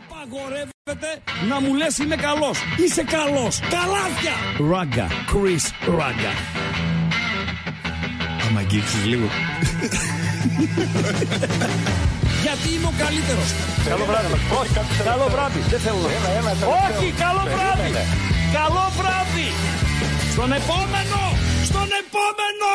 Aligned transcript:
Απαγορεύεται 0.00 1.10
να 1.48 1.60
μου 1.60 1.74
λες 1.74 1.98
είμαι 1.98 2.16
καλός. 2.16 2.58
Είσαι 2.84 3.02
καλός. 3.16 3.54
Καλάθια. 3.76 4.34
Ράγκα. 4.70 5.06
Chris 5.30 5.64
Ράγκα. 5.98 6.32
Άμα 8.46 8.60
αγγίξεις 8.60 9.04
λίγο. 9.04 9.28
Γιατί 12.44 12.66
είμαι 12.74 12.88
ο 12.92 12.94
καλύτερος. 13.04 13.48
Καλό 13.90 14.04
βράδυ. 14.10 14.26
Όχι, 14.60 14.72
καλό 15.10 15.26
βράδυ. 15.34 15.60
Δεν 15.72 15.80
θέλω 15.84 15.98
να. 16.24 16.30
Όχι, 16.84 17.06
καλό 17.24 17.42
βράδυ. 17.54 17.90
Καλό 18.58 18.84
βράδυ. 18.98 19.48
Στον 20.32 20.50
επόμενο. 20.60 21.20
Στον 21.68 21.88
επόμενο. 22.02 22.72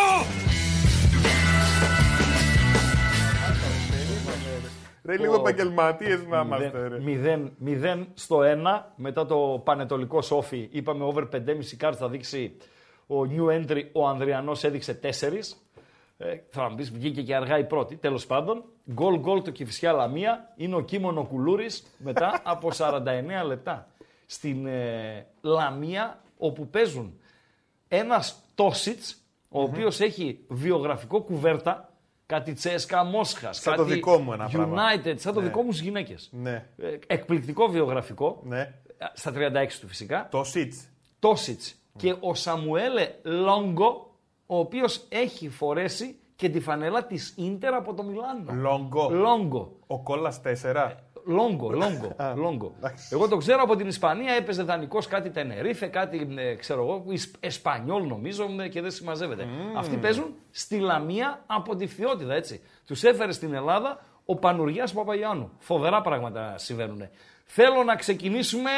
Ρε 5.06 5.18
λίγο 5.18 5.36
επαγγελματίες 5.36 6.26
να 6.28 6.40
είμαστε. 6.40 6.88
ρε. 6.88 6.98
0, 7.06 7.98
0 8.00 8.06
στο 8.14 8.40
1 8.42 8.82
μετά 8.96 9.26
το 9.26 9.62
πανετολικό 9.64 10.22
σόφι. 10.22 10.70
Είπαμε 10.72 11.04
over 11.04 11.24
5,5 11.32 11.76
κάρτ 11.78 11.98
θα 12.00 12.10
δείξει 12.10 12.58
ο 13.08 13.16
new 13.22 13.48
entry. 13.50 13.84
Ο 13.94 14.08
Ανδριανός 14.08 14.64
έδειξε 14.64 15.00
4. 15.04 15.08
Ε, 16.18 16.38
θα 16.50 16.70
μου 16.70 16.76
πει, 16.76 16.84
βγήκε 16.84 17.22
και 17.22 17.36
αργά 17.36 17.58
η 17.58 17.66
πρώτη. 17.66 17.96
Τέλος 17.96 18.26
πάντων, 18.26 18.64
γκολ 18.94 19.20
γκολ 19.20 19.42
το 19.42 19.52
Κυφυσιά 19.52 19.92
Λαμία 19.92 20.54
είναι 20.56 20.76
ο 20.76 20.82
Κίμωνο 20.82 21.26
Κουλούρη 21.26 21.68
μετά 21.98 22.42
από 22.44 22.70
49 22.78 23.02
λεπτά. 23.46 23.88
Στην 24.26 24.66
ε, 24.66 25.28
Λαμία, 25.42 26.24
όπου 26.38 26.68
παίζουν 26.68 27.20
ένας 27.88 28.42
Τόσιτς, 28.56 29.18
ο 29.50 29.62
οποίος 29.62 30.00
έχει 30.00 30.40
βιογραφικό 30.48 31.22
κουβέρτα, 31.22 31.95
κάτι 32.26 32.54
Τσέσκα 32.54 33.04
Μόσχας, 33.04 33.58
Σαν 33.58 33.76
κάτι 33.76 33.88
το 33.88 33.94
δικό 33.94 34.18
μου 34.18 34.34
ένα 34.34 34.50
πράγμα. 34.50 34.82
United, 34.82 35.14
σαν 35.18 35.34
το 35.34 35.40
Ναι. 35.40 35.46
δικό 35.46 35.62
μου 35.62 35.72
στις 35.72 35.84
γυναίκες. 35.86 36.30
Ναι. 36.32 36.66
Εκπληκτικό 37.08 37.68
βιογραφικό. 37.68 38.40
Ναι. 38.44 38.74
Στα 39.14 39.32
36 39.32 39.80
του 39.80 39.88
φυσικά. 39.88 40.28
Το 40.32 40.44
Σίτ. 40.44 40.74
Τόσιτς 41.20 41.76
και 41.98 42.16
ο 42.20 42.34
Σαμουέλε 42.34 43.10
Λόγκο, 43.24 44.16
ο 44.46 44.58
οποίος 44.58 45.06
έχει 45.10 45.50
φορέσει 45.50 46.20
και 46.36 46.50
τη 46.50 46.60
φανέλα 46.60 47.06
της 47.06 47.34
Ίντερ 47.38 47.74
από 47.74 47.94
το 47.94 48.04
Μιλάνο. 48.04 48.54
Λόγκο. 48.54 49.10
Λόγκο. 49.10 49.78
Ο 49.88 50.04
κόλλα 50.04 50.34
4. 50.44 50.92
Λόγκο, 51.28 51.72
λόγκο, 51.72 52.16
λόγκο. 52.36 52.76
Εγώ 53.12 53.28
το 53.28 53.38
ξέρω 53.38 53.62
από 53.62 53.76
την 53.76 53.88
Ισπανία, 53.88 54.34
έπαιζε 54.34 54.64
δανεικός 54.64 55.08
κάτι 55.08 55.30
Τενερίφε, 55.30 55.88
κάτι 55.88 56.28
ε, 56.38 56.56
ξέρω 56.56 56.82
εγώ, 56.82 57.04
Ισ- 57.08 57.36
Εσπανιόλ 57.40 58.08
νομίζω 58.08 58.46
ε, 58.60 58.68
και 58.68 58.82
δεν 58.82 58.92
συμμαζεύεται. 58.92 59.48
Αυτοί 59.78 59.98
παίζουν 59.98 60.36
στη 60.52 60.80
Λαμία 60.80 61.44
από 61.46 61.76
τη 61.76 61.88
Φθιώτιδα, 61.88 62.34
έτσι. 62.34 62.62
Τους 62.86 63.04
έφερε 63.04 63.32
στην 63.32 63.54
Ελλάδα 63.54 64.00
ο 64.26 64.36
Πανουργιάς 64.36 64.94
Παπαγιάννου. 64.94 65.52
Φοβερά 65.60 66.02
πράγματα 66.02 66.58
συμβαίνουν. 66.58 67.10
Θέλω 67.46 67.84
να 67.84 67.96
ξεκινήσουμε 67.96 68.70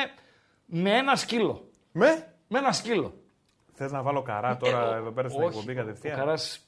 με 0.65 0.89
ένα 0.97 1.15
σκύλο. 1.15 1.69
Με; 1.91 2.27
Με 2.47 2.59
ένα 2.59 2.71
σκύλο. 2.71 3.13
Θες 3.73 3.91
να 3.91 4.01
βάλω 4.01 4.21
καρά 4.21 4.57
τώρα 4.57 4.93
Ε, 4.93 4.97
εδώ 4.97 5.11
πέρα 5.11 5.29
στην 5.29 5.41
όχι, 5.43 5.57
εκπομπή 5.57 5.71
Ο 5.71 5.75
κατευθείαν; 5.75 6.17
Καράς, 6.17 6.67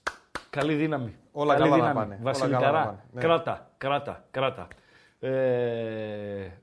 καλή 0.50 0.74
δύναμη. 0.74 1.16
Όλα 1.32 1.56
καλή 1.56 1.70
καλά 1.70 1.84
να 1.84 1.90
δύναμη. 1.90 2.00
πάνε. 2.10 2.16
Όλα 2.22 2.24
Βασίλη 2.32 2.52
καλά 2.52 2.66
να 2.66 2.72
Καρά, 2.72 2.86
πάνε. 2.86 3.04
Ναι. 3.12 3.22
κράτα, 3.22 3.70
κράτα, 3.78 4.26
κράτα. 4.32 4.68
Ε, 5.20 5.30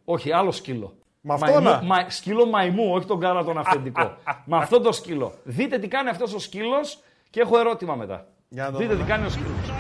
όχι, 0.05 0.33
άλλο 0.33 0.53
σκύλο. 0.53 0.97
Μ' 1.21 1.33
αυτό 1.33 1.61
να. 1.61 1.83
μα- 1.83 2.11
σκύλο 2.11 2.47
μαϊμού, 2.47 2.93
όχι 2.93 3.07
τον 3.07 3.21
καρά 3.21 3.45
τον 3.45 3.59
αυθεντικό. 3.59 4.17
Με 4.45 4.57
αυτό 4.57 4.81
το 4.81 4.93
σκύλο. 4.93 5.33
Δείτε 5.45 5.79
τι 5.79 5.89
κάνει 5.89 6.09
αυτός 6.09 6.35
ο 6.35 6.39
σκύλος 6.39 6.99
και 7.31 7.41
έχω 7.41 7.59
ερώτημα 7.59 7.95
μετά. 7.95 8.27
Για 8.49 8.65
να 8.65 8.71
το 8.71 8.79
Δείτε 8.79 8.91
τι 8.91 8.97
δούμε. 8.97 9.09
κάνει 9.11 9.27
ο 9.27 9.29
σκύλος. 9.31 9.73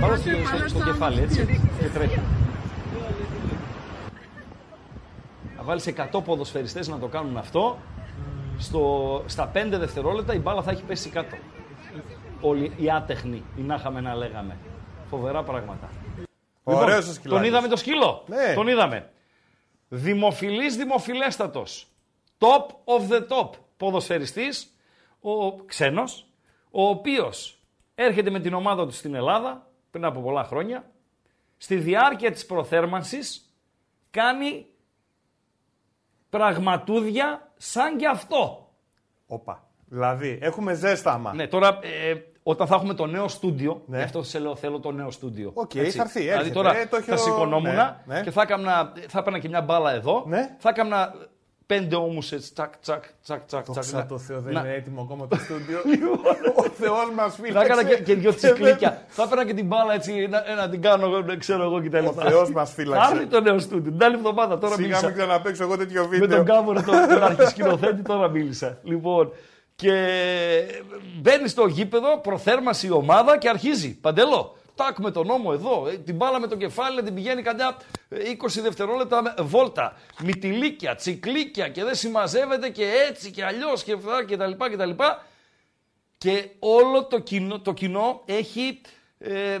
Πάνω 0.00 0.16
στο, 0.16 0.30
στο, 0.58 0.68
στο 0.68 0.84
κεφάλι, 0.84 1.20
έτσι. 1.20 1.60
Και 1.80 1.86
τρέχει. 1.94 2.20
Να 5.56 5.62
βάλεις 5.62 5.92
100 6.12 6.20
ποδοσφαιριστές 6.24 6.88
να 6.88 6.98
το 6.98 7.06
κάνουν 7.06 7.36
αυτό. 7.36 7.78
Στο, 8.58 9.22
στα 9.26 9.50
5 9.54 9.66
δευτερόλεπτα 9.70 10.34
η 10.34 10.38
μπάλα 10.38 10.62
θα 10.62 10.70
έχει 10.70 10.82
πέσει 10.82 11.08
κάτω. 11.08 11.36
Όλοι 12.40 12.72
οι 12.76 12.90
άτεχνοι, 12.90 13.42
οι 13.56 13.60
να 13.60 13.74
είχαμε 13.74 14.00
να 14.00 14.14
λέγαμε. 14.14 14.56
Φοβερά 15.08 15.42
πράγματα. 15.42 15.88
Ωραίος 16.62 17.02
ο 17.02 17.04
τον 17.04 17.14
σκυλάκης. 17.14 17.48
είδαμε 17.48 17.68
το 17.68 17.76
σκύλο; 17.76 18.24
Ναι. 18.26 18.54
Τον 18.54 18.68
είδαμε. 18.68 19.10
Δημοφιλής 19.88 20.76
δημοφιλέστατος. 20.76 21.86
Top 22.38 22.66
of 22.84 23.12
the 23.12 23.20
top. 23.28 23.50
Ποδοσφαιριστής, 23.76 24.76
ο 25.20 25.56
ξένος, 25.56 26.26
ο 26.70 26.88
οποίος 26.88 27.58
έρχεται 27.94 28.30
με 28.30 28.40
την 28.40 28.54
ομάδα 28.54 28.86
του 28.86 28.92
στην 28.92 29.14
Ελλάδα 29.14 29.70
πριν 29.90 30.04
από 30.04 30.20
πολλά 30.20 30.44
χρόνια. 30.44 30.90
Στη 31.56 31.76
διάρκεια 31.76 32.30
της 32.30 32.46
προθέρμανσης 32.46 33.54
κάνει 34.10 34.66
πραγματούδια 36.30 37.52
σαν 37.56 37.96
και 37.96 38.06
αυτό. 38.06 38.68
Όπα. 39.26 39.64
Δηλαδή, 39.88 40.38
έχουμε 40.42 40.74
ζέσταμα. 40.74 41.34
Ναι, 41.34 41.46
τώρα 41.46 41.68
ε, 41.82 42.14
όταν 42.42 42.66
θα 42.66 42.74
έχουμε 42.74 42.94
το 42.94 43.06
νέο 43.06 43.28
στούντιο, 43.28 43.82
Ναι. 43.86 43.96
γι' 43.96 44.02
αυτό 44.02 44.22
σε 44.22 44.38
λέω 44.38 44.56
θέλω 44.56 44.80
το 44.80 44.90
νέο 44.90 45.10
στούντιο. 45.10 45.50
Οκ, 45.54 45.74
Έτσι. 45.74 45.96
θα 45.96 46.02
έρθει, 46.02 46.18
Δηλαδή 46.20 46.38
έρχεται. 46.38 46.54
τώρα 46.54 46.76
Ε, 46.76 46.86
το 46.86 46.96
έχει 46.96 47.08
θα 47.08 47.14
ο- 47.14 47.18
σηκωνόμουν 47.18 47.74
ναι, 47.74 47.96
ναι. 48.04 48.20
και 48.22 48.30
θα 48.30 48.42
έκανα, 48.42 48.92
θα 49.08 49.18
έπαιρνα 49.18 49.38
και 49.38 49.48
μια 49.48 49.60
μπάλα 49.62 49.92
εδώ, 49.92 50.24
Ναι. 50.26 50.56
θα 50.58 50.68
έκανα 50.68 51.14
πέντε 51.66 51.96
ώμους 51.96 52.32
έτσι, 52.32 52.52
τσακ, 52.52 52.76
τσακ, 52.78 53.04
τσακ, 53.22 53.44
τσακ, 53.46 53.62
τσακ. 53.62 53.74
Δόξα 53.74 54.06
τω 54.06 54.18
Θεώ, 54.18 54.40
δεν 54.40 54.52
να- 54.52 54.60
είναι 54.60 54.74
έτοιμο 54.74 55.00
ακόμα 55.02 55.26
το 55.28 55.36
στούντιο. 55.36 55.78
Ο 56.62 56.62
Θεός 56.62 57.10
μας 57.14 57.34
Θα 57.36 57.42
φύλαξε. 57.42 57.72
έκανα 57.72 57.84
και, 57.88 58.02
και 58.02 58.14
δυο 58.14 58.34
τσικλίκια. 58.34 59.02
θα 59.08 59.22
έπαιρνα 59.22 59.46
και 59.46 59.54
την 59.54 59.66
μπάλα 59.66 59.94
έτσι, 59.94 60.26
να, 60.30 60.54
να 60.56 60.68
την 60.68 60.82
κάνω, 60.82 61.06
εγώ, 61.06 61.22
δεν 61.22 61.38
ξέρω 61.38 61.62
εγώ 61.62 61.80
κτλ. 61.82 62.06
Ο 62.06 62.12
Θεός 62.12 62.50
μας 62.50 62.68
Θα 62.68 62.74
φύλαξε. 62.74 63.12
έρθει 63.14 63.26
το 63.26 63.40
νέο 63.40 63.58
στούντιο. 63.58 63.92
Την 63.92 64.02
άλλη 64.04 64.14
εβδομάδα 64.14 64.58
τώρα 64.58 64.74
Σιγά 64.74 64.86
μίλησα. 64.86 65.06
μην 65.06 65.16
ξαναπαίξω 65.16 65.62
εγώ 65.62 65.76
τέτοιο 65.76 66.02
με 66.02 66.08
βίντεο. 66.08 66.36
τον 66.36 66.46
Κάμπορο, 66.46 66.82
τον, 66.82 66.94
τον 67.08 67.22
αρχισκηνοθέτη, 67.30 68.02
τώρα 68.02 68.28
μίλησα. 68.28 68.78
Λοιπόν, 68.82 69.32
και 69.76 69.92
μπαίνει 71.20 71.48
στο 71.48 71.66
γήπεδο, 71.66 72.18
προθέρμαση 72.20 72.86
η 72.86 72.90
ομάδα 72.90 73.38
και 73.38 73.48
αρχίζει. 73.48 73.98
Παντελό, 74.00 74.56
τάκ 74.76 74.98
με 74.98 75.10
τον 75.10 75.26
νόμο 75.26 75.50
εδώ, 75.54 75.88
ε, 75.88 75.96
την 75.96 76.14
μπάλα 76.16 76.40
με 76.40 76.46
το 76.46 76.56
κεφάλι, 76.56 77.02
την 77.02 77.14
πηγαίνει 77.14 77.42
κατά 77.42 77.76
ε, 78.08 78.16
20 78.42 78.60
δευτερόλεπτα 78.62 79.22
με- 79.22 79.34
βόλτα. 79.38 79.96
Μυτιλίκια, 80.22 80.94
τσικλίκια 80.94 81.68
και 81.68 81.84
δεν 81.84 81.94
συμμαζεύεται 81.94 82.68
και 82.68 82.92
έτσι 83.08 83.30
και 83.30 83.44
αλλιώς 83.44 83.82
και 83.82 83.92
αυτά 83.92 84.24
και 84.24 84.36
τα 84.36 84.46
λοιπά 84.46 84.70
και 84.70 84.76
τα 84.76 84.86
λοιπά. 84.86 85.26
Και 86.18 86.48
όλο 86.58 87.04
το 87.04 87.18
κοινό, 87.18 87.60
το 87.60 87.72
κοινό 87.72 88.22
έχει, 88.24 88.80
ε, 89.18 89.58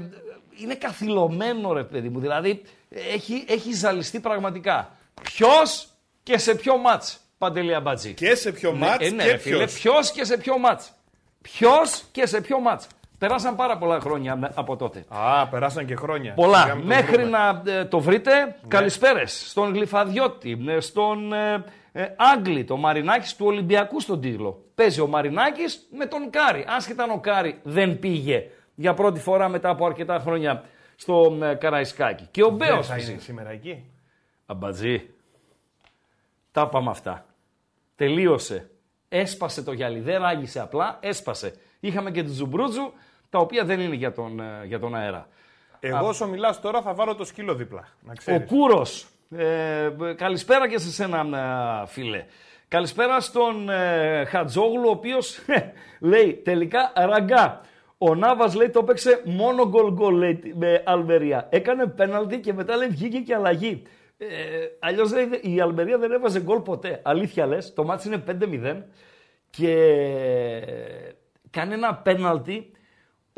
είναι 0.56 0.74
καθυλωμένο 0.74 1.72
ρε 1.72 1.84
παιδί 1.84 2.08
μου, 2.08 2.20
δηλαδή 2.20 2.62
έχει, 2.88 3.44
έχει 3.48 3.72
ζαλιστεί 3.72 4.20
πραγματικά. 4.20 4.96
Ποιος 5.22 5.88
και 6.22 6.38
σε 6.38 6.54
ποιο 6.54 6.76
ματς, 6.76 7.18
Παντελή 7.38 7.74
Αμπατζή; 7.74 8.14
Και 8.14 8.34
σε 8.34 8.52
ποιο 8.52 8.72
μάτς 8.72 9.06
ε, 9.06 9.10
ναι, 9.10 9.24
και 9.24 9.30
ρε 9.30 9.36
φίλε, 9.36 9.56
ποιος. 9.56 9.72
ποιος 9.80 10.10
και 10.10 10.24
σε 10.24 10.36
ποιο 10.36 10.58
μάτς; 10.58 10.92
Ποιος 11.42 12.02
και 12.12 12.26
σε 12.26 12.40
ποιο 12.40 12.60
μάτς; 12.60 12.86
Περάσαν 13.18 13.56
πάρα 13.56 13.78
πολλά 13.78 14.00
χρόνια 14.00 14.36
με- 14.36 14.50
από 14.54 14.76
τότε. 14.76 15.04
Α, 15.08 15.46
περάσαν 15.48 15.86
και 15.86 15.96
χρόνια. 15.96 16.32
Πολλά. 16.34 16.60
Σιγά 16.60 16.74
μην 16.74 16.82
το 16.82 16.88
Μέχρι 16.94 17.12
βρούμε. 17.22 17.28
να 17.30 17.62
ε, 17.72 17.84
το 17.84 18.00
βρείτε, 18.00 18.56
καλησπέρες 18.68 19.48
στον 19.50 19.72
Γλυφαδιώτη, 19.74 20.64
ε, 20.68 20.80
στον 20.80 21.32
ε, 21.32 21.64
ε, 21.92 22.06
Άγγλι, 22.16 22.64
το 22.64 22.76
Μαρινάκης 22.76 23.36
του 23.36 23.46
Ολυμπιακού 23.46 24.00
στον 24.00 24.20
τίτλο. 24.20 24.64
Παίζει 24.74 25.00
ο 25.00 25.06
Μαρινάκης 25.06 25.86
με 25.96 26.06
τον 26.06 26.30
Κάρι. 26.30 26.64
Άσχετα 26.68 27.02
αν 27.02 27.10
ο 27.10 27.20
Κάρι 27.20 27.60
δεν 27.62 27.98
πήγε 27.98 28.50
για 28.74 28.94
πρώτη 28.94 29.20
φορά 29.20 29.48
μετά 29.48 29.68
από 29.68 29.86
αρκετά 29.86 30.18
χρόνια 30.18 30.62
στο 30.96 31.38
ε, 31.42 31.54
Καραϊσκάκι. 31.54 32.28
Και 32.30 32.42
ο 32.42 32.46
Δεν 32.48 32.56
Μπέος 32.56 32.86
θα 32.86 32.94
είναι 32.94 33.02
φυσικά. 33.04 33.20
σήμερα 33.22 33.50
εκεί. 33.50 33.90
Αμπατζή. 34.46 35.10
Τα 36.52 36.68
πάμε 36.68 36.90
αυτά. 36.90 37.26
Τελείωσε. 37.96 38.70
Έσπασε 39.08 39.62
το 39.62 39.72
γυαλί. 39.72 40.00
Δεν 40.00 40.20
ράγισε 40.20 40.60
απλά, 40.60 40.98
έσπασε. 41.00 41.54
Είχαμε 41.80 42.10
και 42.10 42.22
τη 42.22 42.30
Ζουμπρούτζου, 42.30 42.92
τα 43.30 43.38
οποία 43.38 43.64
δεν 43.64 43.80
είναι 43.80 43.94
για 43.94 44.12
τον, 44.12 44.40
ε, 44.40 44.64
για 44.64 44.78
τον 44.78 44.94
αέρα. 44.94 45.28
Εγώ 45.80 46.08
όσο 46.08 46.28
μιλάς 46.28 46.60
τώρα 46.60 46.82
θα 46.82 46.94
βάλω 46.94 47.14
το 47.14 47.24
σκύλο 47.24 47.54
δίπλα. 47.54 47.88
Να 48.00 48.12
Ο 48.12 48.14
ξέρεις. 48.16 48.48
Κούρος. 48.48 49.06
Ε, 49.36 49.90
καλησπέρα 50.16 50.68
και 50.68 50.78
σε 50.78 50.90
σένα, 50.90 51.20
ε, 51.82 51.86
φίλε. 51.86 52.24
Καλησπέρα 52.68 53.20
στον 53.20 53.68
ε, 53.70 54.24
Χατζόγλου, 54.24 54.88
ο 54.88 54.90
οποίος 54.90 55.38
λέει 56.00 56.40
τελικά 56.44 56.92
ραγκά. 56.94 57.60
Ο 57.98 58.14
Νάβας 58.14 58.54
λέει 58.54 58.70
το 58.70 58.78
έπαιξε 58.82 59.22
μόνο 59.24 59.68
γκολ 59.68 59.92
γκολ 59.92 60.14
λέει, 60.14 60.52
με 60.54 60.82
Αλμερία. 60.86 61.46
Έκανε 61.50 61.86
πέναλτι 61.86 62.40
και 62.40 62.52
μετά 62.52 62.76
λέει 62.76 62.88
βγήκε 62.88 63.18
και 63.18 63.34
αλλαγή. 63.34 63.82
Ε, 64.18 64.26
Αλλιώς 64.78 65.12
λέει 65.12 65.28
η 65.42 65.60
Αλμερία 65.60 65.98
δεν 65.98 66.12
έβαζε 66.12 66.40
γκολ 66.40 66.60
ποτέ. 66.60 67.00
Αλήθεια 67.04 67.46
λες, 67.46 67.74
το 67.74 67.84
μάτι 67.84 68.08
είναι 68.08 68.24
5-0 68.26 68.82
και 69.50 69.74
κάνει 71.50 71.72
ένα 71.72 71.94
πέναλτι 71.94 72.70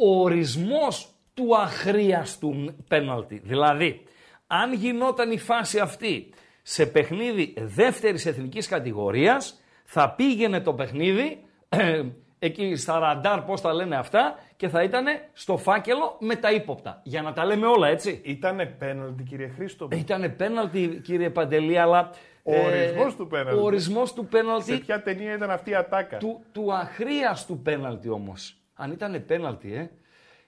ο 0.01 0.23
ορισμός 0.23 1.09
του 1.35 1.57
αχρίαστου 1.57 2.75
πέναλτι. 2.89 3.41
Δηλαδή, 3.45 4.03
αν 4.47 4.73
γινόταν 4.73 5.31
η 5.31 5.39
φάση 5.39 5.79
αυτή 5.79 6.31
σε 6.63 6.87
παιχνίδι 6.87 7.55
δεύτερης 7.59 8.27
εθνικής 8.27 8.69
κατηγορίας, 8.69 9.61
θα 9.85 10.11
πήγαινε 10.11 10.61
το 10.61 10.75
παιχνίδι 10.75 11.45
ε, 11.69 12.03
εκεί 12.47 12.77
στα 12.77 12.99
ραντάρ, 12.99 13.41
πώς 13.41 13.61
τα 13.61 13.73
λένε 13.73 13.97
αυτά, 13.97 14.39
και 14.57 14.69
θα 14.69 14.83
ήταν 14.83 15.05
στο 15.33 15.57
φάκελο 15.57 16.17
με 16.21 16.37
τα 16.37 16.53
ύποπτα. 16.53 17.01
Για 17.03 17.23
να 17.23 17.33
τα 17.33 17.45
λέμε 17.45 17.67
όλα, 17.67 17.89
έτσι. 17.89 18.21
Ήτανε 18.25 18.67
πέναλτι, 18.67 19.23
κύριε 19.23 19.49
Χρήστο; 19.49 19.89
Ήταν 19.93 20.37
πέναλτι, 20.37 21.01
κύριε 21.05 21.31
Παντελή, 21.31 21.79
αλλά. 21.79 22.11
Ο 22.43 22.55
ορισμός 22.55 23.17
του 23.17 23.27
πέναλτι. 23.27 23.61
Ο 23.61 23.63
ορισμός 23.63 24.13
του 24.13 24.27
πέναλτι. 24.27 24.73
Σε 24.73 24.79
ποια 24.79 25.03
ταινία 25.03 25.35
ήταν 25.35 25.51
αυτή 25.51 25.71
η 25.71 25.75
ατάκα; 25.75 26.17
Του, 26.17 26.45
του 26.53 26.75
αχρίαστου 26.75 27.59
πέναλτι 27.59 28.09
όμως. 28.09 28.59
Αν 28.81 28.91
ήταν 28.93 29.25
πέναλτι, 29.27 29.75
ε. 29.75 29.91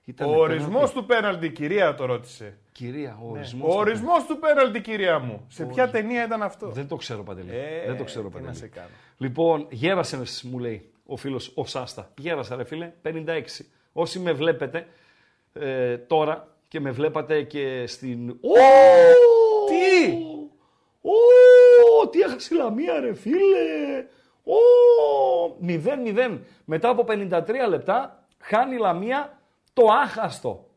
Ήταν 0.05 0.29
Ο 0.29 0.37
ορισμός 0.39 0.93
του 0.93 1.07
πέναλτι, 1.07 1.51
κυρία 1.51 1.95
το 1.95 2.05
ρώτησε. 2.05 2.59
Κυρία, 2.73 3.19
ο 3.23 3.31
ορισμός. 3.31 3.75
Ο 3.75 3.79
ορισμός 3.79 4.25
του 4.27 4.39
πέναλτι, 4.39 4.81
κυρία 4.81 5.19
μου. 5.19 5.45
Σε 5.49 5.65
ποια 5.65 5.91
ταινία 5.91 6.25
ήταν 6.25 6.43
αυτό; 6.43 6.69
Δεν 6.69 6.89
το 6.89 6.97
ξέρω, 6.97 7.23
Παντελή. 7.23 7.51
Ε, 7.53 7.87
Δεν 7.87 7.97
το 7.97 8.05
ξέρω, 8.05 8.29
τι 8.29 8.35
να 8.35 8.41
Παντελή. 8.41 8.57
σε 8.57 8.67
κάνω. 8.67 8.89
Λοιπόν, 9.17 9.67
γέρασε, 9.71 10.23
μου 10.43 10.59
λέει 10.59 10.93
ο 11.07 11.17
φίλος 11.17 11.53
ο 11.55 11.65
Σάστα. 11.65 12.11
Γέρασα, 12.19 12.57
ρε 12.57 12.65
φίλε, 12.65 12.93
56. 13.03 13.43
Όσοι 13.93 14.19
με 14.19 14.33
βλέπετε 14.33 14.87
ε, 15.53 15.97
τώρα 15.97 16.49
και 16.69 16.81
με 16.81 16.91
βλέπατε 16.91 17.43
και 17.43 17.85
στην. 17.87 18.31
Ω! 18.31 18.37
Τι! 19.67 20.13
Ω! 21.01 22.09
Τι 22.09 22.21
έχασε 22.21 22.55
η 22.55 22.57
Λαμία, 22.57 23.01
ρε 23.01 23.15
φίλε! 23.15 24.05
Ω! 24.45 24.57
0-0. 25.67 26.39
Μετά 26.65 26.89
από 26.89 27.05
53 27.09 27.43
λεπτά 27.69 28.20
χάνει 28.41 28.75
η 28.75 28.79
Λαμία 28.79 29.39
το 29.73 29.87
άχαστο. 30.03 30.69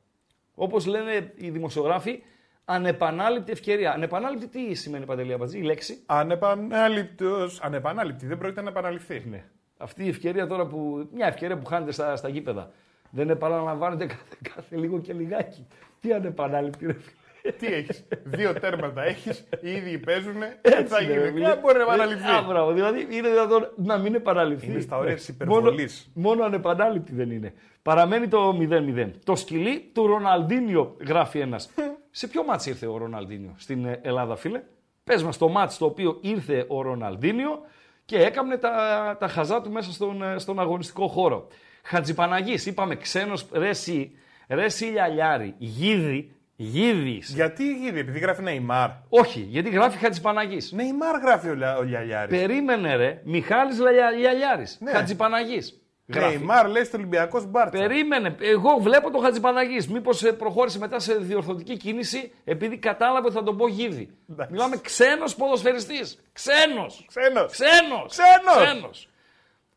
Όπως 0.55 0.85
λένε 0.85 1.33
οι 1.35 1.49
δημοσιογράφοι, 1.49 2.23
ανεπανάληπτη 2.65 3.51
ευκαιρία. 3.51 3.91
Ανεπανάληπτη 3.91 4.47
τι 4.47 4.73
σημαίνει 4.73 5.05
παντελή 5.05 5.33
Αμπατζή, 5.33 5.57
η 5.57 5.61
λέξη; 5.61 6.03
Ανεπανάληπτος. 6.05 7.61
Ανεπανάληπτη. 7.61 8.25
Δεν 8.25 8.37
πρόκειται 8.37 8.61
να 8.61 8.69
επαναληφθεί. 8.69 9.23
Ναι. 9.29 9.43
Αυτή 9.77 10.05
η 10.05 10.09
ευκαιρία 10.09 10.47
τώρα 10.47 10.65
που. 10.65 11.09
Μια 11.13 11.27
ευκαιρία 11.27 11.57
που 11.57 11.65
χάνεται 11.65 11.91
στα, 11.91 12.15
στα 12.15 12.29
γήπεδα. 12.29 12.71
Δεν 13.09 13.29
επαναλαμβάνεται 13.29 14.05
κάθε, 14.05 14.37
κάθε 14.53 14.75
λίγο 14.75 14.99
και 14.99 15.13
λιγάκι. 15.13 15.67
Τι 15.99 16.13
ανεπανάληπτη, 16.13 16.85
ρε 16.85 16.93
φίλε. 16.93 17.13
Τι 17.59 17.67
έχεις; 17.73 18.03
Δύο 18.23 18.53
τέρματα 18.53 19.03
έχεις. 19.03 19.47
Οι 19.61 19.71
ίδιοι 19.71 19.97
παίζουν. 19.97 20.33
Τι 20.61 20.69
Έτσι, 20.71 20.83
θα 20.93 20.97
ρε, 20.99 21.03
γίνει. 21.03 21.31
φίλε. 21.31 21.47
Δεν 21.47 21.57
μπορεί 21.61 21.77
να 21.77 21.83
επαναληφθεί. 21.83 22.27
Α, 22.27 22.43
μπράβο. 22.47 22.71
Δηλαδή 22.71 23.07
είναι 23.09 23.29
δυνατόν 23.29 23.71
να 23.75 23.97
μην 23.97 24.15
επαναληφθεί. 24.15 24.65
Είναι 24.71 24.79
στα 24.79 24.97
όρια 24.97 25.09
Ναι. 25.09 25.15
της 25.15 25.27
υπερβολής. 25.27 26.11
Μόνο, 26.13 26.29
μόνο 26.35 26.45
ανεπανάληπτη 26.45 27.13
δεν 27.13 27.31
είναι. 27.31 27.53
Παραμένει 27.81 28.27
το 28.27 28.53
0-0. 28.59 29.11
Το 29.23 29.35
σκυλί 29.35 29.89
του 29.93 30.07
Ροναλντίνιο, 30.07 30.95
γράφει 31.07 31.39
ένας. 31.39 31.69
Σε 32.11 32.27
ποιο 32.27 32.43
μάτς 32.43 32.65
ήρθε 32.65 32.85
ο 32.87 32.97
Ροναλντίνιο 32.97 33.53
στην 33.57 33.85
ε, 33.85 33.99
Ελλάδα, 34.03 34.35
φίλε; 34.35 34.61
Πες 35.03 35.23
μας 35.23 35.37
το 35.37 35.49
μάτς 35.49 35.73
στο 35.75 35.85
οποίο 35.85 36.17
ήρθε 36.21 36.65
ο 36.67 36.81
Ροναλντίνιο 36.81 37.59
και 38.05 38.17
έκαμνε 38.17 38.57
τα, 38.57 38.71
τα 39.19 39.27
χαζά 39.27 39.61
του 39.61 39.71
μέσα 39.71 39.91
στον, 39.91 40.23
ε, 40.23 40.37
στον 40.37 40.59
αγωνιστικό 40.59 41.07
χώρο. 41.07 41.47
Χατζιπαναγής, 41.83 42.65
είπαμε 42.65 42.95
ξένος, 42.95 43.47
ρέσι, 43.51 44.11
ρέσι 44.47 44.85
λιαλιάρη, 44.85 45.53
γίδι, 45.57 46.31
γίδης. 46.55 47.29
Γιατί 47.33 47.73
γύρι, 47.73 47.99
επειδή 47.99 48.19
γράφει 48.19 48.41
Νεϊμάρ. 48.41 48.89
Όχι, 49.09 49.39
γιατί 49.39 49.69
γράφει 49.69 49.97
Χατζιπαναγής. 49.97 50.71
Νεϊμάρ 50.71 51.19
γράφει 51.21 51.49
ο, 51.49 51.53
Λια- 51.53 51.77
ο 51.77 51.81
Λιαλιάρης. 51.81 52.39
Περίμενε 52.39 52.95
ρε, 52.95 53.21
Μιχάλης 53.23 53.79
Λαλια- 53.79 54.11
Λιαλιάρης, 54.11 54.77
Ναι. 54.81 54.91
Χατζιπαναγής. 54.91 55.77
Γράφει. 56.07 56.35
Νεϊμάρ 56.37 56.67
λέει 56.67 56.83
στο 56.83 56.97
Ολυμπιακός 56.97 57.45
Μπάρτσα. 57.45 57.79
Περίμενε, 57.79 58.35
εγώ 58.39 58.77
βλέπω 58.79 59.11
τον 59.11 59.21
Χατζιπαναγής. 59.23 59.87
Μήπως 59.87 60.23
ε, 60.23 60.31
προχώρησε 60.31 60.79
μετά 60.79 60.99
σε 60.99 61.13
διορθωτική 61.13 61.77
κίνηση 61.77 62.31
επειδή 62.43 62.77
κατάλαβε 62.77 63.25
ότι 63.25 63.35
θα 63.35 63.43
τον 63.43 63.57
πω 63.57 63.67
γίδι. 63.67 64.09
Εντάξει. 64.31 64.51
Μιλάμε 64.53 64.77
ξένος 64.77 65.35
ποδοσφαιριστής. 65.35 66.23
Ξένος. 66.33 67.05
Ξένος. 67.07 67.51
Ξένος. 67.51 68.05
Ξένος. 68.11 68.65
Ξένος. 68.65 69.07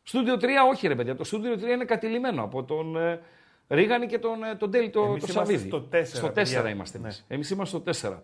Στούντιο 0.03 0.37
3 0.37 0.45
όχι 0.71 0.87
ρε 0.87 0.95
παιδιά, 0.95 1.15
το 1.15 1.23
Στούντιο 1.23 1.53
3 1.53 1.61
είναι 1.73 1.85
κατηλημένο 1.85 2.43
από 2.43 2.63
τον 2.63 2.97
ε, 2.97 3.19
Ρίγανη 3.67 4.05
και 4.07 4.19
τον, 4.19 4.43
ε, 4.43 4.55
τον 4.55 4.71
Τέλη 4.71 4.89
το, 4.89 4.99
Εμείς 5.01 5.25
το 5.25 5.31
είμαστε 5.31 5.53
Σαββίδη. 5.53 5.67
στο 5.67 5.81
τέσσερα, 5.81 6.17
Στο 6.17 6.27
4 6.27 6.33
παιδιά. 6.33 6.69
είμαστε 6.69 6.97
Ναι. 6.97 7.03
εμείς. 7.03 7.25
Εμείς 7.27 7.49
είμαστε 7.49 7.77
στο 7.77 8.09
4. 8.09 8.23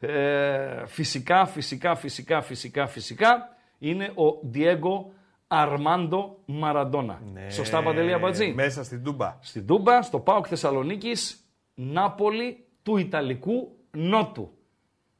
Ε, 0.00 0.86
φυσικά, 0.86 1.46
φυσικά, 1.46 1.94
φυσικά, 1.94 2.40
φυσικά, 2.42 2.86
φυσικά 2.86 3.56
είναι 3.78 4.04
ο 4.14 4.38
Διέγκο 4.42 5.12
Αρμάντο 5.46 6.38
Μαραντόνα. 6.46 7.22
Ναι. 7.32 7.50
Σωστά 7.50 7.82
Παντελή 7.82 8.12
Αμπατζή. 8.12 8.52
Μέσα 8.54 8.84
στην 8.84 9.04
Τούμπα. 9.04 9.38
Στην 9.40 9.66
Τούμπα, 9.66 10.02
στο 10.02 10.18
ΠΑΟΚ 10.20 10.46
Θεσσαλονίκης, 10.48 11.40
Νάπολη 11.74 12.64
του 12.82 12.96
Ιταλικού 12.96 13.76
Νότου. 13.96 14.50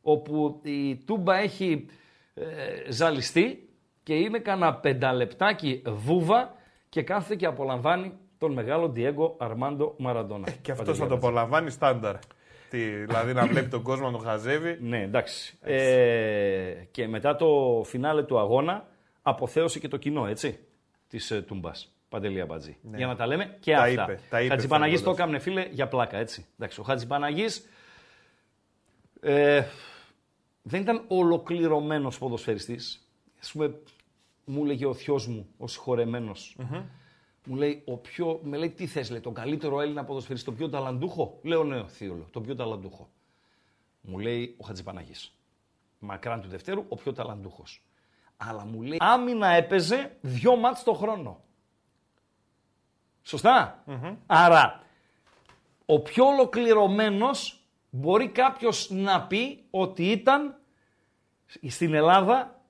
Όπου 0.03 0.61
η 0.65 0.97
Τούμπα 0.97 1.37
έχει 1.37 1.87
ε, 2.35 2.45
ζαλιστεί 2.89 3.69
και 4.03 4.15
είναι 4.15 4.39
κανένα 4.39 4.75
πενταλεπτάκι 4.75 5.83
βούβα 5.87 6.55
και 6.89 7.03
κάθεται 7.03 7.35
και 7.37 7.47
απολαμβάνει 7.47 8.13
τον 8.39 8.53
μεγάλο 8.53 8.89
Διέγκο 8.89 9.35
Αρμάντο 9.39 9.95
Μαραντόνα. 9.99 10.51
Και 10.51 10.73
αυτός 10.73 10.99
θα 10.99 11.07
το 11.07 11.15
απολαμβάνει 11.15 11.71
στάνταρ. 11.71 12.17
Τι, 12.71 12.85
δηλαδή 12.85 13.33
να 13.33 13.47
βλέπει 13.47 13.69
τον 13.69 13.83
κόσμο 13.83 14.07
να 14.11 14.13
τον 14.13 14.27
χαζεύει. 14.27 14.79
Ναι, 14.91 15.03
εντάξει. 15.03 15.59
Ε, 15.61 16.73
και 16.91 17.09
μετά 17.09 17.37
το 17.37 17.83
φινάλε 17.85 18.23
του 18.23 18.39
αγώνα 18.39 18.87
αποθέωσε 19.23 19.79
και 19.79 19.89
το 19.89 19.97
κοινό, 19.97 20.27
έτσι, 20.27 20.59
της 21.09 21.31
ε, 21.31 21.43
Τούμπας. 21.43 21.93
Παντελή 22.09 22.41
Αμπατζή. 22.41 22.77
Για 22.95 23.07
να 23.07 23.17
τα 23.17 23.27
λέμε 23.27 23.57
και 23.61 23.71
Ναι. 23.73 23.77
Τα 23.77 23.83
αυτά. 23.85 24.03
είπε, 24.03 24.21
τα 24.31 24.41
είπε 24.41 24.49
Χατζηπαναγής 24.49 25.03
το 25.03 25.15
φεύγοντας. 25.15 25.39
έκανε, 25.39 25.39
φίλε, 25.39 25.75
για 25.75 25.89
πλάκα, 25.89 26.17
έτσι. 26.17 26.47
Εντάξει, 26.59 26.81
ο 26.81 26.83
Χατζηπαναγής 26.83 27.69
ε, 29.21 29.63
δεν 30.63 30.81
ήταν 30.81 31.05
ολοκληρωμένος 31.09 32.19
ποδοσφαιριστής. 32.19 33.09
Ας 33.41 33.53
πούμε, 33.53 33.75
μου 34.45 34.65
έλεγε 34.65 34.87
ο 34.87 34.95
θειός 34.95 35.27
μου, 35.27 35.49
ο 35.59 35.67
συγχωρεμενος 35.69 36.57
Μου 37.49 37.57
λέει, 37.57 37.83
ο 37.87 37.97
πιο, 37.97 38.41
με 38.43 38.57
λέει, 38.57 38.71
τι 38.71 38.87
θες, 38.87 39.11
λέει, 39.11 39.21
τον 39.21 39.35
καλύτερο 39.35 39.81
Έλληνα 39.81 40.05
ποδοσφαιριστή, 40.05 40.47
τον 40.47 40.57
πιο 40.57 40.69
ταλαντούχο; 40.69 41.39
Λέω, 41.43 41.65
ναι, 41.65 41.87
θείολο, 41.87 42.29
τον 42.31 42.43
πιο 42.43 42.55
ταλαντούχο. 42.55 43.09
Μου 44.01 44.19
λέει 44.19 44.57
ο 44.59 44.65
Χατζηπαναγής. 44.65 45.39
Μακράν 45.99 46.41
του 46.41 46.49
Δευτέρου, 46.49 46.85
ο 46.89 46.97
πιο 46.97 47.13
ταλαντούχος. 47.13 47.83
Αλλά 48.37 48.65
μου 48.65 48.83
λέει, 48.83 48.97
άμυνα 49.01 49.49
έπαιζε 49.49 50.17
δυο 50.21 50.57
μάτς 50.57 50.83
το 50.83 50.93
χρόνο. 50.93 51.41
σωστα 53.23 53.85
Άρα, 54.27 54.83
ο 55.87 56.01
πιο 56.01 56.25
ολοκληρωμένος 56.27 57.61
μπορεί 57.91 58.29
κάποιος 58.29 58.91
να 58.91 59.27
πει 59.27 59.65
ότι 59.71 60.11
ήταν 60.11 60.59
στην 61.69 61.95
Ελλάδα, 61.95 62.61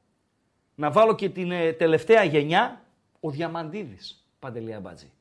να 0.75 0.91
βάλω 0.91 1.15
και 1.15 1.29
την 1.29 1.51
ε, 1.51 1.73
τελευταία 1.73 2.23
γενιά, 2.25 2.85
ο 3.21 3.31
Διαμαντίδης, 3.31 4.28
Παντελή 4.39 4.75
Αμπάτζη. 4.75 5.13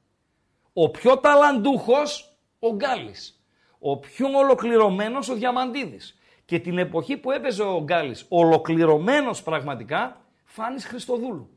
Ο 0.74 0.90
πιο 0.90 1.18
ταλαντούχος, 1.18 2.38
ο 2.60 2.70
Γκάλης. 2.76 3.42
Ο 3.80 3.98
πιο 3.98 4.28
ολοκληρωμένος, 4.38 5.30
ο 5.30 5.34
Διαμαντίδης. 5.34 6.20
Και 6.46 6.60
την 6.60 6.78
εποχή 6.78 7.18
που 7.18 7.32
έπαιζε 7.32 7.64
ο 7.64 7.84
Γκάλης, 7.84 8.26
ολοκληρωμένος 8.30 9.44
πραγματικά, 9.44 10.22
Φάνης 10.44 10.86
Χριστοδούλου. 10.86 11.50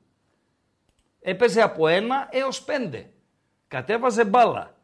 Έπαιζε 1.21 1.63
από 1.63 1.89
ένα 1.89 2.29
έως 2.31 2.63
πέντε. 2.63 3.13
Κατέβαζε 3.69 4.25
μπάλα. 4.25 4.75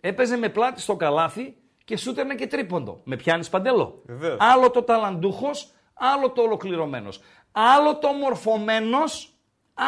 Έπαιζε 0.00 0.36
με 0.36 0.48
πλάτη 0.48 0.80
στο 0.80 0.96
καλάθι 0.96 1.56
και 1.84 1.96
σούτερνε 1.96 2.34
και 2.34 2.46
τρίποντο. 2.46 3.00
Με 3.04 3.16
πιάνεις 3.16 3.48
παντελό. 3.48 4.02
Βεβαίως. 4.04 4.36
Άλλο 4.40 4.70
το 4.70 4.82
ταλαντούχος, 4.82 5.72
άλλο 5.94 6.30
το 6.30 6.42
ολοκληρωμένος. 6.42 7.20
Άλλο 7.52 7.98
το 7.98 8.12
μορφωμένος, 8.12 9.37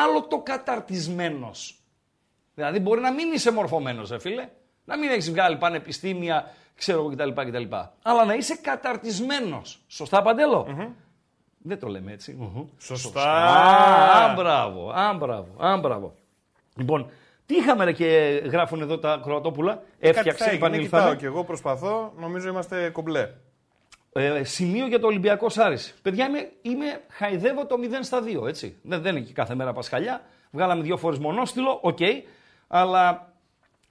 άλλο 0.04 0.22
το 0.22 0.38
καταρτισμένος. 0.38 1.74
Δηλαδή 2.54 2.78
μπορεί 2.80 3.00
να 3.00 3.12
μην 3.12 3.32
είσαι 3.32 3.52
μορφωμένος, 3.52 4.10
ρε 4.10 4.18
φίλε. 4.18 4.48
Να 4.84 4.98
μην 4.98 5.10
έχεις 5.10 5.30
βγάλει 5.30 5.56
πανεπιστήμια, 5.56 6.50
ξέρω 6.74 6.98
εγώ 6.98 7.08
κτλ. 7.10 7.30
κτλ. 7.50 7.74
Αλλά 8.02 8.24
να 8.24 8.34
είσαι 8.34 8.56
καταρτισμένος. 8.56 9.82
Σωστά, 9.86 10.22
Παντέλο; 10.22 10.66
Δεν 11.62 11.78
το 11.78 11.88
λέμε 11.88 12.12
έτσι. 12.12 12.32
Μμμ. 12.38 12.64
Σωστά. 12.78 13.44
Α, 14.30 14.34
μπράβο, 14.34 14.90
α, 14.90 15.14
μπράβο, 15.14 15.64
α, 15.64 15.76
μπράβο. 15.78 16.14
Λοιπόν, 16.76 17.10
τι 17.46 17.54
είχαμε 17.54 17.84
ρε 17.84 17.92
και 17.92 18.06
γράφουν 18.50 18.80
εδώ 18.80 18.98
τα 18.98 19.20
Κροατόπουλα; 19.24 19.72
Κάτι 19.74 19.84
θα 20.12 20.18
Έφτιαξε, 20.18 20.44
έγινε, 20.44 20.56
κοιτάω 20.56 20.68
επανήλθαμε. 20.68 21.16
και 21.16 21.26
εγώ 21.26 21.44
προσπαθώ. 21.44 22.12
Νομίζω 22.16 22.48
είμαστε 22.48 22.90
κομπλέ. 22.90 23.30
Ε, 24.12 24.44
σημείο 24.44 24.86
για 24.86 25.00
το 25.00 25.06
Ολυμπιακός 25.06 25.58
Άρης. 25.58 25.94
Παιδιά, 26.02 26.26
είμαι, 26.26 26.50
είμαι 26.62 27.00
χαϊδεύω 27.08 27.66
το 27.66 27.76
0 27.80 27.98
στα 28.00 28.22
2, 28.42 28.46
έτσι. 28.46 28.76
Δεν, 28.82 29.02
δεν 29.02 29.16
είναι 29.16 29.24
και 29.24 29.32
κάθε 29.32 29.54
μέρα 29.54 29.72
Πασχαλιά. 29.72 30.22
Βγάλαμε 30.50 30.82
δύο 30.82 30.96
φορές 30.96 31.18
μονόστιλο, 31.18 31.78
οκ. 31.82 31.98
αλλά 32.68 33.32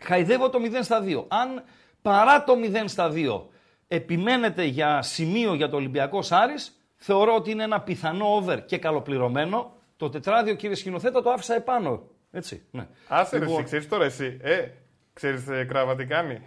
χαϊδεύω 0.02 0.50
το 0.50 0.60
0 0.62 0.80
στα 0.82 1.04
2. 1.04 1.26
Αν 1.28 1.64
παρά 2.02 2.44
το 2.44 2.54
0 2.64 2.84
στα 2.86 3.12
2 3.14 3.42
επιμένετε 3.88 4.64
για 4.64 5.02
σημείο 5.02 5.54
για 5.54 5.70
το 5.70 5.76
Ολυμπιακός 5.76 6.32
Άρης, 6.32 6.80
θεωρώ 6.96 7.36
ότι 7.36 7.52
είναι 7.52 7.64
ένα 7.64 7.82
πιθανό 7.82 8.36
over 8.36 8.66
και 8.66 8.78
καλοπληρωμένο. 8.78 9.74
Το 9.98 10.10
τετράδιο, 10.10 10.56
κύριε 10.56 10.76
σκηνοθέτα, 10.76 11.22
το 11.22 11.30
άφησα 11.30 11.56
επάνω. 11.56 12.04
Έτσι, 12.32 12.64
ναι. 12.72 12.88
Άσε 13.08 13.38
ρε, 13.38 13.44
Λοιπόν, 13.46 13.56
εσύ, 13.56 13.66
ξέρεις 13.66 13.88
τώρα 13.88 14.06
εσύ. 14.06 14.40
Ε, 14.42 14.68
ξέρεις 15.14 15.48
ε, 15.48 15.64
κράβα 15.64 15.96
τι 15.96 16.06
κάνει. 16.06 16.42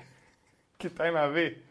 Κοιτάει 0.77 1.13
να 1.13 1.29
δει. 1.29 1.63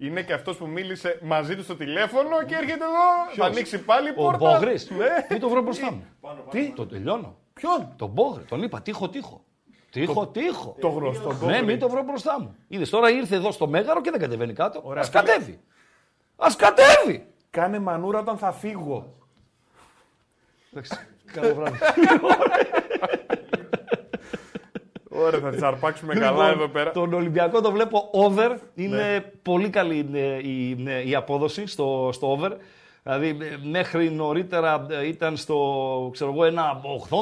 Είναι 0.00 0.22
και 0.22 0.32
αυτός 0.32 0.56
που 0.56 0.66
μίλησε 0.66 1.18
μαζί 1.22 1.56
του 1.56 1.62
στο 1.62 1.76
τηλέφωνο 1.76 2.42
και 2.46 2.54
έρχεται 2.54 2.84
εδώ. 2.84 3.34
Θα 3.36 3.44
ανοίξει 3.44 3.78
πάλι 3.84 4.08
η 4.08 4.12
Ο 4.16 4.22
πόρτα. 4.22 4.38
Μπόγρης. 4.38 4.90
Ναι. 4.90 5.06
Τι 5.28 5.38
το 5.38 5.48
βρω 5.48 5.62
μπροστά 5.62 5.92
μου; 5.92 6.04
Τι, 6.50 6.72
το 6.72 6.86
τελειώνω; 6.86 7.36
Ποιον; 7.52 7.92
Τον 7.96 8.08
Μπόγρε, 8.08 8.42
τον 8.42 8.62
είπα, 8.62 8.80
τείχο, 8.82 9.08
τείχο. 9.08 9.44
Τείχο, 9.90 10.26
τείχο. 10.26 10.76
Το 10.80 10.88
γνωστό. 10.88 11.28
Ναι, 11.28 11.34
Μπόγρι. 11.34 11.64
μην 11.64 11.78
το 11.78 11.88
βρω 11.88 12.02
μπροστά 12.02 12.40
μου. 12.40 12.56
Είδες 12.68 12.90
τώρα 12.90 13.10
ήρθε 13.10 13.34
εδώ 13.36 13.50
στο 13.52 13.66
Μέγαρο 13.68 14.00
και 14.00 14.10
δεν 14.10 14.20
κατεβαίνει 14.20 14.52
κάτω. 14.52 14.80
Ωραία, 14.84 15.02
Α 15.02 15.06
φίλε. 15.06 15.22
κατέβει. 15.22 15.60
Α 16.36 16.46
κατέβει. 16.56 17.26
Κάνε 17.50 17.78
μανούρα 17.78 18.18
όταν 18.18 18.38
θα 18.38 18.52
φύγω. 18.52 19.14
Εντάξει, 20.72 20.98
Καλό 21.32 21.54
βράδυ. 21.54 21.78
Ωραία, 25.18 25.40
θα 25.40 25.50
τις 25.50 25.62
αρπάξουμε 25.62 26.14
Λοιπόν, 26.14 26.28
καλά 26.28 26.48
εδώ 26.48 26.68
πέρα. 26.68 26.90
Τον 26.90 27.12
Ολυμπιακό 27.12 27.60
το 27.60 27.72
βλέπω 27.72 28.08
over. 28.12 28.56
Είναι 28.74 29.32
πολύ 29.42 29.70
καλή 29.70 30.08
ε, 30.12 30.48
η, 30.48 30.84
ε, 30.86 31.08
η 31.08 31.14
απόδοση 31.14 31.66
στο, 31.66 32.10
στο 32.12 32.30
over. 32.30 32.50
Δηλαδή 33.02 33.28
ε, 33.28 33.56
μέχρι 33.62 34.10
νωρίτερα 34.10 34.86
ε, 34.90 35.06
ήταν 35.06 35.36
στο 35.36 36.10
ξέρω 36.12 36.32
εγώ, 36.32 36.44
ένα 36.44 36.80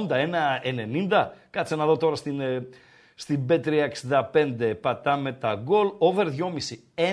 80, 0.09 0.11
ένα 0.11 0.63
90. 1.11 1.29
Κάτσε 1.51 1.77
να 1.77 1.87
δω 1.87 1.97
τώρα 1.97 2.17
στην, 2.17 2.41
ε, 2.41 2.69
στην 3.15 3.47
B365 3.49 4.73
πατάμε 4.81 5.33
τα 5.33 5.61
γκολ. 5.63 5.89
Over 5.99 6.27
2,5. 6.27 7.05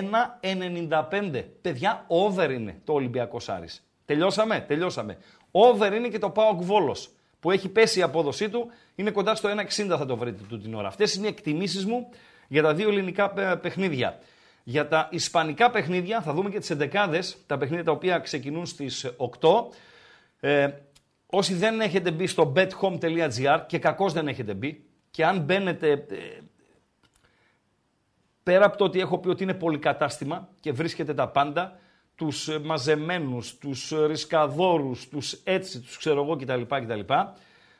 1,95. 1.32 1.42
Παιδιά, 1.60 2.04
over 2.06 2.50
είναι 2.50 2.80
το 2.84 2.92
Ολυμπιακός 2.92 3.48
Άρης. 3.48 3.86
Τελειώσαμε, 4.04 4.64
τελειώσαμε. 4.68 5.16
Over 5.50 5.92
είναι 5.92 6.08
και 6.08 6.18
το 6.18 6.30
ΠΑΟΚ 6.30 6.62
Βόλος 6.62 7.10
που 7.44 7.50
έχει 7.50 7.68
πέσει 7.68 7.98
η 7.98 8.02
απόδοσή 8.02 8.48
του, 8.48 8.70
είναι 8.94 9.10
κοντά 9.10 9.34
στο 9.34 9.48
1,60 9.48 9.86
θα 9.98 10.06
το 10.06 10.16
βρείτε 10.16 10.42
του 10.48 10.58
την 10.60 10.74
ώρα. 10.74 10.88
Αυτές 10.88 11.14
είναι 11.14 11.26
οι 11.26 11.28
εκτιμήσεις 11.28 11.84
μου 11.86 12.08
για 12.48 12.62
τα 12.62 12.74
δύο 12.74 12.88
ελληνικά 12.88 13.30
παι- 13.30 13.56
παιχνίδια. 13.56 14.18
Για 14.62 14.88
τα 14.88 15.08
ισπανικά 15.10 15.70
παιχνίδια 15.70 16.20
θα 16.22 16.32
δούμε 16.32 16.50
και 16.50 16.58
τις 16.58 16.70
εντεκάδες, 16.70 17.36
τα 17.46 17.58
παιχνίδια 17.58 17.84
τα 17.84 17.92
οποία 17.92 18.18
ξεκινούν 18.18 18.66
στις 18.66 19.14
8. 19.16 19.70
Ε, 20.40 20.68
όσοι 21.26 21.54
δεν 21.54 21.80
έχετε 21.80 22.10
μπει 22.10 22.26
στο 22.26 22.52
bethome.gr 22.56 23.60
και 23.66 23.78
κακώς 23.78 24.12
δεν 24.12 24.28
έχετε 24.28 24.54
μπει 24.54 24.84
και 25.10 25.24
αν 25.24 25.40
μπαίνετε 25.40 25.90
ε, 25.90 25.96
πέρα 28.42 28.64
από 28.64 28.76
το 28.76 28.84
ότι 28.84 29.00
έχω 29.00 29.18
πει 29.18 29.28
ότι 29.28 29.42
είναι 29.42 29.54
πολυκατάστημα 29.54 30.48
και 30.60 30.72
βρίσκεται 30.72 31.14
τα 31.14 31.28
πάντα, 31.28 31.78
τους 32.14 32.48
ε, 32.48 32.58
μαζεμένους, 32.58 33.58
τους 33.58 33.92
ε, 33.92 34.06
ρισκαδόρους, 34.06 35.08
τους 35.08 35.32
έτσι, 35.32 35.80
τους 35.80 35.96
ξέρω 35.98 36.22
εγώ 36.22 36.36
κτλ. 36.36 36.62
κτλ. 36.62 37.00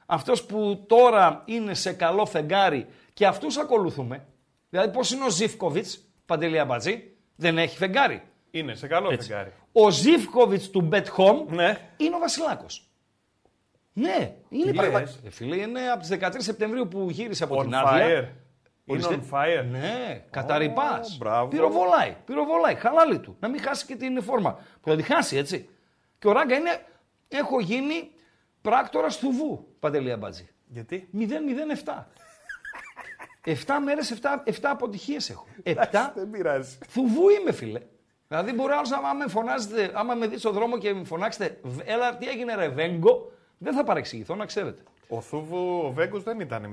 Αυτός 0.07 0.45
που 0.45 0.85
τώρα 0.89 1.43
είναι 1.45 1.75
σε 1.75 1.93
καλό 1.93 2.27
φεγγάρι 2.27 2.87
και 3.13 3.27
αυτούς 3.27 3.57
ακολουθούμε, 3.59 4.27
δηλαδή 4.71 4.91
πώς 4.93 5.11
είναι 5.13 5.25
ο 5.25 5.31
Ζιφκοβιτς, 5.31 5.99
Παντελή 6.27 6.59
Αμπατζή, 6.59 7.03
δεν 7.37 7.59
έχει 7.59 7.77
φεγγάρι. 7.77 8.23
Είναι 8.51 8.75
σε 8.75 8.87
καλό 8.87 9.11
Έτσι. 9.13 9.29
φεγγάρι. 9.29 9.53
Ο 9.73 9.91
Ζιφκοβιτς 9.91 10.71
του 10.71 10.89
Bet 10.93 11.05
Home 11.17 11.47
Ναι. 11.49 11.79
είναι 11.97 12.15
ο 12.15 12.19
Βασιλάκος. 12.19 12.89
Ναι, 13.93 14.35
είναι 14.49 14.65
Τι 14.65 14.73
πραγματικά. 14.73 15.01
λες; 15.01 15.21
Ε, 15.25 15.31
Φίλε, 15.31 15.57
είναι 15.57 15.81
από 15.91 16.01
τις 16.01 16.09
13 16.09 16.43
Σεπτεμβρίου 16.43 16.89
που 16.89 17.07
γύρισε 17.11 17.45
από 17.45 17.59
On 17.59 17.63
την 17.63 17.75
άδεια. 17.75 18.33
Fire. 18.87 18.91
Είναι 18.95 19.05
Ορίστε. 19.07 19.21
on 19.31 19.35
fire. 19.35 19.65
Ναι, 19.71 20.25
καταρρυπάς. 20.31 21.17
μπράβο. 21.19 21.49
Πυροβολάει, 21.49 22.17
πυροβολάει. 22.25 22.75
Χαλάλη 22.75 23.19
του. 23.19 23.37
Να 23.41 23.49
μην 23.49 23.61
χάσει 23.61 23.87
και 23.87 23.97
την 23.97 24.23
φόρμα. 24.23 24.53
Που 24.81 24.89
θα 24.91 24.97
τη 24.97 25.03
χάσει, 25.03 25.37
έτσι. 25.37 25.69
Και 26.19 26.29
ο 26.29 26.33
Ράγκα 26.33 26.55
είναι. 26.57 26.87
Έχω 27.29 27.61
γίνει 27.61 28.11
πράκτορα 28.63 29.09
του 29.09 29.31
Βου, 29.31 29.67
Παντελή 29.81 30.13
Αμπάτζη. 30.13 30.49
Γιατί; 30.67 31.09
0-0-7. 31.19 32.07
7 33.45 33.55
μέρες, 33.85 34.11
7, 34.11 34.43
7 34.45 34.53
αποτυχίες 34.63 35.31
έχω. 35.31 35.47
7 35.63 36.13
Δεν 36.15 36.31
πειράζει. 36.31 36.79
Θουβού 36.89 37.29
είμαι, 37.29 37.53
φίλε. 37.53 37.81
Δηλαδή, 38.29 38.53
μπορεί 38.53 38.73
άλλος 38.73 38.93
άμα 38.93 39.13
με 39.13 39.29
φωνάζετε, 39.29 39.91
άμα 39.95 40.15
με 40.15 40.27
δει 40.27 40.39
στον 40.39 40.53
δρόμο 40.53 40.79
και 40.79 40.95
με 40.95 41.05
φωνάξετε, 41.05 41.59
«Β- 41.63 41.81
Έλα, 41.85 42.17
τι 42.17 42.29
έγινε, 42.29 42.55
ρε 42.55 42.69
Βέγκο, 42.69 43.33
δεν 43.59 43.75
θα 43.75 43.85
παρεξηγηθώ, 43.85 44.35
να 44.35 44.45
ξέρετε. 44.47 44.83
Ο 45.09 45.21
Θούβου, 45.21 45.83
ο 45.85 45.91
Βέγκος 45.93 46.23
δεν 46.23 46.41
ήταν 46.41 46.73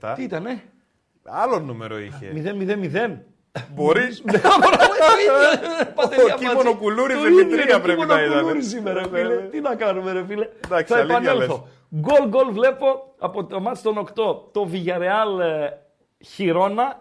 007. 0.00 0.12
Τι 0.16 0.22
ήτανε, 0.22 0.62
Άλλο 1.24 1.58
νούμερο 1.58 1.98
είχε. 1.98 2.32
0-0-0. 2.34 3.18
Μπορείς. 3.74 4.22
Ναι, 4.24 4.38
Ο 6.34 6.38
Κίμωνο 6.38 6.76
Κουλούρης 6.76 7.16
Δημητρία 7.22 7.80
πρέπει 7.80 8.06
να 8.06 8.22
ήταν. 8.24 8.40
Κούλουρη 8.40 8.62
σήμερα, 8.62 9.00
Ναι, 9.00 9.18
φίλε. 9.18 9.34
ναι. 9.34 9.40
Τι 9.48 9.60
να 9.60 9.74
κάνουμε, 9.74 10.12
ρε 10.12 10.24
φίλε. 10.26 10.48
Εντάξει, 10.64 10.92
Θα 10.92 10.98
αλήθεια 10.98 11.18
επανέλθω. 11.18 11.68
Γκολ 11.96 12.28
γκολ 12.28 12.52
βλέπω 12.52 13.14
από 13.18 13.44
το 13.44 13.60
μάτς 13.60 13.82
των 13.82 13.98
8 13.98 14.12
το 14.52 14.68
Villarreal 14.72 15.40
ε, 15.40 15.68
χιρονα 16.24 17.00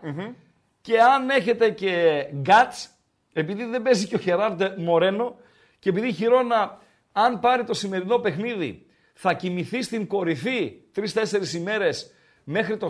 και 0.81 0.99
αν 1.01 1.29
έχετε 1.29 1.69
και 1.69 2.25
γκάτς, 2.35 2.89
επειδή 3.33 3.63
δεν 3.65 3.81
παίζει 3.81 4.07
και 4.07 4.15
ο 4.15 4.19
Χεράρντε 4.19 4.73
Μορένο 4.77 5.35
και 5.79 5.89
επειδή 5.89 6.07
η 6.07 6.11
Χιρόνα 6.13 6.77
αν 7.11 7.39
πάρει 7.39 7.63
το 7.63 7.73
σημερινό 7.73 8.17
παιχνίδι 8.17 8.85
θα 9.13 9.33
κοιμηθεί 9.33 9.81
στην 9.83 10.07
κορυφή 10.07 10.73
3-4 10.95 11.53
ημέρες 11.55 12.11
μέχρι 12.43 12.77
το 12.77 12.89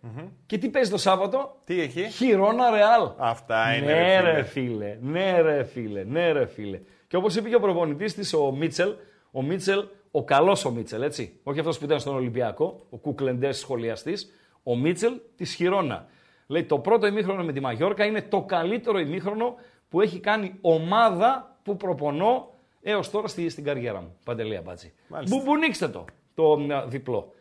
σαββατο 0.00 0.32
και 0.46 0.58
τι 0.58 0.68
παίζει 0.68 0.90
το 0.90 0.96
Σάββατο, 0.96 1.56
Τι 1.64 1.80
έχει; 1.80 2.10
Χιρόνα 2.10 2.70
Ρεάλ. 2.70 3.10
Αυτά 3.16 3.74
είναι. 3.74 3.92
Ναι, 3.92 4.20
ρε 4.20 4.32
ρε 4.32 4.42
φίλε. 4.42 4.64
φίλε. 4.66 4.98
Ναι, 5.00 5.40
ρε 5.40 5.64
φίλε. 5.64 6.04
Ναι, 6.04 6.32
ρε 6.32 6.46
φίλε. 6.46 6.80
Και 7.08 7.16
όπως 7.16 7.36
είπε 7.36 7.48
και 7.48 7.54
ο 7.54 7.60
προπονητής 7.60 8.14
της, 8.14 8.32
ο 8.32 8.52
Μίτσελ, 8.52 8.94
ο 9.30 9.42
Μίτσελ, 9.42 9.84
ο 10.10 10.24
καλός 10.24 10.64
ο 10.64 10.70
Μίτσελ, 10.70 11.02
έτσι. 11.02 11.40
Όχι 11.42 11.58
αυτός 11.58 11.78
που 11.78 11.84
ήταν 11.84 12.00
στον 12.00 12.14
Ολυμπιακό, 12.14 12.86
ο 12.90 12.96
κουκλεντές 12.96 13.58
σχολιαστής, 13.58 14.32
ο 14.62 14.76
Μίτσελ 14.76 15.12
της 15.36 15.54
Χιρόνα. 15.54 16.06
Λέει 16.46 16.64
το 16.64 16.78
πρώτο 16.78 17.06
ημίχρονο 17.06 17.44
με 17.44 17.52
τη 17.52 17.60
Μαγιόρκα 17.60 18.04
είναι 18.04 18.22
το 18.22 18.42
καλύτερο 18.42 18.98
ημίχρονο 18.98 19.54
που 19.88 20.00
έχει 20.00 20.20
κάνει 20.20 20.54
ομάδα 20.60 21.56
που 21.62 21.76
προπονώ 21.76 22.54
έως 22.82 23.10
τώρα 23.10 23.28
στη, 23.28 23.48
στην 23.48 23.64
καριέρα 23.64 24.00
μου. 24.00 24.16
Παντελή 24.24 24.56
Αμπάτζη. 24.56 24.92
Μάλιστα. 25.08 25.36
Μπουμπονίξτε 25.36 25.88
το, 25.88 26.04
το 26.34 26.66
ε, 26.70 26.84
διπλό. 26.86 27.32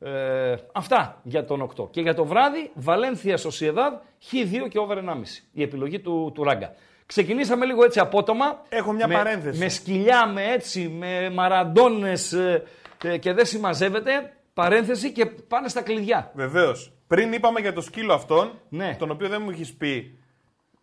Ε, 0.00 0.54
αυτά 0.72 1.20
για 1.22 1.44
τον 1.44 1.60
8. 1.76 1.90
Και 1.90 2.00
για 2.00 2.14
το 2.14 2.24
βράδυ, 2.24 2.70
Βαλένθια 2.74 3.36
Σοσιεδάδ, 3.36 3.92
Χ2 4.30 4.68
και 4.68 4.78
over 4.78 4.96
1,5. 4.98 5.22
Η 5.52 5.62
επιλογή 5.62 6.00
του, 6.00 6.32
του 6.34 6.44
Ράγκα. 6.44 6.74
Ξεκινήσαμε 7.06 7.66
λίγο 7.66 7.84
έτσι 7.84 8.00
απότομα. 8.00 8.62
Έχω 8.68 8.92
μια 8.92 9.06
με, 9.08 9.14
παρένθεση. 9.14 9.58
Με 9.58 9.68
σκυλιά, 9.68 10.26
με 10.26 10.44
έτσι, 10.52 10.88
με 10.88 11.30
μαραντώνες 11.30 12.32
ε, 12.32 12.62
ε, 13.04 13.18
και 13.18 13.32
δεν 13.32 13.46
συμμαζεύεται. 13.46 14.32
Παρένθεση 14.54 15.12
και 15.12 15.26
πάνε 15.26 15.68
στα 15.68 15.82
κλειδιά. 15.82 16.30
Βεβαίως. 16.34 16.92
Πριν 17.06 17.32
είπαμε 17.32 17.60
για 17.60 17.72
το 17.72 17.80
σκύλο 17.80 18.12
αυτόν, 18.14 18.50
Ναι. 18.68 18.96
τον 18.98 19.10
οποίο 19.10 19.28
δεν 19.28 19.42
μου 19.42 19.50
έχεις 19.50 19.74
πει 19.74 20.18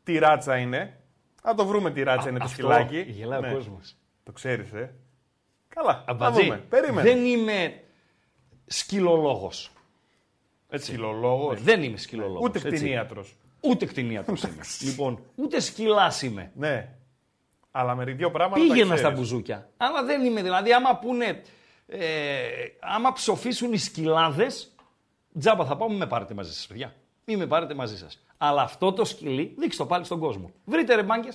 τι 0.03 0.17
ράτσα 0.17 0.57
είναι. 0.57 0.99
Να 1.43 1.55
το 1.55 1.65
βρούμε 1.65 1.91
τι 1.91 2.03
ράτσα 2.03 2.29
είναι 2.29 2.37
το 2.39 2.45
Αυτό, 2.45 2.57
σκυλάκι. 2.57 3.05
Γελάει 3.07 3.39
Ναι. 3.41 3.51
ο 3.51 3.53
κόσμος. 3.53 3.95
Το 4.23 4.31
ξέρεις, 4.31 4.73
ε. 4.73 4.93
Καλά. 5.75 5.93
Να 6.07 6.11
Αμπατζή, 6.13 6.41
δούμε. 6.41 6.63
Περίμενε. 6.69 7.01
δεν 7.09 7.25
είμαι 7.25 7.79
σκυλολόγος. 8.65 9.71
Έτσι. 10.69 10.85
Σκυλολόγος. 10.91 11.53
Ναι, 11.57 11.63
δεν 11.63 11.83
είμαι 11.83 11.97
σκυλολόγος. 11.97 12.41
Ούτε 12.43 12.57
έτσι. 12.57 12.69
κτηνίατρος. 12.71 13.35
Ούτε 13.61 13.85
κτηνίατρος 13.85 14.43
είμαι. 14.43 14.61
λοιπόν, 14.81 15.19
ούτε 15.35 15.59
σκυλάς 15.59 16.21
είμαι. 16.21 16.51
Ναι. 16.55 16.89
Αλλά 17.71 17.95
με 17.95 18.03
δύο 18.05 18.31
πράγματα. 18.31 18.61
τα 18.61 18.67
Πήγαινα 18.67 18.85
στα 18.85 18.95
ξέρεις. 18.95 19.17
μπουζούκια. 19.19 19.69
Αλλά 19.77 20.03
δεν 20.03 20.25
είμαι. 20.25 20.41
Δηλαδή, 20.41 20.73
άμα 20.73 20.95
πούνε. 20.97 21.41
Ε, 21.87 22.47
άμα 22.79 23.13
ψοφήσουν 23.13 23.73
οι 23.73 23.77
σκυλάδες, 23.77 24.71
τζάμπα 25.39 25.65
θα 25.65 25.75
πάμε, 25.77 25.95
με 25.95 26.07
πάρετε 26.07 26.33
μαζί 26.33 26.53
σας, 26.53 26.67
παιδιά. 26.67 26.93
Μη 27.25 27.35
με 27.35 27.45
πάρετε 27.47 27.73
μαζί 27.73 27.97
σας. 27.97 28.19
Αλλά 28.37 28.61
αυτό 28.61 28.93
το 28.93 29.05
σκυλί, 29.05 29.55
δείξτε 29.57 29.83
το 29.83 29.89
πάλι 29.89 30.05
στον 30.05 30.19
κόσμο. 30.19 30.51
Βρείτε 30.65 30.95
ρε 30.95 31.03
μπάγκε. 31.03 31.29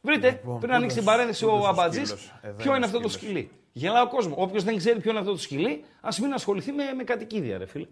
Βρείτε. 0.00 0.30
Λοιπόν, 0.30 0.58
πριν 0.58 0.70
πού 0.70 0.76
ανοίξει 0.76 0.96
την 0.96 1.04
το- 1.04 1.10
παρένθεση 1.10 1.44
πού 1.44 1.50
το 1.50 1.56
ο 1.56 1.58
στο 1.58 1.68
Αμπατζής, 1.68 2.08
σκύλος; 2.08 2.32
Εδώ 2.42 2.56
ποιο 2.56 2.64
είναι 2.66 2.76
είναι 2.76 2.84
ο 2.84 2.88
αυτό 2.88 3.00
το 3.00 3.08
σκύλος. 3.08 3.32
σκυλί; 3.32 3.50
Γελάει 3.72 4.02
ο 4.02 4.08
κόσμο. 4.08 4.34
Όποιος 4.38 4.64
δεν 4.64 4.76
ξέρει 4.76 5.00
ποιο 5.00 5.10
είναι 5.10 5.20
αυτό 5.20 5.32
το 5.32 5.38
σκυλί, 5.38 5.84
ας 6.00 6.20
μην 6.20 6.32
ασχοληθεί 6.32 6.72
με, 6.72 6.84
με 6.96 7.04
κατοικίδια, 7.04 7.58
ρε 7.58 7.66
φίλε. 7.66 7.86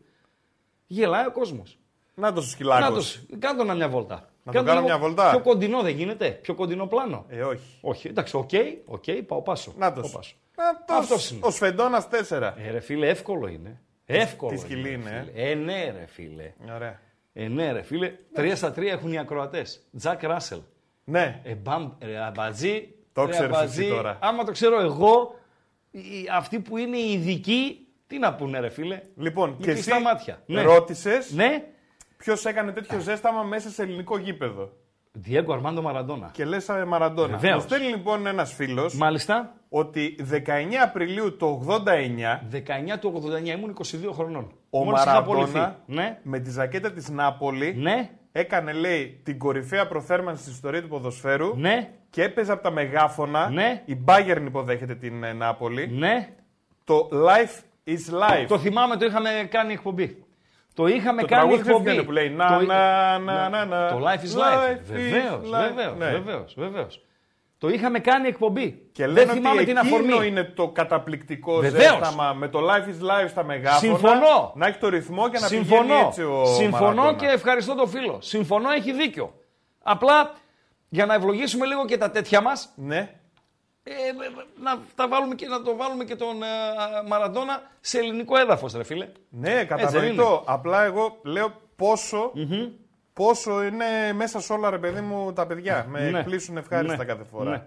Γελάει 0.87 1.27
ο 1.27 1.33
κόσμος. 1.33 1.79
Να 2.15 2.33
το 2.33 2.41
σκυλάκο. 2.43 2.81
Να 2.81 2.93
το, 2.93 3.03
κάντο 3.39 3.65
να 3.65 3.75
μια 3.75 3.89
βόλτα. 3.89 4.15
Να 4.43 4.53
το 4.53 4.59
Κάντο 4.59 4.65
κάνω 4.67 4.81
λίγο 4.81 4.87
μια 4.97 4.99
βολτά. 4.99 5.31
Πιο 5.31 5.41
κοντινό 5.41 5.83
δεν 5.83 5.95
γίνεται, 5.97 6.31
πιο 6.31 6.55
κοντινό 6.55 6.87
πλάνο. 6.87 7.25
Ε, 7.29 7.43
όχι. 7.43 7.79
Όχι, 7.81 8.09
εντάξει, 8.09 8.37
οκ, 8.37 8.51
οκ, 8.85 9.05
πάω 9.27 9.43
πάσο. 9.43 9.73
Να 9.77 9.93
το. 9.93 10.01
Πάω 10.01 10.11
πάσο. 10.11 10.35
Αυτός 10.55 10.99
Αυτός 10.99 11.31
είναι. 11.31 11.41
Ο 11.43 11.51
Σφεντόνα 11.51 12.07
4. 12.29 12.53
Ε, 12.57 12.71
ρε 12.71 12.81
φίλε, 12.81 13.09
εύκολο 13.09 13.47
είναι. 13.49 13.81
Εύκολο. 14.07 14.51
τι 14.53 14.59
σκυλί 14.59 14.83
ρε 14.83 14.89
είναι, 14.91 15.31
φίλε. 15.33 15.51
Ε, 15.51 15.55
ναι, 15.55 15.95
ρε 15.99 16.07
φίλε. 16.07 16.53
Ωραία. 16.75 17.01
Ε, 17.33 17.49
ναι, 17.49 17.73
ρε 17.73 17.83
φίλε. 17.83 18.13
Τρία 18.33 18.57
στα 18.57 18.73
τρία 18.73 18.93
έχουν 18.93 19.13
οι 19.13 19.19
ακροατές. 19.19 19.81
Τζακ 19.97 20.23
Ράσελ. 20.23 20.59
Ναι. 21.05 21.41
Ε, 21.45 21.55
μπαμ, 21.55 21.93
ρε 22.01 22.19
αμπατζή. 22.19 22.95
Το 23.13 23.25
ρε, 23.25 23.31
ξέρεις 23.31 23.57
αμπατζή. 23.57 23.81
εσύ 23.83 23.91
τώρα. 23.91 24.19
Άμα 24.21 24.45
το 24.45 24.53
ξέρω 24.53 24.81
εγώ, 24.81 25.35
οι- 25.37 25.40
αυτοί 26.33 26.61
που 26.61 26.77
είναι 26.77 26.97
οι 26.97 27.13
ειδικοί, 27.13 27.87
τι 28.07 28.19
να 28.19 28.35
πούνε, 28.35 28.61
ρε 28.61 28.69
φίλε; 28.69 29.01
Λοιπόν, 29.17 29.51
Οι 29.59 29.63
και 29.63 29.71
εσύ 29.71 29.83
κλειστά 29.83 30.01
μάτια. 30.01 30.43
Ναι. 30.47 30.63
ρώτησες 30.63 31.33
Ναι, 31.33 31.65
ποιος 32.17 32.45
έκανε 32.45 32.73
τέτοιο 32.73 32.99
ζέσταμα 32.99 33.43
μέσα 33.43 33.71
σε 33.71 33.83
ελληνικό 33.83 34.19
γήπεδο. 34.19 34.73
Διέγκο 35.13 35.53
Αρμάντο 35.53 35.83
Μαραντόνα. 35.83 36.31
Και 36.33 36.45
λες 36.45 36.71
Μαραντόνα. 36.87 37.37
Βεβαίως. 37.37 37.63
Μου 37.63 37.69
στέλνει 37.69 37.89
λοιπόν 37.89 38.27
ένας 38.27 38.53
φίλος 38.53 38.95
Μάλιστα, 38.95 39.55
ότι 39.69 40.17
19 40.31 40.37
Απριλίου 40.83 41.37
του 41.37 41.67
89 41.69 42.41
19 42.95 42.99
του 43.01 43.23
89 43.45 43.47
ήμουν 43.47 43.77
22 43.79 44.13
χρονών. 44.13 44.53
ο 44.71 44.85
Μόλις 44.85 45.03
είχα 45.03 45.17
απολυθεί. 45.17 45.59
Μαραντόνα 45.59 45.83
Ναι, 45.87 46.19
με 46.23 46.39
τη 46.39 46.51
ζακέτα 46.51 46.93
της 46.93 47.09
Νάπολη 47.09 47.75
ναι, 47.75 48.11
έκανε 48.33 48.73
λέει 48.73 49.21
την 49.25 49.39
κορυφαία 49.39 49.87
προθέρμανση 49.87 50.41
στην 50.43 50.53
ιστορία 50.53 50.83
του 50.83 50.89
ποδοσφαίρου 50.89 51.57
ναι, 51.57 51.89
και 52.11 52.23
έπαιζε 52.23 52.53
από 52.53 52.63
τα 52.63 52.71
μεγάφωνα. 52.71 53.49
Ναι. 53.51 53.83
Η 53.85 53.97
Bayern 54.07 54.43
υποδέχεται 54.47 54.95
την 54.95 55.25
ε, 55.25 55.33
Νάπολη. 55.33 55.87
ναι. 55.93 56.29
Το 56.85 57.09
Life 57.13 57.61
It's 57.87 58.15
life. 58.23 58.45
Το 58.49 58.59
θυμάμαι, 58.59 58.97
το 58.97 59.05
είχαμε 59.05 59.49
κάνει 59.51 59.73
εκπομπή. 59.73 60.25
Το 60.75 60.87
είχαμε 60.87 61.21
Το 61.21 61.27
κάνει 61.27 61.41
τραγούδι 61.41 61.61
ξέρεις 61.61 61.69
εκπομπή. 61.69 61.85
ποιο 61.85 61.93
είναι 61.93 62.03
που 62.03 62.13
λέει, 62.13 62.29
να, 62.31 62.59
Το- 62.59 62.65
να, 62.67 63.19
να, 63.19 63.49
να, 63.49 63.65
να. 63.65 63.89
Το 63.89 63.99
Life 63.99 64.21
is 64.21 64.39
Life. 64.39 64.69
Life 64.69 64.93
is 64.93 65.01
Βεβαίως, 66.57 67.01
Το 67.61 67.69
είχαμε 67.69 67.99
κάνει 67.99 68.29
εκπομπή. 68.29 68.89
Και 68.93 69.05
Δεν 69.05 69.13
λένε 69.13 69.33
θυμάμαι 69.33 69.61
ότι 69.61 69.65
την 69.67 69.77
εκείνο 69.77 69.97
αφορμή. 69.97 70.27
είναι 70.27 70.45
το 70.45 70.69
καταπληκτικό 70.69 71.57
Βεβαίως. 71.59 71.83
ζέσταμα 71.99 72.33
με 72.33 72.49
το 72.49 72.59
Life 72.61 72.89
is 72.89 73.05
Life 73.25 73.29
στα 73.29 73.45
μεγάφωνα. 73.45 73.79
Συμφωνώ. 73.79 74.53
Να 74.55 74.67
έχει 74.67 74.79
το 74.79 74.89
ρυθμό 74.89 75.29
και 75.31 75.39
να 75.39 75.49
πηγαίνει 75.49 75.67
Συμφωνώ. 75.67 75.95
έτσι 76.07 76.23
ο 76.23 76.45
Συμφωνώ 76.45 76.85
Μαραντόνα. 76.95 77.15
και 77.15 77.27
ευχαριστώ 77.27 77.75
τον 77.75 77.89
φίλο. 77.89 78.19
Συμφωνώ, 78.21 78.71
έχει 78.71 78.93
δίκιο. 78.93 79.35
Απλά 79.83 80.33
για 80.89 81.07
να 81.07 81.15
ευλογήσουμε 81.15 81.67
λίγο 81.67 81.85
και 81.85 81.97
τα 81.97 82.11
τέτοια 82.11 82.41
μας, 82.41 82.73
Ναι. 82.77 83.11
ε, 83.83 83.93
να, 84.63 84.79
τα 84.95 85.09
βάλουμε 85.09 85.35
και, 85.35 85.47
να 85.47 85.63
το 85.63 85.77
βάλουμε 85.77 86.05
και 86.05 86.17
τον 86.17 86.43
ε, 86.43 86.47
Μαραντόνα 87.09 87.63
σε 87.81 87.99
ελληνικό 87.99 88.37
έδαφος, 88.37 88.73
ρε 88.73 88.85
φίλε. 88.85 89.09
Ναι, 89.31 89.55
δεν 89.55 89.67
κατανοητό. 89.67 90.43
Απλά 90.47 90.83
εγώ 90.85 91.19
λέω 91.23 91.53
πόσο, 91.77 92.33
πόσο 93.25 93.63
είναι 93.63 94.13
μέσα 94.15 94.41
σε 94.41 94.53
όλα, 94.53 94.71
ρε 94.71 94.79
παιδί 94.79 95.01
μου, 95.01 95.33
τα 95.33 95.47
παιδιά. 95.47 95.87
Με 95.89 96.11
Ναι. 96.11 96.19
εκπλήσουν 96.19 96.57
ευχάριστα 96.57 96.97
Ναι. 96.97 97.05
κάθε 97.05 97.25
φορά. 97.25 97.51
Ναι. 97.51 97.63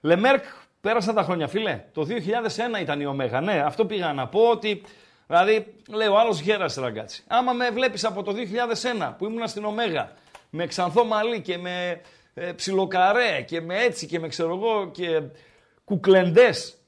Λεμέρκ, 0.00 0.44
πέρασαν 0.80 1.14
τα 1.14 1.22
χρόνια, 1.22 1.48
φίλε. 1.48 1.84
Το 1.92 2.04
2001 2.04 2.80
ήταν 2.80 3.00
η 3.00 3.06
Ωμέγα. 3.06 3.40
Ναι, 3.40 3.60
αυτό 3.60 3.86
πήγα 3.86 4.12
να 4.12 4.28
πω 4.28 4.40
ότι. 4.48 4.82
Δηλαδή, 5.26 5.74
λέει 5.88 6.08
ο 6.08 6.18
άλλος 6.18 6.40
γέρασε 6.40 6.80
ραγκάτσι. 6.80 7.24
Άμα 7.26 7.52
με 7.52 7.70
βλέπεις 7.70 8.04
από 8.04 8.22
το 8.22 8.32
2001 8.32 9.14
που 9.18 9.24
ήμουνα 9.24 9.46
στην 9.46 9.64
Ωμέγα 9.64 10.12
με 10.50 10.66
ξανθό 10.66 11.04
μαλλί 11.04 11.40
και 11.40 11.58
με 11.58 12.00
ε, 12.34 12.52
ψιλοκαρέ 12.52 13.40
και 13.46 13.60
με 13.60 13.82
έτσι 13.82 14.06
και 14.06 14.18
με 14.18 14.28
ξέρω 14.28 14.54
εγώ 14.54 14.90
και 14.90 15.22
κουκλεντές. 15.84 16.78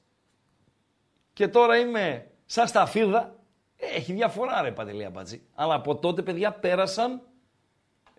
Και 1.33 1.47
τώρα 1.47 1.77
είμαι 1.77 2.25
σαν 2.45 2.67
σταφίδα. 2.67 3.35
Ε, 3.77 3.95
Έχει 3.95 4.13
διαφορά 4.13 4.61
ρε 4.61 4.71
Παντελή 4.71 5.05
Αμπατζή. 5.05 5.41
Αλλά 5.55 5.73
από 5.73 5.95
τότε 5.95 6.21
παιδιά 6.21 6.51
πέρασαν 6.51 7.21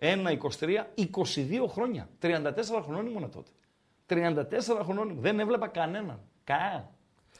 1, 0.03 0.31
23, 0.31 0.87
22 0.95 1.67
χρόνια. 1.69 2.09
34 2.21 2.27
χρονών 2.83 3.05
ήμουν 3.07 3.31
τότε. 3.31 3.49
34 4.05 4.83
χρονών 4.83 5.09
ήμουν. 5.09 5.21
Δεν 5.21 5.39
έβλεπα 5.39 5.67
κανέναν. 5.67 6.19
Κα. 6.43 6.89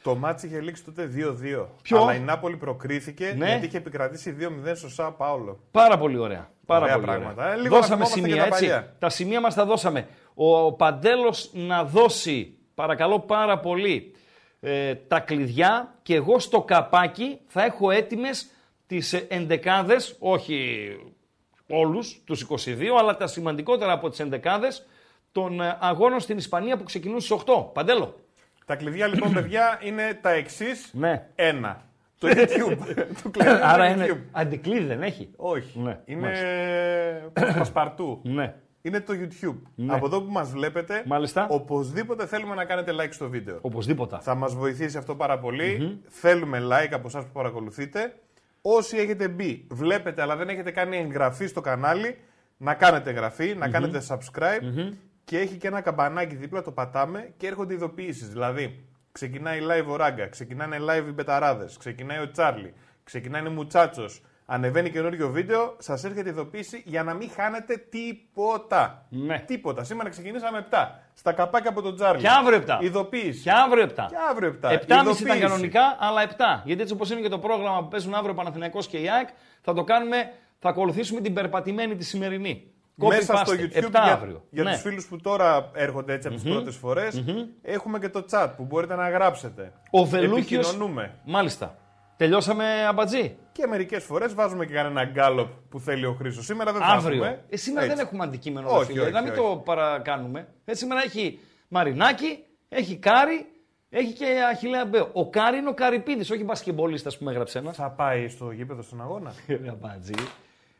Το 0.02 0.14
ματς 0.14 0.46
είχε 0.46 0.60
λήξει 0.60 0.84
τότε 0.84 1.10
2-2. 1.14 1.66
Ποιο; 1.82 2.00
Αλλά 2.00 2.14
η 2.14 2.20
Νάπολη 2.20 2.56
προκρίθηκε 2.56 3.34
Ναι. 3.38 3.46
γιατί 3.46 3.66
είχε 3.66 3.76
επικρατήσει 3.76 4.36
2-0 4.40 4.72
στο 4.74 4.88
Σαν 4.98 5.12
Πάολο. 5.16 5.58
Πάρα 5.70 5.98
πολύ 5.98 6.18
ωραία. 6.18 6.50
Πάρα 6.66 6.82
Ωραία 6.84 6.94
πολύ 6.94 7.06
πράγματα. 7.06 7.42
ωραία. 7.42 7.52
Ε, 7.54 7.56
λίγο 7.56 7.74
να 7.74 7.80
δώσαμε 7.80 8.04
θυμόμαστε 8.04 8.20
σημεία, 8.20 8.34
και 8.34 8.40
τα 8.40 8.46
έτσι. 8.56 8.66
παλιά. 8.68 8.94
Τα 8.98 9.08
σημεία 9.08 9.40
μας 9.40 9.54
τα 9.54 9.64
δώσαμε. 9.64 10.08
Ο 10.34 10.72
Παντέλος 10.72 11.50
να 11.52 11.84
δώσει, 11.84 12.58
παρακαλώ 12.74 13.20
πάρα 13.20 13.58
πολύ, 13.60 14.14
ε, 14.60 14.94
τα 14.94 15.20
κλειδιά 15.20 15.94
και 16.02 16.14
εγώ 16.14 16.38
στο 16.38 16.62
καπάκι 16.62 17.38
θα 17.46 17.64
έχω 17.64 17.90
έτοιμες 17.90 18.50
τις 18.86 19.12
ε, 19.12 19.26
εντεκάδες, 19.30 20.16
όχι 20.18 20.88
όλους 21.72 22.22
τους 22.24 22.46
22, 22.50 22.98
αλλά 22.98 23.16
τα 23.16 23.26
σημαντικότερα 23.26 23.92
από 23.92 24.08
τις 24.10 24.20
εντεκάδες 24.20 24.86
των 25.32 25.60
ε, 25.60 25.76
αγώνων 25.80 26.20
στην 26.20 26.36
Ισπανία 26.36 26.76
που 26.76 26.84
ξεκινούν 26.84 27.20
στις 27.20 27.36
8. 27.46 27.72
Παντέλο. 27.72 28.20
Τα 28.66 28.76
κλειδιά 28.76 29.06
λοιπόν, 29.06 29.32
παιδιά, 29.42 29.78
είναι 29.82 30.18
τα 30.22 30.30
εξής. 30.30 30.90
Ναι. 30.92 31.26
Ένα. 31.34 31.84
Το 32.18 32.28
YouTube. 32.30 32.76
το 33.22 33.28
κλειδί 33.30 33.48
είναι 33.50 33.60
Άρα 33.62 33.94
το 33.94 34.00
YouTube. 34.00 34.04
είναι 34.04 34.24
αντικλείδι 34.32 34.84
δεν 34.84 35.02
έχει; 35.02 35.30
Όχι. 35.36 35.78
Ναι, 35.78 36.00
είναι 36.04 36.20
μάλιστα. 36.20 37.58
πασπαρτού. 37.58 38.20
Ναι. 38.38 38.54
Είναι 38.84 39.00
το 39.00 39.12
YouTube. 39.16 39.56
Ναι. 39.74 39.94
Από 39.94 40.06
εδώ 40.06 40.22
που 40.22 40.32
μας 40.32 40.50
βλέπετε, 40.50 41.02
Μάλιστα. 41.06 41.46
οπωσδήποτε 41.50 42.26
θέλουμε 42.26 42.54
να 42.54 42.64
κάνετε 42.64 42.92
like 43.00 43.10
στο 43.10 43.28
βίντεο. 43.28 43.58
Οπωσδήποτε. 43.60 44.18
Θα 44.20 44.34
μας 44.34 44.54
βοηθήσει 44.54 44.96
αυτό 44.96 45.14
πάρα 45.14 45.38
πολύ. 45.38 46.00
Θέλουμε 46.08 46.62
like 46.62 46.92
από 46.92 47.06
εσάς 47.06 47.24
που 47.24 47.30
παρακολουθείτε. 47.32 48.14
Όσοι 48.62 48.96
έχετε 48.96 49.28
μπει, 49.28 49.66
βλέπετε 49.70 50.22
αλλά 50.22 50.36
δεν 50.36 50.48
έχετε 50.48 50.70
κάνει 50.70 50.96
εγγραφή 50.96 51.46
στο 51.46 51.60
κανάλι, 51.60 52.16
να 52.56 52.74
κάνετε 52.74 53.10
εγγραφή, 53.10 53.54
να 53.54 53.68
κάνετε 53.68 54.02
subscribe 54.08 54.92
και 55.24 55.38
έχει 55.38 55.56
και 55.56 55.66
ένα 55.66 55.80
καμπανάκι 55.80 56.34
δίπλα, 56.34 56.62
το 56.62 56.70
πατάμε 56.72 57.32
και 57.36 57.46
έρχονται 57.46 57.74
ειδοποιήσεις. 57.74 58.28
Δηλαδή, 58.28 58.84
ξεκινάει 59.12 59.60
live 59.62 59.86
ο 59.86 59.96
Ράγκα, 59.96 60.28
ξεκινάνε 60.28 60.76
live 60.80 61.06
οι 61.08 61.12
Μπεταράδες, 61.12 61.76
ξεκινάει 61.76 62.18
ο 62.18 62.30
Τσάρλι, 62.30 62.74
ξεκινάει 63.04 63.46
ο 63.46 63.50
Μουτσάτσος, 63.50 64.22
ανεβαίνει 64.46 64.90
καινούριο 64.90 65.30
βίντεο, 65.30 65.76
σας 65.78 66.04
έρχεται 66.04 66.28
ειδοποίηση 66.28 66.82
για 66.84 67.02
να 67.02 67.14
μην 67.14 67.30
χάνετε 67.30 67.76
τίποτα. 67.90 69.06
Ναι. 69.08 69.42
Τίποτα. 69.46 69.84
Σήμερα 69.84 70.08
ξεκινήσαμε 70.08 70.66
7. 70.70 70.88
Στα 71.14 71.32
καπάκια 71.32 71.70
από 71.70 71.82
τον 71.82 71.94
Τσάρλι. 71.94 72.20
Και 72.20 72.28
αύριο 72.28 72.62
7. 72.66 72.78
Ειδοποίηση. 72.82 73.42
Και 73.42 73.50
αύριο 73.50 73.84
7. 73.84 73.88
Και 73.94 74.16
αύριο 74.30 74.58
7. 74.62 74.68
7,5 74.70 74.82
ήταν 74.82 75.00
Ειδοποίηση. 75.00 75.38
κανονικά, 75.38 75.96
αλλά 75.98 76.22
7. 76.22 76.62
Γιατί 76.64 76.82
έτσι 76.82 76.94
όπως 76.94 77.10
είναι 77.10 77.20
και 77.20 77.28
το 77.28 77.38
πρόγραμμα 77.38 77.82
που 77.82 77.88
παίζουν 77.88 78.14
αύριο 78.14 78.34
Παναθηναϊκός 78.34 78.86
και 78.86 78.98
η 78.98 79.10
ΑΕΚ, 79.10 79.28
θα 79.60 79.72
το 79.72 79.84
κάνουμε, 79.84 80.32
θα 80.58 80.68
ακολουθήσουμε 80.68 81.20
την 81.20 81.34
περπατημένη 81.34 81.96
τη 81.96 82.04
σημερινή. 82.04 82.66
Μέσα 82.94 83.34
Copy 83.34 83.42
στο 83.44 83.52
paste. 83.52 83.78
YouTube 83.78 83.86
7 83.86 83.90
για, 83.90 84.02
αύριο. 84.02 84.44
για 84.50 84.62
ναι. 84.62 84.72
τους 84.72 84.80
φίλους 84.80 85.06
που 85.06 85.20
τώρα 85.20 85.70
έρχονται 85.74 86.12
έτσι 86.12 86.28
από 86.28 86.36
τις 86.36 86.52
πρώτες 86.52 86.76
φορές, 86.76 87.24
έχουμε 87.62 87.98
και 87.98 88.08
το 88.08 88.24
chat 88.30 88.48
που 88.56 88.64
μπορείτε 88.64 88.94
να 88.94 89.10
γράψετε. 89.10 89.72
Ο 89.90 90.04
Βελούχιος... 90.04 90.66
Επικοινωνούμε. 90.66 91.14
Μάλιστα. 91.24 91.76
Τελειώσαμε 92.22 92.86
αμπατζή; 92.88 93.36
Και 93.52 93.66
μερικές 93.66 94.04
φορές 94.04 94.34
βάζουμε 94.34 94.66
και 94.66 94.72
κανένα 94.74 95.04
γκάλωπ 95.04 95.48
που 95.70 95.80
θέλει 95.80 96.06
ο 96.06 96.12
Χρήστος. 96.18 96.44
Σήμερα 96.44 96.72
δεν 96.72 96.80
θα 96.82 96.86
Αύριο. 96.88 97.24
έχουμε. 97.24 97.44
Ε, 97.48 97.56
σήμερα 97.56 97.84
Έτσι. 97.84 97.96
δεν 97.96 98.06
έχουμε 98.06 98.24
αντικείμενο. 98.24 98.68
Όχι, 98.70 98.78
ρε 98.78 98.92
φίλε. 98.92 99.02
όχι, 99.02 99.12
να 99.12 99.22
μην 99.22 99.30
όχι. 99.32 99.40
το 99.40 99.62
παρακάνουμε. 99.64 100.48
Ε, 100.64 100.74
σήμερα 100.74 101.02
έχει 101.04 101.38
Μαρινάκι, 101.68 102.38
έχει 102.68 102.96
Κάρι, 102.96 103.46
έχει 103.90 104.12
και 104.12 104.26
Αχιλέα 104.50 104.84
Μπέο. 104.84 105.08
Ο 105.12 105.30
Κάρι 105.30 105.56
είναι 105.56 105.68
ο 105.68 105.74
Καρυπίδης, 105.74 106.30
όχι 106.30 106.44
μπασκεμπολίστας 106.44 107.18
που 107.18 107.24
με 107.24 107.30
έγραψε 107.30 107.58
ένας. 107.58 107.76
Θα 107.76 107.90
πάει 107.90 108.28
στο 108.28 108.50
γήπεδο 108.50 108.82
στον 108.82 109.00
αγώνα; 109.00 109.32
Ρε 109.46 109.68
αμπατζή. 109.70 110.14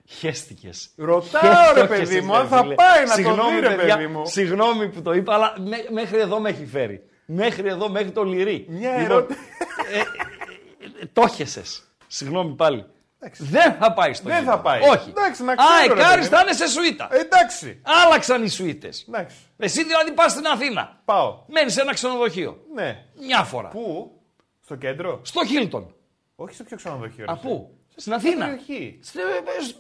Χέστηκες. 0.08 0.90
Ρωτάω 0.96 1.74
ρε 1.74 1.86
παιδί 1.86 2.20
μου, 2.20 2.36
αν 2.36 2.46
θα 2.48 2.56
πάει 2.74 3.04
να 3.24 3.34
το 3.34 3.48
δει 3.50 3.60
ρε 3.60 3.74
παιδί 3.74 4.06
μου. 4.06 4.26
Συγγνώμη 4.26 4.88
που 4.88 5.02
το 5.02 5.12
είπα, 5.12 5.34
αλλά 5.34 5.54
μέ- 5.60 5.90
μέχρι 5.90 6.18
εδώ 6.20 6.40
με 6.40 6.48
έχει 6.48 6.66
φέρει. 6.66 7.02
Μέχρι 7.26 7.68
εδώ, 7.68 7.88
μέχρι 7.88 8.10
το 8.10 8.22
λειρί. 8.24 8.66
Μια 8.68 8.90
Λοιπόν, 8.98 9.16
ερώτηση. 9.16 9.38
Ε, 10.82 10.86
ε, 11.00 11.02
ε, 11.02 11.06
το 11.12 11.22
έχεσες. 11.22 11.82
Συγγνώμη 12.06 12.54
πάλι. 12.54 12.86
Δεν 13.38 13.72
θα 13.74 13.92
πάει 13.92 14.14
στο 14.14 14.28
Δεν 14.28 14.38
γήπεδο. 14.38 14.56
θα 14.56 14.62
πάει. 14.62 14.80
Όχι. 14.80 15.08
Εντάξει, 15.08 15.44
να 15.44 15.52
Α, 15.52 15.56
ξέρω, 15.56 15.94
ρε 15.94 16.00
Εκάρης 16.00 16.28
παιδί 16.28 16.34
θα 16.36 16.40
είναι 16.42 16.52
σε 16.52 16.68
σουίτα. 16.68 17.08
Ε, 17.10 17.18
εντάξει. 17.18 17.80
Άλλαξαν 17.84 18.44
οι 18.44 18.48
σουίτες. 18.48 19.04
Εντάξει. 19.08 19.36
Εσύ 19.56 19.84
δηλαδή 19.84 20.12
πας 20.12 20.32
στην 20.32 20.46
Αθήνα. 20.46 21.00
Πάω. 21.04 21.38
Μένεις 21.48 21.72
σε 21.72 21.80
ένα 21.80 21.92
ξενοδοχείο. 21.94 22.58
Ναι. 22.74 23.04
Μια 23.26 23.42
φορά. 23.44 23.68
Πού; 23.68 24.12
Στο 24.64 24.74
κέντρο; 24.74 25.20
Στο 25.24 25.44
Χίλτον. 25.46 25.94
Όχι 26.36 26.54
στο 26.54 26.64
πιο 26.64 26.76
ξενοδοχείο. 26.76 27.24
ρε 27.24 27.32
Α, 27.32 27.34
εσύ. 27.38 27.46
πού; 27.46 27.78
Στην 27.96 28.12
Αθήνα. 28.12 28.44
περιοχή. 28.44 28.98
Στη- 29.02 29.18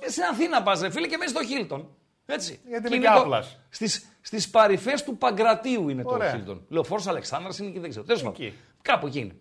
ε, 0.04 0.10
Στην 0.10 0.22
Αθήνα 0.22 0.62
πας 0.62 0.80
ρε 0.80 0.90
φίλε 0.90 1.06
και 1.06 1.16
μένεις 1.16 1.32
στο 1.32 1.44
Χίλτον. 1.44 1.88
Έτσι. 2.26 2.60
Γιατί 2.66 2.88
Και 2.88 2.94
είμαι 2.94 2.96
είναι 2.96 3.06
και 3.06 3.12
το- 3.14 3.20
άπλας. 3.20 3.58
Στις, 3.68 4.06
στις 4.20 4.50
παρυφές 4.50 5.04
του 5.04 5.16
Παγκρατίου 5.16 5.88
είναι 5.88 6.02
Ωραία. 6.04 6.30
το 6.30 6.36
Χίλτον. 6.36 6.66
Λεωφόρος 6.68 7.06
Αλεξάνδρας 7.06 7.58
είναι 7.58 7.70
και 7.70 7.80
δεν 7.80 7.90
ξέρω. 7.90 8.04
Τέλος 8.04 8.22
πάντων. 8.22 8.42
Εκεί. 8.42 8.56
Κάπου 8.82 9.06
εκεί 9.06 9.18
είναι. 9.18 9.34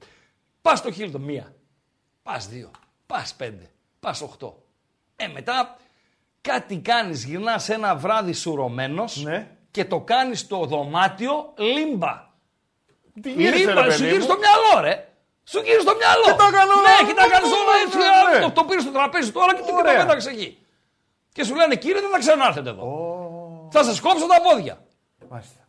Πας 0.62 0.80
στο 0.80 0.92
Χίλτον 0.92 1.22
μία. 1.22 1.56
Πας 2.24 2.48
δύο. 2.48 2.72
Πας 3.06 3.34
πέντε. 3.34 3.70
Πας 4.00 4.22
οχτώ. 4.22 4.64
Ε, 5.16 5.28
μετά 5.28 5.78
κάτι 6.42 6.78
κάνεις, 6.80 7.24
γυρνάς 7.26 7.70
ένα 7.70 7.96
βράδυ 7.96 8.34
σουρωμένος 8.34 9.24
Ναι. 9.24 9.52
και 9.72 9.86
το 9.86 10.02
κάνεις 10.02 10.40
στο 10.40 10.66
δωμάτιο 10.66 11.54
λίμπα. 11.58 12.30
Τι 13.22 13.32
γύρισε, 13.32 13.68
Λίμπα, 13.70 13.82
ρε 13.82 13.92
σου 13.92 13.98
παιδί 13.98 14.06
γύρει 14.10 14.18
μου. 14.18 14.24
στο 14.24 14.36
μυαλό, 14.38 14.84
ρε. 14.88 15.10
Σου 15.44 15.60
γύρει 15.60 15.82
στο 15.82 15.96
μυαλό. 15.96 16.24
Και 16.24 16.32
τα 16.32 16.50
κάνω, 16.52 16.74
Ναι, 16.82 17.08
και 17.08 17.14
τα 17.14 17.26
ναι, 17.26 17.32
κάνεις 17.34 17.50
ναι, 17.50 17.56
όλα 17.58 17.74
ναι, 17.76 17.82
έτσι. 17.86 17.98
ναι, 17.98 18.40
ναι. 18.40 18.46
Το, 18.46 18.52
το 18.52 18.64
πήρες 18.64 18.84
στο 18.84 18.92
τραπέζι 18.92 19.32
τώρα 19.32 19.56
και 19.56 19.62
το 19.62 19.74
Ωραία. 19.76 19.98
πέταξε 20.06 20.30
εκεί. 20.30 20.66
Και 21.32 21.44
σου 21.44 21.56
λένε, 21.56 21.76
κύριε, 21.76 22.02
δεν 22.02 22.10
θα 22.10 22.18
ξανάρθετε 22.20 22.70
εδώ. 22.70 23.68
Θα 23.72 23.84
σα 23.84 24.02
κόψω 24.02 24.26
τα 24.28 24.42
πόδια. 24.42 24.86
Μάλιστα. 25.30 25.60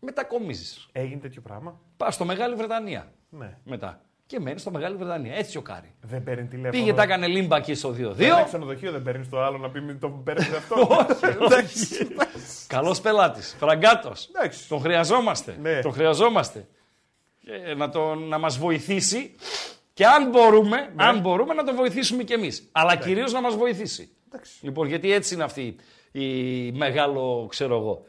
Μετακομίζεις. 0.00 0.88
Έγινε 0.92 1.20
τέτοιο 1.20 1.40
πράγμα; 1.42 1.80
Πας 1.96 2.14
στο 2.14 2.24
Μεγάλη 2.24 2.54
Βρετανία. 2.54 3.12
Ναι. 3.28 3.58
Μετά. 3.64 4.00
Και 4.32 4.40
μένει 4.40 4.58
στο 4.58 4.70
Μεγάλη 4.70 4.96
Βρετανία. 4.96 5.34
Έτσι 5.34 5.56
ο 5.56 5.62
Κάρι. 5.62 5.94
Δεν 6.00 6.22
παίρνει 6.22 6.46
τηλέφωνο. 6.46 6.70
Πήγε, 6.70 6.92
τα 6.94 7.02
έκανε 7.02 7.26
λίμπα 7.26 7.56
εκεί 7.56 7.74
στο 7.74 7.94
2-2. 7.98 8.18
Ένα 8.18 8.42
ξενοδοχείο 8.42 8.92
δεν 8.92 9.02
παίρνει 9.02 9.26
το 9.26 9.42
άλλο 9.42 9.58
να 9.58 9.70
πει 9.70 9.80
μην 9.80 10.00
το 10.00 10.08
παίρνεις 10.08 10.48
αυτό. 10.52 11.06
Εντάξει. 11.44 12.08
Καλός 12.66 13.00
πελάτης. 13.00 13.56
Φραγκάτος. 13.58 14.28
Εντάξει. 14.34 14.68
Τον 14.68 14.80
χρειαζόμαστε. 14.80 15.56
Ναι. 15.62 15.80
Τον 15.80 15.92
χρειαζόμαστε. 15.92 16.66
Και 17.40 17.74
να, 17.74 17.88
τον, 17.88 18.28
να 18.28 18.38
μας 18.38 18.58
βοηθήσει 18.58 19.34
και 19.92 20.06
αν 20.06 20.28
μπορούμε, 20.30 20.76
Ναι. 20.76 21.04
αν 21.04 21.20
μπορούμε 21.20 21.54
να 21.54 21.64
τον 21.64 21.74
βοηθήσουμε 21.74 22.22
κι 22.22 22.32
εμείς. 22.32 22.68
Αλλά 22.72 22.96
κυρίως 22.96 23.32
να 23.32 23.40
μας 23.40 23.54
βοηθήσει. 23.56 24.10
Εντάξει. 24.32 24.52
Λοιπόν, 24.60 24.86
γιατί 24.88 25.12
έτσι 25.12 25.34
είναι 25.34 25.44
αυτή 25.44 25.76
η 26.12 26.72
μεγάλο, 26.72 27.46
ξέρω 27.50 27.76
εγώ. 27.76 28.04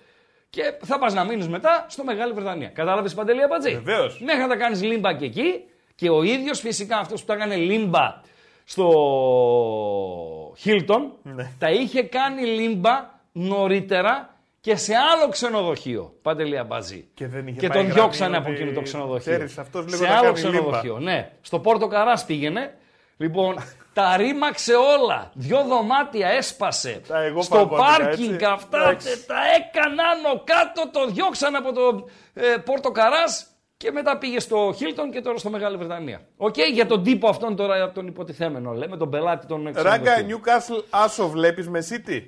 Και 0.50 0.62
θα 0.86 1.00
πας 1.00 1.14
να 1.14 1.24
μείνεις 1.24 1.48
μετά 1.48 1.86
στο 1.90 2.04
Μεγάλη 2.04 2.34
Βρετανία. 2.34 2.68
Κατάλαβες 2.68 3.14
Παντελή 3.14 3.44
Αμπατζή. 3.44 3.72
Βεβαίως. 3.72 4.20
Μέχρι 4.22 4.42
να 4.42 4.48
τα 4.48 4.56
κάνεις 4.56 4.82
λίμπα 4.84 5.14
και 5.14 5.26
εκεί 5.26 5.64
και 5.96 6.10
ο 6.10 6.24
ίδιος 6.24 6.60
φυσικά 6.60 6.98
αυτός 6.98 7.20
που 7.22 7.28
τα 7.28 7.34
έκανε 7.34 7.56
λίμπα 7.56 8.22
στο 8.66 10.54
Χίλτον 10.58 11.12
Ναι. 11.24 11.52
τα 11.60 11.70
είχε 11.72 12.04
κάνει 12.04 12.46
λίμπα 12.46 13.10
νωρίτερα 13.32 14.38
και 14.62 14.76
σε 14.76 14.94
άλλο 14.96 15.30
ξενοδοχείο. 15.32 16.14
Παντελή 16.22 16.58
Αμπατζή. 16.58 17.08
Και 17.14 17.28
δεν 17.28 17.48
είχε 17.48 17.60
και 17.60 17.68
πάει 17.68 17.78
τον 17.78 17.86
γραμμή 17.86 18.00
διώξανε 18.02 18.38
ότι 18.38 18.46
από 18.46 18.54
εκείνο 18.56 18.72
το 18.72 18.82
ξενοδοχείο. 18.82 19.34
ξέρεις, 19.34 19.58
αυτός 19.58 19.86
λίγο 19.86 19.98
σε 19.98 20.04
να 20.04 20.10
άλλο 20.18 20.24
κάνει 20.34 20.40
λίμπα. 20.40 20.50
ξενοδοχείο. 20.52 21.00
Ναι, 21.00 21.32
στο 21.42 21.60
Πόρτο 21.60 21.88
Καράς 21.88 22.26
πήγαινε. 22.26 22.74
Λοιπόν, 23.18 23.56
τα 23.94 24.18
ρήμαξε 24.18 24.74
όλα. 24.76 25.32
Δυο 25.34 25.64
δωμάτια 25.64 26.28
έσπασε. 26.28 27.02
Τα 27.08 27.22
εγώ 27.24 27.42
στο 27.42 27.56
παγκόσμια, 27.56 27.86
πάρκινγκ 27.88 28.34
έτσι. 28.34 28.46
αυτά 28.46 28.78
Εντάξει. 28.82 29.08
τε- 29.08 29.26
τα 29.28 29.36
έκαναν 29.58 30.00
άνω 30.00 30.42
κάτω, 30.44 30.90
το 30.92 31.06
διώξαν 31.12 31.56
από 31.56 31.74
το 31.74 32.06
ε, 32.34 32.58
Πόρτο 32.66 32.92
Καράς 32.92 33.48
και 33.84 33.92
μετά 33.92 34.18
πήγε 34.18 34.40
στο 34.40 34.74
Χίλτον 34.76 35.12
και 35.12 35.22
τώρα 35.22 35.38
στο 35.38 35.50
Μεγάλη 35.50 35.78
Βρετανία. 35.78 36.22
Οκ, 36.38 36.56
για 36.74 36.86
τον 36.86 37.04
τύπο 37.04 37.28
αυτόν 37.28 37.56
τώρα, 37.56 37.92
τον 37.92 38.08
υποτιθέμενο, 38.08 38.72
λέμε, 38.72 38.98
τον 38.98 39.10
πελάτη 39.10 39.48
των 39.48 39.72
Ράγκα, 39.76 40.00
ξενοδοχείων. 40.00 40.42
Newcastle, 40.42 40.84
άσο 40.90 41.30
βλέπεις 41.30 41.70
με 41.70 41.86
City; 41.90 42.22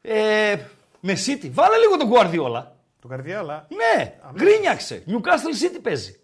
Ε, 0.00 0.56
με 1.00 1.12
City. 1.26 1.48
Βάλε 1.50 1.76
λίγο 1.76 1.96
τον 1.96 2.10
Guardiola. 2.12 2.64
Τον 3.00 3.08
Guardiola. 3.08 3.66
Ναι, 3.68 4.14
γκρίνιαξε. 4.34 5.04
Newcastle 5.06 5.64
City 5.64 5.78
παίζει. 5.82 6.20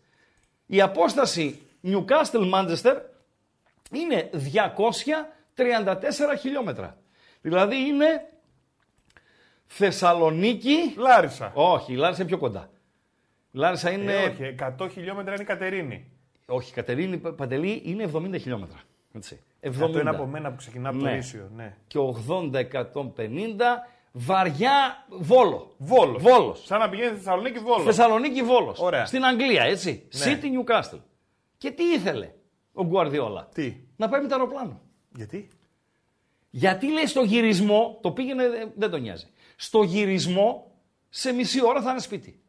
Η 0.67 0.81
απόσταση 0.81 1.61
Newcastle-Manchester 1.85 2.97
είναι 3.93 4.31
234 4.33 6.37
χιλιόμετρα. 6.41 6.97
Δηλαδή 7.41 7.77
είναι 7.77 8.29
Θεσσαλονίκη. 9.67 10.95
Λάρισα. 10.97 11.51
Όχι, 11.55 11.93
η 11.93 11.97
Λάρισα 11.97 12.21
είναι 12.21 12.31
πιο 12.31 12.39
κοντά. 12.39 12.71
Η 13.57 13.59
Λάρισα 13.59 13.91
είναι. 13.91 14.13
Ε, 14.13 14.27
όχι, 14.29 14.55
100 14.81 14.89
χιλιόμετρα 14.93 15.33
είναι 15.35 15.43
η 15.43 15.47
Κατερίνη. 15.47 16.11
όχι, 16.47 16.71
η 16.71 16.75
Κατερίνη 16.75 17.17
Παντελή 17.19 17.83
είναι 17.85 18.11
70 18.15 18.37
χιλιόμετρα. 18.41 18.81
Έτσι. 19.13 19.41
70. 19.61 19.69
Αυτό 19.85 20.01
είναι 20.01 20.11
από 20.11 20.27
μένα 20.27 20.51
που 20.51 20.57
ξεκινά 20.57 20.89
από 20.89 20.99
το 20.99 21.05
Ναι. 21.05 21.17
ίσιο. 21.17 21.51
Ναι. 21.57 21.77
Και 21.87 21.99
80-150 21.99 23.87
βαριά 24.13 25.07
Βόλο. 25.09 25.75
Βόλος. 25.79 26.23
Βόλος. 26.23 26.65
Σαν 26.65 26.79
να 26.79 26.89
πηγαίνει 26.89 27.09
στη 27.09 27.17
Θεσσαλονίκη 27.17 27.59
Βόλος. 27.59 27.85
Θεσσαλονίκη 27.85 28.43
Βόλος. 28.43 28.79
Ωραία. 28.81 29.07
Στην 29.07 29.25
Αγγλία, 29.25 29.63
έτσι. 29.63 30.09
Ναι. 30.15 30.25
City 30.25 30.45
Newcastle. 30.45 31.01
Και 31.59 31.71
τι 31.71 31.83
ήθελε 31.85 32.31
ο 32.73 32.85
Γκουαρδιόλα. 32.85 33.49
Τι, 33.55 33.77
Να 33.97 34.09
πάει 34.09 34.21
με 34.23 34.29
το 34.29 34.35
αεροπλάνο. 34.35 34.81
γιατί; 35.15 35.49
Γιατί 36.51 36.93
λέει 36.93 37.07
στο 37.07 37.23
γυρισμό, 37.23 37.99
το 38.03 38.11
πήγαινε, 38.11 38.43
ε, 38.45 38.67
δεν 38.77 38.91
τον 38.91 39.01
νοιάζει. 39.01 39.27
Στο 39.57 39.83
γυρισμό 39.83 40.71
σε 41.09 41.33
μισή 41.33 41.65
ώρα 41.65 41.83
θα 41.83 41.91
είναι 41.91 42.01
σπίτι. 42.01 42.41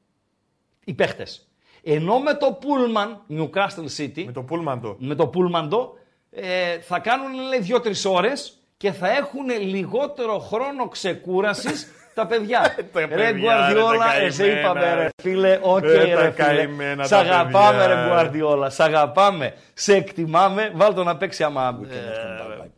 Οι 0.89 0.93
παίχτες. 0.93 1.47
Ενώ 1.83 2.19
με 2.19 2.33
το 2.33 2.59
πούλμαν, 2.61 3.33
Newcastle 3.39 3.97
City, 3.97 4.23
Με 4.25 4.31
το 4.31 4.41
πούλμαν 4.41 4.79
το. 4.79 4.95
με 4.99 5.15
το 5.15 5.27
πούλμαν 5.27 5.74
το, 5.74 5.93
ε, 6.31 6.79
θα 6.79 6.99
κάνουν 6.99 7.33
λέει 7.49 7.59
δύο-τρεις 7.59 7.93
ώρες 8.05 8.57
και 8.77 8.91
θα 8.91 9.09
έχουν 9.09 9.49
λιγότερο 9.61 10.39
χρόνο 10.39 10.87
ξεκούρασης 10.87 11.87
τα 12.15 12.27
παιδιά. 12.27 12.59
Τα 12.91 12.99
ρε 12.99 13.07
παιδιά, 13.07 13.25
ρε, 13.31 13.39
Γκουαρδιόλα, 13.39 14.05
τα 14.05 14.15
εσύ 14.15 14.37
καημένα, 14.43 14.59
είπαμε 14.61 14.93
ρε 14.93 15.01
ρε. 15.01 15.09
φίλε, 15.21 15.59
οκ 15.61 15.83
Ε, 15.83 15.87
τα 16.15 16.21
ρε 16.21 16.31
φίλε. 16.31 16.31
καημένα 16.31 17.03
Σ' 17.05 17.09
τα 17.09 17.17
αγαπάμε 17.17 17.77
παιδιά, 17.77 17.87
ρε 17.87 17.93
ρε. 18.01 18.07
Γκουαρδιόλα, 18.07 18.69
σ' 18.69 18.79
αγαπάμε, 18.79 19.53
σε 19.73 19.95
εκτιμάμε, 19.95 20.71
βάλ 20.75 20.93
το 20.93 21.03
να 21.03 21.17
παίξει 21.17 21.43
άμα 21.43 21.79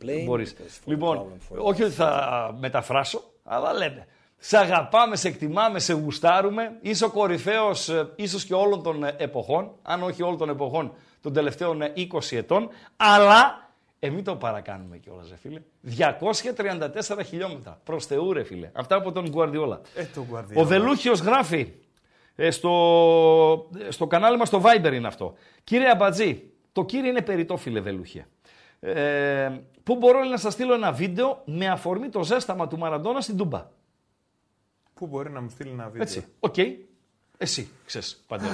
ε, 0.06 0.24
μπορείς. 0.24 0.56
Λοιπόν, 0.84 1.26
όχι 1.56 1.82
ότι 1.82 1.92
θα 1.92 2.50
μεταφράσω, 2.58 3.22
αλλά 3.44 3.72
λέμε. 3.72 4.06
Σε 4.42 4.58
αγαπάμε, 4.58 5.16
σε 5.16 5.28
εκτιμάμε, 5.28 5.78
σε 5.78 5.92
γουστάρουμε. 5.92 6.78
Είσαι 6.80 7.04
ο 7.04 7.10
κορυφαίος 7.10 7.90
ίσως 8.16 8.44
και 8.44 8.54
όλων 8.54 8.82
των 8.82 9.04
ε, 9.04 9.14
εποχών, 9.18 9.72
αν 9.82 10.02
όχι 10.02 10.22
όλων 10.22 10.38
των 10.38 10.48
εποχών 10.48 10.92
των 11.20 11.32
τελευταίων 11.32 11.82
ε, 11.82 11.92
20 11.96 12.06
ετών. 12.30 12.68
Αλλά 12.96 13.70
ε, 13.98 14.10
μην 14.10 14.24
το 14.24 14.36
παρακάνουμε 14.36 14.96
κιόλας, 14.96 15.28
ρε 15.28 15.36
φίλε. 15.36 15.60
234 17.16 17.24
χιλιόμετρα. 17.26 17.80
Προς 17.84 18.06
Θεού, 18.06 18.32
ρε 18.32 18.42
φίλε. 18.42 18.70
Αυτά 18.74 18.96
από 18.96 19.12
τον 19.12 19.28
Γκουαρδιόλα. 19.28 19.80
Ε, 19.94 20.04
το 20.14 20.20
Ο 20.20 20.36
Guardiola. 20.36 20.64
Βελούχιος 20.64 21.20
γράφει 21.20 21.72
ε, 22.36 22.50
στο, 22.50 23.68
στο 23.88 24.06
κανάλι 24.06 24.36
μας 24.36 24.48
στο 24.48 24.62
Viber 24.64 24.92
είναι 24.92 25.06
αυτό. 25.06 25.34
Κύριε 25.64 25.90
Αμπατζή, 25.90 26.50
το 26.72 26.84
κύριε 26.84 27.10
είναι 27.10 27.22
περιττό 27.22 27.56
φίλε 27.56 27.80
Βελούχια. 27.80 28.26
Ε, 28.80 29.50
πού 29.82 29.96
μπορώ 29.96 30.24
να 30.24 30.36
σας 30.36 30.52
στείλω 30.52 30.74
ένα 30.74 30.92
βίντεο 30.92 31.42
με 31.44 31.68
αφορμή 31.68 32.08
το 32.08 32.22
ζέσταμα 32.22 32.68
του 32.68 32.78
Μαραντόνα 32.78 33.20
στην 33.20 33.36
Τούμπα. 33.36 33.66
Πού 35.00 35.06
μπορεί 35.06 35.30
να 35.30 35.40
μου 35.40 35.48
στείλει 35.50 35.70
ένα 35.70 35.84
βίντεο. 35.84 36.02
Έτσι. 36.02 36.24
Οκ. 36.40 36.54
Εσύ, 37.38 37.68
ξέρεις, 37.86 38.24
Παντέλο. 38.26 38.50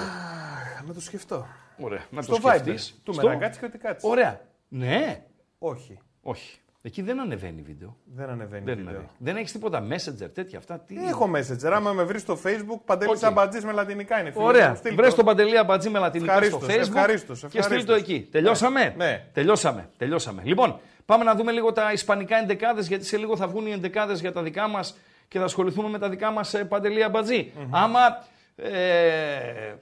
Να 0.87 0.95
το 0.95 1.01
σκεφτώ. 1.01 1.47
Ωραία. 1.79 2.05
Να 2.11 2.23
Στο 2.23 2.33
το 2.35 2.41
Viber. 2.45 2.55
σκεφτείς. 2.59 3.01
Του 3.05 3.13
Στο- 3.13 3.23
με 3.27 3.29
να 3.35 3.37
κάτσει 3.41 3.61
και 3.61 3.67
ότι 3.67 3.79
κάτσει. 3.79 4.07
Ωραία. 4.09 4.41
Ναι. 4.69 5.23
Όχι. 5.59 5.99
Όχι. 6.23 6.59
Εκεί 6.83 7.03
δεν 7.03 7.21
ανεβαίνει 7.21 7.63
βίντεο. 7.63 7.97
Δεν 8.15 8.29
ανεβαίνει 8.29 8.65
Δεν, 8.65 8.75
βίντεο. 8.77 8.91
ανεβαίνει. 8.91 9.11
δεν 9.19 9.37
έχεις 9.37 9.53
τίποτα 9.53 9.87
messenger, 9.91 10.31
τέτοια 10.35 10.59
αυτά. 10.59 10.79
Τι... 10.79 10.95
Έχω 11.09 11.31
messenger. 11.37 11.71
Άμα 11.73 11.93
με 11.93 12.03
βρεις 12.03 12.21
στο 12.23 12.39
facebook, 12.45 12.81
παντελή 12.85 13.11
Οκ. 13.11 13.19
okay. 13.21 13.61
με 13.65 13.73
λατινικά 13.73 14.21
είναι. 14.21 14.31
φίλε 14.31 14.43
μου. 14.43 14.49
Ωραία. 14.49 14.75
Στείλ 14.75 14.95
Βρες 14.95 15.11
το. 15.11 15.17
τον 15.17 15.25
Παντελή 15.25 15.59
Αμπατζή 15.59 15.89
με 15.91 15.99
λατινικά 15.99 16.33
στο 16.33 16.45
Ευχαρίστως, 16.45 16.75
facebook 16.77 16.97
ευχαρίστως, 16.97 17.41
και 17.41 17.47
στείλ 17.63 17.63
το 17.63 17.93
ευχαρίστως. 17.93 17.97
εκεί. 17.97 18.29
Τελειώσαμε; 18.31 18.95
Ναι. 18.97 19.27
Τελειώσαμε. 19.33 19.91
Τελειώσαμε. 19.97 20.43
Λοιπόν, 20.45 20.81
πάμε 21.07 21.25
να 21.25 21.35
δούμε 21.35 21.53
λίγο 21.53 21.73
τα 21.73 21.93
ισπανικά 21.93 22.37
εντεκάδες 22.37 22.87
γιατί 22.89 23.05
σε 23.05 23.17
λίγο 23.17 23.37
θα 23.37 23.47
βγουν 23.49 23.67
οι 23.67 23.71
εντεκάδες 23.73 24.21
για 24.21 24.33
τα 24.33 24.43
δικά 24.43 24.69
μας 24.69 24.97
και 25.29 25.39
θα 25.39 25.45
ασχοληθούμε 25.45 25.89
με 25.89 25.99
τα 25.99 26.09
δικά 26.09 26.31
μας 26.31 26.55
ε, 26.55 26.65
Παντελή 26.65 27.03
Αμπατζή. 27.03 27.53
Άμα 27.71 28.25
ε, 28.57 29.75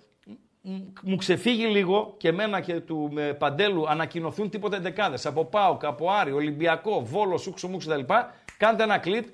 μ- 0.60 0.98
μου 1.02 1.16
ξεφύγει 1.16 1.66
λίγο 1.66 2.14
και 2.16 2.28
εμένα 2.28 2.60
και 2.60 2.80
του 2.80 3.12
ε, 3.16 3.22
Παντέλου 3.22 3.88
ανακοινωθούν 3.88 4.50
τίποτα 4.50 4.76
εντεκάδες 4.76 5.26
από 5.26 5.44
ΠΑΟΚ, 5.44 5.84
από 5.84 6.10
Άρη, 6.10 6.32
Ολυμπιακό, 6.32 7.00
Βόλος, 7.04 7.42
Σούξο, 7.42 7.68
Μούξο 7.68 7.90
κτλ. 7.90 8.14
Κάντε 8.56 8.82
ένα 8.82 8.98
κλικ 8.98 9.28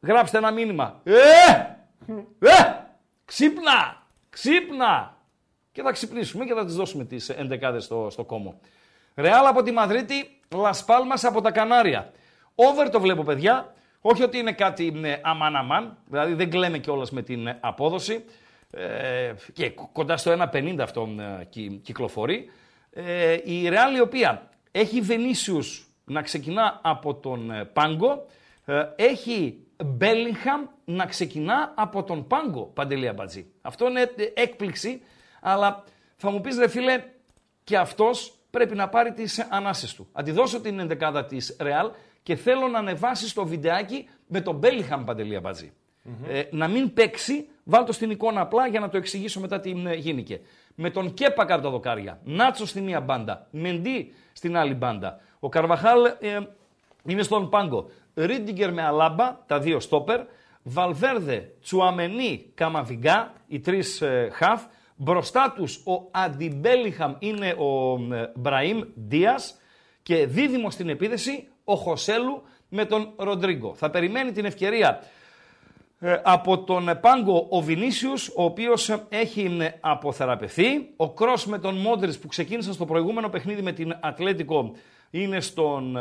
γράψτε 0.00 0.38
ένα 0.38 0.50
μήνυμα. 0.50 1.00
Ε! 1.04 1.12
Ε! 2.38 2.84
Ξύπνα! 3.24 4.02
Ξύπνα! 4.30 5.16
Και 5.72 5.82
θα 5.82 5.92
ξυπνήσουμε 5.92 6.44
και 6.44 6.54
θα 6.54 6.64
τις 6.64 6.74
δώσουμε 6.74 7.04
τις 7.04 7.28
εντεκάδες 7.28 7.84
στο, 7.84 8.08
στο 8.10 8.24
κόμμο. 8.24 8.60
Ρεάλ 9.14 9.46
από 9.46 9.62
τη 9.62 9.72
Μαδρίτη, 9.72 10.40
Λας 10.54 10.84
Πάλμας 10.84 11.24
από 11.24 11.40
τα 11.40 11.50
Κανάρια. 11.50 12.12
Over 12.54 12.88
το 12.90 13.00
βλέπω 13.00 13.22
παιδιά. 13.22 13.74
Όχι 14.06 14.22
ότι 14.22 14.38
είναι 14.38 14.52
κάτι 14.52 15.00
ε, 15.04 15.16
αμάν 15.22 15.56
αμάν, 15.56 15.96
δηλαδή 16.06 16.34
δεν 16.34 16.50
κλαίμε 16.50 16.78
κιόλας 16.78 17.10
με 17.10 17.22
την 17.22 17.46
ε, 17.46 17.58
απόδοση. 17.60 18.24
Ε, 18.70 19.32
και 19.52 19.70
κο- 19.70 19.90
κοντά 19.92 20.16
στο 20.16 20.48
1.50 20.52 20.76
αυτό 20.80 21.08
ε, 21.40 21.44
κυ- 21.44 21.80
κυκλοφορεί. 21.82 22.50
Ε, 22.90 23.36
η 23.44 23.68
Ρεάλ 23.68 23.96
η 23.96 24.00
οποία 24.00 24.48
έχει 24.70 25.00
Βενίσιους 25.00 25.86
να 26.04 26.22
ξεκινά 26.22 26.80
από 26.82 27.14
τον 27.14 27.50
ε, 27.50 27.64
Πάγκο, 27.64 28.26
ε, 28.64 28.82
έχει 28.96 29.58
Μπέλιγχαμ 29.84 30.62
να 30.84 31.06
ξεκινά 31.06 31.72
από 31.76 32.02
τον 32.02 32.26
Πάγκο, 32.26 32.62
Παντελή 32.62 33.08
Αμπατζή. 33.08 33.46
Αυτό 33.62 33.88
είναι 33.88 34.00
ε, 34.00 34.08
έκπληξη, 34.34 35.02
αλλά 35.40 35.84
θα 36.16 36.30
μου 36.30 36.40
πεις 36.40 36.58
ρε 36.58 36.68
φίλε, 36.68 37.02
και 37.64 37.76
αυτός 37.76 38.34
πρέπει 38.50 38.74
να 38.74 38.88
πάρει 38.88 39.12
τις 39.12 39.38
ανάσες 39.50 39.94
του. 39.94 40.08
Αντιδώσω 40.12 40.60
την 40.60 40.78
ενδεκάδα 40.78 41.24
της 41.24 41.56
Ρεάλ 41.60 41.90
και 42.24 42.36
θέλω 42.36 42.68
να 42.68 42.78
ανεβάσεις 42.78 43.32
το 43.32 43.46
βιντεάκι 43.46 44.08
με 44.26 44.40
τον 44.40 44.56
Μπέλιχαμ 44.56 45.04
Παντελή 45.04 45.36
Αμπατζή. 45.36 45.72
Ε, 46.28 46.42
να 46.50 46.68
μην 46.68 46.92
παίξει, 46.92 47.48
βάλ 47.64 47.84
το 47.84 47.92
στην 47.92 48.10
εικόνα 48.10 48.40
απλά 48.40 48.66
για 48.66 48.80
να 48.80 48.88
το 48.88 48.96
εξηγήσω 48.96 49.40
μετά 49.40 49.60
τι 49.60 49.70
ε, 49.86 49.94
γίνηκε. 49.94 50.40
Με 50.74 50.90
τον 50.90 51.14
Κέπα 51.14 51.44
κάτω 51.44 51.62
τα 51.62 51.70
δοκάρια, 51.70 52.20
Νάτσο 52.24 52.66
στη 52.66 52.80
μία 52.80 53.00
μπάντα, 53.00 53.46
Μεντί 53.50 54.12
στην 54.32 54.56
άλλη 54.56 54.74
μπάντα. 54.74 55.20
Ο 55.38 55.48
Καρβαχάλ 55.48 56.04
ε, 56.04 56.38
είναι 57.04 57.22
στον 57.22 57.48
πάγκο. 57.48 57.90
Ρίντιγκερ 58.14 58.72
με 58.72 58.82
Αλάμπα, 58.82 59.38
τα 59.46 59.58
δύο 59.58 59.80
στόπερ. 59.80 60.20
Βαλβέρδε, 60.62 61.54
Τσουαμενί, 61.62 62.50
Καμαβιγκά, 62.54 63.32
οι 63.46 63.60
τρεις 63.60 64.00
ε, 64.00 64.28
χαφ. 64.32 64.62
Μπροστά 64.96 65.52
τους 65.56 65.76
ο 65.76 66.08
Αντιμπέλιχαμ 66.10 67.14
είναι 67.18 67.48
ο 67.48 67.98
ε, 68.14 68.32
Μπραήμ 68.34 68.80
Δίας 68.94 69.58
και 70.02 70.26
δίδυμο 70.26 70.70
στην 70.70 70.88
επίδεση 70.88 71.48
ο 71.64 71.74
Χωσέλου 71.74 72.42
με 72.68 72.84
τον 72.84 73.12
Ροντρίγκο. 73.16 73.74
Θα 73.74 73.90
περιμένει 73.90 74.32
την 74.32 74.44
ευκαιρία 74.44 75.02
ε, 75.98 76.20
από 76.22 76.58
τον 76.58 76.88
ε, 76.88 76.94
Πάγκο 76.94 77.46
ο 77.50 77.60
Βινίσιους, 77.60 78.28
ο 78.28 78.44
οποίος 78.44 78.88
ε, 78.88 79.06
έχει 79.08 79.56
ε, 79.60 79.68
αποθεραπευθεί. 79.80 80.92
Ο 80.96 81.10
Κρός 81.10 81.46
με 81.46 81.58
τον 81.58 81.76
Μόντριτς 81.76 82.18
που 82.18 82.26
ξεκίνησαν 82.26 82.72
στο 82.72 82.84
προηγούμενο 82.84 83.28
παιχνίδι 83.28 83.62
με 83.62 83.72
την 83.72 83.96
Ατλέτικο 84.00 84.72
είναι 85.10 85.40
στον 85.40 85.96
ε, 85.96 86.00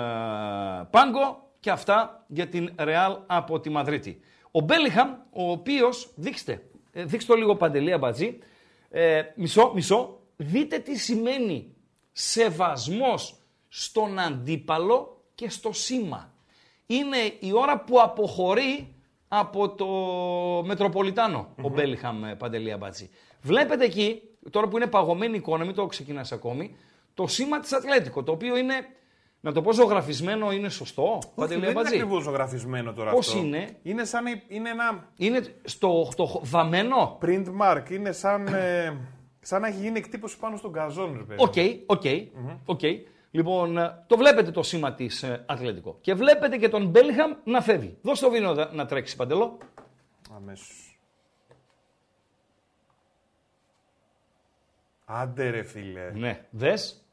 Πάγκο 0.89 1.51
και 1.59 1.69
αυτά 1.69 2.25
για 2.27 2.47
την 2.47 2.69
Ρεάλ 2.77 3.17
από 3.25 3.59
τη 3.59 3.69
Μαδρίτη. 3.69 4.19
Ο 4.51 4.61
Μπέλιχαμ, 4.61 5.09
ο 5.31 5.51
οποίος, 5.51 6.11
δείξτε, 6.15 6.63
ε, 6.91 7.03
δείξτε 7.03 7.33
το 7.33 7.39
λίγο 7.39 7.55
παντελή 7.55 7.91
αμπατζή, 7.91 8.37
ε, 8.89 9.21
μισό, 9.35 9.71
μισό, 9.75 10.19
δείτε 10.35 10.77
τι 10.77 10.97
σημαίνει 10.97 11.75
σεβασμός 12.11 13.35
στον 13.67 14.19
αντίπαλο 14.19 15.22
και 15.43 15.49
στο 15.49 15.73
σήμα. 15.73 16.33
Είναι 16.85 17.17
η 17.39 17.51
ώρα 17.53 17.79
που 17.79 18.01
αποχωρεί 18.01 18.95
από 19.27 19.69
το 19.69 19.87
μετροπολιτανο 20.65 21.47
ο 21.61 21.69
Μπέλιχαμ 21.69 22.25
ε, 22.25 22.35
Παντελή 22.35 22.71
Αμπατζή. 22.71 23.09
Βλέπετε 23.41 23.85
εκεί, 23.85 24.21
τώρα 24.49 24.67
που 24.67 24.77
είναι 24.77 24.87
παγωμένη 24.87 25.33
η 25.33 25.37
εικόνα, 25.37 25.65
μην 25.65 25.75
το 25.75 25.85
ξεκινάς 25.85 26.31
ακόμη, 26.31 26.75
το 27.13 27.27
σήμα 27.27 27.59
της 27.59 27.73
Ατλέτικο, 27.73 28.23
το 28.23 28.31
οποίο 28.31 28.57
είναι 28.57 28.73
να 29.39 29.51
το 29.51 29.61
πω 29.61 29.73
ζωγραφισμένο 29.73 30.51
είναι 30.51 30.69
σωστό. 30.69 31.03
Όχι, 31.03 31.27
Παντελή 31.35 31.59
δεν 31.59 31.69
είναι 31.69 31.79
Αμπατζή. 31.79 31.95
ακριβώς 31.95 32.23
ζωγραφισμένο 32.23 32.93
τώρα 32.93 33.11
Πώς 33.11 33.27
αυτό. 33.27 33.39
είναι; 33.39 33.77
Είναι 33.83 34.05
σαν 34.05 34.25
είναι 34.47 34.69
ένα 34.69 35.09
Είναι 35.17 35.55
στο, 35.63 36.07
το 36.15 36.41
βαμμένο; 36.43 37.17
print 37.21 37.45
mark. 37.61 37.83
Είναι 37.89 38.11
σαν, 38.11 38.47
ε, 38.47 38.97
σαν 39.39 39.61
να 39.61 39.67
έχει 39.67 39.79
γίνει 39.79 39.97
εκτύπωση 39.97 40.37
πάνω 40.37 40.57
στον 40.57 40.71
γκαζόν, 40.71 41.15
ρε 41.17 41.23
παιδί. 41.23 41.41
Οκ, 41.43 41.53
οκ, 41.85 42.03
οκ. 42.65 42.81
Λοιπόν, 43.35 43.77
ε, 43.77 44.03
το 44.07 44.17
βλέπετε 44.17 44.51
το 44.51 44.63
σήμα 44.63 44.93
της 44.93 45.23
Ατλέτικο. 45.45 45.97
Και 46.01 46.13
βλέπετε 46.13 46.57
και 46.57 46.69
τον 46.69 46.87
Μπέλιγχαμ 46.89 47.31
να 47.43 47.61
φεύγει. 47.61 47.97
Δώσ' 48.01 48.19
το 48.19 48.29
βίντεο 48.29 48.53
να- 48.53 48.71
να 48.73 48.85
τρέξει, 48.85 49.15
Παντελό. 49.15 49.57
Αμέσως. 50.35 50.99
Άντε 55.05 55.49
ρε 55.49 55.63
φίλε. 55.63 56.11
Ναι, 56.11 56.45
δες. 56.49 57.05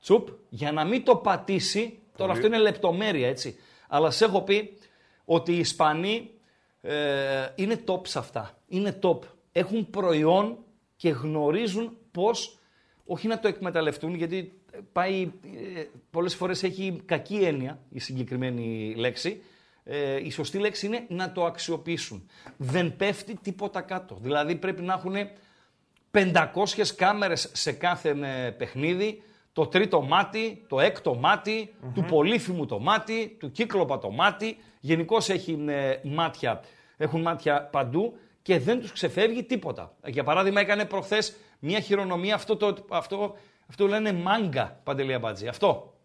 Τσουπ, 0.00 0.28
για 0.48 0.72
να 0.72 0.84
μην 0.84 1.04
το 1.04 1.16
πατήσει. 1.16 1.98
Τώρα 2.16 2.32
αυτό 2.32 2.46
είναι 2.46 2.58
λεπτομέρεια, 2.58 3.28
έτσι. 3.28 3.56
Αλλά 3.88 4.10
σε 4.10 4.24
έχω 4.24 4.42
πει 4.42 4.78
ότι 5.24 5.52
οι 5.52 5.58
Ισπανοί 5.58 6.30
ε, 6.80 7.48
είναι 7.54 7.84
top 7.86 8.06
σε 8.06 8.18
αυτά. 8.18 8.58
Είναι 8.66 8.98
top. 9.02 9.18
Έχουν 9.52 9.90
προϊόν 9.90 10.58
και 10.96 11.08
γνωρίζουν 11.10 11.96
πώς, 12.12 12.58
όχι 13.06 13.26
να 13.28 13.38
το 13.38 13.48
εκμεταλλευτούν, 13.48 14.14
γιατί 14.14 14.58
πάει, 14.92 15.32
ε, 15.76 15.82
πολλές 16.10 16.34
φορές 16.34 16.62
έχει 16.62 17.02
κακή 17.04 17.36
έννοια 17.36 17.78
η 17.90 17.98
συγκεκριμένη 17.98 18.94
λέξη. 18.96 19.42
Ε, 19.84 20.24
η 20.24 20.30
σωστή 20.30 20.58
λέξη 20.58 20.86
είναι 20.86 21.04
να 21.08 21.32
το 21.32 21.44
αξιοποιήσουν. 21.44 22.28
Δεν 22.56 22.96
πέφτει 22.96 23.38
τίποτα 23.42 23.80
κάτω. 23.80 24.18
Δηλαδή 24.20 24.56
πρέπει 24.56 24.82
να 24.82 24.92
έχουν 24.92 25.14
500 26.10 26.94
κάμερες 26.96 27.50
σε 27.52 27.72
κάθε 27.72 28.08
ε, 28.08 28.50
παιχνίδι, 28.50 29.22
το 29.52 29.66
τρίτο 29.66 30.02
μάτι, 30.02 30.64
το 30.68 30.80
έκτο 30.80 31.14
μάτι, 31.14 31.74
του 31.94 32.04
πολύφημου 32.04 32.66
το 32.66 32.78
μάτι, 32.78 33.36
του 33.40 33.50
κύκλοπα 33.50 33.98
το 33.98 34.10
μάτι. 34.10 34.56
Γενικώ 34.80 35.16
μάτια, 36.02 36.60
έχουν 36.96 37.20
μάτια 37.20 37.62
παντού 37.62 38.18
και 38.42 38.58
δεν 38.58 38.80
τους 38.80 38.92
ξεφεύγει 38.92 39.44
τίποτα. 39.44 39.94
Για 40.06 40.24
παράδειγμα 40.24 40.60
έκανε 40.60 40.84
προχθές 40.84 41.36
μια 41.58 41.80
χειρονομία, 41.80 42.34
αυτό 42.34 42.56
το, 42.56 42.74
αυτό, 42.88 43.36
αυτό 43.68 43.86
λένε 43.86 44.12
μάγκα, 44.12 44.80
Παντελία 44.84 45.18
Μπάτζη. 45.18 45.46
Αυτό. 45.46 45.98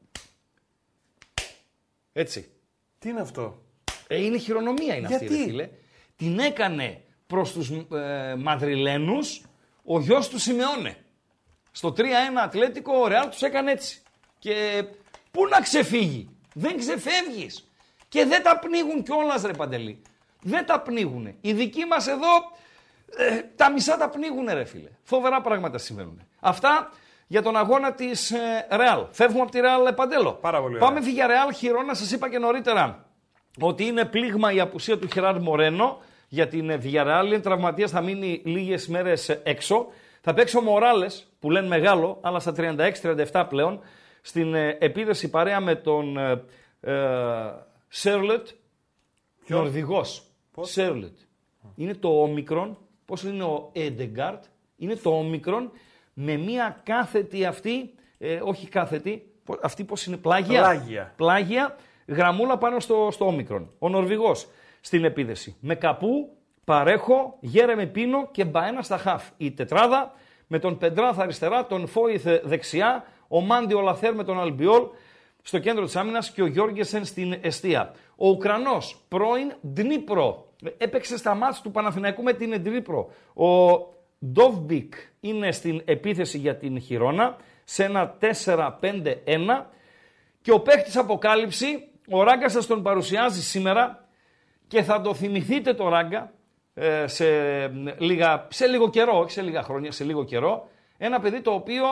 Έτσι. 2.13 2.51
Τι 2.99 3.09
είναι 3.09 3.21
αυτό; 3.21 3.61
Ε, 4.07 4.23
είναι 4.23 4.37
χειρονομία 4.37 4.95
είναι 4.95 5.07
αυτή, 5.07 5.25
Γιατί; 5.25 5.43
ρε 5.43 5.49
φίλε. 5.49 5.69
Την 6.15 6.39
έκανε 6.39 7.03
προς 7.27 7.51
τους 7.51 7.69
ε, 7.69 8.35
Μαδριλένους 8.37 9.41
ο 9.83 9.99
γιος 9.99 10.29
του 10.29 10.39
Σιμεώνε. 10.39 10.97
Στο 11.71 11.93
3-1 11.97 12.01
Ατλέτικο 12.43 12.93
ο 12.99 13.07
Ρεάλ 13.07 13.29
τους 13.29 13.41
έκανε 13.41 13.71
έτσι. 13.71 14.01
Και 14.39 14.85
πού 15.31 15.47
να 15.47 15.61
ξεφύγει; 15.61 16.29
Δεν 16.53 16.77
ξεφεύγεις. 16.77 17.69
Και 18.07 18.25
δεν 18.25 18.43
τα 18.43 18.59
πνίγουν 18.59 19.03
κιόλας 19.03 19.41
ρε 19.41 19.53
Παντελή. 19.53 20.01
Δεν 20.41 20.65
τα 20.65 20.81
πνίγουν. 20.81 21.35
Οι 21.41 21.53
δικοί 21.53 21.85
μας 21.85 22.07
εδώ 22.07 22.27
ε, 23.17 23.41
τα 23.55 23.71
μισά 23.71 23.97
τα 23.97 24.09
πνίγουν 24.09 24.47
ρε 24.49 24.63
φίλε. 24.65 24.89
Φοβερά 25.03 25.41
πράγματα 25.41 25.77
συμβαίνουν. 25.77 26.27
Αυτά 26.39 26.91
για 27.31 27.41
τον 27.41 27.55
αγώνα 27.55 27.93
της 27.93 28.31
ε, 28.31 28.67
Ρεάλ. 28.71 29.05
Φεύγουμε 29.11 29.41
από 29.41 29.51
τη 29.51 29.59
Ρεάλ 29.59 29.85
ε, 29.85 29.91
Παντέλο. 29.91 30.33
Πάρα 30.33 30.61
πολύ 30.61 30.77
Πάμε 30.77 30.99
ωραία. 30.99 31.11
για 31.11 31.27
Ρεάλ 31.27 31.53
Χιρόνα. 31.53 31.93
Σας 31.93 32.11
είπα 32.11 32.29
και 32.29 32.37
νωρίτερα 32.37 33.05
ότι 33.61 33.85
είναι 33.85 34.05
πλήγμα 34.05 34.51
η 34.51 34.59
απουσία 34.59 34.97
του 34.97 35.07
Χεράρ 35.13 35.41
Μορένο 35.41 35.97
για 36.27 36.47
την 36.47 36.81
Villarreal. 36.83 37.23
Είναι 37.25 37.39
τραυματίας, 37.39 37.91
θα 37.91 38.01
μείνει 38.01 38.41
λίγες 38.45 38.87
μέρες 38.87 39.29
έξω. 39.29 39.87
Θα 40.21 40.33
παίξει 40.33 40.57
ο 40.57 40.61
Μοράλες, 40.61 41.27
που 41.39 41.51
λένε 41.51 41.67
μεγάλο, 41.67 42.17
αλλά 42.21 42.39
στα 42.39 42.53
36-37 43.31 43.45
πλέον, 43.49 43.79
στην 44.21 44.53
ε, 44.53 44.77
επίδεση 44.79 45.29
παρέα 45.29 45.59
με 45.59 45.75
τον 45.75 46.17
ε, 46.17 46.43
ε, 46.81 46.93
Σέρλετ, 47.87 48.47
Νορβηγός. 49.47 50.23
Σέρλετ. 50.61 51.17
Είναι 51.75 51.93
το 51.93 52.21
όμικρον, 52.21 52.77
πώς 53.05 53.23
είναι 53.23 53.43
ο 53.43 53.69
Έντεγκαρτ, 53.73 54.43
είναι 54.75 54.95
το 54.95 55.17
όμικρον 55.17 55.71
με 56.21 56.37
μία 56.37 56.79
κάθετη 56.83 57.45
αυτή, 57.45 57.93
ε, 58.17 58.39
όχι 58.43 58.67
κάθετη, 58.67 59.31
πο- 59.43 59.59
αυτή 59.61 59.83
πώς 59.83 60.05
είναι, 60.05 60.17
πλάγια; 60.17 60.61
Πλάγια. 60.61 61.13
Πλάγια, 61.15 61.75
γραμμούλα 62.07 62.57
πάνω 62.57 62.79
στο, 62.79 63.07
στο 63.11 63.25
όμικρον. 63.25 63.71
Ο 63.79 63.89
Νορβηγός 63.89 64.47
στην 64.81 65.03
επίδεση. 65.05 65.55
Με 65.59 65.75
καπού, 65.75 66.29
παρέχω, 66.65 67.37
γέρεμε 67.39 67.85
πίνο 67.85 68.27
και 68.31 68.45
μπαένα 68.45 68.81
στα 68.81 68.97
χαφ. 68.97 69.29
Η 69.37 69.51
τετράδα 69.51 70.11
με 70.47 70.59
τον 70.59 70.77
Πεντράθ 70.77 71.19
αριστερά, 71.19 71.65
τον 71.65 71.87
Φόιθ 71.87 72.25
δεξιά, 72.43 73.03
ο 73.27 73.41
Μάντι 73.41 73.73
ο 73.73 73.81
Λαθέρ 73.81 74.15
με 74.15 74.23
τον 74.23 74.39
Αλμπιόλ 74.39 74.83
στο 75.41 75.59
κέντρο 75.59 75.85
της 75.85 75.95
άμυνας 75.95 76.31
και 76.31 76.41
ο 76.41 76.45
Γιώργεσεν 76.47 77.05
στην 77.05 77.35
εστία. 77.41 77.93
Ο 78.15 78.29
Ουκρανός, 78.29 79.01
πρώην 79.07 79.53
Ντνίπρο, 79.73 80.47
έπαιξε 80.77 81.17
στα 81.17 81.35
μάτς 81.35 81.61
του 81.61 81.71
Παναθηναϊκού 81.71 82.23
με 82.23 82.33
την 82.33 82.61
Ντνίπρο. 82.61 83.11
Ο 83.33 83.77
Ντόβμπικ 84.25 84.93
είναι 85.19 85.51
στην 85.51 85.81
επίθεση 85.85 86.37
για 86.37 86.55
την 86.55 86.81
Χιρόνα 86.81 87.37
σε 87.63 87.83
ένα 87.83 88.17
4-5-1 88.45 88.71
και 90.41 90.51
ο 90.51 90.59
παίχτης 90.59 90.97
αποκάλυψη, 90.97 91.87
ο 92.09 92.23
Ράγκα 92.23 92.49
σας 92.49 92.67
τον 92.67 92.83
παρουσιάζει 92.83 93.43
σήμερα 93.43 94.07
και 94.67 94.83
θα 94.83 95.01
το 95.01 95.13
θυμηθείτε 95.13 95.73
το 95.73 95.87
Ράγκα 95.89 96.31
ε, 96.73 97.07
σε, 97.07 97.25
λίγα, 97.97 98.47
σε 98.49 98.67
λίγο 98.67 98.89
καιρό, 98.89 99.19
όχι 99.19 99.31
σε 99.31 99.41
λίγα 99.41 99.63
χρόνια, 99.63 99.91
σε 99.91 100.03
λίγο 100.03 100.23
καιρό. 100.23 100.69
Ένα 100.97 101.19
παιδί 101.19 101.41
το 101.41 101.51
οποίο 101.51 101.83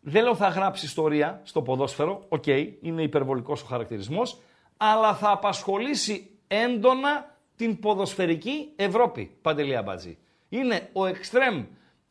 δεν 0.00 0.22
λέω 0.22 0.34
θα 0.34 0.48
γράψει 0.48 0.84
ιστορία 0.84 1.40
στο 1.44 1.62
ποδόσφαιρο, 1.62 2.24
οκ, 2.28 2.46
είναι 2.80 3.02
υπερβολικός 3.02 3.62
ο 3.62 3.66
χαρακτηρισμός, 3.66 4.40
αλλά 4.76 5.14
θα 5.14 5.30
απασχολήσει 5.30 6.30
έντονα 6.46 7.36
την 7.56 7.78
ποδοσφαιρική 7.78 8.72
Ευρώπη, 8.76 9.36
Παντελία 9.42 9.82
Μπατζή. 9.82 10.18
Είναι 10.48 10.88
ο 10.92 11.06
εξτρέμ 11.06 11.64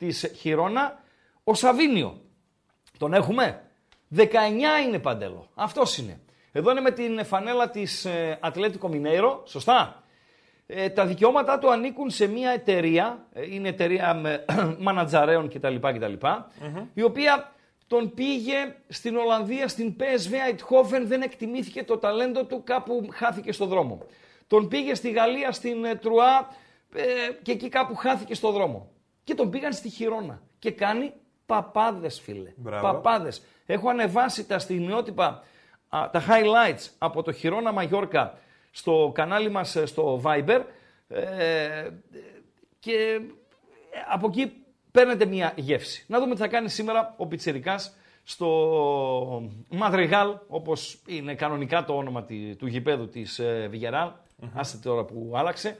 της 0.06 0.30
Χιρόνα, 0.36 1.02
ο 1.44 1.54
Σαβίνιο. 1.54 2.20
Τον 2.98 3.14
έχουμε; 3.14 3.60
19 4.16 4.24
είναι 4.86 4.98
παντέλο. 4.98 5.48
Αυτός 5.54 5.98
είναι. 5.98 6.20
Εδώ 6.52 6.70
είναι 6.70 6.80
με 6.80 6.90
την 6.90 7.24
φανέλα 7.24 7.70
της 7.70 8.04
ε, 8.04 8.38
Ατλέτικο 8.40 8.88
Μινέιρο, 8.88 9.42
σωστά. 9.46 10.02
Ε, 10.66 10.88
τα 10.88 11.06
δικαιώματά 11.06 11.58
του 11.58 11.70
ανήκουν 11.70 12.10
σε 12.10 12.26
μια 12.26 12.50
εταιρεία, 12.50 13.26
ε, 13.32 13.54
είναι 13.54 13.68
εταιρεία 13.68 14.14
με 14.14 14.44
μανατζαρέων 14.84 15.48
κτλ. 15.48 15.76
κτλ 15.80 16.12
η 16.94 17.02
οποία 17.02 17.52
τον 17.86 18.14
πήγε 18.14 18.74
στην 18.88 19.16
Ολλανδία, 19.16 19.68
στην 19.68 19.96
PSV 19.98 20.32
Eindhoven, 20.32 21.02
δεν 21.04 21.22
εκτιμήθηκε 21.22 21.84
το 21.84 21.98
ταλέντο 21.98 22.44
του, 22.44 22.62
κάπου 22.64 23.08
χάθηκε 23.12 23.52
στο 23.52 23.66
δρόμο. 23.66 24.06
Τον 24.46 24.68
πήγε 24.68 24.94
στη 24.94 25.10
Γαλλία, 25.10 25.52
στην 25.52 25.84
ε, 25.84 25.94
Τρουά 25.94 26.48
ε, 26.94 27.02
και 27.42 27.52
εκεί 27.52 27.68
κάπου 27.68 27.94
χάθηκε 27.94 28.34
στο 28.34 28.50
δρόμο. 28.50 28.93
Και 29.24 29.34
τον 29.34 29.50
πήγαν 29.50 29.72
στη 29.72 29.88
Χιρόνα 29.88 30.42
και 30.58 30.70
κάνει 30.70 31.12
παπάδες 31.46 32.20
φίλε. 32.20 32.52
Μπράβο. 32.56 32.86
Παπάδες. 32.86 33.42
Έχω 33.66 33.88
ανεβάσει 33.88 34.46
τα 34.46 34.58
στιγμιότυπα, 34.58 35.42
α, 35.88 36.10
τα 36.10 36.22
highlights 36.28 36.88
από 36.98 37.22
το 37.22 37.32
Χιρόνα 37.32 37.72
Μαγιόρκα 37.72 38.38
στο 38.70 39.10
κανάλι 39.14 39.50
μας 39.50 39.76
ε, 39.76 39.86
στο 39.86 40.20
Viber 40.24 40.62
ε, 41.08 41.88
και 42.78 42.92
ε, 42.92 43.98
από 44.12 44.26
εκεί 44.26 44.52
παίρνετε 44.90 45.24
μια 45.24 45.52
γεύση. 45.56 46.04
Να 46.08 46.18
δούμε 46.20 46.34
τι 46.34 46.40
θα 46.40 46.48
κάνει 46.48 46.68
σήμερα 46.68 47.14
ο 47.16 47.26
Πιτσιρικάς 47.26 47.96
στο 48.24 49.50
Μαδριγάλ, 49.68 50.36
όπως 50.48 51.02
είναι 51.06 51.34
κανονικά 51.34 51.84
το 51.84 51.96
όνομα 51.96 52.24
τη- 52.24 52.56
του 52.56 52.66
γηπέδου 52.66 53.08
της 53.08 53.38
ε, 53.38 53.66
Βιγεράλ, 53.70 54.10
άστε 54.54 54.78
τώρα 54.82 55.04
που 55.04 55.32
άλλαξε, 55.34 55.76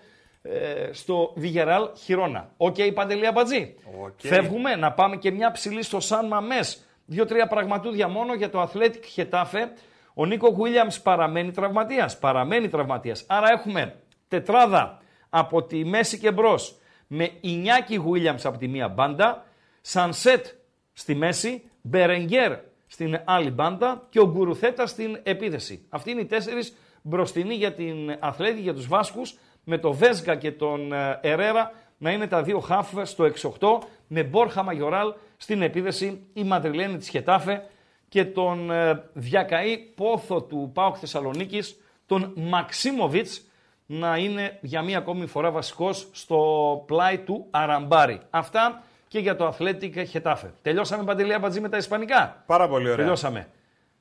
ε, 0.48 0.92
στο 0.92 1.33
Βιγεράλ 1.37 1.88
Χιρόνα. 1.96 2.50
Οκ, 2.57 2.76
Παντελία 2.94 3.33
Μπατζή. 3.33 3.74
Οκ. 4.02 4.12
Φεύγουμε 4.16 4.76
να 4.76 4.92
πάμε 4.92 5.16
και 5.16 5.30
μια 5.30 5.50
ψιλή 5.51 5.83
στο 5.83 6.00
Σαν 6.00 6.26
Μαμές. 6.26 6.85
Δύο-τρία 7.07 7.46
πραγματούδια 7.46 8.09
μόνο 8.09 8.35
για 8.35 8.50
το 8.50 8.62
Athletic 8.62 9.04
Χετάφε. 9.04 9.72
Ο 10.14 10.26
Νίκο 10.26 10.48
Γουίλιαμς 10.48 11.00
παραμένει 11.00 11.50
τραυματίας. 11.50 12.18
Παραμένει 12.18 12.68
τραυματίας. 12.68 13.24
Άρα 13.26 13.50
έχουμε 13.50 13.96
τετράδα 14.28 14.98
από 15.30 15.62
τη 15.62 15.85
μέση 15.85 16.18
και 16.18 16.33
μπρος 16.33 16.78
με 17.07 17.30
Ινιάκη 17.40 17.94
Γουίλιαμς 17.94 18.44
από 18.44 18.59
τη 18.59 18.68
μία 18.68 18.88
μπάντα, 18.88 19.44
Σανσέτ 19.80 20.46
στη 20.92 21.14
μέση, 21.14 21.70
Μπερενγκέρ 21.83 22.57
στην 22.87 23.20
άλλη 23.24 23.50
μπάντα 23.50 24.07
και 24.11 24.20
ο 24.20 24.30
Γκουρουθέτα 24.30 24.87
στην 24.87 25.20
επίθεση. 25.22 25.87
Αυτοί 25.88 26.11
είναι 26.11 26.20
οι 26.20 26.26
τέσσερις 26.26 26.76
μπροστινοί 27.02 27.54
για 27.54 27.72
την 27.72 28.16
Αθλέτη, 28.18 28.61
για 28.61 28.74
τους 28.74 28.87
Βάσκους, 28.87 29.38
με 29.64 29.79
το 29.79 29.92
Βέσγα 29.92 30.35
και 30.35 30.53
τον 30.53 30.92
ε, 30.92 31.18
Ερέρα 31.22 31.72
να 31.98 32.11
είναι 32.11 32.27
τα 32.27 32.42
δύο 32.42 32.59
χάφ 32.59 32.88
στο 33.03 33.31
6-8, 33.61 33.87
με 34.07 34.22
Μπόρχα 34.22 34.62
Μαγιοράλ 34.62 35.12
στην 35.37 35.62
επίθεση, 35.62 36.27
η 36.33 36.44
Μαδριλένη 36.44 36.96
της 36.96 37.09
Χετάφε 37.09 37.62
και 38.09 38.24
τον 38.24 38.70
ε, 38.70 39.03
διακαή 39.12 39.79
πόθο 39.79 40.42
του 40.42 40.70
ΠΑΟΚ 40.74 40.96
Θεσσαλονίκης, 41.00 41.81
τον 42.07 42.33
Μαξίμοβιτς, 42.37 43.42
να 43.87 44.16
είναι 44.16 44.59
για 44.61 44.83
μία 44.83 44.98
ακόμη 44.98 45.27
φορά 45.27 45.50
βασικός 45.50 46.09
στο 46.12 46.38
πλάι 46.87 47.18
του 47.18 47.46
Αραμπάρη. 47.50 48.20
Αυτά 48.31 48.83
και 49.09 49.18
για 49.18 49.37
το 49.37 49.57
Athletic 49.59 50.05
Χετάφε. 50.09 50.55
Τελειώσαμε 50.62 51.05
Παντελία 51.05 51.38
Μπατζή 51.38 51.61
με 51.61 51.68
τα 51.68 51.77
Ισπανικά; 51.77 52.42
Πάρα 52.46 52.68
πολύ 52.68 52.85
ωραία. 52.85 52.96
Τελειώσαμε. 52.96 53.48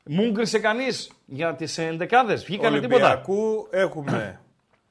Μούγκρισε 0.06 0.60
κανείς 0.60 1.12
για 1.26 1.56
τις 1.56 1.78
ενδεκάδες; 1.78 2.45
Βγήκανε 2.45 2.80
τίποτα; 2.80 3.06
Ολυμπιακού 3.06 3.67
έχουμε. 3.71 4.42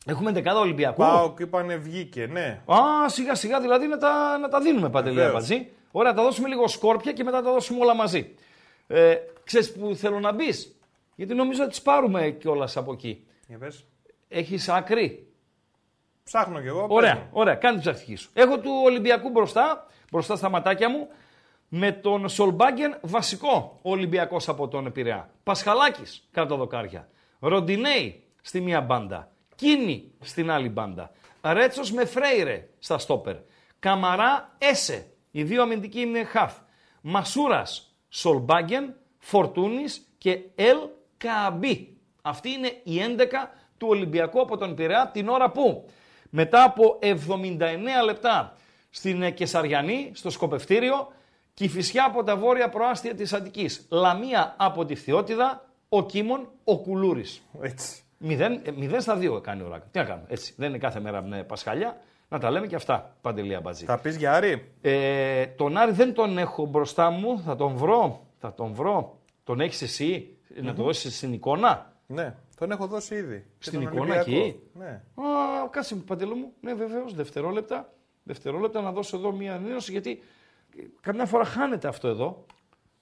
Έχουμε 0.06 0.28
ενδεκάδα 0.28 0.60
Ολυμπιακού. 0.60 0.96
Πάω 1.02 1.34
και 1.34 1.42
είπανε 1.42 1.76
βγήκε, 1.76 2.26
ναι. 2.26 2.62
Α, 2.72 3.08
σιγά 3.08 3.34
σιγά 3.34 3.60
δηλαδή 3.60 3.86
να 3.86 3.98
τα, 3.98 4.38
να 4.38 4.48
τα 4.48 4.60
δίνουμε 4.60 4.90
παντελή 4.90 5.14
Βεβαίως. 5.14 5.32
μαζί. 5.34 5.68
Ωραία, 5.92 6.12
τα 6.12 6.22
δώσουμε 6.22 6.48
λίγο 6.48 6.68
σκόρπια 6.68 7.12
και 7.12 7.24
μετά 7.24 7.42
τα 7.42 7.52
δώσουμε 7.52 7.80
όλα 7.80 7.94
μαζί. 7.94 8.34
Ε, 8.86 9.16
ξέρεις 9.44 9.72
που 9.72 9.94
θέλω 9.94 10.20
να 10.20 10.32
μπεις, 10.32 10.76
γιατί 11.14 11.34
νομίζω 11.34 11.62
να 11.62 11.68
τις 11.68 11.82
πάρουμε 11.82 12.30
κιόλας 12.30 12.76
από 12.76 12.92
εκεί. 12.92 13.26
Για 13.48 13.58
πες. 13.58 13.84
Έχεις 14.28 14.68
άκρη; 14.68 15.26
Ψάχνω 16.24 16.60
κι 16.60 16.66
εγώ. 16.66 16.86
Ωραία, 16.90 17.12
πες 17.14 17.22
μου. 17.22 17.28
ωραία, 17.32 17.54
κάνε 17.54 17.72
την 17.72 17.80
ψαχτική 17.92 18.16
σου. 18.16 18.30
Έχω 18.34 18.58
του 18.58 18.70
Ολυμπιακού 18.84 19.30
μπροστά, 19.30 19.86
μπροστά 20.10 20.36
στα 20.36 20.48
ματάκια 20.48 20.90
μου, 20.90 21.08
με 21.68 21.92
τον 21.92 22.28
Σολμπάγκεν 22.28 22.98
βασικό 23.00 23.78
Ολυμπιακός 23.82 24.48
από 24.48 24.68
τον 24.68 24.92
Πειραιά. 24.92 25.30
Πασχαλάκης 25.42 26.28
κάτω 26.30 26.56
δοκάρια. 26.56 27.08
Ροντινέη 27.40 28.22
στη 28.42 28.60
μία 28.60 28.80
μπάντα. 28.80 29.30
Κίνη 29.62 30.12
στην 30.20 30.51
άλλη 30.51 30.68
μπάντα. 30.68 31.11
Ρέτσος 31.42 31.92
με 31.92 32.05
Φρέιρε 32.05 32.68
στα 32.79 32.98
στόπερ. 32.98 33.37
Καμαρά 33.79 34.55
Έσε. 34.59 35.07
Οι 35.31 35.42
δύο 35.42 35.62
αμυντικοί 35.62 36.01
είναι 36.01 36.25
χαφ. 36.25 36.55
Μασούρας 37.01 37.94
Σολμπάγκεν, 38.09 38.94
Φορτούνης 39.18 40.07
και 40.18 40.38
Ελ 40.55 40.77
Καμπί. 41.16 41.96
Αυτή 42.22 42.51
είναι 42.51 42.81
η 42.83 42.98
11 42.98 43.51
του 43.79 43.87
Ολυμπιακού 43.90 44.40
από 44.40 44.57
τον 44.57 44.75
Πειραιά 44.75 45.11
την 45.12 45.29
ώρα 45.29 45.51
που 45.51 45.88
μετά 46.31 46.64
από 46.64 46.98
79 47.03 47.59
λεπτά 48.05 48.57
στην 48.90 49.22
ε, 49.22 49.31
Κεσαριανή, 49.31 50.11
στο 50.14 50.31
σκοπευτήριο, 50.31 51.12
Κηφισιά 51.55 52.05
από 52.05 52.25
τα 52.25 52.37
βόρεια 52.37 52.68
προάστια 52.68 53.14
της 53.14 53.33
Αττικής, 53.33 53.87
Λαμία 53.90 54.55
από 54.59 54.85
τη 54.85 54.94
Φθιώτιδα, 54.94 55.68
ο 55.88 56.07
Κίμων, 56.07 56.48
ο 56.64 56.79
Κουλούρης. 56.79 57.42
Έτσι. 57.61 58.03
Μηδέν, 58.24 58.61
ε, 58.64 58.70
μηδέν 58.70 59.00
στα 59.00 59.16
δύο 59.16 59.40
κάνει 59.40 59.62
ο 59.62 59.68
Ράκα. 59.68 59.87
Τι 59.90 59.98
να 59.98 60.04
κάνουμε, 60.04 60.26
έτσι. 60.30 60.54
Δεν 60.56 60.68
είναι 60.68 60.78
κάθε 60.78 61.00
μέρα 61.00 61.22
με 61.22 61.44
Πασχαλιά. 61.44 61.96
Να 62.28 62.38
τα 62.38 62.50
λέμε 62.50 62.66
και 62.66 62.74
αυτά, 62.74 63.16
Παντελία 63.20 63.61
Μπατζή. 63.61 63.85
Θα 63.85 63.98
πεις 63.98 64.16
για 64.16 64.32
Άρη; 64.35 64.72
Ε, 64.80 65.46
τον 65.46 65.76
Άρη 65.76 65.92
δεν 65.92 66.14
τον 66.14 66.38
έχω 66.38 66.66
μπροστά 66.66 67.11
μου, 67.11 67.40
θα 67.40 67.56
τον 67.56 67.74
βρω, 67.76 68.26
θα 68.38 68.54
τον 68.54 68.72
βρω. 68.72 69.18
Τον 69.44 69.61
έχεις 69.61 69.82
εσύ, 69.82 70.37
να 70.62 70.74
το 70.74 70.82
δώσεις 70.82 71.16
στην 71.16 71.32
εικόνα; 71.32 71.92
Ναι, 72.06 72.35
τον 72.58 72.70
έχω 72.70 72.87
δώσει 72.87 73.14
ήδη. 73.14 73.46
Και 73.58 73.64
Στην 73.66 73.72
τον 73.72 73.82
εικόνα 73.92 74.00
Ολυμπιακό. 74.14 74.30
εκεί; 74.46 74.61
Ναι. 74.78 74.87
Α, 75.14 75.68
κάτσε 75.70 75.94
μου, 75.94 76.00
Παντελό 76.02 76.35
μου. 76.35 76.52
Ναι, 76.61 76.74
βεβαίως, 76.74 77.14
δευτερόλεπτα. 77.14 77.92
Δευτερόλεπτα 78.22 78.80
να 78.80 78.92
δώσω 78.92 79.16
εδώ 79.16 79.32
μία 79.32 79.54
ανένωση 79.54 79.90
γιατί 79.92 80.22
ε, 80.78 80.82
καμιά 81.00 81.26
φορά 81.26 81.44
χάνεται 81.44 81.88
αυτό 81.88 82.08
εδώ. 82.08 82.44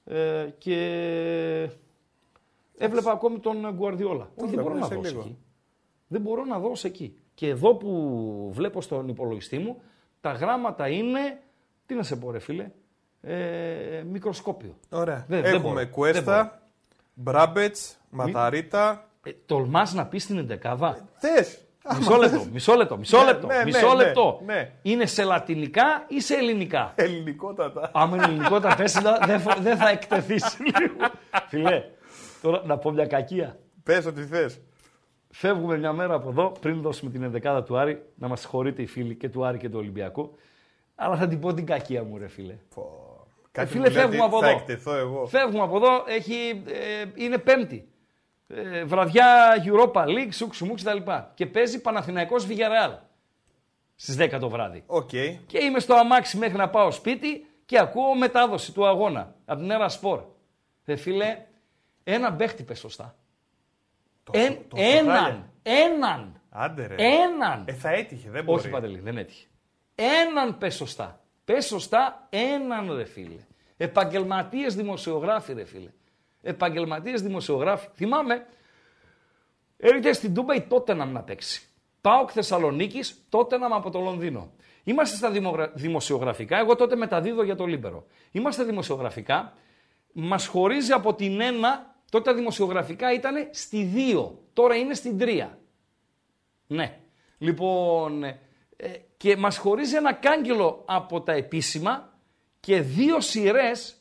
Ε, 0.05 0.49
και 0.59 1.69
έβλεπα 2.85 3.11
ακόμη 3.13 3.39
τον 3.39 3.73
Γκουαρδιόλα. 3.75 4.29
Όχι, 4.37 4.55
δεν 4.55 4.63
μπορώ 4.65 4.75
να 4.75 4.87
βλέπουμε 4.87 4.87
σε 4.87 4.95
δώσω 4.95 5.11
λίγο. 5.11 5.21
εκεί. 5.21 5.39
Δεν 6.07 6.21
μπορώ 6.21 6.45
να 6.45 6.59
δώσω 6.59 6.87
εκεί. 6.87 7.17
Και 7.35 7.49
εδώ 7.49 7.75
που 7.75 8.51
βλέπω 8.53 8.81
στον 8.81 9.09
υπολογιστή 9.09 9.59
μου, 9.59 9.83
τα 10.21 10.31
γράμματα 10.33 10.89
είναι. 10.89 11.41
Τι 11.87 11.95
να 11.95 12.03
σε 12.03 12.17
πω, 12.17 12.31
ρε 12.31 12.39
φίλε. 12.39 12.71
Ε, 13.23 14.03
μικροσκόπιο. 14.11 14.75
Ωραία. 14.91 15.25
Δεν- 15.29 15.43
δεν 15.43 15.45
Έχουμε 15.55 15.59
μπορώ. 15.69 15.75
Δεν 15.75 15.91
Κουέστα, 15.91 16.63
Μπράμπετς, 17.15 17.97
Ματαρίτα. 18.11 19.09
Ε, 19.25 19.31
τολμάς 19.47 19.95
να 19.95 20.07
πεις 20.07 20.27
την 20.27 20.39
εντεκάδα. 20.39 21.09
Θες. 21.19 21.65
Μισό 21.99 22.17
λεπτό, 22.23 22.45
μισό 22.53 22.75
λεπτό, 22.75 22.97
μισό 22.97 23.19
Ναι, 23.19 23.25
λεπτό. 23.25 23.47
ναι, 23.47 23.57
ναι, 23.57 23.65
μισό 23.65 23.95
ναι, 23.95 24.05
λεπτό. 24.05 24.41
ναι. 24.47 24.73
Είναι 24.83 25.07
σε 25.07 25.25
λατινικά 25.25 26.05
ή 26.09 26.21
σε 26.21 26.35
ελληνικά; 26.35 26.93
Ελληνικότατα. 26.97 27.91
Άμα 27.95 28.17
είναι 28.17 28.25
ελληνικό 28.25 28.61
τα 28.61 28.75
πέσει, 28.77 29.01
δεν 29.27 29.41
θα- 29.41 29.57
δεν 29.61 29.77
θα 29.77 29.89
εκτεθείς 29.89 30.57
λίγο. 30.79 31.11
Φιλέ, 31.49 31.83
τώρα 32.43 32.63
να 32.67 32.79
πω 32.79 32.91
μια 32.91 33.07
κακία. 33.07 33.59
Πες 33.83 34.07
ό,τι 34.07 34.23
θες. 34.23 34.61
Φεύγουμε 35.31 35.79
μια 35.79 35.93
μέρα 35.93 36.15
από 36.15 36.29
εδώ, 36.29 36.53
πριν 36.61 36.81
δώσουμε 36.81 37.11
την 37.11 37.23
ενδεκάδα 37.23 37.63
του 37.63 37.79
Άρη, 37.79 38.03
να 38.15 38.29
μας 38.29 38.41
συγχωρείτε 38.41 38.83
οι 38.83 38.87
φίλοι 38.87 39.15
και 39.15 39.29
του 39.29 39.45
Άρη 39.45 39.59
και 39.59 39.69
του 39.69 39.79
Ολυμπιακού. 39.79 40.35
Αλλά 40.95 41.17
θα 41.17 41.29
την 41.29 41.41
πω 41.41 41.55
την 41.55 41.67
κακία 41.67 42.03
μου, 42.05 42.19
ρε 42.19 42.29
φίλε. 42.29 42.57
Κάτι 43.53 43.69
φίλε, 43.69 43.89
μου 43.89 43.91
λέει 43.91 44.03
φεύγουμε 44.03 44.23
ότι 44.25 44.35
από 44.35 44.41
θα 44.41 44.49
εδώ. 44.49 44.59
εκτεθώ 44.59 44.95
εγώ. 44.95 45.27
Φεύγουμε 45.27 45.63
από 45.63 45.77
εδώ, 45.77 46.05
έχει, 46.07 46.63
ε, 46.67 47.05
είναι 47.15 47.39
πέμπτη. 47.39 47.89
Ε, 48.49 48.85
βραδιά 48.85 49.55
Europa 49.65 50.05
League, 50.05 50.33
σούξου 50.33 50.67
μουξ 50.67 50.83
κτλ. 50.83 51.11
Και 51.35 51.47
παίζει 51.47 51.81
Παναθηναϊκός 51.81 52.47
Villarreal 52.47 52.99
στις 53.95 54.17
10 54.17 54.39
το 54.41 54.49
βράδυ. 54.49 54.83
Οκ. 54.87 55.09
Και 55.47 55.65
είμαι 55.65 55.79
στο 55.81 55.95
αμάξι 55.95 56.37
μέχρι 56.37 56.57
να 56.57 56.69
πάω 56.69 56.91
σπίτι 56.91 57.47
και 57.67 57.79
ακούω 57.79 58.15
μετάδοση 58.15 58.73
του 58.73 58.87
αγώνα 58.87 59.35
από 59.45 59.61
την 59.61 59.71
Έρα 59.71 59.89
Σπορ. 59.89 60.23
Ρε 60.87 60.97
φίλε, 60.97 61.39
ένα 62.05 62.33
παίχτη 62.33 62.63
πες 62.63 62.79
σωστά. 62.79 63.15
Εν, 64.33 64.59
τόσο 64.69 64.83
έναν, 64.85 65.17
χάλια. 65.23 65.51
έναν, 65.63 66.41
Άντε 66.51 66.87
ρε. 66.87 66.95
έναν. 66.99 67.65
Ε, 67.67 67.73
θα 67.73 67.91
έτυχε, 67.91 68.31
δεν 68.31 68.45
μπορεί. 68.45 68.61
Όχι 68.61 68.69
Παντελή, 68.71 68.99
δεν 69.01 69.19
έτυχε. 69.19 69.47
Έναν 69.95 70.59
πες 70.59 70.75
σωστά. 70.75 71.21
Πες 71.45 71.67
σωστά 71.67 72.27
έναν 72.31 72.97
ρε 72.97 73.05
φίλε. 73.05 73.47
Επαγγελματίες 73.77 74.75
δημοσιογράφοι 74.75 75.53
ρε 75.53 75.65
φίλε. 75.65 75.91
Επαγγελματίες 76.43 77.23
δημοσιογράφοι. 77.23 77.89
Θυμάμαι, 77.95 78.47
έρχεται 79.77 80.13
στην 80.13 80.35
Τούμπα 80.35 80.67
Τότεναμ 80.67 81.05
να 81.05 81.21
παίξει. 81.23 81.63
ΠΑΟΚ 82.01 82.29
Θεσσαλονίκης, 82.29 83.25
Τότεναμ 83.29 83.77
από 83.77 83.91
το 83.91 84.01
Λονδίνο. 84.01 84.53
Είμαστε 84.85 85.17
στα 85.17 85.31
δημογρα- 85.31 85.71
δημοσιογραφικά, 85.75 86.59
εγώ 86.59 86.77
τότε 86.77 86.97
μεταδίδω 86.97 87.43
για 87.43 87.57
το 87.57 87.67
Λίμπερο. 87.67 88.07
Είμαστε 88.31 88.65
δημοσιογραφικά, 88.65 89.53
μας 90.13 90.47
χωρίζει 90.47 90.93
από 90.93 91.15
την 91.15 91.41
ένα, 91.41 91.95
τότε 92.11 92.31
τα 92.31 92.37
δημοσιογραφικά 92.37 93.13
ήταν 93.13 93.49
στη 93.51 93.83
δύο, 93.83 94.43
τώρα 94.53 94.75
είναι 94.75 94.95
στην 94.95 95.19
τρία. 95.19 95.59
Ναι. 96.67 97.01
Λοιπόν, 97.39 98.25
ε, 98.25 98.37
και 99.17 99.37
μας 99.37 99.57
χωρίζει 99.57 99.97
ένα 99.97 100.13
κάγκελο 100.13 100.83
από 100.87 101.21
τα 101.21 101.33
επίσημα 101.33 102.19
και 102.61 102.81
δύο 102.81 103.21
σειρές 103.21 103.95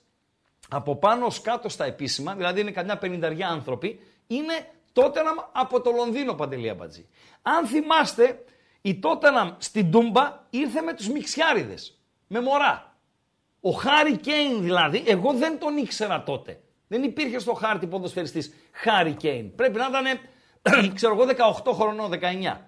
από 0.70 0.96
πάνω 0.96 1.26
ως 1.26 1.42
κάτω 1.42 1.70
στα 1.70 1.86
επίσημα, 1.86 2.36
δηλαδή 2.36 2.62
είναι 2.62 2.72
καμιά 2.72 2.98
πενηνταριά 2.98 3.48
άνθρωποι, 3.48 4.00
είναι 4.28 4.72
Τότεναμ 4.94 5.38
από 5.52 5.82
το 5.82 5.92
Λονδίνο, 5.92 6.34
Παντελία 6.34 6.74
Μπατζή. 6.76 7.08
Αν 7.42 7.66
θυμάστε, 7.68 8.44
η 8.82 9.00
Τότεναμ 9.00 9.56
στην 9.58 9.92
Τούμπα 9.92 10.46
ήρθε 10.50 10.82
με 10.82 10.94
τους 10.94 11.10
Μιξιάριδες, 11.10 12.00
με 12.28 12.42
μωρά. 12.42 12.89
Ο 13.62 13.70
Χάρι 13.72 14.18
Κέιν 14.18 14.62
δηλαδή, 14.62 15.04
εγώ 15.08 15.34
δεν 15.34 15.60
τον 15.60 15.78
ήξερα 15.78 16.24
τότε. 16.24 16.60
Δεν 16.88 17.04
υπήρχε 17.04 17.40
στο 17.40 17.54
χάρτη 17.54 17.88
ποδοσφαιριστής 17.88 18.54
Χάρι 18.72 19.14
Κέιν. 19.14 19.56
Πρέπει 19.56 19.78
να 19.78 19.88
ήταν, 19.88 20.20
ξέρω 20.96 21.14
εγώ, 21.14 21.26
18 21.64 21.74
χρονών, 21.74 22.12
19. 22.12 22.18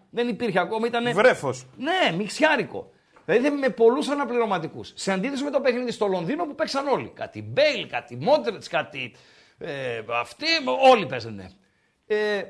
Δεν 0.10 0.28
υπήρχε 0.28 0.60
ακόμα, 0.60 0.88
ήταν... 0.88 1.14
Βρέφος. 1.14 1.66
Ναι, 1.78 2.16
μιξιάρικο. 2.18 2.92
Δηλαδή 3.26 3.50
με 3.50 3.70
πολλούς 3.70 4.08
αναπληρωματικούς. 4.08 4.92
Σε 4.96 5.12
αντίθεση 5.12 5.44
με 5.44 5.50
το 5.50 5.62
παιχνίδι 5.62 5.92
στο 5.92 6.08
Λονδίνο 6.08 6.46
που 6.46 6.56
παίξαν 6.56 6.88
όλοι. 6.88 7.12
Κάτι 7.16 7.42
Μπέιλ, 7.42 7.88
κάτι 7.88 8.16
Μόντριτς, 8.16 8.68
κάτι. 8.68 9.16
Ε, 9.58 10.02
αυτοί, 10.08 10.46
όλοι 10.92 11.06
παίζανε. 11.06 11.52
Ε, 12.06 12.44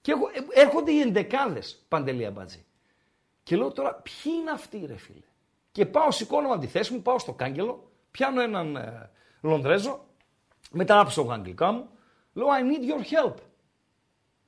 και 0.00 0.12
έχω, 0.12 0.30
ε, 0.32 0.60
έρχονται 0.60 0.92
οι 0.92 1.00
ενδεκάδες 1.00 1.84
Παντελή 1.88 2.30
Αμπατζή. 2.30 2.64
Και 3.42 3.56
λέω 3.56 3.72
τώρα, 3.72 3.94
ποιοι 3.94 4.32
είναι 4.40 4.50
αυτοί, 4.50 4.84
ρε 4.86 4.96
φίλε; 4.96 5.26
Και 5.74 5.86
πάω, 5.86 6.10
σηκώνω 6.10 6.48
από 6.48 6.60
τη 6.60 6.66
θέση 6.66 6.92
μου, 6.92 7.02
πάω 7.02 7.18
στο 7.18 7.32
κάγκελο, 7.32 7.90
πιάνω 8.10 8.40
έναν 8.42 8.76
ε, 8.76 9.10
Λονδρέζο, 9.40 10.04
μετά 10.70 11.00
άψω 11.00 11.20
εγώ 11.20 11.32
αγγλικά 11.32 11.72
μου, 11.72 11.88
λέω 12.32 12.46
I 12.46 12.62
need 12.62 12.90
your 12.90 13.00
help. 13.02 13.34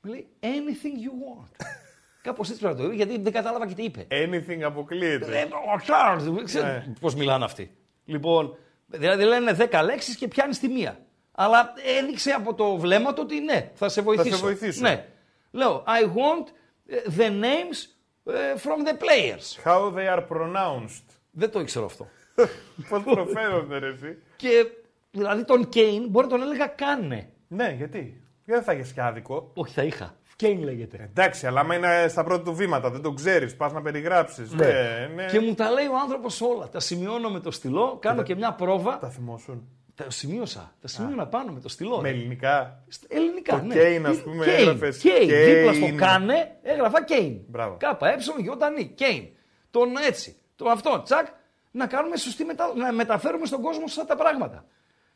Μου 0.01 0.11
λέει 0.11 0.29
anything 0.41 0.97
you 1.05 1.11
want. 1.43 1.67
Κάπως 2.23 2.49
έτσι 2.49 2.61
πρέπει 2.61 2.75
να 2.75 2.81
το 2.81 2.87
είπε, 2.87 2.95
γιατί 2.95 3.19
δεν 3.19 3.33
κατάλαβα 3.33 3.67
και 3.67 3.75
τι 3.75 3.83
είπε. 3.83 4.07
Anything 4.11 4.61
αποκλείεται. 4.63 5.39
Ε, 5.39 5.43
ο 5.45 5.81
Charles, 5.87 6.45
ξέρετε 6.45 6.85
Ναι. 6.87 6.95
πώς 7.01 7.15
μιλάνε 7.15 7.45
αυτοί. 7.45 7.77
Λοιπόν, 8.05 8.57
δηλαδή 8.87 9.25
λένε 9.25 9.57
10 9.71 9.81
λέξεις 9.85 10.17
και 10.17 10.29
πιάνεις 10.29 10.59
τη 10.59 10.69
μία. 10.69 10.99
Αλλά 11.33 11.73
έδειξε 11.99 12.31
από 12.31 12.55
το 12.55 12.77
βλέμμα 12.77 13.13
του 13.15 13.21
ότι 13.25 13.41
ναι, 13.41 13.71
θα 13.75 13.89
σε 13.89 14.03
βοηθήσω. 14.03 14.39
βοηθήσω. 14.39 14.81
Ναι. 14.81 15.07
Λέω, 15.51 15.85
I 15.87 16.05
want 16.05 16.47
ε, 16.87 16.97
the 17.19 17.31
names 17.31 17.91
ε, 18.25 18.55
from 18.57 18.87
the 18.87 18.93
players. 18.93 19.65
How 19.65 19.91
they 19.95 20.17
are 20.17 20.25
pronounced. 20.29 21.16
Δεν 21.39 21.51
το 21.51 21.61
ήξερα 21.61 21.85
αυτό. 21.85 22.09
Πώς 22.89 23.03
προφέρονται, 23.03 23.79
ρε, 23.79 23.89
εσύ. 23.89 24.19
και 24.37 24.67
δηλαδή 25.11 25.45
τον 25.45 25.69
Κέιν 25.69 26.09
μπορεί 26.09 26.27
να 26.27 26.33
τον 26.33 26.43
έλεγα 26.43 26.67
κάνε. 26.67 27.29
Ναι, 27.49 27.75
γιατί; 27.77 27.99
Γιατί 27.99 28.21
δεν 28.45 28.63
θα 28.63 28.73
έχει 28.73 28.93
και 28.93 29.03
άδικο. 29.03 29.51
Όχι, 29.55 29.73
θα 29.73 29.83
είχα. 29.83 30.15
Κέιν 30.37 30.63
λέγεται. 30.63 31.11
Εντάξει, 31.11 31.47
αλλά 31.47 31.61
άμα 31.61 31.75
είναι 31.75 32.09
στα 32.09 32.25
πρώτα 32.25 32.43
του 32.43 32.55
βήματα, 32.55 32.91
δεν 32.91 33.03
το 33.03 33.13
ξέρεις, 33.13 33.57
πας 33.57 33.73
να 33.73 33.83
περιγράψεις. 33.83 34.53
Ναι, 34.53 35.11
ναι. 35.15 35.25
Και 35.25 35.41
μου 35.41 35.55
τα 35.55 35.71
λέει 35.71 35.87
ο 35.87 35.99
άνθρωπος 36.03 36.41
όλα. 36.41 36.69
Τα 36.69 36.81
σημειώνω 36.81 37.31
με 37.31 37.41
το 37.41 37.51
στυλό, 37.51 37.99
κάνω 38.01 38.23
και 38.23 38.35
μια 38.35 38.53
πρόβα. 38.53 38.99
Τα 38.99 39.09
θυμόσουν. 39.09 39.69
Τα 39.95 40.11
σημείωσα. 40.11 40.75
Τα 40.81 40.89
σημείωνα 40.89 41.27
πάνω 41.27 41.53
με 41.53 41.61
το 41.61 41.69
στυλό. 41.69 42.01
Με 42.01 42.09
ελληνικά. 42.09 42.85
Στα 42.89 43.07
ελληνικά, 43.11 43.59
Το 43.59 43.65
ναι. 43.65 43.75
Κέιν, 43.75 44.07
ας 44.07 44.23
πούμε, 44.23 44.45
Κέιν, 44.45 44.59
έγραφες 44.59 44.99
Κέιν. 44.99 45.29
Κέιν. 45.29 45.55
Δίπλα 45.55 45.73
στο 45.73 45.97
κάνε 45.97 46.57
έγραφα 46.63 47.05
Κέιν. 47.05 47.41
Μπράβο. 47.49 47.77
Κάπα 47.79 48.13
έψιλον 48.13 48.41
γιοτανή. 48.41 48.87
Κέιν. 48.95 49.29
Τον 49.71 49.89
έτσι. 50.09 50.37
Το 50.57 50.69
αυτό. 50.69 51.03
Τσακ. 51.03 51.27
Να 51.71 51.87
κάνουμε 51.87 52.17
σωστή 52.17 52.45
μετα... 52.45 52.73
να 52.75 52.93
μεταφέρουμε 52.93 53.47
στον 53.47 53.63
κόσμο 53.63 53.87
σωστά 53.87 54.05
τα 54.05 54.17
πράγματα. 54.17 54.65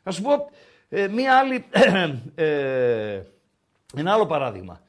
Να 0.03 0.11
σου 0.11 0.21
πω, 0.21 0.49
Ε, 0.93 1.07
μία 1.07 1.37
άλλη, 1.37 1.65
ε, 2.35 3.21
ένα 3.95 4.13
άλλο 4.13 4.25
παράδειγμα. 4.25 4.81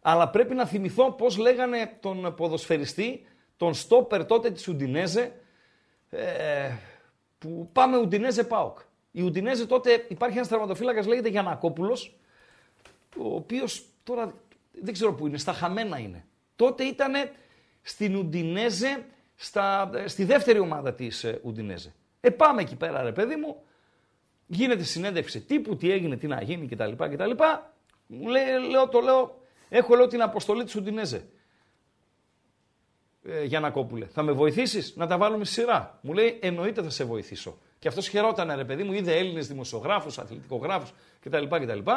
Αλλά 0.00 0.28
πρέπει 0.28 0.54
να 0.54 0.66
θυμηθώ 0.66 1.12
πώς 1.12 1.36
λέγανε 1.36 1.96
τον 2.00 2.34
ποδοσφαιριστή, 2.36 3.26
τον 3.56 3.74
στόπερ 3.74 4.26
τότε 4.26 4.50
της 4.50 4.68
Ουντινέζε, 4.68 5.32
ε, 6.10 6.70
που 7.38 7.68
πάμε 7.72 7.96
Ουντινέζε 7.96 8.44
ΠΑΟΚ. 8.44 8.78
Η 9.10 9.22
Ουντινέζε 9.22 9.66
τότε 9.66 10.06
υπάρχει 10.08 10.36
ένας 10.36 10.48
τερματοφύλακας 10.48 11.06
λέγεται 11.06 11.28
Γιανακόπουλος, 11.28 12.16
ο 13.18 13.34
οποίος 13.34 13.84
τώρα 14.04 14.34
δεν 14.72 14.92
ξέρω 14.92 15.14
πού 15.14 15.26
είναι, 15.26 15.38
στα 15.38 15.52
χαμένα 15.52 15.98
είναι. 15.98 16.24
Τότε 16.56 16.84
ήταν 16.84 17.12
στην 17.82 18.16
Ουντινέζε, 18.16 19.04
στα, 19.42 19.90
στη 20.06 20.24
δεύτερη 20.24 20.58
ομάδα 20.58 20.94
της 20.94 21.24
ε, 21.24 21.40
Ουντινέζε. 21.42 21.94
Ε, 22.20 22.30
πάμε 22.30 22.60
εκεί 22.62 22.76
πέρα 22.76 23.02
ρε 23.02 23.12
παιδί 23.12 23.36
μου, 23.36 23.62
γίνεται 24.46 24.82
συνέντευξη 24.82 25.40
τύπου, 25.40 25.76
τι 25.76 25.90
έγινε, 25.90 26.16
τι 26.16 26.26
να 26.26 26.42
γίνει 26.42 26.68
κτλ. 26.68 26.92
κτλ. 26.92 27.30
Μου 28.06 28.28
λέει, 28.28 28.44
λέω, 28.70 28.88
το 28.88 29.00
λέω, 29.00 29.40
έχω 29.68 29.94
λέω 29.94 30.06
την 30.06 30.22
αποστολή 30.22 30.64
της 30.64 30.74
Ουντινέζε. 30.74 31.28
Ε, 33.24 33.44
Γιανακόπουλε, 33.44 34.06
θα 34.06 34.22
με 34.22 34.32
βοηθήσεις 34.32 34.96
να 34.96 35.06
τα 35.06 35.18
βάλουμε 35.18 35.44
στη 35.44 35.54
σειρά; 35.54 35.98
Μου 36.02 36.12
λέει, 36.12 36.38
εννοείται 36.42 36.82
θα 36.82 36.90
σε 36.90 37.04
βοηθήσω. 37.04 37.58
Και 37.78 37.88
αυτός 37.88 38.08
χαιρόταν 38.08 38.52
ρε 38.56 38.64
παιδί 38.64 38.82
μου, 38.82 38.92
είδε 38.92 39.16
Έλληνες 39.16 39.48
δημοσιογράφους, 39.48 40.18
αθλητικογράφους 40.18 40.92
κτλ. 41.20 41.44
κτλ. 41.48 41.90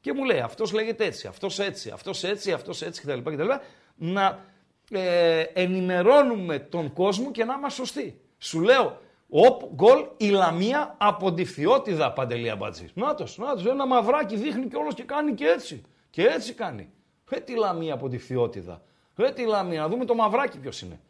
Και 0.00 0.12
μου 0.12 0.24
λέει, 0.24 0.40
αυτός 0.40 0.72
λέγεται 0.72 1.04
έτσι, 1.04 1.26
αυτός 1.26 1.58
έτσι, 1.58 1.90
αυτός 1.90 2.24
έτσι, 2.24 2.52
αυτός 2.52 2.82
έτσι 2.82 3.02
κτλ. 3.02 3.30
κτλ. 3.30 3.50
Να 3.96 4.54
ε, 4.90 5.40
ενημερώνουμε 5.40 6.58
τον 6.58 6.92
κόσμο 6.92 7.30
και 7.30 7.44
να 7.44 7.54
είμαστε 7.54 7.84
σωστοί. 7.84 8.20
Σου 8.38 8.60
λέω, 8.60 8.98
Οπ, 9.28 9.62
γκολ, 9.74 10.06
η 10.16 10.28
Λαμία 10.28 10.96
από 10.98 11.32
τη 11.32 11.44
Φιώτιδα, 11.44 12.12
Παντελή 12.12 12.50
Αμπατζής. 12.50 12.94
Νάτος, 12.94 13.38
νάτος, 13.38 13.66
ένα 13.66 13.86
μαυράκι 13.86 14.36
δείχνει 14.36 14.68
κιόλας 14.68 14.94
και 14.94 15.02
κάνει 15.02 15.34
και 15.34 15.46
έτσι. 15.46 15.82
Και 16.10 16.22
έτσι 16.22 16.54
κάνει. 16.54 16.90
Ε, 17.30 17.40
τη 17.40 17.56
Λαμία 17.56 17.94
από 17.94 18.08
τη 18.08 18.18
Φιώτιδα. 18.18 18.82
Ε, 19.16 19.32
τη 19.32 19.44
Λαμία, 19.46 19.80
να 19.80 19.88
δούμε 19.88 20.04
το 20.04 20.14
μαυράκι 20.14 20.58
ποιος 20.58 20.80
είναι. 20.80 21.00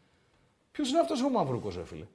Ποιος 0.71 0.91
είναι 0.91 0.99
αυτός 0.99 1.23
ο 1.23 1.29
μαυρούκος, 1.29 1.77
ρε 1.77 1.85
φίλε; 1.85 2.07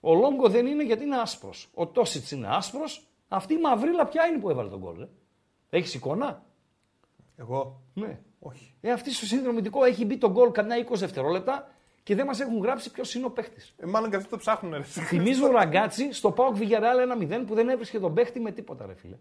Ο 0.00 0.14
Λόγκο 0.14 0.48
δεν 0.48 0.66
είναι 0.66 0.84
γιατί 0.84 1.04
είναι 1.04 1.16
άσπρος. 1.16 1.68
Ο 1.74 1.86
Τόσιτς 1.86 2.30
είναι 2.30 2.46
άσπρος. 2.50 3.06
Αυτή 3.28 3.54
η 3.54 3.58
μαυρίλα 3.58 4.06
ποια 4.06 4.26
είναι 4.26 4.38
που 4.38 4.50
έβαλε 4.50 4.68
τον 4.68 4.78
γκολ. 4.78 5.00
Ε; 5.00 5.08
Έχεις 5.70 5.94
εικόνα; 5.94 6.44
Εγώ. 7.36 7.82
Ναι. 7.94 8.20
Όχι. 8.38 8.74
Ε, 8.80 8.90
αυτή 8.90 9.12
στο 9.12 9.26
συνδρομητικό 9.26 9.84
έχει 9.84 10.04
μπει 10.04 10.16
τον 10.16 10.32
γκολ 10.32 10.50
κανένα 10.50 10.88
20 10.88 10.94
δευτερόλεπτα 10.94 11.70
και 12.02 12.14
δεν 12.14 12.26
μας 12.26 12.40
έχουν 12.40 12.58
γράψει 12.58 12.90
ποιος 12.90 13.14
είναι 13.14 13.26
ο 13.26 13.30
παίχτης. 13.30 13.74
Ε, 13.78 13.86
μάλλον 13.86 14.10
και 14.10 14.16
αυτοί 14.16 14.28
το 14.28 14.36
ψάχνουν. 14.36 14.72
Ρε. 14.72 14.82
Θυμίζω 14.82 15.46
ραγκάτσι 15.46 16.12
στο 16.12 16.30
Πάοκ 16.30 16.56
Βιγεράλ 16.56 16.98
1-0 17.20 17.44
που 17.46 17.54
δεν 17.54 17.68
έβρισκε 17.68 17.98
τον 17.98 18.14
παίχτη 18.14 18.40
με 18.40 18.52
τίποτα, 18.52 18.86
ρε 18.86 18.94
φίλε. 18.94 19.16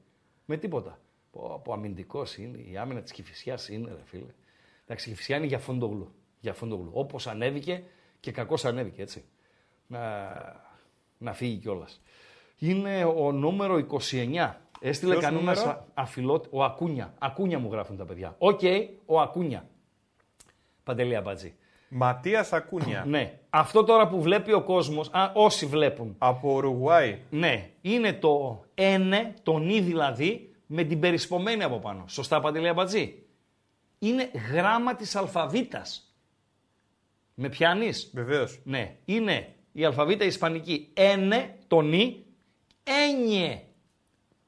Με 0.45 0.57
τίποτα. 0.57 0.99
Πω, 1.31 1.53
από 1.53 1.73
αμυντικός 1.73 2.37
είναι, 2.37 2.57
η 2.57 2.77
άμυνα 2.77 3.01
της 3.01 3.11
Κυφυσιάς 3.11 3.69
είναι, 3.69 3.89
ρε 3.89 4.03
φίλε. 4.05 4.33
Εντάξει, 4.83 5.09
η 5.09 5.11
Κυφυσιά 5.11 5.37
είναι 5.37 5.45
για 5.45 5.59
φόντογλου. 5.59 6.13
Για 6.39 6.53
φόντογλου. 6.53 6.89
Όπως 6.93 7.27
ανέβηκε 7.27 7.83
και 8.19 8.31
κακώς 8.31 8.65
ανέβηκε, 8.65 9.01
έτσι. 9.01 9.23
Να, 9.87 10.31
να 11.17 11.33
φύγει 11.33 11.57
κιόλας. 11.57 12.01
Είναι 12.59 13.03
ο 13.03 13.31
νούμερο 13.31 13.85
29. 14.11 14.53
Έστειλε 14.79 15.11
Ποιος 15.11 15.23
κανένα 15.23 15.41
νούμερο; 15.41 15.85
αφιλότη. 15.93 16.47
Ο 16.51 16.63
Ακούνια. 16.63 17.13
Ακούνια 17.19 17.59
μου 17.59 17.69
γράφουν 17.71 17.97
τα 17.97 18.05
παιδιά. 18.05 18.35
Οκ, 18.37 18.59
ο 19.05 19.19
Ακούνια. 19.19 19.69
Παντελή 20.83 21.15
Αμπατζή. 21.15 21.55
Ματίας 21.89 22.53
Ακούνια. 22.53 23.03
Ναι. 23.07 23.39
Αυτό 23.49 23.83
τώρα 23.83 24.07
που 24.07 24.21
βλέπει 24.21 24.53
ο 24.53 24.63
κόσμος, 24.63 25.11
όσοι 25.33 25.65
βλέπουν, 25.65 26.15
Από 26.17 26.53
Ουρουγουάη. 26.53 27.19
ναι, 27.29 27.69
είναι 27.81 28.13
το 28.13 28.65
ένε, 28.73 29.33
το 29.43 29.57
νι 29.57 29.79
δηλαδή, 29.79 30.55
με 30.65 30.83
την 30.83 30.99
περισπωμένη 30.99 31.63
από 31.63 31.79
πάνω. 31.79 32.03
Σωστά, 32.07 32.39
Παντελή 32.39 32.67
Αμπατζή; 32.67 33.23
Είναι 33.99 34.31
γράμμα 34.51 34.95
της 34.95 35.15
αλφαβήτας. 35.15 36.15
Με 37.33 37.49
πιάνεις; 37.49 38.11
Βεβαίως. 38.13 38.59
Ναι. 38.63 38.95
Είναι 39.05 39.55
η 39.71 39.85
αλφαβήτα 39.85 40.25
ισπανική 40.25 40.89
ένε, 40.93 41.55
το 41.67 41.81
νι, 41.81 42.25
ένιε. 42.83 43.64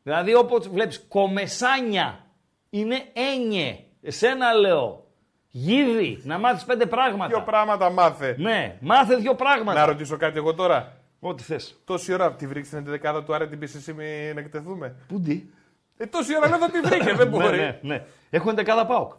Δηλαδή 0.07 0.35
όπως 0.35 0.67
βλέπεις 0.69 1.05
κομεσάνια 1.07 2.25
είναι 2.69 2.95
ένιε. 3.13 3.79
Εσένα 4.01 4.53
λέω. 4.53 5.05
Γίδι, 5.47 6.21
να 6.23 6.37
μάθεις 6.37 6.63
πέντε 6.63 6.85
πράγματα. 6.85 7.27
Δύο 7.27 7.41
πράγματα 7.41 7.89
μάθε. 7.89 8.35
Ναι, 8.39 8.77
μάθε 8.81 9.15
δύο 9.15 9.35
πράγματα. 9.35 9.79
Να 9.79 9.85
ρωτήσω 9.85 10.17
κάτι 10.17 10.37
εγώ 10.37 10.53
τώρα. 10.53 10.97
Ό,τι 11.19 11.43
θες. 11.43 11.81
Τόση 11.85 12.13
ώρα 12.13 12.33
τη 12.33 12.47
βρήκες 12.47 12.69
την 12.69 12.99
11 13.03 13.23
του 13.25 13.33
Άρη 13.33 13.47
την 13.47 13.59
πεις 13.59 13.75
εσύ 13.75 13.93
με 13.93 14.33
να 14.33 14.39
εκτεθούμε. 14.39 14.95
Πούντι. 15.07 15.53
Ε, 15.97 16.05
τόση 16.05 16.35
ώρα 16.37 16.47
λέω 16.49 16.57
θα 16.57 16.71
τη 16.71 16.79
βρήκε, 16.79 17.13
δεν 17.13 17.29
μπορεί. 17.29 17.57
Ναι, 17.57 17.63
ναι, 17.63 17.79
ναι. 17.81 18.05
Έχω 18.29 18.49
εντεκάδα 18.49 18.85
ΠΑΟΚ. 18.85 19.11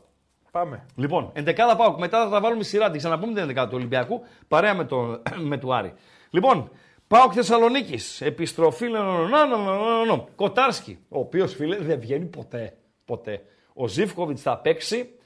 Πάμε. 0.50 0.84
Λοιπόν, 0.94 1.30
εντεκάδα 1.32 1.76
ΠΑΟΚ. 1.76 1.98
Μετά 1.98 2.24
θα 2.24 2.30
τα 2.30 2.40
βάλουμε 2.40 2.62
σειρά. 2.62 2.90
Την 2.90 2.98
ξαναπούμε 2.98 3.32
την 3.32 3.42
εντεκάδα 3.42 3.68
του 3.68 3.76
Ολυμπιακού. 3.76 4.22
Παρέα 4.48 4.74
με, 4.74 4.84
το, 4.84 5.22
με 5.50 5.58
του 5.58 5.74
Άρη. 5.74 5.92
Λοιπόν, 6.30 6.70
ΠΑΟΚ 7.08 7.32
Θεσσαλονίκης. 7.34 8.20
Επιστροφή. 8.20 8.88
νο, 8.88 9.02
νο, 9.02 9.26
νο, 9.26 9.56
νο, 9.56 9.74
νο, 9.74 10.04
νο. 10.04 10.28
Κοτάρσκι. 10.34 10.98
Ο 11.08 11.18
οποίος 11.18 11.54
φίλε 11.54 11.76
δεν 11.76 12.00
βγαίνει 12.00 12.24
ποτέ. 12.24 12.76
ποτέ. 13.04 13.42
Ο 13.72 13.88
Ζήφκοβιτς 13.88 14.42
θα 14.42 14.58
παίξει 14.58 15.18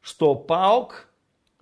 στο 0.00 0.34
ΠΑΟΚ 0.46 0.90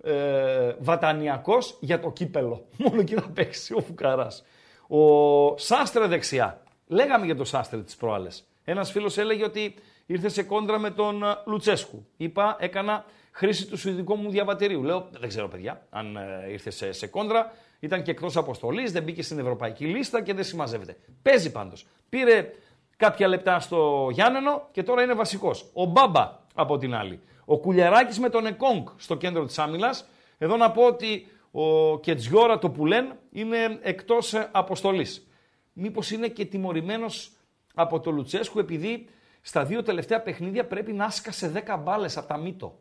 ε, 0.03 0.75
Βατανιακός 0.79 1.77
για 1.79 1.99
το 1.99 2.11
κύπελο. 2.11 2.65
Μόνο 2.77 2.99
εκεί 3.01 3.13
θα 3.13 3.29
παίξει 3.33 3.73
ο 3.73 3.81
Φουκαράς. 3.81 4.45
Ο 4.87 5.57
Σάστρε 5.57 6.07
δεξιά. 6.07 6.63
Λέγαμε 6.87 7.25
για 7.25 7.35
το 7.35 7.43
Σάστρε 7.43 7.81
τις 7.81 7.95
προάλλες. 7.95 8.43
Ένας 8.63 8.91
φίλος 8.91 9.17
έλεγε 9.17 9.43
ότι 9.43 9.75
ήρθε 10.05 10.29
σε 10.29 10.43
κόντρα 10.43 10.79
με 10.79 10.91
τον 10.91 11.23
ε, 11.23 11.37
Λουτσέσκου. 11.45 12.05
Είπα, 12.17 12.55
έκανα 12.59 13.05
χρήση 13.31 13.67
του 13.67 13.77
σουηδικού 13.77 14.15
μου 14.15 14.29
διαβατηρίου. 14.29 14.83
Λέω, 14.83 15.09
δεν 15.11 15.29
ξέρω 15.29 15.47
παιδιά, 15.47 15.85
αν 15.89 16.15
ε, 16.15 16.51
ήρθε 16.51 16.69
σε, 16.69 16.91
σε 16.91 17.07
κόντρα. 17.07 17.51
Ήταν 17.79 18.01
και 18.01 18.11
εκτός 18.11 18.37
αποστολής, 18.37 18.91
δεν 18.91 19.03
μπήκε 19.03 19.23
στην 19.23 19.39
ευρωπαϊκή 19.39 19.85
λίστα 19.85 20.21
και 20.21 20.33
δεν 20.33 20.43
συμμαζεύεται. 20.43 20.97
Παίζει 21.21 21.51
πάντως. 21.51 21.85
Πήρε 22.09 22.51
κάποια 22.97 23.27
λεπτά 23.27 23.59
στο 23.59 24.09
Γιάννενο 24.11 24.67
και 24.71 24.83
τώρα 24.83 25.03
είναι 25.03 25.13
βασικός. 25.13 25.69
Ο 25.73 25.85
Μπάμπα 25.85 26.39
από 26.53 26.77
την 26.77 26.93
άλλη. 26.93 27.19
Ο 27.45 27.59
Κουλιαράκης 27.59 28.19
με 28.19 28.29
τον 28.29 28.45
Εκόνγκ 28.45 28.87
στο 28.95 29.15
κέντρο 29.15 29.45
της 29.45 29.59
άμυλας. 29.59 30.05
Εδώ 30.37 30.57
να 30.57 30.71
πω 30.71 30.85
ότι 30.85 31.27
ο 31.51 31.99
Κετζιόρα 31.99 32.59
το 32.59 32.69
Πουλέν 32.69 33.15
είναι 33.31 33.79
εκτός 33.81 34.33
ε, 34.33 34.49
αποστολής. 34.51 35.27
Μήπως 35.73 36.11
είναι 36.11 36.27
και 36.27 36.45
τιμωρημένος 36.45 37.31
από 37.73 37.99
το 37.99 38.11
Λουτσέσκου 38.11 38.59
επειδή 38.59 39.07
στα 39.41 39.65
δύο 39.65 39.83
τελευταία 39.83 40.21
παιχνίδια 40.21 40.65
πρέπει 40.65 40.93
να 40.93 41.05
άσκασε 41.05 41.63
10 41.67 41.79
μπάλες 41.83 42.17
από 42.17 42.27
τα 42.27 42.37
μύτο. 42.37 42.79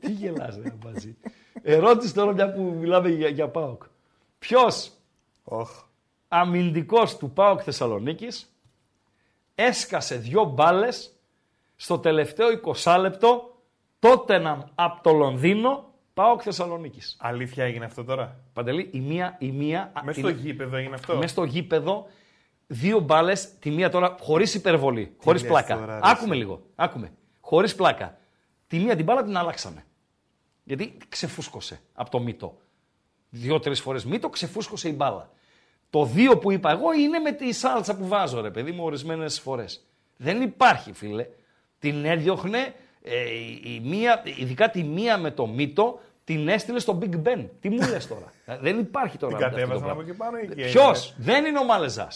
Τι 0.00 0.12
γελάς 0.12 0.56
ρε 0.56 0.70
Αμπατζή. 0.70 1.16
Ερώτηση 1.62 2.14
τώρα 2.14 2.32
μια 2.32 2.52
που 2.52 2.62
μιλάμε 2.62 3.08
για, 3.08 3.28
για 3.28 3.48
ΠΑΟΚ. 3.48 3.82
Ποιος 4.38 4.90
Οχ. 5.44 5.82
αμυντικός 6.28 7.16
του 7.16 7.30
ΠΑΟΚ 7.30 7.60
Θεσσαλονίκης 7.64 8.54
έσκασε 9.54 10.16
δυο 10.16 10.44
μπάλες 10.44 11.12
στο 11.76 11.98
τελευταίο 11.98 12.48
20 12.82 12.96
λεπτό 13.00 13.54
τότε 13.98 14.42
από 14.74 15.02
το 15.02 15.12
Λονδίνο 15.12 15.92
ΠΑΟΚ 16.14 16.40
Θεσσαλονίκης. 16.44 17.16
Αλήθεια 17.20 17.64
έγινε 17.64 17.84
αυτό 17.84 18.04
τώρα; 18.04 18.40
Παντελή, 18.52 18.88
η 18.92 19.00
μία, 19.00 19.36
η 19.38 19.50
μία 19.50 19.92
Μέσα 20.04 20.18
στο 20.20 20.28
γήπεδο 20.28 20.76
έγινε 20.76 20.94
αυτό; 20.94 21.14
μέσα 21.14 21.28
στο 21.28 21.44
γήπεδο 21.44 22.06
δύο 22.66 23.00
μπάλες, 23.00 23.58
τη 23.58 23.70
μία 23.70 23.90
τώρα 23.90 24.16
χωρίς 24.20 24.54
υπερβολή, 24.54 25.16
χωρίς 25.22 25.42
λες 25.42 25.50
πλάκα. 25.50 25.74
τώρα, 25.78 25.94
ρε, 25.94 26.00
άκουμε 26.02 26.34
λίγο. 26.34 26.62
Άκουμε. 26.74 27.12
Χωρίς 27.40 27.74
πλάκα. 27.74 28.18
Τη 28.66 28.78
μία 28.78 28.96
την 28.96 29.04
μπάλα 29.04 29.24
την 29.24 29.36
αλλάξαμε. 29.36 29.84
Γιατί 30.64 30.96
ξεφούσκωσε 31.08 31.80
από 31.92 32.10
το 32.10 32.20
μύτο. 32.20 32.56
Δύο-τρεις 33.30 33.80
φορές 33.80 34.04
μύτο, 34.04 34.28
ξεφούσκωσε 34.28 34.88
η 34.88 34.94
μπάλα. 34.96 35.30
Το 35.90 36.04
δύο 36.04 36.38
που 36.38 36.50
είπα 36.52 36.70
εγώ 36.70 36.92
είναι 36.92 37.18
με 37.18 37.32
τη 37.32 37.52
σάλτσα 37.52 37.96
που 37.96 38.08
βάζω, 38.08 38.40
ρε 38.40 38.50
παιδί 38.50 38.72
μου, 38.72 38.84
ορισμένες 38.84 39.40
φορές. 39.40 39.86
Δεν 40.16 40.42
υπάρχει, 40.42 40.92
φίλε. 40.92 41.26
Την 41.78 42.04
έδιωχνε 42.04 42.74
ε, 43.02 43.30
η, 43.30 43.60
η 43.64 43.80
μία, 43.84 44.22
ειδικά 44.38 44.70
τη 44.70 44.82
μία 44.82 45.18
με 45.18 45.30
το 45.30 45.46
μύτο, 45.46 46.00
την 46.24 46.48
έστειλε 46.48 46.78
στο 46.78 46.98
Big 47.02 47.14
Ben. 47.22 47.46
Τι 47.60 47.68
μου 47.70 47.88
λες 47.88 48.06
τώρα; 48.06 48.32
Ε, 48.46 48.58
Δεν 48.58 48.78
υπάρχει 48.78 49.18
τώρα. 49.18 49.36
Την 49.36 49.44
αυτό 49.44 49.56
το 49.56 49.60
κατέβασαν 49.60 49.84
πράγμα. 49.84 50.00
από 50.02 50.10
εκεί 50.10 50.18
πάνω 50.18 50.38
ή 50.38 50.48
και 50.48 50.54
Ποιος, 50.54 51.10
έγινε. 51.10 51.32
δεν 51.32 51.44
είναι 51.44 51.58
ο 51.58 51.64
Μαλεζά. 51.64 52.08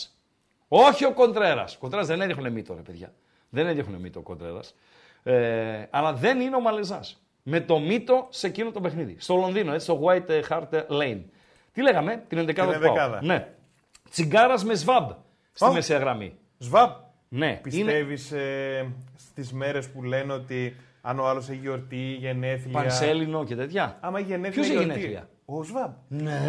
Όχι 0.69 1.05
ο 1.05 1.13
Κοντρέρας. 1.13 1.75
Ο 1.75 1.79
Κοντρέρας 1.79 2.07
δεν 2.07 2.21
έδιωχνε 2.21 2.51
μύτο, 2.51 2.75
ρε 2.75 2.81
παιδιά. 2.81 3.13
Δεν 3.49 3.67
έδιωχνε 3.67 3.99
μύτο 3.99 4.19
ο 4.19 4.23
Κοντρέρας. 4.23 4.75
Ε, 5.23 5.87
αλλά 5.91 6.13
δεν 6.13 6.41
είναι 6.41 6.57
ο 6.57 6.61
Μαλεζά. 6.61 7.01
Με 7.43 7.61
το 7.61 7.79
μύτο 7.79 8.27
σε 8.31 8.47
εκείνο 8.47 8.71
το 8.71 8.81
παιχνίδι. 8.81 9.17
Στο 9.19 9.37
Λονδίνο, 9.37 9.73
έτσι, 9.73 9.85
στο 9.87 10.01
White 10.05 10.43
Hart 10.49 10.87
Lane. 10.89 11.21
Τι 11.73 11.83
λέγαμε, 11.83 12.25
την 12.29 12.39
11η 12.39 12.45
Την 12.47 12.55
του 12.55 12.63
ΠΑΟΚ. 12.63 12.73
ενδεκάδα. 12.75 13.21
Ναι. 13.23 13.49
Τσιγκάρας 14.11 14.65
με 14.65 14.75
σβάμπ 14.75 15.11
στη 15.53 15.65
Ω. 15.69 15.73
μεσαία 15.73 15.99
γραμμή. 15.99 16.35
Σβάμπ. 16.59 16.91
Ναι, 17.29 17.47
είναι, 17.47 17.61
Πιστεύεις 17.63 18.33
ε, 18.33 18.93
στις 19.17 19.53
μέρες 19.53 19.89
που 19.89 20.03
λένε 20.03 20.33
ότι 20.33 20.77
αν 21.01 21.19
ο 21.19 21.27
άλλος 21.29 21.49
έχει 21.49 21.59
γιορτή, 21.59 21.97
γενέθλια. 22.21 22.73
πανσέλινο 22.73 23.45
και 23.45 23.57
τέτοια. 23.57 23.99
Άμα 24.01 24.19
έχει 24.19 24.27
γενέθλια. 24.29 24.53
Ποιος 24.53 24.67
έχει 24.67 24.75
γιορτή. 24.85 24.99
γενέθλια; 25.01 25.29
Ο 25.45 25.63
Σβάμπ. 25.63 25.93
Ναι. 26.09 26.41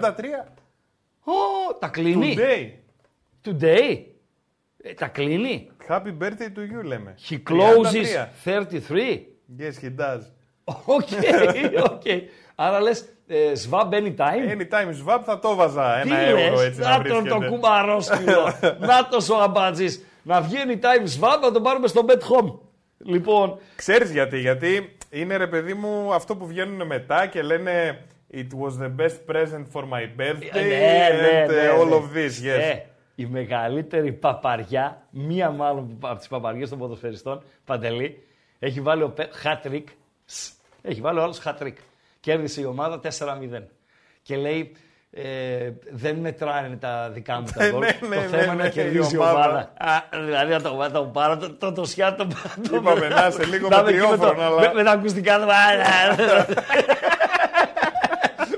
33. 0.00 0.52
Ω, 1.24 1.74
τα 1.78 1.88
κλείνει. 1.88 2.36
Today. 2.38 2.70
Today. 3.48 4.04
Ε, 4.82 4.94
τα 4.94 5.06
κλείνει. 5.08 5.70
Happy 5.88 6.18
birthday 6.22 6.48
to 6.56 6.78
you 6.80 6.84
λέμε. 6.84 7.14
He 7.30 7.36
closes 7.50 8.26
33. 8.44 9.26
Yes, 9.58 9.72
he 9.82 9.90
does. 10.00 10.20
Οκ, 10.84 11.08
οκ. 11.92 12.02
Άρα 12.54 12.80
λες, 12.80 13.04
ε, 13.26 13.54
Σβάμπ 13.54 13.92
anytime; 13.94 14.52
Anytime 14.56 14.90
swap 15.06 15.20
θα 15.24 15.38
το 15.38 15.54
βάζα 15.54 16.00
Τι 16.02 16.08
ένα 16.08 16.18
ευρώ 16.20 16.56
λες, 16.56 16.64
έτσι 16.66 16.80
να 16.80 16.88
να 16.98 17.02
τον 17.04 17.08
το 17.08 17.14
βρίσκεται. 17.22 17.48
κουμπαρόσκυλο. 17.48 18.42
να 18.78 19.08
το 19.08 19.34
ο 19.34 19.40
αμπάτζης. 19.42 20.04
Να 20.22 20.40
βγαίνει 20.40 20.78
time 20.82 21.02
Σβάμπ 21.04 21.42
να 21.42 21.52
τον 21.52 21.62
πάρουμε 21.62 21.86
στο 21.86 22.04
bet 22.08 22.12
home. 22.20 22.58
Λοιπόν, 22.98 23.58
Ξέρεις 23.76 24.10
γιατί, 24.10 24.38
γιατί 24.38 24.96
είναι 25.10 25.36
ρε 25.36 25.46
παιδί 25.46 25.74
μου 25.74 26.14
αυτό 26.14 26.36
που 26.36 26.46
βγαίνουν 26.46 26.86
μετά 26.86 27.26
και 27.26 27.42
λένε 27.42 27.98
It 28.34 28.36
was 28.62 28.82
the 28.84 28.90
best 29.02 29.34
present 29.34 29.64
for 29.72 29.82
my 29.82 30.02
birthday 30.20 30.52
ναι, 30.52 30.60
ναι, 30.60 31.46
and 31.46 31.50
ναι, 31.50 31.68
uh, 31.70 31.80
all 31.80 31.88
ναι. 31.88 31.94
of 31.96 32.16
this. 32.16 32.44
Yes. 32.46 32.60
Ε, 32.60 32.74
η 33.14 33.26
μεγαλύτερη 33.26 34.12
παπαριά, 34.12 35.02
μία 35.10 35.50
μάλλον 35.50 35.96
από 36.00 36.18
τις 36.18 36.28
παπαριές 36.28 36.68
των 36.68 36.78
ποδοσφαιριστών, 36.78 37.42
Παντελή, 37.64 38.22
έχει 38.58 38.80
βάλει 38.80 39.02
ο 39.02 39.08
Πε- 39.08 39.32
hat-trick. 39.44 39.84
Σ, 40.24 40.48
Έχει 40.82 41.00
βάλει 41.00 41.18
ο 41.18 41.22
άλλος 41.22 41.40
hat-trick. 41.44 41.72
Κέρδισε 42.20 42.60
η 42.60 42.64
ομάδα 42.64 43.00
4-0. 43.02 43.08
Και 44.22 44.36
λέει, 44.36 44.76
ε, 45.10 45.70
δεν 45.90 46.16
μετράνε 46.16 46.76
τα 46.80 47.10
δικά 47.12 47.40
μου 47.40 47.46
τα 47.56 47.62
Ναι, 47.64 47.70
γκολ. 47.70 47.80
ναι, 47.80 47.92
το 48.00 48.06
ναι, 48.08 48.16
θέμα 48.16 48.36
ναι, 48.36 48.42
είναι 48.42 48.54
να 48.54 48.62
ναι, 48.62 48.68
κερδίζει 48.68 49.08
η 49.08 49.10
η 49.12 49.16
ομάδα. 49.18 49.32
ομάδα. 49.48 49.72
Α, 49.78 50.02
δηλαδή 50.24 50.52
να 50.52 50.60
το, 50.60 50.74
να 50.74 50.90
το 50.90 51.02
πάρω 51.02 51.36
το, 51.36 51.52
το, 51.54 51.72
το 51.72 51.84
σιάτο. 51.84 52.26
το- 52.70 52.76
Είπαμε, 52.76 53.08
να 53.08 53.26
είσαι 53.26 53.44
λίγο 53.44 53.68
να 53.68 53.78
είμαι 53.78 53.88
εκεί 53.90 53.98
με, 53.98 54.04
το, 54.04 54.10
μετριόφρονο, 54.10 54.42
αλλά- 54.42 54.60
με, 54.60 54.74
με 54.74 54.82
τα 54.82 54.90
ακουστικά. 54.90 55.38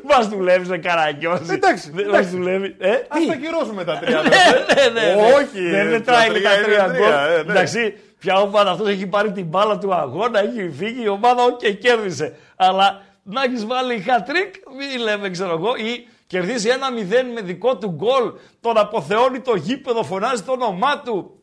Μας 0.03 0.29
δουλεύει 0.29 0.69
με 0.69 0.79
καραγκιόζη. 0.79 1.53
Εντάξει, 1.53 1.91
Δεν 1.91 2.05
εντάξει. 2.09 2.23
μας 2.23 2.31
δουλεύει. 2.31 2.77
Ε, 2.79 2.91
Ας 3.09 3.21
τι; 3.21 3.27
τα 3.27 3.35
κυρώσουμε 3.35 3.85
τα 3.85 3.99
30. 3.99 4.03
ναι, 4.05 4.11
ναι, 4.11 5.01
ναι, 5.01 5.15
ναι. 5.15 5.23
Όχι, 5.35 5.71
Δεν 5.71 5.85
τα 5.85 5.91
μετράει 5.91 6.29
τρία 6.29 6.43
τα 6.51 6.55
είναι 6.57 6.65
τρία 6.65 6.85
τρία, 6.85 6.99
γκολ. 6.99 7.11
ε, 7.13 7.43
ναι. 7.43 7.51
Εντάξει, 7.53 7.95
πια 8.21 8.41
ομάδα 8.41 8.71
αυτός 8.71 8.89
έχει 8.89 9.07
πάρει 9.07 9.33
την 9.33 9.47
μπάλα 9.47 9.79
του 9.79 9.95
αγώνα, 9.95 10.41
έχει 10.41 10.71
φύγει 10.71 11.03
η 11.03 11.09
ομάδα, 11.09 11.45
οκ, 11.45 11.59
κέρδισε. 11.59 12.37
Αλλά 12.57 13.03
να 13.23 13.43
έχεις 13.43 13.67
βάλει 13.67 14.05
hat-trick, 14.07 14.55
μην 14.77 15.03
λέμε, 15.03 15.31
ξέρω 15.31 15.53
εγώ, 15.53 15.75
ή 15.75 16.09
κερδίζει 16.27 16.69
ένα 16.69 16.87
0 16.91 17.33
με 17.35 17.41
δικό 17.41 17.77
του 17.77 17.91
γκολ, 17.91 18.33
τον 18.61 18.79
αποθεώνει 18.79 19.41
το 19.41 19.55
γήπεδο, 19.55 20.03
φωνάζει 20.03 20.43
το 20.43 20.53
όνομά 20.53 21.01
του. 21.01 21.43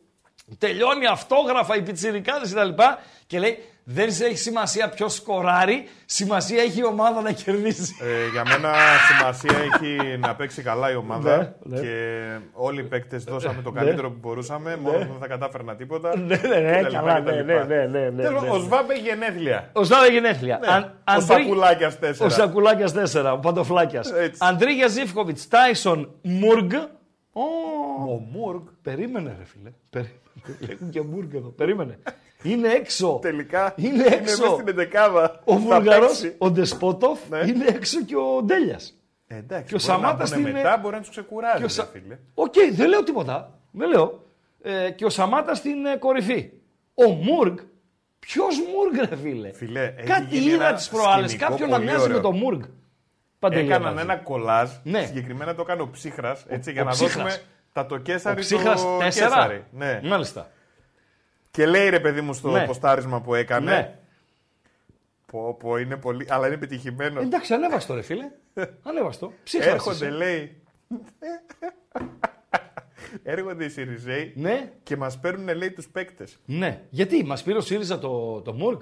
Τελειώνει 0.58 1.06
αυτόγραφα 1.06 1.76
οι 1.76 1.82
πιτσιρικάδες 1.82 2.52
κτλ. 2.52 2.82
Και 3.26 3.38
λέει, 3.38 3.58
δεν 3.90 4.08
έχει 4.08 4.36
σημασία 4.36 4.88
ποιος 4.88 5.14
σκοράρει, 5.14 5.84
σημασία 6.06 6.62
έχει 6.62 6.78
η 6.80 6.84
ομάδα 6.84 7.20
να 7.20 7.32
κερδίσει. 7.32 7.94
Ε, 8.00 8.30
για 8.32 8.42
μένα 8.48 8.74
σημασία 9.10 9.58
έχει 9.58 10.18
να 10.18 10.34
παίξει 10.34 10.62
καλά 10.62 10.90
η 10.90 10.94
ομάδα 10.94 11.36
Ναι, 11.62 11.76
ναι. 11.76 11.80
και 11.82 12.22
όλοι 12.52 12.80
οι 12.80 12.84
παίκτες 12.84 13.24
δώσαμε 13.24 13.62
το 13.62 13.70
καλύτερο 13.70 14.10
που 14.10 14.16
μπορούσαμε. 14.20 14.76
Μόνο 14.76 14.98
που 14.98 15.04
δεν 15.04 15.16
θα 15.20 15.26
κατάφερνα 15.26 15.76
τίποτα. 15.76 16.16
Ναι, 16.18 16.24
ναι, 16.36 16.58
ναι, 16.60 16.76
Και 16.76 16.82
τα 16.82 16.88
καλά, 16.90 17.18
λοιπά, 17.18 17.30
και 17.32 17.36
τα 17.36 17.42
ναι, 17.44 17.52
λοιπά. 17.52 17.64
ναι, 17.66 17.76
ναι, 17.76 17.98
ναι, 17.98 18.08
ναι, 18.10 18.22
Τέλος, 18.22 18.42
ναι. 18.42 18.50
Ο 18.50 18.58
Σβάμπ 18.58 18.90
έχει 18.90 19.00
γενέθλια. 19.00 19.70
Ο 19.72 19.84
Σάβα 19.84 20.06
γενέθλια. 20.06 20.58
Ναι, 20.60 20.66
Αν- 20.72 20.82
ο 20.82 20.88
Αντρί- 21.04 21.26
Σακουλάκιας 21.26 21.94
Ο 22.20 22.24
4. 22.24 22.30
Σακουλάκιας 22.30 22.92
4, 22.92 23.32
ο 23.32 23.38
Παντοφλάκιας. 23.38 24.12
Έτσι. 24.12 24.38
Αντρίγια 24.42 24.86
Ζήφκοβιτς, 24.88 25.48
Τάισον, 25.48 26.10
Μουργκ. 26.22 26.72
Ω, 27.32 27.40
Ο 28.12 28.18
Μουργκ 28.32 28.62
Περίμενε, 28.82 29.34
ρε 29.38 29.44
φίλε. 29.44 29.70
Περίμενε. 29.90 30.72
Έχουν 30.72 30.90
και 30.90 31.00
Μουργκ 31.02 31.34
εδώ. 31.34 31.48
Περίμενε. 31.48 31.98
Είναι 32.42 32.68
έξω. 32.68 33.18
τελικά 33.22 33.72
Είναι 33.76 34.04
έξω. 34.04 34.18
μέσα 34.42 34.52
στην 34.54 34.68
εντεκάδα. 34.68 35.40
Ο 35.44 35.52
Θα 35.52 35.58
Βουλγαρός, 35.58 36.08
παίξει. 36.20 36.34
ο 36.38 36.50
Ντεσπότοφ, 36.50 37.18
Ναι. 37.28 37.38
είναι 37.38 37.64
έξω 37.68 38.02
και 38.04 38.16
ο 38.16 38.42
Ντέλιας. 38.44 38.94
Ε, 39.26 39.36
εντάξει, 39.36 39.64
Και 39.68 39.74
ο 39.74 39.78
μπορεί 39.78 39.90
να 40.02 40.06
Σαμάτας 40.08 40.30
πούνε 40.30 40.48
είναι- 40.48 40.60
μετά 40.62 40.76
μπορεί 40.76 40.94
να 40.94 41.00
τους 41.00 41.10
ξεκουράζει. 41.10 41.58
Και 41.58 41.64
ο 41.64 41.68
Σα- 41.68 41.82
ρε 41.82 41.88
φίλε. 41.92 42.18
Οκ, 42.34 42.54
δεν 42.72 42.88
λέω 42.88 43.02
τίποτα. 43.04 43.58
Δεν 43.70 43.88
λέω. 43.88 44.24
Ε, 44.62 44.90
και 44.90 45.04
ο 45.04 45.08
Σαμάτας 45.08 45.58
στην 45.58 45.86
ε, 45.86 45.96
κορυφή. 45.96 46.50
Ο 46.94 47.04
Μουργκ. 47.10 47.56
Ποιος 48.18 48.56
Μουργκ, 48.58 49.08
ρε 49.10 49.16
φίλε; 49.16 49.52
Φίλε, 49.52 49.94
έχει 49.96 50.06
Κάτι 50.06 50.36
γίνει 50.36 50.52
είδα 50.52 50.66
ένα 50.68 50.76
τις 50.76 50.88
προάλλες. 50.88 51.30
σκηνικό 51.30 51.50
Κάποιον 51.50 51.68
να 51.68 51.74
πολύ 51.76 51.88
μοιάζει 51.88 52.06
με 52.08 52.14
ωραίο. 52.14 52.20
τον 52.30 52.36
Μουργκ. 52.36 52.60
Παντελή, 53.38 53.66
Έκαναν 53.66 53.86
Αμπάτζη. 53.88 54.04
ένα 54.04 54.16
κολάζ. 54.16 54.70
Ναι. 54.82 55.04
Συγκεκριμένα 55.06 55.54
το 55.54 55.62
έκανε 55.62 55.82
ο 55.82 55.88
Ψύχρας. 55.92 56.44
Έτσι, 56.48 56.72
για 56.72 56.82
ο 56.82 56.84
να 56.84 56.90
Ψύχρας. 56.90 57.14
δώσουμε 57.14 57.42
τα 57.72 57.86
το 57.86 57.94
Ο 57.94 57.98
Κέσαρι 57.98 58.40
Ψύχρας 58.40 58.82
το 58.82 58.96
4. 58.98 59.04
Κέσαρι. 59.04 59.64
Ναι. 59.70 60.00
Μάλιστα. 60.04 60.50
Και 61.58 61.66
λέει 61.66 61.88
ρε 61.88 62.00
παιδί 62.00 62.20
μου 62.20 62.34
στο 62.34 62.50
Ναι. 62.50 62.66
ποστάρισμα 62.66 63.20
που 63.20 63.34
έκανε. 63.34 63.70
Ναι. 63.70 63.98
Πω, 65.26 65.54
πω, 65.54 65.76
είναι 65.76 65.96
πολύ. 65.96 66.26
Αλλά 66.28 66.46
είναι 66.46 66.54
επιτυχημένος. 66.54 67.24
Εντάξει, 67.24 67.54
ανέβαστο 67.54 67.94
ρε 67.94 68.02
φίλε. 68.02 68.30
Ανέβαστο. 68.88 69.32
Ψύχρα. 69.44 69.70
Έρχονται, 69.70 70.10
λέει. 70.10 70.62
Έρχονται 73.22 73.64
οι 73.64 73.68
Σιριζέοι 73.68 74.32
Ναι, 74.36 74.72
και 74.82 74.96
μας 74.96 75.18
παίρνουν, 75.18 75.56
λέει, 75.56 75.70
τους 75.72 75.88
παίκτες. 75.88 76.38
ναι. 76.44 76.82
Γιατί, 76.90 77.24
μας 77.24 77.42
πήρε 77.42 77.58
ο 77.58 77.60
ΣΥΡΙΖΑ 77.60 77.98
το, 77.98 78.40
το 78.40 78.52
Μουργκ. 78.52 78.80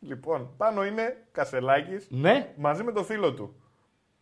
Λοιπόν, 0.00 0.50
πάνω 0.56 0.84
είναι 0.84 1.16
Κασελάκης 1.32 2.06
Ναι. 2.10 2.52
μαζί 2.56 2.82
με 2.82 2.92
το 2.92 3.04
φίλο 3.04 3.34
του. 3.34 3.54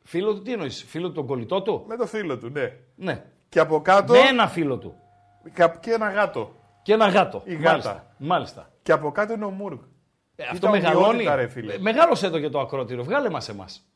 Φίλο 0.02 0.34
του, 0.34 0.42
τι 0.42 0.52
εννοείς, 0.52 0.84
φίλο 0.88 1.06
του 1.08 1.14
τον 1.14 1.26
κολλητό 1.26 1.62
του; 1.62 1.84
Με 1.88 1.96
το 1.96 2.06
φίλο 2.06 2.38
του, 2.38 2.48
ναι. 2.48 2.76
Ναι. 2.94 3.24
Και 3.48 3.58
από 3.60 3.80
κάτω. 3.80 4.12
Με 4.12 4.18
ένα 4.18 4.48
φίλο 4.48 4.78
του. 4.78 4.94
Και 5.80 5.90
ένα 5.90 6.10
γάτο. 6.10 6.56
Και 6.82 6.92
ένα 6.92 7.08
γάτο. 7.08 7.42
Η 7.44 7.54
γάτα. 7.54 7.68
Μάλιστα. 7.70 8.14
Μάλιστα. 8.18 8.70
Και 8.82 8.92
από 8.92 9.10
κάτω 9.12 9.32
είναι 9.32 9.44
ο 9.44 9.50
Μούργκ. 9.50 9.78
Ε, 10.36 10.42
αυτό 10.44 10.56
Ήταν 10.56 10.70
μεγαλώνει. 10.70 11.06
ονειότητα, 11.06 11.34
ρε, 11.34 11.48
φίλε. 11.48 11.72
Ε, 11.74 11.78
Μεγάλωσε 11.78 12.26
εδώ 12.26 12.38
και 12.40 12.48
το 12.48 12.60
ακρότηρο. 12.60 13.02
Βγάλε 13.04 13.30
μας 13.30 13.48
εμάς. 13.48 13.86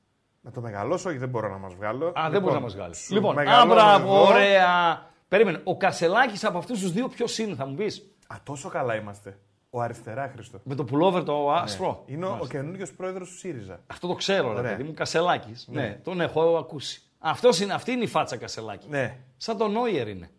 Να 0.41 0.51
το 0.51 0.61
μεγαλώσω, 0.61 1.09
όχι, 1.09 1.19
δεν 1.19 1.29
μπορώ 1.29 1.49
να 1.49 1.59
μας 1.59 1.75
βγάλω; 1.75 2.13
Α, 2.15 2.29
δεν 2.31 2.41
μπορεί 2.41 2.55
να 2.55 2.61
μας 2.61 2.75
βγάλει. 2.75 2.95
σου 2.95 3.15
Λοιπόν, 3.15 3.35
μεγαλώνω 3.35 3.73
α, 3.73 3.75
μπράβο, 3.75 4.15
εδώ. 4.15 4.27
ωραία. 4.27 5.07
Περίμενε. 5.29 5.61
Ο 5.65 5.77
Κασελάκης 5.77 6.45
από 6.45 6.59
αυτούς 6.59 6.81
τους 6.81 6.93
δύο 6.93 7.09
ποιος 7.09 7.39
είναι, 7.39 7.55
θα 7.55 7.67
μου 7.67 7.75
πεις; 7.75 8.03
Α, 8.27 8.37
τόσο 8.43 8.69
καλά 8.69 8.95
είμαστε. 8.95 9.39
Ο 9.71 9.81
αριστερά 9.81 10.31
Χριστό. 10.33 10.61
Με 10.65 10.75
το 10.75 10.85
πουλόβερ 10.85 11.25
το 11.25 11.53
άσπρο. 11.53 12.03
Είναι 12.07 12.25
ο, 12.25 12.29
ο 12.29 12.31
Μάλιστα. 12.31 12.55
καινούριο 12.57 12.87
πρόεδρος 12.97 13.29
του 13.29 13.37
ΣΥΡΙΖΑ. 13.37 13.81
Αυτό 13.87 14.07
το 14.07 14.15
ξέρω, 14.15 14.53
ρε 14.53 14.59
Ωραία. 14.59 14.71
παιδί 14.71 14.83
μου. 14.83 14.95
Κασελάκης. 14.95 15.67
Ναι. 15.71 16.01
τον 16.05 16.21
έχω 16.21 16.57
ακούσει. 16.57 17.03
Αυτός 17.19 17.61
είναι, 17.61 17.73
αυτή 17.75 17.93
είναι 17.93 18.05
η 18.05 18.07
φάτσα 18.07 18.37
Κασελάκη. 18.37 18.87
Ναι. 18.89 19.17
Σαν 19.37 19.57
τον 19.57 19.73
Νόιερ 19.73 20.09
είναι. 20.09 20.31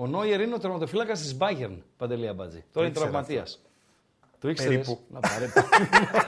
Ο 0.00 0.06
Νόιερ 0.06 0.40
είναι 0.40 0.54
ο 0.54 0.58
τερματοφύλακας 0.58 1.20
της 1.20 1.36
Bayern, 1.40 1.76
Παντελή 1.96 2.28
Αμπατζή. 2.28 2.64
Τώρα 2.72 2.86
είναι 2.86 2.88
ήξερα 2.96 3.10
τραυματίας. 3.10 3.60
Το 4.40 4.48
ήξερες; 4.48 4.72
Περίπου. 4.74 4.98
Να 5.08 5.20
πάρε. 5.20 5.46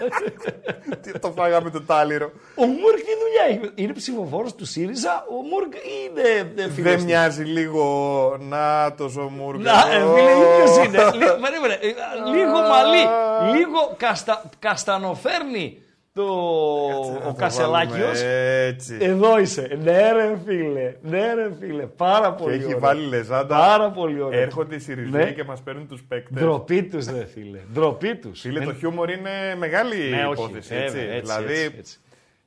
Τι 1.03 1.19
το 1.19 1.33
φάγαμε 1.33 1.71
το 1.71 1.83
τάλιρο. 1.83 2.33
ο 2.55 2.65
Μουρκ 2.67 2.97
τι 2.97 3.13
δουλειά 3.23 3.45
έχει; 3.49 3.73
Είναι 3.75 3.93
ψηφοφόρος 3.93 4.55
του 4.55 4.65
ΣΥΡΙΖΑ; 4.65 5.25
Ο 5.31 5.35
Μουρκ 5.35 5.73
είναι 5.75 6.53
ε, 6.63 6.69
φίλος 6.71 6.91
Δεν 6.91 6.99
του. 6.99 7.05
μοιάζει 7.05 7.43
λίγο 7.45 8.37
να 8.41 8.95
τος 8.95 9.17
ο 9.17 9.29
Μούργκ. 9.29 9.61
Να, 9.61 9.73
ε, 9.73 9.99
φίλε, 10.15 10.31
ίδιος 10.31 10.87
είναι. 10.87 10.99
Λι- 10.99 11.41
Περίμενε. 11.41 11.75
ε, 11.83 12.31
Λίγο 12.31 12.59
μαλλί. 12.61 13.05
Λίγο 13.59 13.95
καστα, 13.97 14.51
καστανοφέρνει 14.59 15.83
το, 16.13 16.23
ο 17.29 17.35
Κασελάκιος. 17.37 18.21
Έτσι. 18.67 18.97
Εδώ 19.01 19.39
είσαι. 19.39 19.79
Ναι 19.83 20.13
ρε 20.13 20.39
φίλε. 20.47 20.95
Ναι 21.03 21.35
ρε 21.35 21.51
φίλε. 21.61 21.87
Πάρα 21.87 22.35
Και 22.37 22.43
πολύ 22.43 22.55
έχει 22.55 22.65
ωραίο. 22.65 22.79
βάλει 22.79 23.07
λεζάντα. 23.07 23.57
Πάρα 23.57 23.91
πολύ 23.91 24.21
ωραίο. 24.21 24.41
Έρχονται 24.41 24.75
οι 24.75 24.79
Σιριζέοι 24.79 25.25
Ναι. 25.25 25.33
και 25.33 25.45
μας 25.45 25.63
παίρνουν 25.63 25.89
τους 25.89 26.03
παίκτες. 26.03 26.43
Ντροπή 26.43 26.83
τους 26.83 27.07
ρε 27.07 27.25
φίλε. 27.27 27.59
Ντροπή 27.73 28.17
τους. 28.17 28.41
Φίλε, 28.41 28.59
Δεν- 28.59 28.69
το 28.69 28.75
χιούμορ 28.75 29.11
είναι 29.11 29.55
μεγάλη 29.59 30.11
Ναι, 30.11 30.27
όχι, 30.27 30.43
υπόθεση. 30.43 30.69
βέβαια, 30.75 30.85
έτσι. 30.87 30.99
έτσι, 30.99 31.21
δηλαδή, 31.21 31.53
έτσι, 31.53 31.75
έτσι. 31.79 31.99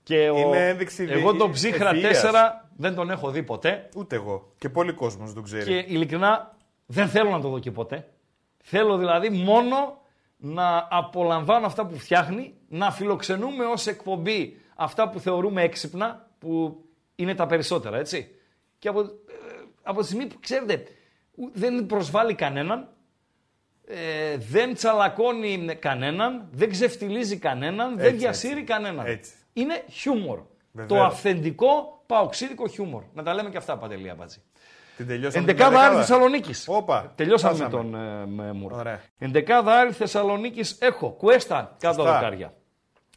Και 0.04 0.30
ο... 0.30 0.38
είναι 0.38 0.68
ένδειξη 0.70 1.08
Εγώ 1.10 1.30
δι- 1.32 1.40
τον 1.40 1.52
ψύχρα 1.52 1.92
ευφυΐας. 1.94 1.98
4 1.98 2.68
δεν 2.78 2.96
τον 2.96 3.10
έχω 3.10 3.30
δει 3.32 3.44
ποτέ. 3.44 3.90
ούτε 3.96 4.16
εγώ. 4.16 4.52
Και 4.58 4.70
πολλοί 4.70 4.92
κόσμος 4.94 5.26
δεν 5.26 5.36
το 5.36 5.42
ξέρει. 5.42 5.64
Και 5.64 5.94
ειλικρινά 5.94 6.56
δεν 6.86 7.08
θέλω 7.08 7.30
να 7.30 7.42
το 7.42 7.48
δω 7.50 7.60
και 7.60 7.72
ποτέ. 7.72 8.08
Θέλω 8.64 8.98
δηλαδή 8.98 9.30
μόνο 9.30 10.02
να 10.46 10.88
απολαμβάνω 10.92 11.66
αυτά 11.66 11.86
που 11.86 11.98
φτιάχνει, 11.98 12.54
να 12.68 12.92
φιλοξενούμε 12.92 13.66
ως 13.66 13.88
εκπομπή 13.88 14.58
αυτά 14.76 15.10
που 15.10 15.20
θεωρούμε 15.20 15.62
έξυπνα, 15.62 16.30
που 16.40 16.84
είναι 17.16 17.36
τα 17.36 17.46
περισσότερα, 17.46 17.98
έτσι. 17.98 18.36
Και 18.80 18.88
από, 18.88 19.00
ε, 19.02 19.06
από 19.84 20.00
τη 20.00 20.06
στιγμή 20.06 20.26
που, 20.28 20.40
ξέρετε, 20.40 20.84
ου- 21.36 21.52
δεν 21.54 21.86
προσβάλλει 21.86 22.34
κανέναν, 22.34 22.88
ε, 23.86 24.38
δεν 24.38 24.74
τσαλακώνει 24.74 25.76
κανέναν, 25.80 26.48
δεν 26.52 26.70
ξεφτιλίζει 26.70 27.38
κανέναν, 27.38 27.96
δεν 27.98 28.06
Έτσι, 28.06 28.18
διασύρει 28.18 28.64
κανέναν. 28.64 29.06
Έτσι. 29.06 29.32
Είναι 29.54 29.84
χιούμορ. 29.90 30.40
Βεβαίως. 30.72 31.00
Το 31.00 31.06
αυθεντικό 31.06 32.04
παοξίδικο 32.06 32.68
χιούμορ. 32.68 33.04
Να 33.14 33.24
τα 33.24 33.34
λέμε 33.34 33.50
και 33.50 33.58
αυτά, 33.58 33.78
Παντελή 33.78 34.10
Αμπατζή. 34.10 34.42
Την 34.98 35.08
τελειώσαμε. 35.08 35.46
την 35.46 35.50
Εντεκάδα 35.50 35.80
Άρη 35.80 35.84
δεκάδα. 35.86 36.00
Θεσσαλονίκης. 36.06 36.66
Όπα. 36.68 37.12
Τελειώσαμε 37.16 37.58
με 37.58 37.66
φτάσαμε. 37.66 37.90
τον 37.92 37.96
ε, 38.02 38.26
με 38.26 38.54
Μουρ. 38.54 38.74
Ωραία. 38.74 39.02
Εντεκάδα 39.18 39.80
Άρη 39.80 39.92
Θεσσαλονίκης 39.92 40.78
έχω. 40.80 41.10
Κουέστα 41.10 41.76
κάτω 41.80 41.96
Σωστά. 41.96 42.14
δοκάρια. 42.14 42.54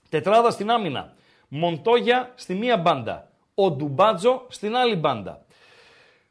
Τετράδα 0.08 0.50
στην 0.50 0.70
άμυνα. 0.70 1.12
Μοντόγια 1.48 2.32
στη 2.34 2.54
μία 2.54 2.76
μπάντα. 2.76 3.30
Ο 3.54 3.70
Ντουμπάτζο 3.70 4.46
στην 4.48 4.76
άλλη 4.76 4.96
μπάντα. 4.96 5.44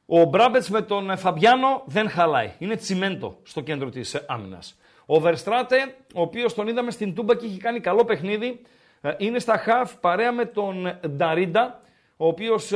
Ο 0.05 0.23
Μπράμπετς 0.23 0.69
με 0.69 0.81
τον 0.81 1.09
ε, 1.09 1.15
Φαμπιάνο 1.15 1.83
δεν 1.85 2.09
χαλάει. 2.09 2.51
Είναι 2.57 2.75
τσιμέντο 2.75 3.37
στο 3.43 3.61
κέντρο 3.61 3.89
της 3.89 4.23
άμυνας. 4.27 4.77
Ο 5.05 5.19
Βερστράτε, 5.19 5.95
ο 6.15 6.21
οποίος 6.21 6.53
τον 6.53 6.67
είδαμε 6.67 6.91
στην 6.91 7.15
Τούμπα 7.15 7.35
και 7.35 7.45
έχει 7.45 7.57
κάνει 7.57 7.79
καλό 7.79 8.05
παιχνίδι, 8.05 8.61
ε, 9.01 9.13
είναι 9.17 9.39
στα 9.39 9.57
χαφ 9.57 9.95
παρέα 9.95 10.31
με 10.31 10.45
τον 10.45 10.99
Νταρίντα, 11.09 11.81
ο 12.17 12.27
οποίος 12.27 12.71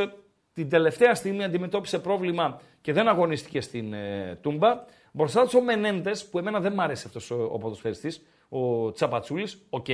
την 0.59 0.69
τελευταία 0.69 1.15
στιγμή 1.15 1.43
αντιμετώπισε 1.43 1.99
πρόβλημα 1.99 2.61
και 2.81 2.93
δεν 2.93 3.07
αγωνίστηκε 3.07 3.61
στην 3.61 3.93
ε, 3.93 4.37
Τούμπα. 4.41 4.83
Μπροστά 5.11 5.47
του 5.47 5.57
ο 5.61 5.61
Μενέντες, 5.61 6.25
που 6.25 6.37
εμένα 6.37 6.59
δεν 6.59 6.73
μ' 6.73 6.79
άρεσε 6.79 7.03
αυτός 7.07 7.31
ο, 7.31 7.49
ο 7.51 7.57
ποδοσφαιριστής, 7.57 8.25
ο 8.49 8.91
Τσαπατσούλης, 8.91 9.61
οκ. 9.69 9.85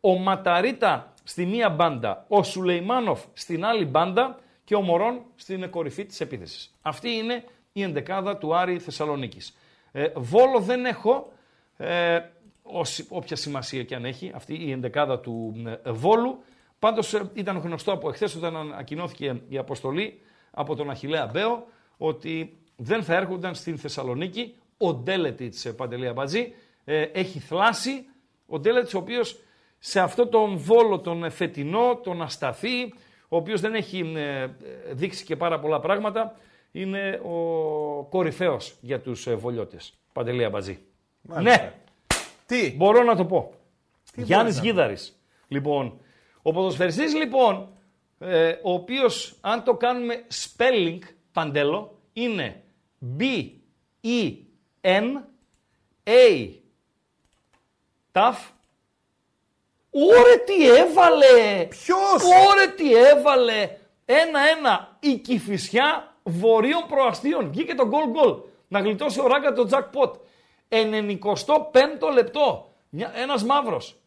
Ο 0.00 0.18
Ματαρίτα 0.18 1.12
στη 1.22 1.46
μία 1.46 1.68
μπάντα, 1.68 2.24
ο 2.28 2.42
Σουλεϊμάνοφ 2.42 3.20
στην 3.32 3.64
άλλη 3.64 3.84
μπάντα 3.84 4.38
και 4.64 4.74
ο 4.74 4.80
Μωρόν 4.80 5.22
στην 5.36 5.70
κορυφή 5.70 6.04
της 6.04 6.20
επίθεσης. 6.20 6.74
Αυτή 6.82 7.10
είναι 7.10 7.44
η 7.72 7.82
εντεκάδα 7.82 8.36
του 8.36 8.56
Άρη 8.56 8.78
Θεσσαλονίκης. 8.78 9.56
Ε, 9.92 10.08
Βόλο 10.14 10.60
δεν 10.60 10.84
έχω, 10.84 11.32
ε, 11.76 12.18
όποια 13.08 13.36
σημασία 13.36 13.84
και 13.84 13.94
αν 13.94 14.04
έχει, 14.04 14.32
αυτή 14.34 14.54
η 14.54 14.70
εντεκάδα 14.70 15.20
του 15.20 15.62
ε, 15.84 15.90
Βόλου. 15.90 16.42
Πάντως 16.80 17.14
ε, 17.14 17.30
ήταν 17.34 17.58
γνωστό 17.58 17.92
από 17.92 18.08
εχθές 18.08 18.34
όταν 18.34 18.56
ανακοινώθηκε 18.56 19.40
η 19.48 19.58
αποστολή 19.58 20.20
από 20.50 20.76
τον 20.76 20.90
Αχιλέα 20.90 21.26
Μπέο 21.26 21.66
ότι 21.96 22.58
δεν 22.76 23.02
θα 23.02 23.14
έρχονταν 23.14 23.54
στην 23.54 23.78
Θεσσαλονίκη 23.78 24.54
ο 24.76 24.94
Ντέλετιτς 24.94 25.64
ε, 25.64 25.72
Παντελή 25.72 26.06
Αμπατζή. 26.06 26.52
Ε, 26.84 27.02
έχει 27.02 27.38
θλάσει 27.38 28.06
ο 28.46 28.58
Ντέλετιτς 28.58 28.94
ο 28.94 28.98
οποίος 28.98 29.40
σε 29.78 30.00
αυτό 30.00 30.26
τον 30.26 30.56
Βόλο 30.56 30.98
τον 30.98 31.30
φετινό, 31.30 32.00
τον 32.02 32.22
ασταθή, 32.22 32.94
ο 33.28 33.36
οποίος 33.36 33.60
δεν 33.60 33.74
έχει 33.74 34.14
δείξει 34.92 35.24
και 35.24 35.36
πάρα 35.36 35.60
πολλά 35.60 35.80
πράγματα, 35.80 36.36
είναι 36.72 37.20
ο 37.22 38.06
κορυφαίος 38.10 38.76
για 38.80 39.00
τους 39.00 39.28
βολιώτες. 39.34 39.98
Παντελή 40.12 40.44
Αμπατζή. 40.44 40.78
Ναι, 41.22 41.72
Τι, 42.46 42.74
μπορώ 42.76 43.02
να 43.02 43.16
το 43.16 43.24
πω. 43.24 43.52
Τι 44.14 44.22
Γιάννης 44.22 44.54
μπορείς 44.54 44.56
να 44.56 44.62
Γίδαρης. 44.62 45.20
Λοιπόν, 45.48 46.00
ο 46.42 46.52
ποδοσφαιριστής 46.52 47.14
λοιπόν, 47.14 47.68
ε, 48.18 48.48
ο 48.62 48.72
οποίος 48.72 49.36
αν 49.40 49.64
το 49.64 49.74
κάνουμε 49.74 50.26
spelling, 50.28 50.98
παντέλο, 51.32 51.98
είναι 52.12 52.62
B-E-N 53.18 55.04
A 56.04 56.48
ταφ 58.12 58.48
Ωρε 59.90 60.36
τι 60.36 60.68
έβαλε! 60.68 61.66
Ποιος; 61.68 62.22
Ωρε 62.22 62.66
τι 62.76 62.94
έβαλε! 62.94 63.76
Ένα-ένα 64.04 64.96
η 65.00 65.16
Κηφισιά 65.16 66.14
βορείων 66.22 66.84
προαστίων. 66.88 67.50
Βγήκε 67.50 67.74
το 67.74 67.86
γκολ 67.86 68.08
γκολ. 68.08 68.36
Να 68.68 68.80
γλιτώσει 68.80 69.20
ο 69.20 69.26
Ράγκα 69.26 69.52
το 69.52 69.68
jackpot. 69.70 70.12
95ο 70.68 72.12
λεπτό. 72.14 72.72
Μια, 72.88 73.12
ένας 73.14 73.44
μαύρος. 73.44 73.99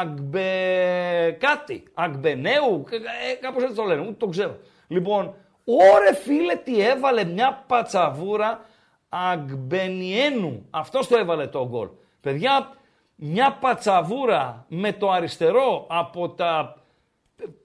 Αγμπε... 0.00 1.36
κάτι. 1.40 1.82
Αγμπενέου. 1.94 2.84
Ε, 2.90 3.34
κάπως 3.40 3.62
έτσι 3.62 3.74
το 3.74 3.82
λένε. 3.82 4.00
Ούτε 4.00 4.12
το 4.12 4.26
ξέρω. 4.26 4.56
Λοιπόν, 4.88 5.34
ωρε 5.64 6.14
φίλε 6.14 6.54
τι 6.54 6.80
έβαλε 6.80 7.24
μια 7.24 7.64
πατσαβούρα 7.66 8.60
Αγμπενιένου. 9.08 10.66
Αυτός 10.70 11.06
το 11.06 11.16
έβαλε 11.16 11.46
το 11.46 11.68
γκολ. 11.68 11.88
Παιδιά, 12.20 12.72
μια 13.14 13.58
πατσαβούρα 13.60 14.66
με 14.68 14.92
το 14.92 15.10
αριστερό 15.10 15.86
από 15.88 16.28
τα 16.28 16.76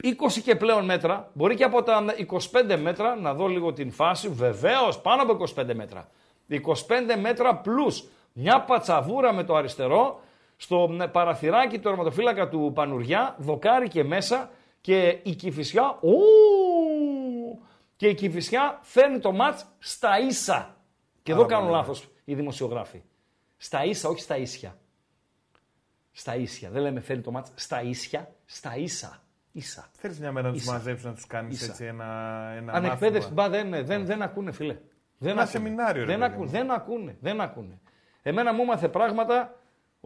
20 0.04 0.42
και 0.44 0.56
πλέον 0.56 0.86
μέτρα, 0.86 1.30
μπορεί 1.34 1.56
και 1.56 1.64
από 1.64 1.84
τα 1.84 2.06
25 2.72 2.78
μέτρα, 2.82 3.16
να 3.16 3.34
δω 3.34 3.48
λίγο 3.48 3.74
την 3.74 3.92
φάση, 3.92 4.30
βεβαίως 4.30 5.02
πάνω 5.02 5.22
από 5.22 5.44
25 5.56 5.74
μέτρα. 5.74 6.10
25 6.50 6.60
μέτρα 7.22 7.62
plus 7.66 8.08
μια 8.34 8.62
πατσαβούρα 8.62 9.34
με 9.34 9.44
το 9.44 9.56
αριστερό, 9.56 10.20
στο 10.58 10.90
παραθυράκι 11.12 11.80
του 11.80 11.88
ερματοφύλακα 11.90 12.50
του 12.50 12.72
Πανουριά, 12.76 13.36
δοκάρι 13.40 13.88
και 13.88 14.04
μέσα 14.04 14.50
και 14.82 15.20
η 15.24 15.36
Κηφισιά, 15.36 15.98
ου, 16.02 16.12
και 17.96 18.08
η 18.08 18.14
Κηφισιά 18.14 18.80
φέρνει 18.82 19.20
το 19.20 19.32
μάτς 19.32 19.66
στα 19.80 20.20
ίσα. 20.20 20.76
Και 21.24 21.32
εδώ 21.32 21.42
Πάρα 21.42 21.54
κάνουν 21.54 21.70
πολύ 21.70 21.80
λάθος 21.82 22.08
οι 22.26 22.36
δημοσιογράφοι. 22.36 23.02
Στα 23.58 23.84
ίσα, 23.86 24.10
όχι 24.10 24.22
στα 24.22 24.38
ίσια. 24.38 24.78
Στα 26.12 26.36
ίσια. 26.36 26.70
Δεν 26.70 26.82
λέμε 26.82 27.00
φέρνει 27.00 27.22
το 27.22 27.32
μάτς 27.32 27.52
στα 27.56 27.82
ίσια, 27.82 28.32
στα 28.46 28.76
ίσα. 28.78 29.22
Ίσα. 29.52 29.90
Θέλεις 29.92 30.20
μια 30.20 30.32
μέρα 30.32 30.48
να 30.48 30.54
τους 30.54 30.62
Ίσα. 30.62 30.72
μαζέψεις, 30.72 31.06
να 31.06 31.14
τους 31.14 31.28
κάνεις 31.28 31.62
Ίσα. 31.62 31.72
έτσι 31.72 31.86
ένα, 31.86 32.06
ένα 32.58 32.74
Ανεκπαίδευση, 32.74 33.34
μάθημα. 33.34 33.48
μπα, 33.68 33.78
δεν, 33.78 33.86
δεν, 33.86 34.06
δεν 34.06 34.22
ακούνε, 34.22 34.52
φίλε. 34.52 34.78
Δεν 35.18 35.32
Ένα 35.32 35.42
ακούνε. 35.42 35.46
σεμινάριο, 35.46 36.02
ρε 36.06 36.08
δεν, 36.08 36.20
παιδί 36.20 36.32
ακούνε, 36.32 36.46
μου. 36.46 36.52
δεν 36.52 36.72
ακούνε, 36.72 37.18
δεν 37.20 37.42
ακούνε. 37.42 37.80
Εμένα 38.22 38.54
μου 38.54 38.62
έμαθε 38.62 38.88
πράγματα 38.90 39.57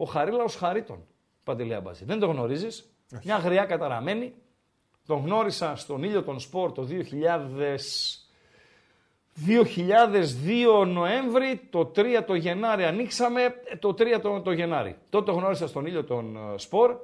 ο 0.02 0.04
Χαρίλαος 0.04 0.56
Χαρίτων, 0.56 1.06
Παντελέα 1.44 1.80
Μπαζή. 1.80 2.04
Δεν 2.04 2.18
το 2.18 2.26
γνωρίζεις. 2.26 2.92
Μια 3.24 3.36
γριά 3.36 3.64
καταραμένη. 3.64 4.34
Τον 5.06 5.18
γνώρισα 5.24 5.76
στον 5.76 6.02
ήλιο 6.02 6.22
των 6.22 6.40
σπορ 6.40 6.72
το 6.72 6.88
2000... 6.90 7.76
2002 9.46 10.86
Νοέμβρη, 10.86 11.60
το 11.70 11.92
3 11.96 12.22
το 12.26 12.34
Γενάρη 12.34 12.84
ανοίξαμε, 12.84 13.42
ε, 13.42 13.76
το 13.76 13.88
3 13.88 14.20
το, 14.22 14.40
το 14.40 14.52
Γενάρη. 14.52 14.96
Τότε 15.10 15.30
το 15.30 15.38
γνώρισα 15.38 15.66
στον 15.68 15.86
ήλιο 15.86 16.04
των 16.04 16.36
ε, 16.36 16.58
σπορ 16.58 16.96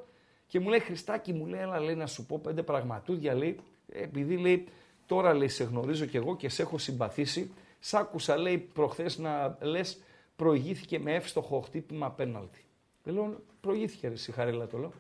και 0.47 0.61
μου 0.61 0.69
λέει 0.69 0.79
Χριστάκη, 0.79 1.33
μου 1.33 1.47
λέει, 1.47 1.61
έλα 1.61 1.81
λέει, 1.81 1.95
να 1.95 2.07
σου 2.07 2.27
πω 2.27 2.39
πέντε 2.43 2.63
πραγματούδια, 2.63 3.35
λέει, 3.35 3.61
επειδή 3.93 4.37
λέει, 4.37 4.69
τώρα 5.07 5.35
λέει, 5.35 5.49
σε 5.49 5.65
γνωρίζω 5.65 6.05
κι 6.05 6.17
εγώ 6.17 6.37
και 6.37 6.49
σε 6.49 6.63
έχω 6.63 6.79
συμπαθήσει, 6.79 7.51
σ' 7.79 7.95
άκουσα, 7.95 8.37
λέει, 8.37 8.59
προχθές 8.59 9.19
να 9.19 9.59
λες, 9.61 10.01
προηγήθηκε 10.37 10.99
με 10.99 11.15
εύστοχο 11.15 11.61
χτύπημα 11.61 12.11
πέναλτι. 12.11 12.63
Δεν 13.09 13.17
λέω, 13.17 13.43
προηγήθηκε 13.61 14.09
ρε 14.09 14.17
συγχαρέλα 14.17 14.67
το 14.67 14.79
λέω. 14.79 14.93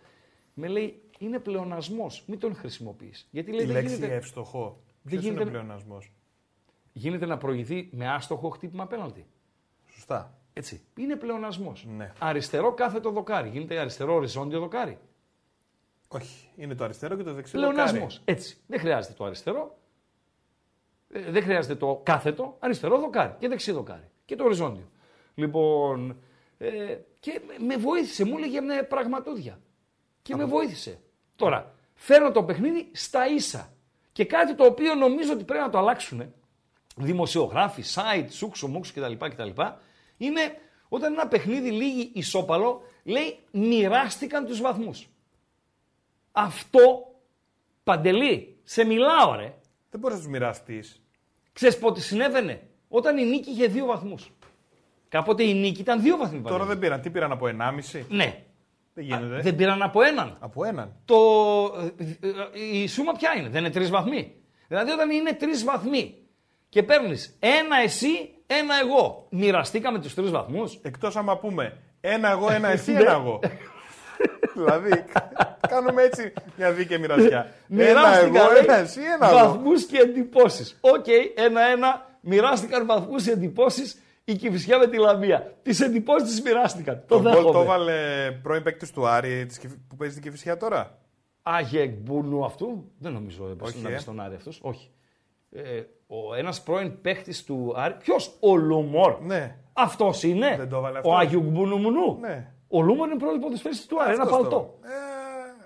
Με 0.55 0.69
λέει, 0.69 1.03
είναι 1.19 1.39
πλεονασμός, 1.39 2.25
μην 2.27 2.39
τον 2.39 2.55
χρησιμοποιείς. 2.55 3.29
Γιατί 3.31 3.51
λέει, 3.53 3.63
Η 3.63 3.67
δεν 3.67 3.75
λέξη 3.75 3.95
γίνεται, 3.95 4.15
ευστοχό. 4.15 4.83
δεν 5.03 5.13
Ποιος 5.13 5.23
είναι 5.23 5.33
γίνεται- 5.33 5.51
πλεονασμός; 5.51 6.13
γίνεται 6.93 7.27
να 7.27 7.37
προηγηθεί 7.39 7.89
με 7.93 8.09
άστοχο 8.09 8.49
χτύπημα 8.49 8.87
πέναλτι. 8.87 9.27
Σωστά. 9.87 10.39
Έτσι. 10.53 10.81
Είναι 10.97 11.17
πλεονασμός. 11.17 11.87
Ναι. 11.97 12.13
Αριστερό 12.19 12.75
κάθετο 12.75 13.11
δοκάρι. 13.11 13.49
Γίνεται 13.49 13.79
αριστερό 13.79 14.15
οριζόντιο 14.15 14.61
δοκάρι. 14.61 14.99
Όχι. 16.09 16.49
Είναι 16.57 16.75
το 16.75 16.85
αριστερό 16.85 17.17
και 17.17 17.23
το 17.23 17.33
δεξιό 17.35 17.59
Πλεονασμός. 17.59 18.01
δοκάρι. 18.01 18.21
Έτσι. 18.25 18.57
Δεν 18.67 18.79
χρειάζεται 18.79 19.15
το 19.15 19.25
αριστερό. 19.25 19.79
ε, 21.13 21.31
δεν 21.31 21.43
χρειάζεται 21.43 21.75
το 21.75 22.01
κάθετο. 22.05 22.57
Αριστερό 22.59 22.99
δοκάρι 22.99 23.35
και 23.39 23.49
δεξί 23.49 23.73
δοκάρι. 23.73 24.09
Και 24.25 24.37
το 24.37 24.45
οριζόντιο. 24.45 24.91
Λοιπόν. 25.35 26.17
Ε, 26.59 26.97
και 27.21 27.41
με 27.59 27.77
βοήθησε. 27.77 28.25
Μου 28.25 28.37
έλεγε 28.37 28.61
με 28.61 28.83
πραγματούδια. 28.83 29.61
Και 30.23 30.37
με 30.37 30.45
βοήθησε. 30.45 31.01
Τώρα, 31.37 31.75
φέρνω 31.95 32.33
το 32.33 32.45
παιχνίδι 32.45 32.91
στα 32.93 33.27
ίσα. 33.27 33.73
Και 34.13 34.25
κάτι 34.25 34.55
το 34.55 34.65
οποίο 34.65 34.95
νομίζω 34.95 35.33
ότι 35.33 35.45
πρέπει 35.45 35.63
να 35.63 35.71
το 35.71 35.79
αλλάξουν 35.79 36.33
δημοσιογράφοι, 36.97 37.83
site, 37.95 38.27
σούξο, 38.31 38.67
μουξο 38.67 38.93
κτλ, 38.95 39.27
κτλ. 39.27 39.63
Είναι 40.17 40.61
όταν 40.89 41.13
ένα 41.13 41.29
παιχνίδι 41.29 41.71
λύγει 41.71 42.11
ισόπαλο, 42.15 42.83
λέει 43.05 43.39
μοιράστηκαν 43.51 44.47
τους 44.47 44.61
βαθμούς. 44.61 45.09
Αυτό, 46.33 47.15
Παντελή, 47.85 48.59
σε 48.63 48.85
μιλάω 48.85 49.35
ρε, 49.35 49.55
Δεν 49.91 50.01
μπορείς 50.01 50.17
να 50.17 50.23
τους 50.23 50.33
μοιραστείς. 50.33 51.03
ξέρεις 51.53 51.79
πότε 51.79 52.01
συνέβαινε; 52.01 52.69
Όταν 52.89 53.19
η 53.19 53.25
νίκη 53.25 53.51
είχε 53.51 53.67
δύο 53.67 53.87
βαθμούς. 53.87 54.33
Κάποτε 55.09 55.43
η 55.43 55.55
νίκη 55.55 55.81
ήταν 55.81 56.03
δύο 56.03 56.17
βαθμοί. 56.17 56.41
Τώρα 56.41 56.51
Παντελή. 56.53 56.69
δεν 56.69 56.79
πήραν. 56.79 57.01
Τι 57.01 57.11
πήραν 57.11 57.33
από 57.33 57.47
1,5. 57.93 58.05
Ναι. 58.09 58.43
Δεν 58.95 59.05
γίνεται. 59.05 59.41
Δεν 59.43 59.57
πήραν 59.57 59.83
από 59.83 60.03
έναν. 60.03 60.37
Από 60.41 60.65
έναν. 60.65 60.93
Το, 61.05 61.17
ε, 61.99 62.27
ε, 62.29 62.33
η 62.73 62.87
σούμα 62.87 63.13
ποια 63.13 63.31
είναι, 63.39 63.49
δεν 63.49 63.61
είναι 63.65 63.71
τρεις 63.73 63.91
βαθμοί; 63.91 64.35
Δηλαδή 64.69 64.91
όταν 64.91 65.11
είναι 65.11 65.33
τρεις 65.33 65.65
βαθμοί 65.65 66.15
και 66.69 66.83
παίρνεις 66.83 67.37
ένα 67.41 67.77
εσύ, 67.83 68.31
ένα 68.47 68.75
εγώ. 68.83 69.27
Μοιραστήκαμε 69.31 69.99
τους 70.01 70.15
τρεις 70.15 70.31
βαθμούς; 70.31 70.79
Εκτός 70.83 71.17
άμα 71.17 71.39
πούμε 71.39 71.77
ένα 72.01 72.31
εγώ, 72.31 72.51
ένα 72.51 72.69
εσύ, 72.77 72.93
Ναι. 72.93 72.99
ένα 72.99 73.11
εγώ. 73.13 73.41
δηλαδή, 74.55 75.05
κάνουμε 75.69 76.03
έτσι 76.03 76.33
μια 76.57 76.73
δίκαιη 76.73 76.99
μοιρασιά. 76.99 77.39
ένα 77.39 77.53
Μοιράστηκαν 77.67 78.35
εγώ, 78.35 78.57
ένα 78.63 78.75
εσύ, 78.77 79.01
ένα 79.01 79.29
εγώ. 79.29 79.39
βαθμούς 79.39 79.85
και 79.85 79.99
εντυπώσεις. 79.99 80.79
Οκ, 80.81 81.07
ένα-ένα. 81.37 82.07
Μοιράστηκαν 82.21 82.87
βαθμούς 82.87 83.25
και 83.25 83.31
εντυπώσεις 83.31 84.03
η 84.33 84.37
Κυφυσιά 84.37 84.79
με 84.79 84.87
τη 84.87 84.97
Λαμία. 84.99 85.53
Τις 85.63 85.81
εντυπώσεις 85.81 86.29
τις 86.29 86.43
μοιράστηκαν. 86.43 87.03
Το 87.07 87.17
Το 87.17 87.23
γκολ 87.23 87.33
το 87.33 87.39
δέχομαι. 87.43 87.65
έβαλε 87.65 88.31
πρώην 88.43 88.63
παίκτης 88.63 88.91
του 88.93 89.07
Άρη 89.07 89.47
της 89.47 89.59
Κυφ- 89.59 89.77
που 89.89 89.97
παίζει 89.97 90.15
την 90.15 90.23
Κυφυσιά 90.23 90.57
τώρα; 90.57 90.99
Άγιε 91.43 91.87
Μπουνού 91.87 92.45
αυτού. 92.45 92.91
Δεν 92.99 93.13
νομίζω 93.13 93.45
πως 93.45 93.69
Όχι, 93.69 93.83
να 93.83 93.89
ε. 93.89 93.91
είναι 93.91 94.01
στον 94.01 94.21
Άρη 94.21 94.35
αυτός. 94.35 94.61
Όχι. 94.63 94.91
Ε, 95.51 95.83
ο 96.07 96.35
ένας 96.35 96.63
πρώην 96.63 97.01
παίχτη 97.01 97.45
του 97.45 97.73
Άρη. 97.77 97.95
Ποιος, 97.95 98.37
ο 98.41 98.57
Λουμόρ. 98.57 99.19
Ναι. 99.21 99.57
Αυτός 99.73 100.23
είναι. 100.23 100.55
Δεν 100.57 100.69
το 100.69 100.77
έβαλε 100.77 100.97
Ο 100.97 100.99
αυτός. 101.01 101.19
Άγιου 101.19 101.41
Μπουνούμουνου. 101.41 102.19
Ναι. 102.21 102.53
Ο 102.69 102.83
Λούμορ 102.83 103.09
είναι 103.09 103.17
πρώην 103.19 103.41
ποδοσφαιριστή 103.41 103.87
του 103.89 104.03
Άρη. 104.03 104.13
Ένα 104.13 104.23
Αυτός 104.23 104.37
το. 104.37 104.43
παλτό. 104.43 104.79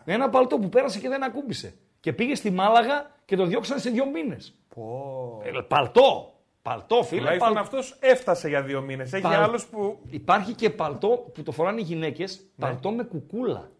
Ε, 0.05 0.13
Ένα 0.15 0.29
παλτό 0.31 0.59
που 0.59 0.69
πέρασε 0.69 0.99
και 0.99 1.09
δεν 1.09 1.23
ακούμπησε. 1.25 1.75
Και 2.01 2.13
πήγε 2.13 2.35
στη 2.35 2.51
Μάλαγα 2.51 3.11
και 3.25 3.37
το 3.37 3.47
διώξαν 3.47 3.79
σε 3.79 3.91
δύο 3.91 4.07
μήνες. 4.11 4.55
πω. 4.75 5.43
παλτό. 5.69 6.32
Παλτό, 6.63 7.03
φίλε. 7.03 7.21
Τουλάχιστον 7.21 7.55
παλτό. 7.55 7.61
αυτός 7.77 7.97
έφτασε 8.01 8.49
για 8.49 8.63
δύο 8.63 8.81
μήνες. 8.83 9.13
Έχει 9.13 9.23
Παλ- 9.23 9.35
άλλους 9.43 9.67
που. 9.67 10.01
Υπάρχει 10.11 10.55
και 10.55 10.71
παλτό 10.71 11.09
που 11.35 11.43
το 11.43 11.53
φοράνε 11.53 11.81
οι 11.81 11.85
γυναίκες. 11.85 12.37
Ναι. 12.37 12.67
Παλτό 12.67 12.91
με 12.91 13.03
κουκούλα. 13.03 13.71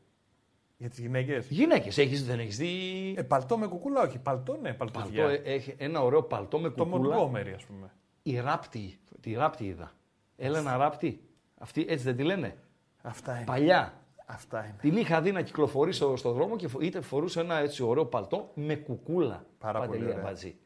Για 0.77 0.89
τις 0.91 0.99
γυναίκες; 0.99 1.47
Γυναίκες, 1.49 1.99
έχεις, 1.99 2.27
δεν 2.27 2.39
έχεις 2.39 2.57
δει; 2.57 3.15
Ε, 3.17 3.23
παλτό 3.23 3.59
με 3.59 3.67
κουκούλα, 3.67 4.01
όχι. 4.01 4.19
Παλτό, 4.19 4.59
ναι, 4.63 4.73
παλτό, 4.73 4.99
παλτοδιά. 4.99 5.29
ε, 5.29 5.41
έχει 5.45 5.75
ένα 5.79 6.03
ωραίο 6.03 6.23
παλτό 6.23 6.59
με 6.59 6.71
το 6.71 6.85
κουκούλα. 6.85 7.17
Montgomery, 7.17 7.53
ας 7.55 7.65
πούμε. 7.65 7.91
η 8.23 8.41
Ράπτη, 8.41 8.99
τη 9.21 9.33
Ράπτη 9.33 9.65
είδα. 9.65 9.93
Έλενα 10.37 10.77
Ράπτη. 10.77 11.21
Αυτή 11.59 11.87
έτσι 11.89 12.05
δεν 12.05 12.17
τη 12.17 12.23
λένε; 12.23 12.57
Αυτά 13.03 13.35
είναι. 13.37 13.45
Παλιά. 13.45 13.93
Αυτά 14.27 14.65
είναι. 14.65 14.77
Την 14.81 14.97
είχα 14.97 15.21
δει 15.21 15.33
να 15.33 15.43
κυκλοφορεί 15.43 15.93
στο, 15.93 16.17
στο 16.17 16.33
δρόμο 16.33 16.57
και 16.57 16.69
φο- 16.69 16.81
είτε 16.81 17.01
φορούσε 17.01 17.41
ένα 17.41 17.59
έτσι 17.59 17.83
ωραίο 17.83 18.07
παλτό 18.07 18.51
με 18.55 18.75
κουκούλα. 18.75 19.45
Πάρα 19.59 19.79
πολύ 19.79 19.91
Παντελή 19.91 20.11
ωραία. 20.11 20.19
Αμπατζή. 20.25 20.57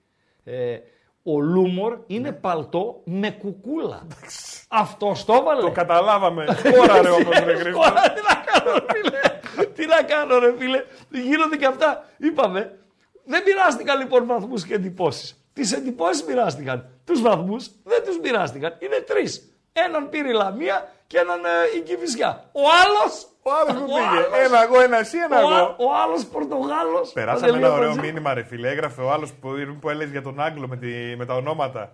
Ε, 0.44 0.78
ο 1.29 1.41
Λούμορ 1.41 1.99
είναι 2.07 2.33
παλτό 2.33 3.01
με 3.05 3.31
κουκούλα. 3.31 4.07
Αυτό 4.68 5.12
το 5.27 5.35
έβαλε. 5.35 5.61
Το 5.61 5.70
καταλάβαμε. 5.70 6.47
Σκόρα 6.59 7.03
ρε 7.03 7.09
όμως 7.09 7.39
ρε 7.45 7.55
Χρήστο. 7.55 7.83
Σκόρα, 7.83 8.12
τι 8.12 8.20
να 8.29 8.35
κάνω, 8.45 8.79
ρε 8.79 8.85
φίλε. 8.93 9.20
τι 9.74 9.87
να 9.87 10.03
κάνω, 10.03 10.39
ρε 10.39 10.55
φίλε. 10.59 10.85
Γίνονται 11.11 11.57
και 11.57 11.66
αυτά. 11.66 12.05
Είπαμε. 12.16 12.79
Δεν 13.24 13.43
μοιράστηκαν 13.47 13.99
λοιπόν 13.99 14.27
βαθμούς 14.27 14.64
και 14.64 14.74
εντυπώσεις. 14.74 15.45
Τις 15.53 15.72
εντυπώσεις 15.72 16.24
μοιράστηκαν. 16.24 16.89
Τους 17.05 17.20
βαθμούς 17.22 17.70
δεν 17.85 18.05
τους 18.05 18.18
μοιράστηκαν. 18.18 18.77
Είναι 18.79 19.05
τρεις. 19.07 19.55
Έναν 19.85 20.09
πήρε 20.09 20.29
η 20.29 20.33
Λαμία 20.33 20.89
και 21.07 21.18
έναν 21.18 21.41
ε, 21.45 21.77
η 21.79 21.81
Κηφισιά. 21.81 22.45
Ο 22.53 22.61
άλλο. 22.83 23.05
Ο 23.43 23.51
άλλος 23.61 23.81
που 23.83 23.87
πήγε. 23.87 24.45
Ένα 24.45 24.62
εγώ, 24.62 24.81
ένα 24.81 24.99
εσύ, 24.99 25.16
ένα 25.18 25.37
Ο, 25.37 25.49
εγώ. 25.49 25.77
ο 25.79 25.87
άλλος 26.03 26.24
Πορτογάλος. 26.24 27.12
Περάσαμε 27.12 27.57
ένα 27.57 27.72
ωραίο 27.72 27.95
μήνυμα, 27.97 28.35
ρε 28.35 28.43
φίλε. 28.43 28.68
Έγραφε 28.70 29.01
ο 29.03 29.11
άλλος 29.12 29.33
που, 29.33 29.49
που 29.81 29.89
έλεγε 29.91 30.11
για 30.11 30.22
τον 30.22 30.41
Άγγλο 30.41 30.68
με, 30.68 30.77
τη, 30.77 31.16
με 31.16 31.24
τα 31.27 31.35
ονόματα. 31.35 31.93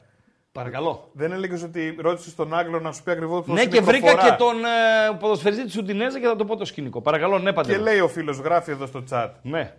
Παρακαλώ. 0.53 1.11
Δεν 1.13 1.33
έλεγες 1.33 1.63
ότι 1.63 1.97
ρώτησε 2.01 2.35
τον 2.37 2.55
Άγγλο 2.55 2.81
να 2.81 2.93
σου 2.93 3.03
πει 3.03 3.11
ακριβώς 3.11 3.45
πώς 3.45 3.55
Ναι, 3.55 3.67
και 3.67 3.81
βρήκα 3.81 4.15
και 4.15 4.35
τον 4.39 4.65
ε, 4.65 5.17
ποδοσφαιριστή 5.19 5.65
της 5.65 5.77
Ουντινέζα 5.77 6.21
και 6.21 6.27
θα 6.27 6.37
το 6.37 6.45
πω 6.45 6.57
το 6.57 6.65
σκηνικό. 6.65 7.01
Παρακαλώ, 7.01 7.39
ναι, 7.39 7.45
Και 7.51 7.53
παντελώ. 7.53 7.83
λέει 7.83 8.01
ο 8.01 8.09
φίλος, 8.09 8.39
γράφει 8.39 8.71
εδώ 8.71 8.87
στο 8.87 9.05
chat. 9.11 9.29
Ναι. 9.43 9.75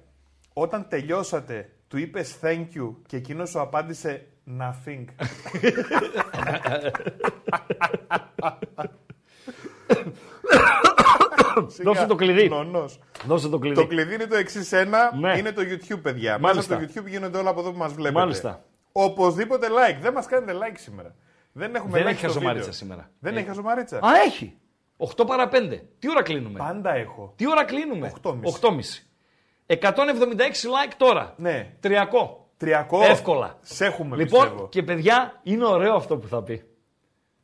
Όταν 0.53 0.85
τελειώσατε, 0.89 1.69
του 1.87 1.97
είπες 1.97 2.35
thank 2.41 2.65
you 2.77 2.93
και 3.07 3.15
εκείνος 3.17 3.49
σου 3.49 3.59
απάντησε 3.59 4.27
nothing. 4.47 5.05
Δώσε 11.83 12.05
το 12.07 12.15
κλειδί. 12.15 12.49
Νονός. 12.49 12.99
Δώσε 13.25 13.49
το 13.49 13.57
κλειδί. 13.59 13.75
Το 13.75 13.87
κλειδί 13.87 14.13
είναι 14.13 14.25
το 14.27 14.35
εξής 14.35 14.71
ένα, 14.71 15.15
Ναι. 15.15 15.37
είναι 15.37 15.51
το 15.51 15.61
YouTube, 15.61 15.99
παιδιά. 16.01 16.39
Μάλιστα. 16.39 16.75
Μέσα 16.75 16.89
στο 16.91 17.01
YouTube 17.01 17.07
γίνονται 17.09 17.37
όλα 17.37 17.49
από 17.49 17.59
εδώ 17.59 17.71
που 17.71 17.77
μας 17.77 17.93
βλέπετε. 17.93 18.19
Μάλιστα. 18.19 18.63
Οπωσδήποτε 18.91 19.67
like. 19.67 19.97
Δεν 20.01 20.13
μας 20.13 20.25
κάνετε 20.25 20.53
like 20.53 20.75
σήμερα. 20.77 21.15
Δεν 21.51 21.75
έχουμε 21.75 21.91
Δεν 21.97 22.03
like 22.07 22.09
έχει 22.09 22.17
στο 22.17 22.27
χαζομαρίτσα 22.27 22.59
βίντεο. 22.59 22.73
σήμερα. 22.79 23.09
Δεν 23.19 23.35
Ε. 23.35 23.39
έχει 23.39 23.47
χαζομαρίτσα. 23.47 23.97
Α, 23.97 24.09
έχει. 24.25 24.57
8 24.97 25.25
παρα 25.27 25.49
5. 25.49 25.81
Τι 25.99 26.09
ώρα 26.09 26.21
κλείνουμε; 26.21 26.57
Πάντα 26.59 26.93
έχω. 26.95 27.33
Τι 27.35 27.49
ώρα 27.49 27.63
κλείνουμε; 27.65 28.13
8.30. 28.23 28.39
8.30. 28.59 29.03
176 29.65 30.67
like 30.69 30.91
τώρα. 30.97 31.33
Ναι. 31.37 31.73
300. 31.79 31.89
300. 32.63 33.01
Εύκολα. 33.09 33.57
Σε 33.61 33.85
έχουμε 33.85 34.15
Λοιπόν, 34.15 34.41
πιστεύω. 34.41 34.67
και 34.69 34.83
παιδιά, 34.83 35.39
είναι 35.43 35.65
ωραίο 35.65 35.93
αυτό 35.95 36.17
που 36.17 36.27
θα 36.27 36.43
πει. 36.43 36.63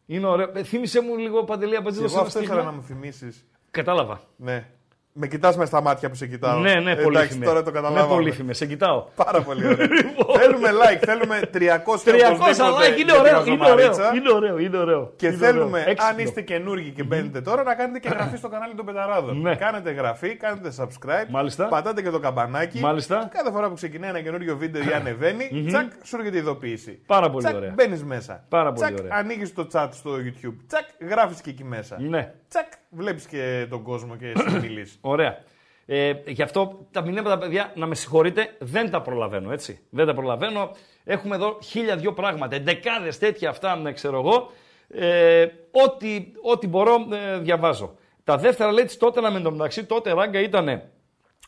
Είναι 0.05 0.27
ωραίο. 0.27 0.51
Ε, 0.53 0.63
Θύμησε 0.63 1.01
μου 1.01 1.17
λίγο 1.17 1.43
Παντελή 1.43 1.75
από 1.75 1.89
Και 1.91 2.03
εγώ 2.03 2.19
αυτό 2.19 2.41
ήθελα 2.41 2.63
να 2.63 2.71
μου 2.71 2.81
θυμίσεις. 2.81 3.45
Κατάλαβα. 3.71 4.21
Ναι. 4.35 4.69
Με 5.13 5.27
κοιτάς 5.27 5.57
μες 5.57 5.67
στα 5.67 5.81
μάτια 5.81 6.09
που 6.09 6.15
σε 6.15 6.27
κοιτάω. 6.27 6.59
Ναι, 6.59 6.73
ναι, 6.73 6.79
Εντάξει, 6.91 7.03
πολύθυμε. 7.03 7.45
τώρα 7.45 7.63
το 7.63 7.69
Ναι, 7.71 7.75
καταλάβαμε. 7.79 8.13
πολύθυμε. 8.15 8.53
Σε 8.53 8.65
κοιτάω. 8.65 9.05
Πάρα 9.15 9.41
πολύ 9.41 9.67
ωραία. 9.67 9.87
Λοιπόν. 9.97 10.39
θέλουμε 10.39 10.69
like, 10.71 11.03
θέλουμε 11.05 11.39
300 11.53 11.57
300 11.57 11.69
οπωσδήποτε 11.85 12.87
like 12.87 12.99
είναι 12.99 13.03
για 13.03 13.05
την 13.05 13.19
ωραίο. 13.19 13.43
Είναι 13.45 13.69
ωραίο. 13.69 13.85
χαζομαρίτσα. 13.85 14.11
Είναι 14.15 14.31
ωραίο. 14.31 14.57
Είναι 14.57 14.77
ωραίο. 14.77 15.13
Και 15.15 15.27
Είναι 15.27 15.35
θέλουμε, 15.35 15.79
ωραίο. 15.79 15.91
Έξυπνο. 15.91 16.05
αν 16.13 16.19
είστε 16.19 16.41
καινούργοι 16.41 16.89
και 16.89 17.03
μπαίνετε 17.03 17.41
τώρα, 17.41 17.63
να 17.63 17.75
κάνετε 17.75 17.99
και 17.99 18.07
εγγραφή 18.11 18.37
στο 18.37 18.49
κανάλι 18.49 18.73
των 18.75 18.85
Μπεταράδων. 18.85 19.41
Ναι. 19.41 19.55
Κάνετε 19.55 19.89
εγγραφή, 19.89 20.35
κάνετε 20.35 20.71
subscribe, 20.77 21.27
Μάλιστα. 21.29 21.65
πατάτε 21.67 22.01
και 22.01 22.09
το 22.09 22.19
καμπανάκι. 22.19 22.79
Μάλιστα. 22.79 23.17
Και 23.31 23.37
κάθε 23.37 23.51
φορά 23.51 23.67
που 23.67 23.73
ξεκινάει 23.75 24.09
ένα 24.09 24.21
καινούριο 24.21 24.57
βίντεο 24.57 24.81
ή 24.89 24.93
ανεβαίνει, 24.93 25.63
τσακ, 25.67 25.91
σου 26.03 26.15
έρχεται 26.17 26.35
η 26.35 26.39
ειδοποίηση. 26.39 27.01
Πάρα 27.05 27.29
πολύ 27.29 27.43
τσακ, 27.43 27.55
ωραία. 27.55 27.71
Μπαίνεις 27.75 28.03
μέσα. 28.03 28.45
Πάρα 28.49 28.71
πολύ 28.73 28.85
τσακ, 28.93 28.99
ωραία. 29.05 29.17
ανοίγεις 29.17 29.53
το 29.53 29.67
chat 29.73 29.87
στο 29.91 30.11
YouTube. 30.11 30.55
Τσακ, 30.67 30.85
γράφεις 31.09 31.41
και 31.41 31.49
εκεί 31.49 31.63
μέσα. 31.63 31.95
Ναι. 31.99 32.31
Τσακ, 32.49 32.65
βλέπεις 32.89 33.25
και 33.25 33.67
τον 33.69 33.83
κόσμο 33.83 34.15
και 34.15 34.33
συνομιλεί. 34.37 34.91
Ωραία. 35.01 35.43
Ε, 35.85 36.13
γι' 36.25 36.41
αυτό 36.41 36.87
τα 36.91 37.01
μηνύματα, 37.01 37.37
παιδιά, 37.37 37.71
να 37.75 37.85
με 37.85 37.95
συγχωρείτε, 37.95 38.55
δεν 38.59 38.91
τα 38.91 39.01
προλαβαίνω, 39.01 39.51
έτσι. 39.51 39.79
Δεν 39.89 40.05
τα 40.05 40.13
προλαβαίνω. 40.13 40.71
Έχουμε 41.03 41.35
εδώ 41.35 41.57
χίλια 41.63 41.95
δυο 41.95 42.13
πράγματα, 42.13 42.59
δεκάδες 42.59 43.17
τέτοια 43.17 43.49
αυτά, 43.49 43.75
ναι, 43.75 43.91
ξέρω 43.91 44.19
εγώ. 44.19 44.51
Ε, 44.87 45.47
ό,τι, 45.71 46.31
ό,τι 46.41 46.67
μπορώ 46.67 47.07
ε, 47.11 47.37
διαβάζω. 47.37 47.95
Τα 48.23 48.37
δεύτερα 48.37 48.71
λέει 48.71 48.85
της 48.85 48.97
τότε 48.97 49.21
να 49.21 49.31
με 49.31 49.39
το 49.39 49.51
μεταξύ, 49.51 49.85
τότε 49.85 50.13
ράγκα 50.13 50.39
ήταν 50.39 50.81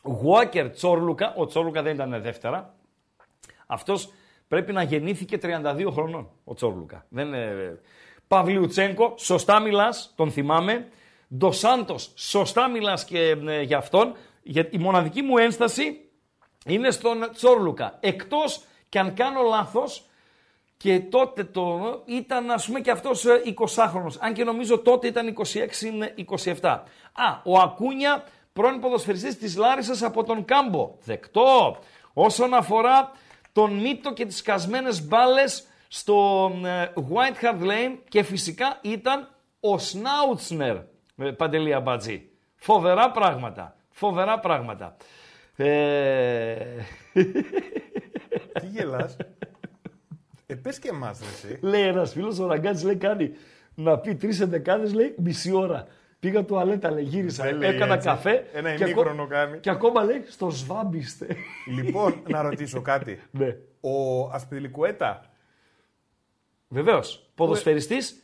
Γουάκερ 0.02 0.70
Τσόρλουκα. 0.70 1.34
Ο 1.36 1.46
Τσόρλουκα 1.46 1.82
δεν 1.82 1.94
ήταν 1.94 2.22
δεύτερα. 2.22 2.74
Αυτός 3.66 4.12
πρέπει 4.48 4.72
να 4.72 4.82
γεννήθηκε 4.82 5.38
32 5.42 5.86
χρονών, 5.92 6.28
ο 6.44 6.54
Τσόρλουκα. 6.54 7.06
Δεν, 7.08 7.34
ε, 7.34 7.80
Παυλιουτσέγκο, 8.28 9.14
σωστά 9.16 9.60
μιλάς, 9.60 10.12
τον 10.16 10.30
θυμάμαι. 10.30 10.88
Ντοσάντος, 11.36 12.12
σωστά 12.14 12.68
μιλάς 12.68 13.04
και 13.04 13.36
ε, 13.46 13.62
για 13.62 13.76
αυτόν. 13.76 14.14
Για, 14.42 14.68
η 14.70 14.78
μοναδική 14.78 15.22
μου 15.22 15.38
ένσταση 15.38 16.10
είναι 16.66 16.90
στον 16.90 17.30
Τσόρλουκα. 17.34 17.98
Εκτός 18.00 18.62
και 18.88 18.98
αν 18.98 19.14
κάνω 19.14 19.42
λάθος, 19.42 20.06
και 20.82 21.00
τότε 21.00 21.44
το 21.44 21.80
ήταν 22.04 22.50
ας 22.50 22.66
πούμε 22.66 22.80
και 22.80 22.90
αυτός 22.90 23.24
ε, 23.24 23.42
20χρονος. 23.58 24.16
Αν 24.18 24.32
και 24.32 24.44
νομίζω 24.44 24.78
τότε 24.78 25.06
ήταν 25.06 25.34
26-27. 26.60 26.60
Α, 27.12 27.40
ο 27.44 27.58
Ακούνια, 27.58 28.24
πρώην 28.52 28.80
ποδοσφαιριστής 28.80 29.38
της 29.38 29.56
Λάρισας 29.56 30.02
από 30.02 30.24
τον 30.24 30.44
Κάμπο. 30.44 30.94
Δεκτό. 31.04 31.78
Όσον 32.12 32.54
αφορά 32.54 33.12
τον 33.52 33.72
Μίτο 33.72 34.12
και 34.12 34.26
τις 34.26 34.42
κασμένες 34.42 35.06
μπάλες 35.06 35.64
στο 35.88 36.50
ε, 36.64 36.86
White 36.94 37.44
Hart 37.44 37.62
Lane 37.62 37.98
και 38.08 38.22
φυσικά 38.22 38.78
ήταν 38.80 39.28
ο 39.60 39.78
Σνάουτσνερ, 39.78 40.76
ε, 41.22 41.30
Παντελία 41.30 41.80
Μπατζή. 41.80 42.28
Φοβερά 42.56 43.10
πράγματα. 43.10 43.76
Φοβερά 43.90 44.38
πράγματα. 44.40 44.96
Ε... 45.56 46.54
Τι 48.60 48.66
γελάς. 48.66 49.16
Ε, 50.46 50.54
πες 50.54 50.78
και 50.78 50.88
εμάς, 50.88 51.20
ρε, 51.20 51.26
εσύ. 51.26 51.58
Λέει 51.62 51.82
ένας 51.86 52.12
φίλος 52.12 52.38
ο 52.38 52.46
Ραγκάτση, 52.46 52.84
λέει 52.84 52.96
κάνει 52.96 53.30
να 53.74 53.98
πει 53.98 54.14
τρεις 54.14 54.40
εντεκάδες, 54.40 54.92
λέει 54.94 55.14
μισή 55.18 55.52
ώρα. 55.52 55.86
Πήγα 56.20 56.44
τουαλέτα, 56.44 56.90
λέει, 56.90 57.04
γύρισα. 57.04 57.44
Δεν 57.44 57.56
λέει 57.56 57.70
έκανα 57.74 57.94
έτσι. 57.94 58.08
καφέ. 58.08 58.46
Ένα 58.52 58.74
και 58.74 58.84
ημίχρονο 58.84 59.10
ακόμα- 59.10 59.26
κάνει. 59.28 59.58
Και 59.58 59.70
ακόμα 59.70 60.04
λέει 60.04 60.24
στο 60.28 60.50
σβάμπιστε. 60.50 61.36
λοιπόν, 61.76 62.22
να 62.32 62.42
ρωτήσω 62.42 62.82
κάτι. 62.82 63.20
ναι. 63.30 63.56
Ο 63.80 64.22
Ασπιδηλικουέτα; 64.32 65.20
Βεβαίως. 66.68 67.30
Ποδοσφαιριστής 67.34 68.22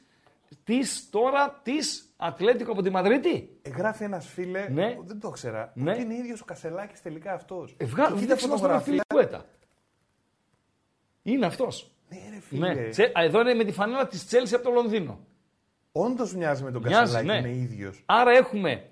της 0.65 1.09
τώρα 1.11 1.61
της 1.63 2.08
Ατλέτικο 2.21 2.73
από 2.73 2.83
τη 2.83 2.91
Μαδρίτη. 2.91 3.59
Ε, 3.63 3.71
γράφει 3.71 4.05
ένας 4.05 4.27
φίλε, 4.29 4.69
Ναι. 4.69 4.91
που 4.91 5.05
δεν 5.07 5.21
το 5.21 5.29
ήξερα, 5.29 5.73
Ναι. 5.75 5.91
ότι 5.93 6.01
είναι 6.03 6.15
ίδιος 6.15 6.41
ο 6.41 6.45
Κασελάκης 6.45 7.03
τελικά 7.03 7.33
αυτός. 7.33 7.75
Ε, 7.79 7.85
βγα... 7.85 8.09
Βγάλε 8.15 8.47
μας 8.49 8.61
τον 8.61 8.81
Φιλικουέτα. 8.83 9.45
Είναι 11.23 11.47
αυτός. 11.47 11.91
Ναι, 12.09 12.19
ρε 12.35 12.41
φίλε. 12.41 12.75
Ναι. 12.75 12.89
Τσε- 12.89 13.19
Α, 13.19 13.23
Εδώ 13.25 13.41
είναι 13.41 13.55
με 13.55 13.65
τη 13.65 13.73
φανέλα 13.73 14.07
της 14.07 14.27
Τσέλση 14.27 14.55
από 14.55 14.65
το 14.65 14.71
Λονδίνο. 14.71 15.19
Όντως 15.93 16.35
μοιάζει 16.35 16.63
με 16.63 16.71
τον 16.71 16.83
Μοιάζει, 16.87 17.13
Κασελάκη, 17.13 17.43
ναι. 17.43 17.49
είναι 17.49 17.63
ίδιος. 17.63 18.03
Άρα 18.07 18.31
έχουμε 18.31 18.89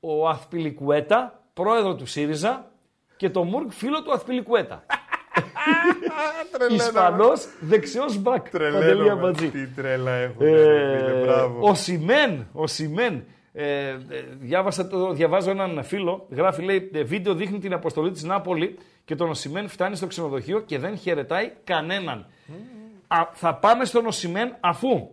ο 0.00 0.28
Αθπιλικουέτα, 0.28 1.42
πρόεδρο 1.54 1.94
του 1.94 2.06
ΣΥΡΙΖΑ 2.06 2.70
και 3.16 3.30
το 3.30 3.44
Μουρκ 3.44 3.72
φίλο 3.72 4.02
του 4.02 4.12
Αθπιλικουέτα. 4.12 4.84
Ισπανός, 6.74 7.46
δεξιός 7.60 8.18
μπακ. 8.18 8.50
Παντελή 8.50 8.70
Τρελαίνομαι. 8.78 9.10
Αμπατζή. 9.10 9.48
Τι 9.50 9.66
τρέλα 9.68 10.10
έχουν, 10.10 10.36
ρε 10.46 10.98
φίλε, 10.98 11.20
Ε, 11.20 11.24
μπράβο. 11.24 11.68
ο 11.68 11.74
Σιμέν, 11.74 12.46
ο 12.52 12.66
Σιμέν. 12.66 13.24
Ε, 13.56 13.88
ε, 13.88 13.96
διάβασα 14.40 14.86
το, 14.88 15.12
διαβάζω 15.12 15.50
έναν 15.50 15.84
φίλο, 15.84 16.26
γράφει 16.30 16.62
λέει 16.62 16.90
«Ε, 16.94 17.02
βίντεο 17.02 17.34
δείχνει 17.34 17.58
την 17.58 17.72
αποστολή 17.72 18.10
της 18.10 18.22
Νάπολη 18.22 18.78
και 19.04 19.14
τον 19.14 19.30
Οσιμέν 19.30 19.68
φτάνει 19.68 19.96
στο 19.96 20.06
ξενοδοχείο 20.06 20.60
και 20.60 20.78
δεν 20.78 20.98
χαιρετάει 20.98 21.52
κανέναν. 21.64 22.26
Α, 23.06 23.16
θα 23.32 23.54
πάμε 23.54 23.84
στον 23.84 24.06
Οσιμέν 24.06 24.56
αφού 24.60 25.08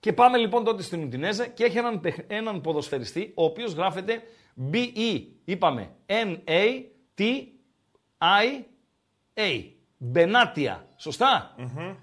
και 0.00 0.12
πάμε 0.12 0.38
λοιπόν 0.38 0.64
τότε 0.64 0.82
στην 0.82 1.02
Ουντινέζα 1.02 1.46
και 1.46 1.64
έχει 1.64 1.78
έναν, 1.78 2.00
παιχ- 2.00 2.24
έναν 2.32 2.60
ποδοσφαιριστή 2.60 3.32
ο 3.34 3.44
οποίος 3.44 3.72
γράφεται 3.72 4.22
B-E, 4.72 5.22
είπαμε, 5.44 5.90
N-A-T-I-A. 9.34 9.72
Μπενάτια. 9.96 10.86
Σωστά; 10.96 11.54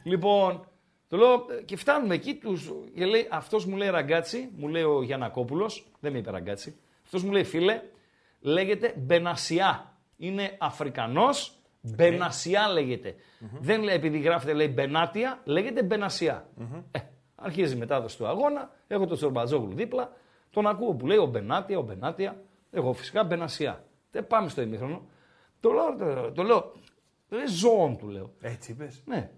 Λοιπόν, 0.04 0.68
το 1.08 1.18
λέω 1.18 1.34
ε, 1.34 1.62
και 1.66 1.76
φτάνουμε 1.76 2.14
εκεί 2.14 2.36
τους, 2.36 2.72
και 2.96 3.06
λέει, 3.06 3.28
αυτός 3.32 3.66
μου 3.66 3.76
λέει 3.76 3.90
ραγκάτσι, 3.90 4.50
μου 4.56 4.68
λέει 4.68 4.84
ο 4.84 5.04
Γιανακόπουλος, 5.04 5.92
δεν 6.00 6.12
με 6.12 6.18
είπε 6.18 6.32
ραγκάτσι, 6.32 6.80
αυτός 7.04 7.24
μου 7.24 7.32
λέει 7.32 7.44
φίλε, 7.44 7.82
λέγεται 8.40 8.94
Μπενασιά. 8.98 9.96
Είναι 10.18 10.56
Αφρικανός, 10.60 11.56
Μπενασιά 11.82 12.68
λέγεται. 12.68 13.16
Δεν 13.60 13.84
λέει 13.84 13.96
επειδή 13.96 14.20
γράφεται 14.20 14.54
λέει 14.54 14.72
Μπενάτια, 14.74 15.40
λέγεται 15.44 15.84
Μπενασιά. 15.84 16.50
Ε, 16.92 17.00
αρχίζει 17.36 17.76
η 17.76 17.78
μετάδοση 17.78 18.18
του 18.18 18.28
αγώνα, 18.28 18.72
έχω 18.88 19.06
τον 19.06 19.18
Τσορμπατζόγλου 19.18 19.74
δίπλα, 19.74 20.12
τον 20.50 20.68
ακούω 20.68 20.94
που 20.94 21.08
λέει 21.08 21.18
ο 21.18 21.26
Μπενάτια, 21.26 21.78
ο 21.78 21.82
Μπενάτια, 21.82 22.42
εγώ 22.72 22.94
φυσικά 22.94 23.24
Μπενασιά. 23.24 23.84
Δεν 24.12 24.28
πάμε 24.28 24.50
στο 24.50 24.62
ημίχρονο. 24.62 25.02
Το 25.60 25.72
λέω, 25.72 25.96
το, 25.98 26.32
το 26.32 26.44
λέω, 26.44 26.72
ρε 27.36 27.50
ζώον 27.50 27.98
του 27.98 28.08
λέω. 28.08 28.34
Έτσι 28.42 28.72
είπες. 28.72 29.02
Ναι. 29.06 29.32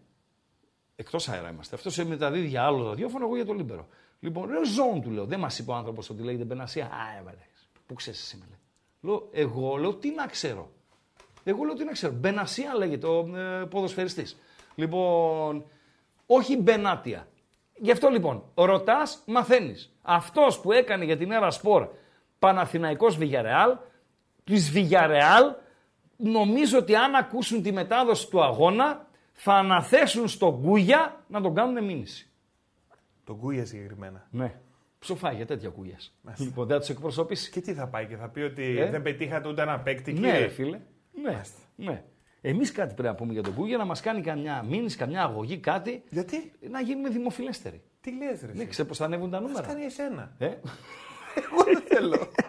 Εκτός 0.95 1.29
αέρα 1.29 1.49
είμαστε. 1.49 1.75
Αυτός 1.75 1.93
σε 1.93 2.05
μεταδίδει 2.05 2.47
για 2.47 2.63
άλλο 2.63 2.87
ραδιόφωνο, 2.87 3.25
εγώ 3.25 3.35
για 3.35 3.45
το 3.45 3.53
Λίμπερο. 3.53 3.87
Λοιπόν, 4.19 4.49
ρε 4.49 4.65
ζώον 4.65 5.01
του 5.01 5.09
λέω. 5.09 5.25
Δεν 5.25 5.39
μας 5.39 5.59
είπε 5.59 5.71
ο 5.71 5.73
άνθρωπος 5.73 6.09
ότι 6.09 6.23
λέγεται 6.23 6.43
Μπενασία. 6.43 6.85
Α, 6.85 7.19
έβαλε. 7.19 7.37
Πού 7.85 7.93
ξέρεις 7.93 8.21
εσύ 8.21 8.37
με 8.37 8.45
λέει. 8.49 8.59
Λέω, 9.01 9.29
εγώ 9.31 9.75
λέω 9.75 9.95
τι 9.95 10.11
να 10.11 10.27
ξέρω. 10.27 10.71
Εγώ 11.43 11.63
λέω 11.63 11.73
τι 11.73 11.83
να 11.83 11.91
ξέρω. 11.91 12.13
Μπενασία 12.13 12.75
λέγεται 12.75 13.07
ο 13.07 13.37
ε, 13.37 13.65
ποδοσφαιριστής. 13.65 14.37
Λοιπόν, 14.75 15.65
όχι 16.25 16.57
Μπενάτια. 16.57 17.27
Γι' 17.75 17.91
αυτό 17.91 18.09
λοιπόν, 18.09 18.43
ρωτάς, 18.53 19.23
μαθαίνεις. 19.25 19.93
Αυτός 20.01 20.59
που 20.59 20.71
έκανε 20.71 21.05
για 21.05 21.17
την 21.17 21.31
Έρα 21.31 21.51
Σπορ 21.51 21.87
Παναθηναϊκός 22.39 23.17
Βιγιαρεάλ, 23.17 23.77
της 24.43 24.71
Βιγιαρεάλ, 24.71 25.53
νομίζω 26.31 26.77
ότι 26.77 26.95
αν 26.95 27.15
ακούσουν 27.15 27.61
τη 27.61 27.71
μετάδοση 27.71 28.29
του 28.29 28.43
αγώνα, 28.43 29.07
θα 29.33 29.53
αναθέσουν 29.53 30.27
στον 30.27 30.61
Κούγια 30.61 31.23
να 31.27 31.41
τον 31.41 31.55
κάνουν 31.55 31.83
μήνυση. 31.85 32.29
Τον 33.23 33.37
Κούγια 33.39 33.65
συγκεκριμένα. 33.65 34.27
Ναι. 34.31 34.55
Ψοφάει 34.99 35.35
για 35.35 35.45
τέτοια 35.45 35.69
κούγια; 35.69 35.97
Λοιπόν, 36.37 36.65
δεν 36.67 36.75
θα 36.75 36.79
τους 36.81 36.89
εκπροσωπήσει. 36.89 37.51
Και 37.51 37.61
τι 37.61 37.73
θα 37.73 37.87
πάει 37.87 38.05
και 38.05 38.15
θα 38.15 38.27
πει 38.29 38.41
ότι 38.41 38.77
Ε; 38.79 38.89
δεν 38.89 39.01
πετύχατε 39.01 39.49
ούτε 39.49 39.61
ένα 39.61 39.79
παίκτη, 39.79 40.13
Ναι, 40.13 40.19
κύριε; 40.19 40.37
ρε 40.39 40.47
φίλε. 40.47 40.79
Ναι. 41.21 41.41
ναι. 41.75 42.03
Εμείς 42.41 42.71
κάτι 42.71 42.93
πρέπει 42.93 43.07
να 43.09 43.15
πούμε 43.15 43.33
για 43.33 43.43
τον 43.43 43.53
Κούγια, 43.53 43.77
να 43.77 43.85
μας 43.85 44.01
κάνει 44.01 44.21
καμιά 44.21 44.63
μήνυση, 44.69 44.97
καμιά 44.97 45.23
αγωγή, 45.23 45.57
κάτι. 45.57 46.03
Γιατί, 46.09 46.51
Να 46.69 46.81
γίνουμε 46.81 47.09
δημοφιλέστεροι. 47.09 47.81
τι 48.01 48.11
λες 48.11 48.41
ρε. 48.41 48.47
Ναι, 48.53 48.59
εσύ. 48.61 48.67
ξέρω 48.67 48.87
πώς 48.87 48.97
θα 48.97 49.05
ανέβουν 49.05 49.29
τα 49.29 49.37
Ας 49.37 49.43
νούμερα. 49.43 49.67
κάνει 49.67 49.83
εσένα. 49.83 50.35
Ε; 50.37 50.45
Εγώ 50.45 51.63
δεν 51.63 51.81
θέλω. 51.87 52.17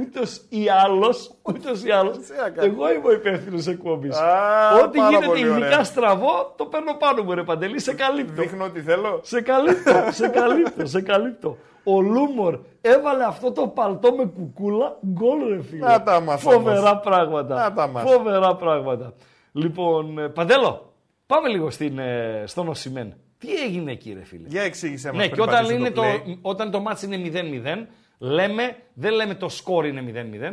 Ούτως 0.00 0.40
ή 0.48 0.68
άλλω, 0.84 1.14
ούτως 1.42 1.84
ή 1.84 1.90
άλλως, 1.90 2.16
Τι 2.18 2.32
να 2.42 2.50
κάνω. 2.50 2.72
εγώ 2.72 2.92
είμαι 2.92 3.06
ο 3.08 3.12
υπεύθυνος 3.12 3.66
εκπομπής. 3.66 4.16
Α, 4.16 4.80
Ό,τι 4.84 4.98
πάρα 4.98 5.08
γίνεται 5.10 5.26
πολύ 5.26 5.40
ειδικά 5.40 5.56
ωραία. 5.56 5.84
στραβό, 5.84 6.54
το 6.56 6.64
παίρνω 6.64 6.94
πάνω 6.94 7.22
μου, 7.22 7.34
ρε 7.34 7.42
Παντελή, 7.42 7.80
σε 7.80 7.94
καλύπτω. 7.94 8.42
Δείχνω 8.42 8.64
ότι 8.64 8.80
θέλω. 8.80 9.20
Σε 9.22 9.40
καλύπτω, 9.40 9.92
σε 10.10 10.28
καλύπτω, 10.28 10.86
σε 10.86 11.00
καλύπτω. 11.02 11.56
Ο 11.84 12.00
Λούμορ 12.00 12.58
έβαλε 12.80 13.24
αυτό 13.24 13.52
το 13.52 13.66
παλτό 13.68 14.12
με 14.14 14.24
κουκούλα, 14.24 14.98
γκολ 15.06 15.48
ρε 15.48 15.62
φίλε. 15.62 15.86
Να 15.86 16.02
τα 16.02 16.20
μάθω 16.20 16.50
Φοβερά 16.50 16.90
όμως. 16.90 17.00
πράγματα. 17.02 17.54
Να 17.54 17.72
τα 17.72 17.86
μάθω. 17.88 18.08
Φοβερά 18.08 18.54
πράγματα. 18.56 19.12
Λοιπόν, 19.52 20.18
ε, 20.18 20.28
Παντέλο, 20.28 20.92
πάμε 21.26 21.48
λίγο 21.48 21.70
στην, 21.70 21.98
ε, 21.98 22.42
στον 22.46 22.68
Οσημέν. 22.68 23.14
Τι 23.38 23.48
έγινε 23.64 23.92
εκεί 23.92 24.12
ρε 24.12 24.24
φίλε; 24.24 24.46
Για 24.48 24.62
εξήγησέ 24.62 25.08
μας 25.08 25.16
Ναι, 25.16 25.22
πριν 25.22 25.34
και 25.34 25.40
όταν, 25.42 25.54
πατήσω 25.54 25.74
είναι 25.74 25.90
το, 25.90 26.02
play. 26.02 26.36
όταν 26.42 26.70
το 26.70 26.80
μάτς 26.80 27.02
είναι 27.02 27.16
0-0, 27.16 27.86
λέμε, 28.18 28.76
δεν 28.94 29.12
λέμε 29.12 29.34
το 29.34 29.48
σκορ 29.48 29.86
είναι 29.86 30.02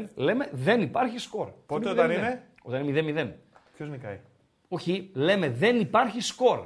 0-0, 0.07 0.09
λέμε 0.15 0.49
δεν 0.51 0.81
υπάρχει 0.81 1.17
σκορ. 1.17 1.47
Πότε 1.65 1.89
Αυτό 1.89 2.01
όταν 2.01 2.11
0-0. 2.11 2.17
είναι; 2.17 2.43
Όταν 2.63 2.87
είναι 2.87 3.01
0-0. 3.01 3.33
Ποιος 3.75 3.89
νικάει; 3.89 4.19
Όχι, 4.67 5.09
λέμε 5.13 5.49
δεν 5.49 5.79
υπάρχει 5.79 6.21
σκορ. 6.21 6.59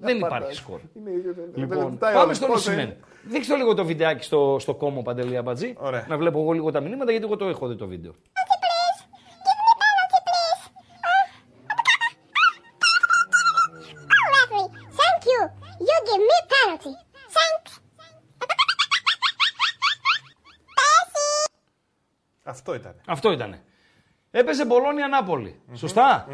Δεν 0.00 0.16
υπάρχει 0.16 0.54
σκορ. 0.54 0.80
Είναι 0.96 1.10
ίδιο, 1.10 1.32
δεν- 1.34 1.44
δεν 1.52 1.60
Λοιπόν, 1.62 1.78
λεπτά 1.90 2.10
η 2.10 2.12
πάμε 2.12 2.24
ώρα. 2.24 2.34
στον 2.34 2.48
Πόσο 2.48 2.70
Οσημέν. 2.70 2.86
είναι; 2.86 2.96
Δείξτε 3.24 3.56
λίγο 3.56 3.74
το 3.74 3.84
βιντεάκι 3.84 4.24
στο, 4.24 4.56
στο 4.60 4.74
κόμμα 4.74 5.02
Παντελή 5.02 5.36
Αμπατζή. 5.36 5.74
Ωραία. 5.78 6.06
Να 6.08 6.16
βλέπω 6.16 6.40
εγώ 6.40 6.52
λίγο 6.52 6.70
τα 6.70 6.80
μηνύματα 6.80 7.10
γιατί 7.10 7.26
εγώ 7.26 7.36
το 7.36 7.48
έχω 7.48 7.66
δει 7.68 7.76
το 7.76 7.86
βίντεο. 7.86 8.12
Αυτό 22.64 22.74
ήταν. 22.74 22.94
Αυτό 23.06 23.32
ήτανε. 23.32 23.62
Έπαιζε 24.30 24.66
Μπολόνια 24.66 25.08
Νάπολη. 25.08 25.60
Σωστά; 25.72 26.28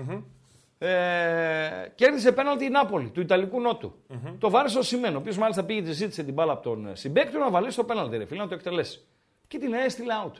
Ε, 0.82 1.92
κέρδισε 1.94 2.32
πέναλτι 2.32 2.64
η 2.64 2.68
Νάπολη 2.68 3.08
του 3.08 3.20
Ιταλικού 3.20 3.60
Νότου. 3.60 3.94
Το 4.38 4.50
βάρεσε 4.50 4.78
ο 4.78 4.82
Σιμένο, 4.82 5.16
ο 5.16 5.20
οποίος 5.20 5.38
μάλιστα 5.38 5.64
πήγε 5.64 5.80
και 5.80 5.92
ζήτησε 5.92 6.22
την 6.22 6.34
μπάλα 6.34 6.52
από 6.52 6.62
τον 6.62 6.86
ε, 6.86 6.94
συμπέκτη 6.94 7.32
του 7.32 7.38
να 7.38 7.50
βαλέσει 7.50 7.76
το 7.76 7.84
πέναλτι, 7.84 8.16
ρε 8.16 8.24
φίλε, 8.24 8.40
να 8.40 8.48
το 8.48 8.54
εκτελέσει. 8.54 9.06
Και 9.48 9.58
την 9.58 9.72
έστειλε 9.72 10.12
out. 10.24 10.32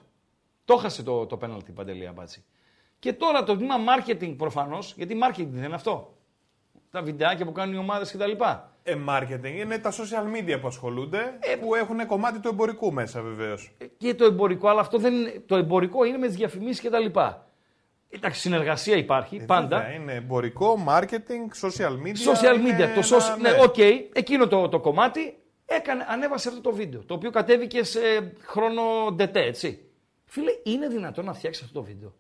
Το 0.65 0.77
χάσε 0.77 1.03
το, 1.03 1.27
το 1.27 1.37
πέναλτι 1.37 1.73
παντελή 1.73 2.07
αμπάτσι. 2.07 2.45
Και 2.99 3.13
τώρα 3.13 3.45
το 3.45 3.57
τμήμα 3.57 3.75
marketing 3.75 4.35
προφανώς, 4.37 4.95
γιατί 4.97 5.19
marketing 5.23 5.49
δεν 5.51 5.65
είναι 5.65 5.75
αυτό. 5.75 6.17
Τα 6.91 7.03
βιντεάκια 7.03 7.45
που 7.45 7.53
κάνουν 7.53 7.75
οι 7.75 7.79
ομάδες 7.79 8.13
κτλ. 8.13 8.33
Ε, 8.83 8.95
marketing 9.09 9.55
είναι 9.59 9.79
τα 9.79 9.93
social 9.93 10.37
media 10.37 10.61
που 10.61 10.67
ασχολούνται, 10.67 11.39
Ε, 11.41 11.57
που 11.57 11.75
έχουν 11.75 12.07
κομμάτι 12.07 12.39
του 12.41 12.49
εμπορικού 12.49 12.93
μέσα 12.93 13.23
βεβαίως. 13.23 13.73
Και 13.97 14.15
το 14.15 14.25
εμπορικό, 14.25 14.69
αλλά 14.69 14.81
αυτό 14.81 14.99
δεν 14.99 15.15
είναι. 15.15 15.43
Το 15.47 15.57
εμπορικό 15.57 16.05
είναι 16.05 16.19
με 16.19 16.27
τις 16.27 16.37
διαφημίσεις 16.37 16.81
κτλ. 16.83 17.19
Εντάξει, 18.13 18.41
συνεργασία 18.41 18.97
υπάρχει 18.97 19.45
πάντα. 19.45 19.93
είναι 19.93 20.15
εμπορικό, 20.15 20.85
marketing, 20.89 21.67
social 21.69 21.93
media. 22.07 22.33
Social 22.35 22.59
είναι 22.59 22.71
media, 22.75 22.79
το 22.79 22.85
ένα- 22.85 23.03
social, 23.03 23.41
ναι, 23.41 23.51
οκ, 23.63 23.79
εκείνο 24.13 24.47
το, 24.47 24.69
το 24.69 24.81
κομμάτι 24.81 25.39
έκανε, 25.67 26.05
ανέβασε 26.09 26.49
αυτό 26.49 26.61
το 26.61 26.73
βίντεο, 26.73 27.05
το 27.05 27.15
οποίο 27.15 27.31
κατέβηκε 27.31 27.85
σε 27.85 27.99
χρόνο 28.43 28.83
ντετέ, 29.13 29.41
έτσι. 29.41 29.85
Φίλε, 30.25 30.51
είναι 30.63 30.89
δυνατόν 30.89 31.25
να 31.25 31.33
φτιάξεις 31.33 31.63
αυτό 31.65 31.79
το 31.81 31.85
βίντεο; 31.87 32.15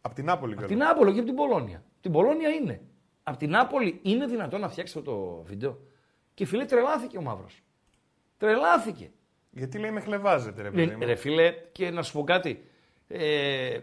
Απ' 0.00 0.14
την 0.14 0.24
Νάπολη 0.24 0.54
Την 0.56 0.66
κιόλας. 0.66 0.86
Νάπολη 0.88 1.12
και 1.12 1.18
από 1.18 1.26
την 1.28 1.36
Μπολόνια. 1.36 1.82
Την 2.00 2.12
Μπολόνια 2.12 2.48
είναι. 2.48 2.80
Από 3.26 3.38
την 3.38 3.50
Νάπολη 3.50 3.98
είναι 4.02 4.26
δυνατόν 4.26 4.60
να 4.60 4.68
φτιάξει 4.68 4.98
αυτό 4.98 5.10
το 5.12 5.42
βίντεο. 5.42 5.78
Και 6.34 6.46
φίλε, 6.46 6.64
τρελάθηκε 6.64 7.18
ο 7.18 7.22
μαύρος. 7.22 7.62
Τρελάθηκε. 8.38 9.10
Γιατί 9.50 9.78
λέει 9.78 9.90
με 9.90 10.00
χλευάζετε, 10.00 10.62
ρε 10.62 10.70
παιδί 10.70 10.84
Ρε, 10.84 10.96
μου. 10.96 11.04
ρε 11.06 11.14
φίλε, 11.14 11.54
και 11.72 11.90
να 11.90 12.02
σου 12.02 12.12
πω 12.12 12.24
κάτι. 12.24 12.64
Ε, 13.08 13.78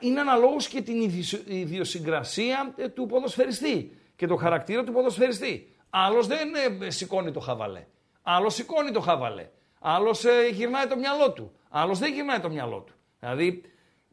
είναι 0.00 0.20
αναλόγως 0.20 0.68
και 0.68 0.82
την 0.82 1.00
ιδιο- 1.00 1.42
ιδιοσυγκρασία 1.46 2.74
ε, 2.76 2.88
του 2.88 3.06
ποδοσφαιριστή 3.06 3.96
και 4.16 4.26
το 4.26 4.36
χαρακτήρα 4.36 4.84
του 4.84 4.92
ποδοσφαιριστή. 4.92 5.74
Άλλος 5.90 6.26
δεν 6.26 6.48
ε, 6.82 6.90
σηκώνει 6.90 7.30
το 7.32 7.40
χαβαλέ. 7.40 7.86
Άλλος 8.22 8.54
σηκώνει 8.54 8.90
το 8.90 9.00
χαβαλέ. 9.00 9.48
Άλλος 9.80 10.24
ε, 10.24 10.48
γυρνάει 10.52 10.86
το 10.86 10.96
μυαλό 10.96 11.32
του. 11.32 11.52
Άλλος 11.68 11.98
δεν 11.98 12.12
γυρνάει 12.12 12.40
το 12.40 12.50
μυαλό 12.50 12.80
του. 12.80 12.94
Δηλαδή 13.20 13.62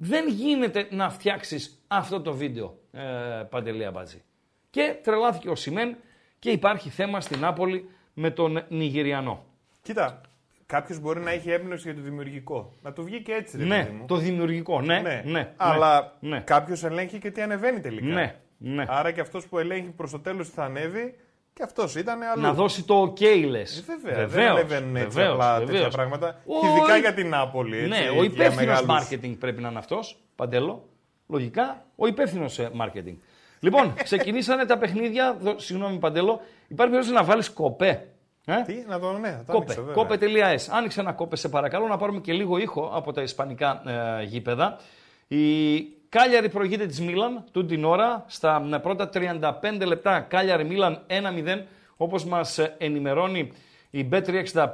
δεν 0.03 0.27
γίνεται 0.29 0.87
να 0.89 1.09
φτιάξεις 1.09 1.83
αυτό 1.87 2.21
το 2.21 2.33
βίντεο, 2.33 2.77
ε, 2.91 2.99
Παντελή 3.49 3.85
Αμπατζή. 3.85 4.21
Και 4.69 4.95
τρελάθηκε 5.03 5.49
ο 5.49 5.55
Σιμέν 5.55 5.95
και 6.39 6.49
υπάρχει 6.49 6.89
θέμα 6.89 7.21
στην 7.21 7.39
Νάπολη 7.39 7.89
με 8.13 8.29
τον 8.31 8.63
Νιγηριανό. 8.69 9.45
Κοίτα, 9.81 10.21
κάποιος 10.65 10.99
μπορεί 10.99 11.19
να 11.19 11.31
έχει 11.31 11.51
έμπνευση 11.51 11.87
για 11.91 11.95
το 11.97 12.03
δημιουργικό. 12.03 12.73
Να 12.81 12.93
του 12.93 13.03
βγει 13.03 13.21
και 13.21 13.31
έτσι, 13.31 13.57
ρε 13.57 13.63
Ναι, 13.63 13.83
παιδί 13.83 13.95
μου. 13.95 14.05
το 14.05 14.15
δημιουργικό, 14.15 14.81
ναι, 14.81 14.99
ναι, 14.99 15.21
ναι. 15.25 15.53
Αλλά 15.57 16.17
ναι. 16.19 16.39
κάποιος 16.39 16.83
ελέγχει 16.83 17.19
και 17.19 17.31
τι 17.31 17.41
ανεβαίνει 17.41 17.79
τελικά. 17.79 18.05
Ναι, 18.13 18.35
ναι. 18.57 18.85
Άρα 18.87 19.11
και 19.11 19.21
αυτός 19.21 19.47
που 19.47 19.59
ελέγχει 19.59 19.89
προς 19.89 20.11
το 20.11 20.19
τέλος 20.19 20.47
τι 20.47 20.53
θα 20.53 20.63
ανέβει, 20.63 21.15
και 21.61 21.67
αυτός 21.67 21.95
ήταν 21.95 22.21
αλλού. 22.21 22.41
Να 22.41 22.53
δώσει 22.53 22.83
το 22.83 23.01
ok, 23.19 23.45
λες. 23.49 23.77
Ε, 23.77 23.83
Βέβαια, 24.01 24.27
δεν 24.27 24.47
ανεβαίνουν 24.49 24.95
έτσι 24.95 25.21
απλά 25.21 25.59
τέτοια 25.59 25.89
πράγματα. 25.89 26.41
Ο- 26.45 26.59
Και 26.59 26.67
ειδικά 26.67 26.97
για 26.97 27.13
την 27.13 27.29
Νάπολη. 27.29 27.77
Έτσι, 27.77 27.89
Ναι, 27.89 27.97
και 28.01 28.09
ο 28.09 28.13
για 28.13 28.23
υπεύθυνος 28.23 28.81
μεγάλους. 28.85 29.07
marketing 29.09 29.35
πρέπει 29.39 29.61
να 29.61 29.69
είναι 29.69 29.77
αυτός. 29.77 30.17
Παντέλο. 30.35 30.83
Λογικά, 31.27 31.85
ο 31.95 32.07
υπεύθυνος 32.07 32.59
marketing. 32.81 33.15
Λοιπόν, 33.59 33.93
ξεκινήσανε 34.03 34.65
τα 34.65 34.77
παιχνίδια. 34.77 35.37
δο- 35.39 35.59
Συγγνώμη, 35.59 35.97
Παντέλο. 35.97 36.39
Υπάρχει 36.67 36.91
περίπτωση 36.93 37.11
να 37.11 37.23
βάλεις 37.23 37.49
κοπέ. 37.49 38.07
Ε; 38.45 38.61
Τι, 38.61 38.83
να 38.87 38.99
το, 38.99 39.11
ναι, 39.17 39.29
θα 39.29 39.43
το 39.45 39.51
Κόπε. 39.51 39.73
ανοίξω, 39.73 39.83
βέβαια. 39.83 39.93
Κόπε.es. 40.53 40.67
Άνοιξε 40.71 40.99
ένα 40.99 41.11
κόπε, 41.13 41.35
σε 41.35 41.49
παρακαλώ, 41.49 41.87
να 41.87 41.97
πάρουμε 41.97 42.19
και 42.19 42.33
λίγο 42.33 42.57
ήχο 42.57 42.91
από 42.93 43.11
τα 43.13 43.21
ισπανικά 43.21 43.81
ε, 44.19 44.23
γήπεδα. 44.23 44.77
Η 45.27 45.77
Κάλιαρη 46.11 46.49
προηγείται 46.49 46.85
της 46.85 47.01
Μίλαν 47.01 47.43
τούτη 47.51 47.75
την 47.75 47.83
ώρα. 47.83 48.25
Στα 48.27 48.69
ε, 48.73 48.77
πρώτα 48.77 49.09
35 49.13 49.85
λεπτά 49.85 50.19
Κάλιαρη 50.19 50.65
Μίλαν 50.65 51.05
1-0. 51.07 51.61
Όπως 51.97 52.25
μας 52.25 52.57
ε, 52.57 52.75
ενημερώνει 52.77 53.51
η 53.89 54.09
Bet365 54.11 54.73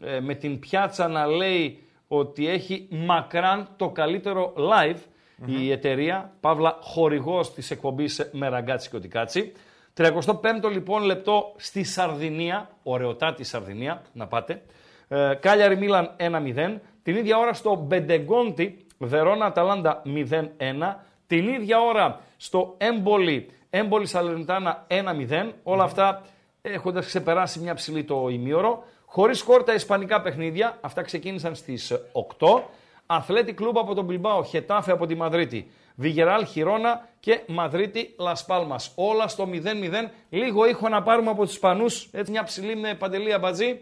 ε, 0.00 0.20
με 0.20 0.34
την 0.34 0.58
πιάτσα 0.58 1.08
να 1.08 1.26
λέει 1.26 1.82
ότι 2.08 2.48
έχει 2.48 2.86
μακράν 2.90 3.68
το 3.76 3.88
καλύτερο 3.88 4.54
live 4.56 4.98
η 5.46 5.70
εταιρεία, 5.70 6.32
παύλα 6.40 6.78
χορηγός 6.80 7.54
της 7.54 7.70
εκπομπής 7.70 8.28
με 8.32 8.48
ραγκάτσι 8.48 8.90
και 8.90 8.96
οτικάτσι. 8.96 9.52
35ο 9.96 10.70
λοιπόν 10.72 11.02
λεπτό 11.02 11.54
στη 11.56 11.84
Σαρδινία, 11.84 12.70
ωραιοτάτη 12.82 13.44
Σαρδινία, 13.44 14.02
να 14.12 14.26
πάτε. 14.26 14.62
Ε, 15.08 15.34
Κάλιαρη 15.40 15.76
Μίλαν 15.76 16.16
1-0. 16.18 16.78
Την 17.02 17.16
ίδια 17.16 17.38
ώρα 17.38 17.52
στο 17.52 17.74
Μπεντεγκόντι, 17.74 18.86
Βερόνα 18.98 19.44
Αταλάντα 19.44 20.02
0-1. 20.04 20.94
Την 21.26 21.48
ίδια 21.48 21.80
ώρα 21.80 22.20
στο 22.36 22.74
Έμπολι, 22.78 23.50
Έμπολι 23.70 24.06
Σαλερνιτάνα 24.06 24.86
1-0. 24.88 25.52
Όλα 25.62 25.82
αυτά 25.82 26.22
έχοντας 26.62 27.06
ξεπεράσει 27.06 27.60
μια 27.60 27.74
ψηλή 27.74 28.04
το 28.04 28.28
ημίωρο. 28.28 28.84
Χωρίς 29.04 29.40
χόρτα 29.40 29.74
ισπανικά 29.74 30.20
παιχνίδια, 30.20 30.78
αυτά 30.80 31.02
ξεκίνησαν 31.02 31.54
στις 31.54 31.92
8. 32.12 32.62
Αθλέτη 33.06 33.52
Κλούμπ 33.52 33.78
από 33.78 33.94
τον 33.94 34.04
Μπιλμπάο, 34.04 34.44
Χετάφε 34.44 34.92
από 34.92 35.06
τη 35.06 35.14
Μαδρίτη, 35.14 35.70
Βιγεράλ 35.94 36.46
Χιρόνα 36.46 37.08
και 37.20 37.40
Μαδρίτη 37.46 38.14
Λασπάλμα. 38.18 38.76
Όλα 38.94 39.28
στο 39.28 39.48
0-0. 39.52 40.10
Λίγο 40.28 40.66
ήχο 40.68 40.88
να 40.88 41.02
πάρουμε 41.02 41.30
από 41.30 41.42
τους 41.42 41.52
Ισπανούς. 41.52 42.08
Έτσι 42.12 42.30
μια 42.30 42.42
ψηλή 42.42 42.76
με 42.76 42.94
παντελή 42.94 43.32
αμπατζή. 43.32 43.80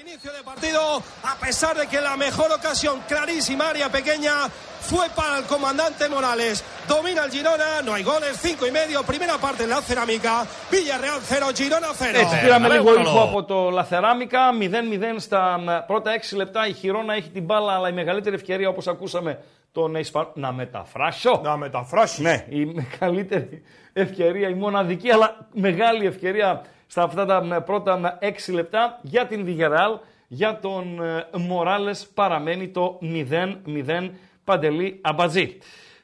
Inicio 0.00 0.32
de 0.32 0.42
partido, 0.42 0.80
a 1.22 1.34
pesar 1.38 1.76
de 1.76 1.86
que 1.86 2.00
la 2.00 2.16
mejor 2.16 2.50
ocasión 2.50 3.00
clarísima, 3.06 3.68
área 3.68 3.90
pequeña, 3.90 4.48
fue 4.80 5.06
para 5.14 5.38
el 5.38 5.44
comandante 5.44 6.08
Morales. 6.08 6.64
Domina 6.88 7.24
el 7.24 7.30
Girona, 7.30 7.82
no 7.84 7.92
hay 7.92 8.02
goles, 8.02 8.38
cinco 8.40 8.66
y 8.66 8.70
medio, 8.70 9.02
primera 9.02 9.36
parte 9.36 9.64
en 9.64 9.70
la 9.70 9.82
cerámica, 9.82 10.46
Villarreal 10.70 11.20
0, 11.20 11.46
Girona 11.54 11.92
0. 11.92 12.18
Έτσι, 12.18 12.40
πήραμε 12.40 12.68
λίγο 12.68 13.00
ήχο 13.00 13.22
από 13.22 13.44
το 13.44 13.70
Λαθεράμικα. 13.70 14.40
0-0 14.60 15.14
στα 15.16 15.58
μ, 15.58 15.86
πρώτα 15.86 16.10
6 16.30 16.36
λεπτά. 16.36 16.66
Η 16.66 16.72
Χιρόνα 16.72 17.14
έχει 17.14 17.28
την 17.28 17.44
μπάλα, 17.44 17.72
αλλά 17.74 17.88
η 17.88 17.92
μεγαλύτερη 17.92 18.34
ευκαιρία, 18.34 18.68
όπω 18.68 18.90
ακούσαμε, 18.90 19.38
τον 19.72 19.94
Ισπανό. 19.94 20.30
Να 20.34 20.52
μεταφράσω. 20.52 21.40
Να 21.44 21.56
μεταφράσει. 21.56 22.22
Ναι, 22.22 22.44
η 22.48 22.64
μεγαλύτερη 22.64 23.62
ευκαιρία, 23.92 24.48
η 24.48 24.54
μοναδική, 24.54 25.10
αλλά 25.10 25.46
μεγάλη 25.52 26.06
ευκαιρία 26.06 26.62
στα 26.92 27.02
αυτά 27.02 27.24
τα 27.24 27.44
μ, 27.44 27.64
πρώτα 27.64 28.18
6 28.22 28.52
λεπτά 28.52 29.00
για 29.02 29.26
την 29.26 29.44
Villarreal, 29.46 29.98
για 30.28 30.58
τον 30.58 31.02
ε, 31.02 31.26
Μοράλες 31.38 32.06
παραμένει 32.14 32.68
το 32.68 32.98
0-0 33.02 34.10
Παντελή 34.44 35.00
Αμπατζή. 35.02 35.58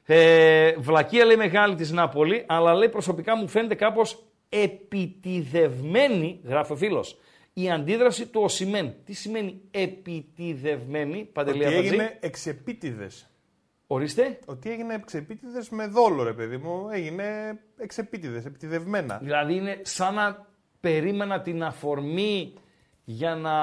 Ε, 0.07 0.73
βλακία 0.79 1.25
λέει 1.25 1.37
μεγάλη 1.37 1.75
της 1.75 1.93
Νάπολη, 1.93 2.45
αλλά 2.49 2.75
λέει 2.75 2.89
προσωπικά 2.89 3.37
μου 3.37 3.49
φαίνεται 3.49 3.75
κάπως 3.75 4.25
επιτιδευμένη, 4.49 6.41
γράφει 6.45 6.73
ο 6.73 6.77
φίλος, 6.77 7.19
η 7.53 7.71
αντίδραση 7.71 8.27
του 8.27 8.41
Οσημέν. 8.41 8.95
Τι 9.05 9.13
σημαίνει 9.13 9.61
επιτιδευμένη, 9.71 11.29
Παντελή 11.33 11.65
Ότι 11.65 11.75
Αμπατζή; 11.75 11.89
έγινε 11.89 12.19
εξεπίτηδες. 12.21 13.31
Ορίστε. 13.87 14.39
Ότι 14.45 14.71
έγινε 14.71 14.95
εξεπίτηδες 14.95 15.69
με 15.69 15.87
δόλο, 15.87 16.23
ρε 16.23 16.33
παιδί 16.33 16.57
μου. 16.57 16.89
Έγινε 16.93 17.59
εξεπίτηδες, 17.77 18.45
επιτηδευμένα. 18.45 19.19
Δηλαδή 19.23 19.55
είναι 19.55 19.81
σαν 19.83 20.15
να 20.15 20.48
περίμενα 20.81 21.41
την 21.41 21.63
αφορμή 21.63 22.53
για 23.05 23.35
να 23.35 23.57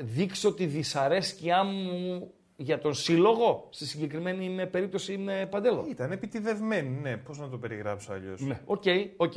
δείξω 0.00 0.52
τη 0.52 0.66
δυσαρέσκειά 0.66 1.62
μου 1.64 2.30
για 2.56 2.78
τον 2.78 2.94
σύλλογο, 2.94 3.68
στη 3.70 3.86
συγκεκριμένη 3.86 4.48
με 4.48 4.66
περίπτωση 4.66 5.16
με 5.16 5.48
Παντέλο. 5.50 5.86
Ήταν 5.90 6.12
επιτηδευμένη, 6.12 6.88
ναι. 6.88 7.16
Πώς 7.16 7.38
να 7.38 7.48
το 7.48 7.58
περιγράψω 7.58 8.12
αλλιώς; 8.12 8.40
Ναι, 8.40 8.60
OK, 8.64 8.82
OK. 9.16 9.32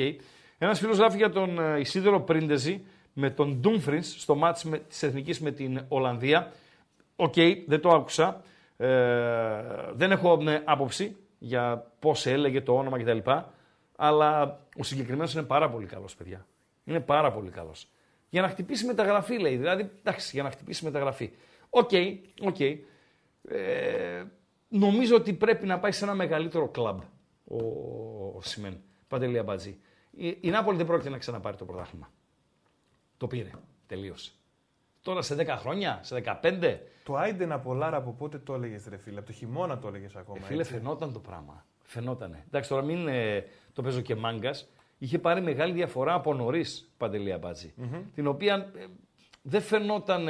Ένας 0.57 0.79
φίλος 0.79 0.97
γράφει 0.97 1.17
για 1.17 1.29
τον 1.29 1.59
ε, 1.59 1.79
Ισίδωρο 1.79 2.21
Πρίντεζη 2.21 2.85
με 3.13 3.29
τον 3.29 3.59
Ντούμφρις 3.59 4.21
στο 4.21 4.35
ματς 4.35 4.63
με, 4.63 4.77
της 4.77 5.03
Εθνικής 5.03 5.39
με 5.39 5.51
την 5.51 5.81
Ολλανδία. 5.87 6.51
Οκ, 7.15 7.33
δεν 7.67 7.81
το 7.81 7.89
άκουσα. 7.89 8.41
Ε, 8.77 8.87
δεν 9.93 10.11
έχω 10.11 10.49
ε, 10.49 10.61
άποψη 10.65 11.15
για 11.39 11.91
πώς 11.99 12.25
έλεγε 12.25 12.61
το 12.61 12.77
όνομα 12.77 12.99
κτλ. 12.99 13.29
Αλλά 13.95 14.59
ο 14.77 14.83
συγκεκριμένος 14.83 15.33
είναι 15.33 15.43
πάρα 15.43 15.69
πολύ 15.69 15.85
καλός, 15.85 16.15
παιδιά. 16.15 16.45
Είναι 16.87 16.99
πάρα 16.99 17.31
πολύ 17.31 17.49
καλός. 17.49 17.87
Για 18.29 18.41
να 18.41 18.49
χτυπήσει 18.49 18.85
μεταγραφή, 18.85 19.39
λέει. 19.39 19.55
Δηλαδή, 19.55 19.91
εντάξει, 19.99 20.29
για 20.33 20.43
να 20.43 20.51
χτυπήσει 20.51 20.83
μεταγραφή. 20.83 21.31
OK, 21.69 21.89
OK. 22.41 22.59
Ε, 23.49 24.23
νομίζω 24.67 25.15
ότι 25.15 25.33
πρέπει 25.33 25.65
να 25.65 25.79
πάει 25.79 25.91
σε 25.91 26.03
ένα 26.03 26.13
μεγαλύτερο 26.13 26.67
κλαμπ 26.67 26.99
ο, 27.45 27.57
ο 28.35 28.41
Οσιμέν. 28.41 28.81
Παντελή 29.07 29.37
Αμπατζή. 29.37 29.79
Η, 30.11 30.37
η 30.41 30.49
Νάπολη 30.49 30.77
δεν 30.77 30.85
πρόκειται 30.85 31.09
να 31.09 31.17
ξαναπάρει 31.17 31.57
το 31.57 31.65
πρωτάθλημα. 31.65 32.11
Το 33.17 33.27
πήρε. 33.27 33.49
Τελείωσε. 33.87 34.31
Τώρα 35.01 35.21
σε 35.21 35.35
10 35.35 35.45
χρόνια, 35.47 35.99
σε 36.03 36.23
15. 36.41 36.77
Το 37.03 37.15
Άιντεν 37.15 37.51
Απολάρα 37.51 37.97
από 37.97 38.11
πότε 38.11 38.37
το 38.37 38.53
έλεγες, 38.53 38.87
ρε 38.87 38.97
φίλε; 38.97 39.17
Από 39.17 39.27
το 39.27 39.33
χειμώνα 39.33 39.79
το 39.79 39.87
έλεγες 39.87 40.15
ακόμα. 40.15 40.37
Ε, 40.41 40.45
φίλε, 40.45 40.61
έτσι. 40.61 40.73
φαινόταν 40.73 41.13
το 41.13 41.19
πράγμα. 41.19 41.65
Φαινότανε. 41.83 42.43
Εντάξει, 42.47 42.69
τώρα 42.69 42.81
μην 42.81 43.07
ε, 43.07 43.45
το 43.73 43.81
παίζω 43.81 44.01
και 44.01 44.15
μάγκας. 44.15 44.69
Είχε 44.97 45.19
πάρει 45.19 45.41
μεγάλη 45.41 45.73
διαφορά 45.73 46.13
από 46.13 46.33
νωρίς 46.33 46.93
Παντελή 46.97 47.33
Αμπατζή, 47.33 47.73
Την 48.13 48.27
οποία 48.27 48.55
ε, 48.55 48.85
δεν 49.41 49.61
φαινόταν 49.61 50.27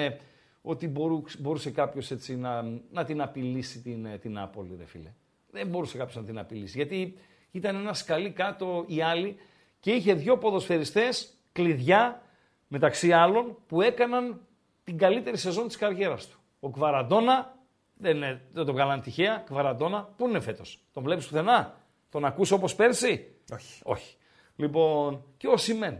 ότι 0.62 0.88
μπορού, 0.88 1.24
μπορούσε 1.40 1.72
κάποιος 1.72 2.12
να, 2.28 2.62
να 2.92 3.04
την 3.04 3.22
απειλήσει 3.22 3.82
την, 3.82 4.06
ε, 4.06 4.18
την 4.18 4.32
Νάπολη, 4.32 4.76
ρε 4.78 4.86
φίλε. 4.86 5.14
Δεν 5.52 5.68
μπορούσε 5.68 5.98
κάποιος 5.98 6.16
να 6.16 6.24
την 6.24 6.40
απειλήσει. 6.40 6.78
Γιατί 6.78 7.18
ήταν 7.52 7.76
ένας 7.76 7.98
σκαλί 7.98 8.32
κάτω 8.32 8.84
οι 8.88 9.02
άλλοι 9.02 9.38
και 9.80 9.92
είχε 9.92 10.14
δύο 10.14 10.38
ποδοσφαιριστές 10.38 11.34
κλειδιά 11.52 12.22
μεταξύ 12.68 13.12
άλλων 13.12 13.58
που 13.68 13.82
έκαναν 13.82 14.42
την 14.84 14.98
καλύτερη 14.98 15.38
σεζόν 15.38 15.68
της 15.68 15.78
καριέρας 15.78 16.28
του. 16.28 16.40
Ο 16.60 16.70
Κβαραντόνα, 16.70 17.56
δεν, 17.94 18.16
είναι, 18.16 18.42
δεν 18.54 18.66
τον 18.66 18.76
κάνανε 18.76 19.02
τυχαία, 19.02 19.44
Κβαραντόνα, 19.46 20.10
πού 20.18 20.28
είναι 20.28 20.40
φέτος. 20.40 20.80
Τον 20.94 21.04
βλέπεις 21.04 21.28
πουθενά, 21.28 21.76
τον 22.10 22.26
ακούς 22.26 22.52
όπως 22.52 22.76
πέρσι; 22.76 23.36
Όχι. 23.54 23.82
Όχι. 23.84 24.17
Λοιπόν, 24.58 25.24
και 25.38 25.48
ο 25.48 25.58
Σιμέν. 25.58 25.98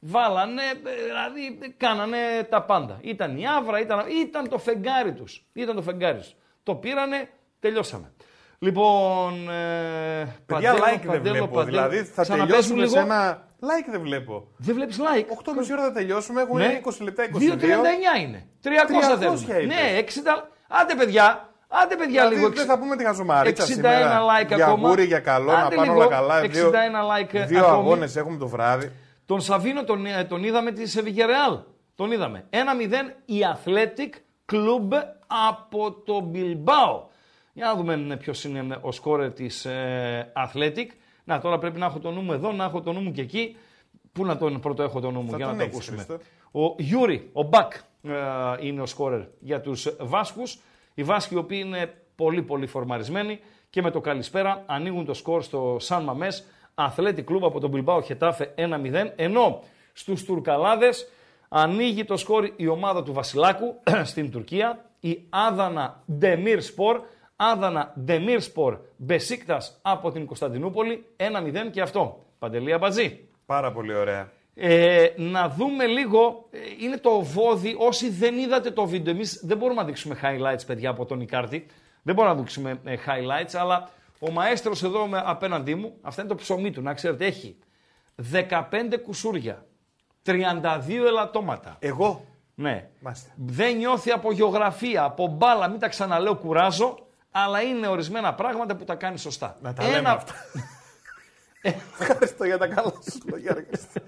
Βάλανε, 0.00 0.62
ε, 0.62 1.04
δηλαδή 1.04 1.74
κάνανε 1.76 2.16
τα 2.50 2.62
πάντα. 2.62 2.98
Ήταν 3.02 3.36
η 3.36 3.44
Άβρα, 3.58 3.80
ήταν, 3.80 4.04
ήταν 4.26 4.48
το 4.48 4.58
φεγγάρι 4.58 5.12
τους. 5.12 5.44
Ήταν 5.52 5.74
το 5.76 5.82
φεγγάρι 5.82 6.18
τους. 6.18 6.34
Το 6.62 6.74
πήρανε, 6.74 7.28
τελειώσαμε. 7.60 8.12
Λοιπόν, 8.58 9.48
ε, 9.50 10.36
Παιδιά, 10.46 10.70
Παντέλο, 10.72 10.84
like 10.84 10.98
δεν 11.00 11.06
Παντέλο, 11.06 11.34
βλέπω. 11.34 11.46
Παντέλο. 11.54 11.76
Δηλαδή 11.76 12.04
θα 12.04 12.22
Ξαναπες 12.22 12.44
μου 12.44 12.46
τελειώσουμε 12.50 12.86
σε 12.86 12.92
λίγο. 13.00 13.12
ένα. 13.12 13.46
Like 13.60 13.88
δεν 13.90 14.00
βλέπω. 14.00 14.48
Δεν 14.56 14.74
βλέπεις 14.74 14.98
like; 15.00 15.24
8,5 15.26 15.72
ώρα 15.72 15.82
θα 15.82 15.92
τελειώσουμε. 15.92 16.40
Έχουν 16.40 16.56
Ναι. 16.56 16.80
20 16.84 17.00
λεπτά, 17.00 17.24
22. 17.24 17.28
2,39 17.56 18.20
είναι. 18.20 18.46
300, 18.62 18.68
300 19.14 19.18
θέλουμε. 19.18 19.40
είπε. 19.40 19.64
Ναι, 19.64 19.98
60. 19.98 20.50
Άντε 20.68 20.94
παιδιά, 20.94 21.53
άντε 21.82 21.96
παιδιά 21.96 22.06
Δηλαδή, 22.28 22.34
λίγο. 22.34 22.48
δεν 22.48 22.66
θα 22.66 22.78
πούμε 22.78 22.96
τη 22.96 23.04
χαζομαρίτσα 23.04 23.64
61 23.64 23.66
σήμερα. 23.66 24.20
like 24.20 24.46
για 24.56 24.66
ακόμα. 24.66 24.88
γούρι, 24.88 25.04
για 25.04 25.20
καλό, 25.20 25.52
να 25.52 25.58
Άντε 25.58 25.74
πάνε 25.74 25.88
λίγο, 25.88 26.00
όλα 26.00 26.08
καλά. 26.10 26.40
61 26.40 26.48
Δύο, 26.50 26.70
like 26.70 27.46
δύο 27.46 27.58
ακόμη. 27.66 27.78
αγώνες 27.78 28.16
έχουμε 28.16 28.36
το 28.38 28.48
βράδυ. 28.48 28.92
Τον 29.26 29.40
Σαβίνο 29.40 29.84
τον, 29.84 30.06
ε, 30.06 30.24
τον 30.24 30.44
είδαμε 30.44 30.70
τη 30.72 30.86
Σεβιγερεάλ. 30.88 31.58
Τον 31.94 32.12
είδαμε. 32.12 32.44
1-0 32.50 32.56
η 33.24 33.34
Athletic 33.54 34.10
Club 34.52 34.88
από 35.50 35.92
το 35.92 36.30
Bilbao. 36.34 37.02
Για 37.52 37.66
να 37.66 37.74
δούμε 37.74 38.16
ποιος 38.16 38.44
είναι 38.44 38.78
ο 38.80 38.92
σκόρερ 38.92 39.32
της 39.32 39.64
ε, 39.64 40.32
Athletic. 40.36 40.86
Να, 41.24 41.40
τώρα 41.40 41.58
πρέπει 41.58 41.78
να 41.78 41.86
έχω 41.86 41.98
το 41.98 42.10
νου 42.10 42.20
μου 42.20 42.32
εδώ, 42.32 42.52
να 42.52 42.64
έχω 42.64 42.80
το 42.80 42.92
νου 42.92 43.00
μου 43.00 43.12
και 43.12 43.20
εκεί. 43.20 43.56
Πού 44.12 44.24
να 44.24 44.36
τον 44.36 44.60
πρώτο 44.60 44.82
έχω 44.82 45.00
το 45.00 45.10
νου 45.10 45.20
μου 45.20 45.30
Θα 45.30 45.36
για 45.36 45.46
τον 45.46 45.54
να 45.56 45.60
το 45.60 45.64
έχεις, 45.66 45.76
ακούσουμε. 45.76 45.96
Χρήστο. 45.96 46.24
Ο 46.68 46.74
Γιούρι, 46.78 47.30
ο 47.32 47.42
Μπακ 47.42 47.72
ε, 48.02 48.10
είναι 48.60 48.80
ο 48.80 48.86
σκόρερ 48.86 49.20
για 49.40 49.60
τους 49.60 49.96
Βάσκους. 50.00 50.58
Οι 50.94 51.02
Βάσκοι 51.02 51.34
οι 51.34 51.38
οποίοι 51.38 51.62
είναι 51.64 51.94
πολύ 52.14 52.42
πολύ 52.42 52.66
φορμαρισμένοι 52.66 53.40
και 53.70 53.82
με 53.82 53.90
το 53.90 54.00
καλησπέρα 54.00 54.62
ανοίγουν 54.66 55.04
το 55.04 55.14
σκορ 55.14 55.42
στο 55.42 55.76
Σαν 55.80 56.04
Μαμές. 56.04 56.44
Αθλέτικ 56.74 57.22
Κλουμπ 57.22 57.44
από 57.44 57.60
τον 57.60 57.70
Μπιλμπάο 57.70 58.02
Χετάφε 58.02 58.54
1-0. 58.58 59.12
Ενώ 59.16 59.62
στους 59.92 60.24
Τουρκαλάδες 60.24 61.08
ανοίγει 61.48 62.04
το 62.04 62.16
σκορ 62.16 62.48
η 62.56 62.66
ομάδα 62.66 63.02
του 63.02 63.12
Βασιλάκου 63.12 63.80
στην 64.10 64.30
Τουρκία. 64.30 64.84
Η 65.00 65.26
Άδανα 65.28 66.02
Ντεμίρ 66.12 66.62
Σπορ. 66.62 67.00
Άδανα 67.36 67.94
Ντεμίρ 68.00 68.40
Σπορ 68.40 68.78
Μπεσίκτας 68.96 69.78
από 69.82 70.10
την 70.10 70.26
Κωνσταντινούπολη. 70.26 71.06
1-0 71.16 71.70
και 71.70 71.80
αυτό. 71.80 72.24
Παντελή 72.38 72.72
Αμπατζή. 72.72 73.28
Πάρα 73.46 73.72
πολύ 73.72 73.94
ωραία. 73.94 74.32
Ε, 74.56 75.06
να 75.16 75.48
δούμε 75.48 75.86
λίγο, 75.86 76.48
ε, 76.50 76.58
είναι 76.80 76.96
το 76.96 77.20
βόδι, 77.20 77.74
όσοι 77.78 78.10
δεν 78.10 78.38
είδατε 78.38 78.70
το 78.70 78.86
βίντεο, 78.86 79.14
εμείς 79.14 79.40
δεν 79.44 79.56
μπορούμε 79.56 79.80
να 79.80 79.86
δείξουμε 79.86 80.18
highlights 80.22 80.66
παιδιά 80.66 80.90
από 80.90 81.04
τον 81.06 81.20
Ικάρτη, 81.20 81.66
δεν 82.02 82.14
μπορούμε 82.14 82.34
να 82.34 82.40
δείξουμε 82.40 82.80
ε, 82.84 82.94
highlights, 83.06 83.56
αλλά 83.58 83.90
ο 84.18 84.30
μαέστρος 84.30 84.82
εδώ 84.82 85.06
με, 85.06 85.22
απέναντί 85.24 85.74
μου, 85.74 85.94
αυτά 86.02 86.22
είναι 86.22 86.30
το 86.30 86.36
ψωμί 86.36 86.70
του, 86.70 86.82
να 86.82 86.94
ξέρετε, 86.94 87.26
έχει 87.26 87.56
15 88.32 88.50
κουσούρια, 89.02 89.64
32 90.26 90.32
ελαττώματα. 90.88 91.76
Εγώ; 91.78 92.24
Ναι. 92.54 92.88
Μάστε. 93.00 93.30
Δεν 93.36 93.76
νιώθει 93.76 94.10
από 94.10 94.32
γεωγραφία, 94.32 95.02
από 95.02 95.26
μπάλα, 95.26 95.68
μην 95.68 95.78
τα 95.78 95.88
ξαναλέω, 95.88 96.34
κουράζω, 96.34 96.98
αλλά 97.30 97.62
είναι 97.62 97.86
ορισμένα 97.86 98.34
πράγματα 98.34 98.76
που 98.76 98.84
τα 98.84 98.94
κάνει 98.94 99.18
σωστά. 99.18 99.56
Να 99.62 99.72
τα 99.72 99.88
λέμε 99.88 100.08
αυτά. 100.08 100.34
Ευχαριστώ 101.64 102.44
για 102.44 102.58
τα 102.58 102.66
καλά 102.66 102.92
σου 103.10 103.18
λόγια, 103.30 103.54
ρε 103.54 103.64
Χρήστο. 103.68 104.00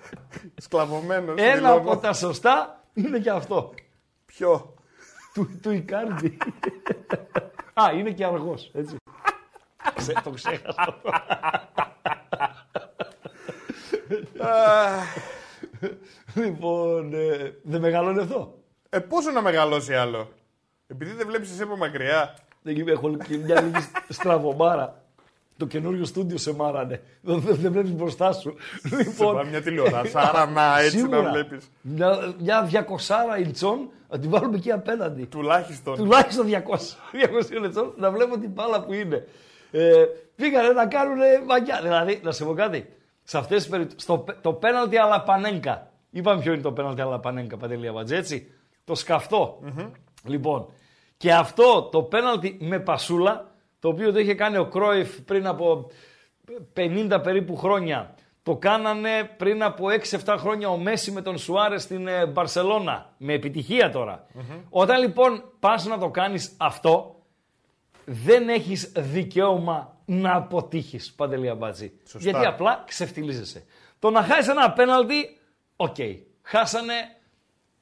Σκλαβωμένος. 0.56 1.40
Ένα 1.40 1.54
δηλώνω. 1.54 1.74
από 1.74 1.96
τα 1.96 2.12
σωστά 2.12 2.84
είναι 2.94 3.18
και 3.18 3.30
αυτό. 3.30 3.74
Ποιο; 4.26 4.74
του, 5.34 5.58
του 5.62 5.70
Ικάρντι. 5.70 6.38
Α, 7.74 7.92
είναι 7.92 8.10
και 8.10 8.24
αργός, 8.24 8.70
έτσι. 8.74 8.96
Ξέ- 9.94 10.22
το 10.22 10.30
ξέχασα. 10.30 11.00
λοιπόν, 16.34 17.14
ε, 17.14 17.54
δεν 17.62 17.80
μεγαλώνει 17.80 18.20
αυτό; 18.20 18.58
Ε, 18.88 18.98
πόσο 18.98 19.30
να 19.30 19.42
μεγαλώσει 19.42 19.94
άλλο; 19.94 20.28
Επειδή 20.86 21.12
δεν 21.12 21.26
βλέπεις 21.26 21.50
εσύ 21.50 21.62
από 21.62 21.76
μακριά. 21.76 22.34
Δεν 22.62 22.88
έχω 22.88 23.16
και 23.16 23.36
μια 23.36 23.60
λίγη 23.60 23.88
στραβομάρα. 24.08 25.05
Το 25.56 25.66
καινούριο 25.66 26.04
στούντιο 26.04 26.38
σε 26.38 26.54
μάρανε. 26.54 27.02
Δεν, 27.20 27.40
δεν, 27.40 27.54
δεν 27.54 27.72
βλέπεις 27.72 27.92
μπροστά 27.92 28.32
σου. 28.32 28.54
Σε 28.88 29.24
πάμε 29.24 29.44
μια 29.44 29.62
τηλεόραση. 29.62 30.12
Άρα 30.28 30.46
να 30.46 30.78
έτσι 30.80 30.98
σίγουρα, 30.98 31.22
να 31.22 31.30
βλέπεις. 31.30 31.70
Μια, 31.80 32.34
μια 32.38 32.68
200 33.38 33.46
ιντσών 33.46 33.88
να 34.08 34.18
την 34.18 34.30
βάλουμε 34.30 34.56
εκεί 34.56 34.72
απέναντι. 34.72 35.24
Τουλάχιστον. 35.24 35.96
Τουλάχιστον 35.96 36.46
200. 36.46 36.52
200 37.56 37.60
λεπτών 37.60 37.92
να 37.96 38.10
βλέπω 38.10 38.38
την 38.38 38.50
μπάλα 38.50 38.84
που 38.84 38.92
είναι. 38.92 39.26
Ε, 39.70 40.04
πήγανε 40.36 40.68
να 40.68 40.86
κάνουν 40.86 41.18
μαγιά. 41.46 41.80
Δηλαδή, 41.82 42.20
να 42.22 42.32
σε 42.32 42.44
πω 42.44 42.54
κάτι. 42.54 42.88
Σε 43.22 43.38
αυτές 43.38 43.56
τις 43.62 43.68
περιπτώσεις, 43.70 44.02
στο, 44.02 44.24
το 44.40 44.52
πέναλτι 44.52 44.96
αλαπανέγκα. 44.96 45.90
Είπαμε 46.10 46.40
ποιο 46.40 46.52
είναι 46.52 46.62
το 46.62 46.72
πέναλτι 46.72 47.00
αλαπανέγκα, 47.00 47.56
Παντελή 47.56 47.88
Αμπατζή, 47.88 48.14
έτσι. 48.14 48.52
Το 48.84 48.94
σκαυτο 48.94 49.58
Λοιπόν, 50.24 50.68
και 51.16 51.32
αυτό 51.32 51.82
το 51.82 52.02
πέναλτι 52.02 52.56
με 52.60 52.78
πασούλα, 52.78 53.50
το 53.78 53.88
οποίο 53.88 54.12
το 54.12 54.18
είχε 54.18 54.34
κάνει 54.34 54.56
ο 54.56 54.66
Κρόιφ 54.66 55.20
πριν 55.20 55.46
από 55.46 55.90
50 56.76 57.20
περίπου 57.22 57.56
χρόνια. 57.56 58.14
Το 58.42 58.56
κάνανε 58.56 59.30
πριν 59.36 59.62
από 59.62 59.84
6-7 60.24 60.36
χρόνια 60.38 60.68
ο 60.68 60.76
Μέση 60.76 61.10
με 61.10 61.22
τον 61.22 61.38
Σουάρες 61.38 61.82
στην 61.82 62.06
ε, 62.06 62.26
Μπαρσελώνα. 62.26 63.14
Με 63.18 63.32
επιτυχία 63.32 63.90
Όταν 64.68 65.00
λοιπόν 65.00 65.42
πας 65.60 65.86
να 65.86 65.98
το 65.98 66.10
κάνεις 66.10 66.54
αυτό, 66.56 67.22
δεν 68.04 68.48
έχεις 68.48 68.92
δικαίωμα 68.96 69.96
να 70.04 70.34
αποτύχεις, 70.34 71.12
Παντελή 71.12 71.54
Αμπατζή. 71.54 71.92
Γιατί 72.18 72.46
απλά 72.46 72.84
ξεφτιλίζεσαι. 72.86 73.64
Το 73.98 74.10
να 74.10 74.22
χάσεις 74.22 74.48
ένα 74.48 74.64
απέναντι, 74.64 75.38
οκ. 75.76 75.96
Χάσανε 76.42 76.94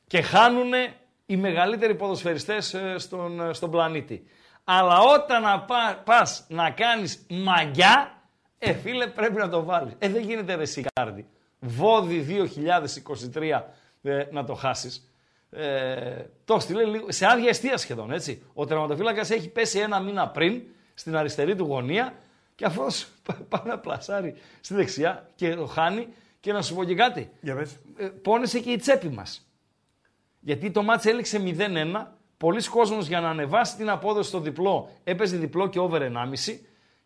και 0.06 0.22
χάνουνε 0.22 0.94
οι 1.26 1.36
μεγαλύτεροι 1.36 1.94
ποδοσφαιριστές 1.94 2.74
ε, 2.74 2.98
στον, 2.98 3.40
ε, 3.40 3.52
στον 3.52 3.70
πλανήτη. 3.70 4.26
Αλλά 4.64 5.00
όταν 5.00 5.42
να 5.42 5.60
πά, 5.60 6.02
πας 6.04 6.44
να 6.48 6.70
κάνεις 6.70 7.26
μαγκιά, 7.28 8.22
ε 8.58 8.72
φίλε 8.72 9.06
πρέπει 9.06 9.36
να 9.36 9.48
το 9.48 9.64
βάλεις. 9.64 9.92
Ε 9.98 10.08
δεν 10.08 10.22
γίνεται 10.22 10.54
ρε 10.54 10.64
Ικάρντι. 10.64 11.26
Βόδι 11.58 12.48
2023 13.34 13.62
ε, 14.02 14.26
να 14.30 14.44
το 14.44 14.54
χάσεις. 14.54 15.08
Ε, 15.50 16.24
το 16.44 16.58
στείλε 16.58 16.84
λίγο, 16.84 17.12
σε 17.12 17.26
άδεια 17.26 17.48
αιστεία 17.48 17.76
σχεδόν 17.76 18.12
έτσι. 18.12 18.42
Ο 18.54 18.66
τερματοφύλακας 18.66 19.30
έχει 19.30 19.48
πέσει 19.48 19.78
ένα 19.78 20.00
μήνα 20.00 20.28
πριν 20.28 20.62
στην 20.94 21.16
αριστερή 21.16 21.54
του 21.54 21.64
γωνία 21.64 22.14
και 22.54 22.64
αυτό 22.64 22.86
πάει 23.48 23.62
να 23.64 23.78
πλασάρει 23.78 24.34
στη 24.60 24.74
δεξιά 24.74 25.28
και 25.34 25.54
το 25.54 25.66
χάνει 25.66 26.08
και 26.40 26.52
να 26.52 26.62
σου 26.62 26.74
πω 26.74 26.84
και 26.84 26.94
κάτι. 26.94 27.30
Για 27.40 27.54
πες. 27.54 27.76
Ε, 27.96 28.06
πόνεσε 28.06 28.58
και 28.58 28.70
η 28.70 28.76
τσέπη 28.76 29.08
μας. 29.08 29.48
Γιατί 30.40 30.70
το 30.70 30.82
μάτς 30.82 31.04
έληξε 31.04 31.42
0-1. 31.58 32.06
Πολλοί 32.44 32.68
κόσμος 32.68 33.06
για 33.06 33.20
να 33.20 33.28
ανεβάσει 33.28 33.76
την 33.76 33.90
απόδοση 33.90 34.28
στο 34.28 34.40
διπλό 34.40 34.90
έπαιζε 35.04 35.36
διπλό 35.36 35.68
και 35.68 35.78
over 35.78 36.00
1,5 36.00 36.58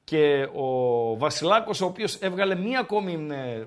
και 0.05 0.49
ο 0.55 1.17
Βασιλάκος 1.17 1.81
ο 1.81 1.87
οποίος 1.87 2.15
έβγαλε 2.15 2.55
μία 2.55 2.81
ακόμη 2.81 3.27
ε, 3.31 3.65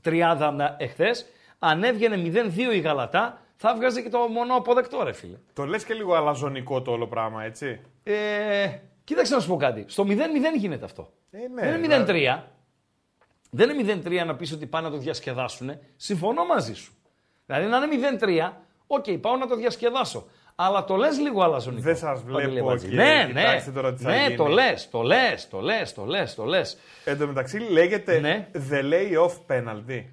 τριάδα 0.00 0.76
εχθές 0.78 1.26
ανέβγαινε 1.58 2.16
0-2 2.16 2.74
η 2.74 2.78
Γαλατά 2.78 3.40
θα 3.56 3.74
βγάζει 3.74 4.02
και 4.02 4.08
το 4.08 4.18
μόνο 4.18 4.54
αποδεκτό 4.54 5.02
ρε 5.02 5.12
φίλε. 5.12 5.36
Το 5.52 5.64
λες 5.64 5.84
και 5.84 5.94
λίγο 5.94 6.14
αλαζονικό 6.14 6.82
το 6.82 6.90
όλο 6.90 7.06
πράγμα 7.06 7.44
έτσι. 7.44 7.80
Ε, 8.02 8.78
κοίταξε 9.04 9.34
να 9.34 9.40
σου 9.40 9.48
πω 9.48 9.56
κάτι. 9.56 9.84
Στο 9.88 10.04
0-0 10.06 10.10
γίνεται 10.56 10.84
αυτό. 10.84 11.12
Ε, 11.30 11.38
ναι, 11.38 11.70
δεν 11.70 11.84
είναι 11.84 12.04
0-3. 12.08 12.42
Δεν 13.50 13.78
είναι 13.78 14.00
0-3 14.04 14.26
να 14.26 14.36
πεις 14.36 14.52
ότι 14.52 14.66
πάνε 14.66 14.88
να 14.88 14.92
το 14.92 14.98
διασκεδάσουν. 14.98 15.78
Συμφωνώ 15.96 16.44
μαζί 16.44 16.74
σου. 16.74 16.92
Δηλαδή 17.46 17.66
να 17.66 17.76
είναι 17.76 18.18
0-3, 18.20 18.52
OK, 18.86 19.04
okay, 19.06 19.20
πάω 19.20 19.36
να 19.36 19.46
το 19.46 19.56
διασκεδάσω. 19.56 20.26
Αλλά 20.62 20.84
το 20.84 20.96
λες 20.96 21.18
λίγο 21.18 21.42
αλαζονικό. 21.42 21.82
Δεν 21.82 21.96
σας 21.96 22.22
βλέπω 22.22 22.76
και 22.76 22.86
ναι, 22.86 23.30
ναι, 23.32 23.62
τώρα 23.74 23.92
τι 23.94 24.02
θα 24.02 24.10
ναι, 24.10 24.22
γίνει. 24.22 24.36
το 24.36 24.46
λες, 24.46 24.88
το 24.90 25.02
λες, 25.02 25.48
το 25.48 25.60
λες, 25.60 25.94
το 25.94 26.04
λες, 26.04 26.34
το 26.34 26.44
λες. 26.44 26.78
Εν 27.04 27.18
τω 27.18 27.26
μεταξύ 27.26 27.58
λέγεται 27.58 28.18
Ναι. 28.20 28.48
the 28.70 28.82
lay-off 28.82 29.32
penalty. 29.56 30.04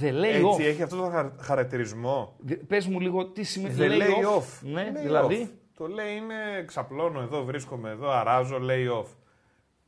The 0.00 0.12
lay 0.12 0.24
Έτσι 0.24 0.42
off. 0.56 0.60
έχει 0.60 0.82
αυτό 0.82 0.96
το 0.96 1.02
χαρ- 1.10 1.32
χαρακτηρισμό. 1.40 2.36
Πες 2.66 2.86
μου 2.86 3.00
λίγο 3.00 3.26
τι 3.26 3.42
σημαίνει 3.42 3.74
The 3.78 3.90
lay-off. 4.02 4.44
Ναι, 4.60 4.92
Lay 4.94 5.00
δηλαδή. 5.02 5.48
off. 5.50 5.56
Το 5.76 5.86
λέει 5.86 6.16
είναι 6.16 6.64
ξαπλώνω 6.66 7.20
εδώ, 7.20 7.44
βρίσκομαι 7.44 7.90
εδώ, 7.90 8.10
αράζω, 8.10 8.56
lay-off. 8.68 9.06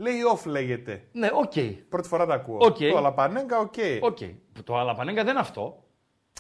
Lay-off 0.03 0.45
λέγεται. 0.47 1.03
Ναι, 1.13 1.29
οκ. 1.33 1.53
Πρώτη 1.89 2.09
φορά 2.09 2.27
τα 2.27 2.35
ακούω. 2.35 2.57
Οκ. 2.61 2.77
Το 2.91 2.97
αλά 2.97 3.14
Πανένκα, 3.14 3.59
OK. 3.59 3.75
OK. 4.01 4.19
Το 4.65 4.79
αλά 4.79 4.92
Πανένκα 4.92 5.23
δεν 5.23 5.31
είναι 5.31 5.41
αυτό. 5.41 5.83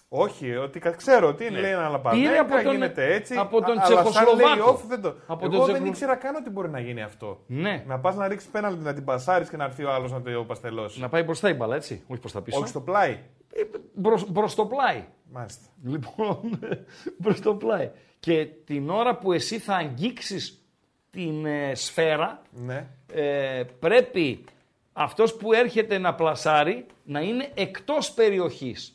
Όχι, 0.08 0.56
ότι 0.56 0.78
κα- 0.78 0.90
ξέρω 0.90 1.34
τι 1.34 1.44
είναι, 1.46 1.60
λέει 1.60 1.70
ένα 1.70 1.76
Πήρε 1.78 1.88
αλά 1.88 2.02
Πανένκα, 2.02 2.40
από 2.40 2.62
τον- 2.62 2.72
γίνεται 2.72 3.14
έτσι. 3.14 3.36
από 3.36 3.60
τον 3.62 3.78
α- 3.78 3.82
αλλά 3.84 4.02
σαν 4.04 4.10
Τσεχοσλοβάκο. 4.12 4.72
lay-off 4.74 4.80
δεν 4.88 5.00
το... 5.02 5.14
Από 5.26 5.44
Εγώ 5.46 5.56
τον 5.56 5.64
δεν 5.64 5.74
Τσεχο- 5.74 5.86
ήξερα 5.88 6.14
καν 6.16 6.34
ότι 6.34 6.50
μπορεί 6.50 6.68
να 6.68 6.80
γίνει 6.80 7.02
αυτό. 7.02 7.40
Ναι. 7.46 7.84
Να 7.86 7.98
πας 7.98 8.16
να 8.16 8.28
ρίξεις 8.28 8.48
πέναλτι, 8.50 8.82
να 8.84 8.94
την 8.94 9.04
πασάρεις 9.04 9.48
και 9.48 9.56
να 9.56 9.64
έρθει 9.64 9.84
ο 9.84 9.92
άλλος 9.92 10.12
να 10.12 10.22
το 10.22 10.44
παστελώσει. 10.46 11.00
Να 11.00 11.08
πάει 11.08 11.22
μπροστά 11.22 11.48
η 11.48 11.52
μπαλά, 11.54 11.76
έτσι. 11.76 12.02
Όχι 12.06 12.20
προς 12.20 12.32
τα 12.32 12.42
πίσω. 12.42 12.58
Όχι 12.58 12.68
στο 12.68 12.80
πλάι. 12.80 13.10
Ε, 13.52 13.60
Μπρος, 13.94 14.24
προς 14.32 14.54
το 14.54 14.66
πλάι. 14.66 15.04
Μάλιστα. 15.32 15.64
Λοιπόν, 15.84 16.58
προς 17.22 17.40
το 17.40 17.54
πλάι. 17.54 17.90
Και 18.20 18.46
την 18.64 18.90
ώρα 18.90 19.16
που 19.16 19.32
εσύ 19.32 19.58
θα 19.58 19.74
αγγίξεις 19.74 20.62
την 21.10 21.46
ε, 21.46 21.74
σφαίρα, 21.74 22.42
Ναι. 22.50 22.86
ε, 23.12 23.62
πρέπει 23.78 24.44
αυτός 24.92 25.34
που 25.34 25.52
έρχεται 25.52 25.98
να 25.98 26.14
πλασάρει 26.14 26.86
να 27.04 27.20
είναι 27.20 27.48
εκτός 27.54 28.12
περιοχής 28.12 28.92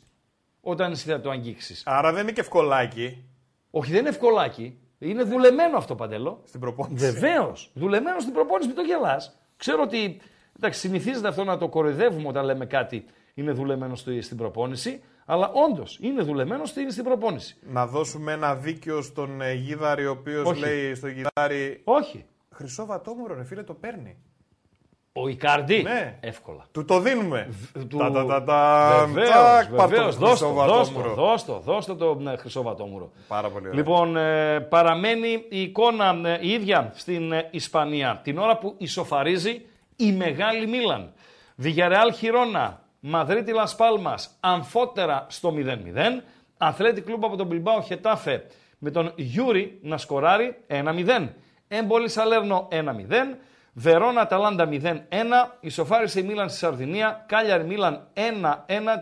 όταν 0.64 0.92
εσύ 0.92 1.08
θα 1.10 1.20
το 1.20 1.30
αγγίξεις. 1.30 1.82
Άρα 1.86 2.12
δεν 2.12 2.22
είναι 2.22 2.32
και 2.32 2.40
ευκολάκι 2.40 3.24
Όχι, 3.70 3.90
δεν 3.90 4.00
είναι 4.00 4.08
ευκολάκι. 4.08 4.78
Είναι 4.98 5.22
δουλεμένο 5.22 5.76
αυτό 5.76 5.94
παντελό. 5.94 6.42
στην 6.44 6.60
προπόνηση. 6.60 7.10
Βεβαίως. 7.10 7.70
Δουλεμένο 7.74 8.20
στην 8.20 8.32
προπόνηση, 8.32 8.66
μην 8.66 8.76
το 8.76 8.82
γελάς. 8.82 9.38
Ξέρω 9.56 9.82
ότι 9.82 10.20
εντάξει, 10.56 10.80
συνηθίζεται 10.80 11.28
αυτό 11.28 11.44
να 11.44 11.58
το 11.58 11.68
κοροϊδεύουμε 11.68 12.28
όταν 12.28 12.44
λέμε 12.44 12.66
κάτι 12.66 13.04
είναι 13.34 13.52
δουλεμένο 13.52 13.94
στο- 13.94 14.22
στην 14.22 14.36
προπόνηση. 14.36 15.02
Αλλά 15.26 15.50
όντως 15.70 15.98
είναι 16.00 16.22
δουλεμένο 16.22 16.64
στην, 16.64 16.90
στην 16.90 17.04
προπόνηση. 17.04 17.56
Να 17.62 17.86
δώσουμε 17.86 18.32
ένα 18.32 18.54
δίκιο 18.54 19.02
στον 19.02 19.40
ε, 19.40 19.52
Γίδαρη, 19.52 20.06
ο 20.06 20.10
οποίος 20.10 20.44
Όχι. 20.48 20.60
λέει 20.60 20.94
στο 20.94 21.08
Γίδαρη. 21.08 21.80
Όχι. 21.84 22.24
Χρυσό 22.54 22.86
βατόμουρο, 22.86 23.34
ρε 23.34 23.44
φίλε, 23.44 23.62
το 23.62 23.74
παίρνει. 23.74 24.16
Ο 25.16 25.28
Ικάρντι; 25.28 25.82
Ναι. 25.82 26.16
Εύκολα. 26.20 26.66
Του 26.72 26.84
το 26.84 27.00
δίνουμε. 27.00 27.48
Του... 27.88 27.96
Τα, 27.96 28.10
τα, 28.10 28.24
τα, 28.26 28.42
τα, 28.44 29.04
Βεβαίως, 29.06 29.28
τσακ, 29.28 29.68
πάρ' 29.74 29.88
το 29.88 29.88
βεβαίως. 29.88 30.16
χρυσό 30.16 30.26
Δώσ' 30.26 30.40
το, 30.40 30.48
δώσ' 30.52 30.88
το, 30.92 30.94
βατόμουρο. 30.94 31.14
δώσ' 31.14 31.44
το, 31.44 31.58
δώσ' 31.64 31.86
το 31.86 31.96
το 31.96 32.14
ναι, 32.14 32.36
χρυσό 32.36 32.62
βατόμουρο. 32.62 33.10
Πάρα 33.28 33.48
πολύ 33.48 33.66
ωραία. 33.66 33.78
Λοιπόν, 33.78 34.16
ε, 34.16 34.60
παραμένει 34.60 35.44
η 35.48 35.60
εικόνα 35.60 36.20
ε, 36.24 36.38
η 36.40 36.48
ίδια 36.50 36.90
στην 36.94 37.32
ε, 37.32 37.48
Ισπανία. 37.50 38.20
Την 38.24 38.38
ώρα 38.38 38.56
που 38.58 38.74
ισοφαρίζει 38.78 39.64
η 39.96 40.12
μεγάλη 40.12 40.66
Μίλαν. 40.66 41.12
Βιγιαρεάλ 41.56 42.12
Χιρόνα, 42.12 42.80
Μαδρίτη 43.00 43.52
Λας 43.52 43.76
Πάλμας, 43.76 44.36
αμφότερα 44.40 45.26
στο 45.28 45.54
0-0. 45.56 45.62
Αθλέτικ 46.58 47.00
Κλουμπ 47.00 47.24
από 47.24 47.36
τον 47.36 47.46
Μπιλμπάο 47.46 47.82
Χετάφε 47.82 48.46
με 48.78 48.90
τον 48.90 49.12
Γιούρι 49.16 49.78
να 49.82 49.96
σκοράρει 49.98 50.56
1-0. 50.68 51.28
Έμπολι 51.68 52.08
Σαλέρνο 52.08 52.68
1-0. 52.72 52.78
Βερόνα 53.74 54.20
Αταλάντα 54.20 54.68
0-1. 54.70 54.98
Ισοφάρισε 55.60 56.20
η 56.20 56.22
Μίλαν 56.22 56.48
στη 56.48 56.58
Σαρδινία. 56.58 57.24
Κάλιαρι 57.28 57.64
Μίλαν 57.64 58.08
1-1 58.14 58.20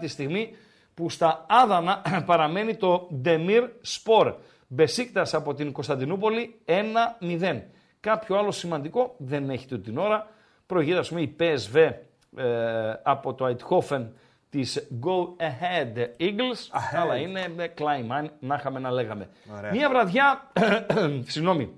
τη 0.01 0.09
στιγμή 0.09 0.57
που 0.95 1.11
στα 1.11 1.47
Άδανα 1.49 2.03
παραμένει 2.27 2.77
το 2.77 3.09
Ντεμίρ 3.15 3.69
Σπορ. 3.81 4.35
Μπεσίκτας 4.67 5.35
από 5.35 5.55
την 5.55 5.73
Κωνσταντινούπολη 5.73 6.61
1-0. 6.67 7.61
Κάποιο 8.01 8.39
άλλο 8.39 8.51
σημαντικό 8.51 9.15
δεν 9.19 9.51
έχει 9.51 9.67
τούτη 9.67 9.83
την 9.83 9.99
ώρα. 9.99 10.27
Προηγείται 10.67 10.99
ας 10.99 11.09
πούμε 11.09 11.21
η 11.21 11.37
PSV 11.41 11.93
ε, 12.37 12.93
από 13.03 13.35
το 13.35 13.47
Eindhoven 13.47 14.07
της 14.51 14.89
Go 15.05 15.43
Ahead 15.43 16.07
Eagles, 16.21 16.79
αλλά 17.03 17.17
είναι 17.17 17.41
ε, 17.41 17.67
Kleinman, 17.79 18.29
να 18.41 18.55
είχαμε 18.55 18.79
να 18.79 18.91
λέγαμε. 18.91 19.29
Ωραία. 19.59 19.71
Μία 19.71 19.89
βραδιά, 19.89 20.51
συγγνώμη, 21.33 21.73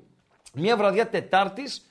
μία 0.54 0.76
βραδιά 0.76 1.08
Τετάρτης 1.08 1.86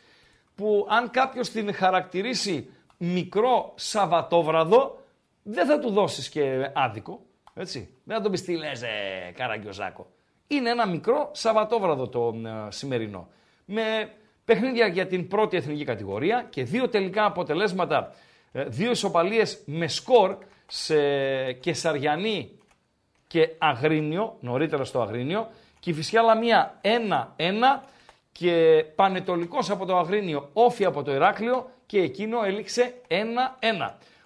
που 0.56 0.88
αν 0.90 1.10
κάποιος 1.10 1.50
την 1.50 1.74
χαρακτηρίσει 1.74 2.70
μικρό 2.98 3.74
Σαββατόβραδο, 3.76 5.00
δεν 5.44 5.66
θα 5.66 5.80
του 5.80 5.90
δώσεις 5.90 6.30
και 6.30 6.72
άδικο. 6.74 7.22
Έτσι. 7.54 7.98
Δεν 8.04 8.16
θα 8.16 8.22
τον 8.22 8.32
πεις 8.32 8.44
τι 8.44 8.56
λες, 8.56 8.82
ε, 8.82 8.88
Καραγκιόζάκο. 9.36 10.08
Είναι 10.48 10.70
ένα 10.70 10.88
μικρό 10.88 11.30
Σαββατόβραδο 11.34 12.08
το 12.08 12.36
ε, 12.46 12.72
σημερινό. 12.72 13.28
Με 13.66 14.12
παιχνίδια 14.46 14.88
για 14.88 15.08
την 15.08 15.28
πρώτη 15.28 15.58
εθνική 15.58 15.84
κατηγορία 15.84 16.48
και 16.50 16.64
δύο 16.64 16.90
τελικά 16.90 17.26
αποτελέσματα, 17.26 18.14
ε, 18.52 18.64
δύο 18.64 18.92
ισοπαλίες 18.92 19.62
με 19.66 19.88
σκορ 19.88 20.38
σε 20.68 20.96
Κεσαριανή 21.52 22.52
και 23.28 23.50
Αγρίνιο, 23.58 24.38
νωρίτερα 24.40 24.84
στο 24.84 25.02
Αγρίνιο, 25.02 25.48
και 25.80 25.90
η 25.90 25.94
Φυσιά 25.94 26.22
Λαμία 26.22 26.80
1-1 26.82 27.84
και 28.34 28.86
Πανετολικός 28.96 29.70
από 29.70 29.86
το 29.86 29.98
Αγρίνιο, 29.98 30.50
Όφη 30.54 30.86
από 30.86 31.04
το 31.04 31.14
Ηράκλειο 31.14 31.70
και 31.86 32.00
εκείνο 32.00 32.44
έληξε 32.46 32.94
1-1. 33.08 33.16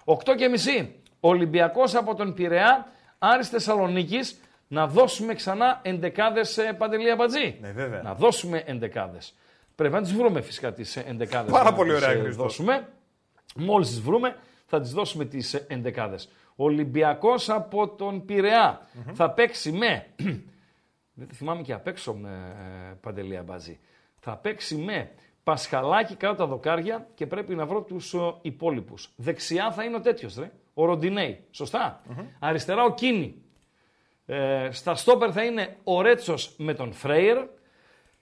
8 0.04 0.34
και 0.36 0.48
μισή, 0.48 0.94
Ολυμπιακός 1.20 1.94
από 1.94 2.14
τον 2.14 2.34
Πειραιά, 2.34 2.86
Άρης 3.18 3.48
Θεσσαλονίκης, 3.48 4.40
να 4.68 4.86
δώσουμε 4.86 5.34
ξανά 5.34 5.80
εντεκάδες 5.82 6.58
ε, 6.58 6.72
Παντελία 6.72 7.14
Μπατζή. 7.16 7.58
Ναι, 7.60 7.70
βέβαια. 7.70 8.02
Να 8.02 8.14
δώσουμε 8.14 8.62
εντεκάδες. 8.66 9.34
Πρέπει 9.74 9.94
να 9.94 10.02
τις 10.02 10.14
βρούμε 10.14 10.40
φυσικά 10.40 10.72
τις 10.72 10.96
ε, 10.96 11.04
εντεκάδες. 11.08 11.52
Πάρα 11.52 11.70
να 11.70 11.76
πολύ 11.76 11.92
τις, 11.92 12.02
ωραία, 12.02 12.10
ε, 12.10 12.20
Χρήστος. 12.20 12.36
δώσουμε. 12.36 12.88
Μόλις 13.56 13.88
τις 13.88 14.00
βρούμε 14.00 14.36
θα 14.66 14.80
τις 14.80 14.92
δώσουμε 14.92 15.24
τις 15.24 15.54
ε, 15.54 15.66
εντεκάδες. 15.68 16.28
Ολυμπιακός 16.56 17.50
από 17.50 17.88
τον 17.88 18.24
πειραια 18.24 18.80
θα 19.12 19.30
παίξει 19.30 19.72
με... 19.72 20.06
Δεν 21.18 21.28
τη 21.28 21.34
θυμάμαι 21.34 21.62
και 21.62 21.72
απ' 21.72 21.86
έξω 21.86 22.14
με 22.14 22.54
ε, 22.90 22.94
Παντελία 23.00 23.42
Μπάζη. 23.42 23.78
Θα 24.28 24.36
παίξει 24.36 24.76
με 24.76 25.10
Πασχαλάκι 25.44 26.14
κάτω 26.14 26.34
τα 26.34 26.46
δοκάρια 26.46 27.08
και 27.14 27.26
πρέπει 27.26 27.54
να 27.54 27.66
βρω 27.66 27.82
τους 27.82 28.14
ε, 28.14 28.34
υπόλοιπους. 28.42 29.10
Δεξιά 29.16 29.72
θα 29.72 29.84
είναι 29.84 29.96
ο 29.96 30.00
τέτοιος, 30.00 30.36
ρε. 30.36 30.50
Ο 30.74 30.84
Ροντινέη. 30.84 31.44
Σωστά. 31.50 32.02
Αριστερά 32.38 32.84
ο 32.84 32.94
Κίνη. 32.94 33.42
Ε, 34.26 34.68
στα 34.70 34.94
στόπερ 34.94 35.30
θα 35.32 35.44
είναι 35.44 35.76
ο 35.84 36.00
Ρέτσος 36.00 36.54
με 36.58 36.74
τον 36.74 36.92
Φρέιρ. 36.92 37.36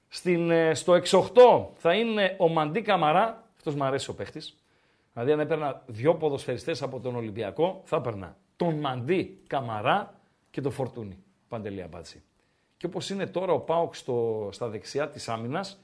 Στην, 0.08 0.50
ε, 0.50 0.74
στο 0.74 0.92
6-8 0.92 1.68
θα 1.74 1.94
είναι 1.94 2.36
ο 2.38 2.48
Μαντί 2.48 2.82
Καμαρά. 2.82 3.44
Αυτός 3.56 3.74
μου 3.74 3.84
αρέσει 3.84 4.10
ο 4.10 4.14
παίχτης. 4.14 4.56
Δηλαδή 5.12 5.32
αν 5.32 5.40
έπαιρνα 5.40 5.82
δυο 5.86 6.14
ποδοσφαιριστές 6.14 6.82
από 6.82 7.00
τον 7.00 7.16
Ολυμπιακό, 7.16 7.80
θα 7.84 7.96
έπαιρνα 7.96 8.36
τον 8.56 8.74
Μαντί 8.74 9.40
Καμαρά 9.46 10.14
και 10.50 10.60
τον 10.60 10.72
Φορτούνη. 10.72 11.18
Παντελή 11.48 11.82
Αμπάτση. 11.82 12.22
Και 12.76 12.86
όπως 12.86 13.10
είναι 13.10 13.26
τώρα 13.26 13.52
ο 13.52 13.58
Πάοκ 13.58 13.94
στο, 13.94 14.48
στα 14.52 14.68
δεξιά 14.68 15.08
της 15.08 15.28
άμυνας, 15.28 15.80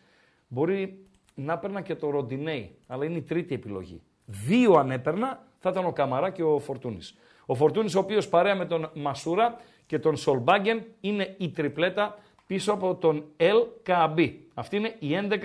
μπορεί 0.53 1.07
να 1.35 1.53
έπαιρνα 1.53 1.81
και 1.81 1.95
το 1.95 2.11
Ροντινέι, 2.11 2.77
αλλά 2.87 3.05
είναι 3.05 3.17
η 3.17 3.23
τρίτη 3.23 3.55
επιλογή. 3.55 4.01
Δύο 4.25 4.73
αν 4.73 4.91
έπαιρνα, 4.91 5.47
θα 5.59 5.71
ήταν 5.71 5.85
ο 5.85 5.93
Καμαρά 5.93 6.31
και 6.31 6.43
ο 6.43 6.59
Φορτούνης. 6.59 7.15
Ο 7.47 7.55
Φορτούνης 7.55 7.95
ο 7.95 7.99
οποίος 7.99 8.29
παρέα 8.29 8.55
με 8.55 8.67
τον 8.67 8.91
Μασούρα 8.95 9.57
και 9.87 9.99
τον 9.99 10.17
Σολμπάγκεν 10.17 10.85
είναι 11.01 11.35
η 11.39 11.51
τριπλέτα 11.51 12.19
πίσω 12.47 12.73
από 12.73 12.95
τον 12.95 13.25
Ελ 13.37 13.57
Καμπί. 13.83 14.49
Αυτή 14.55 14.77
είναι 14.77 14.95
η 14.99 15.09
11 15.15 15.39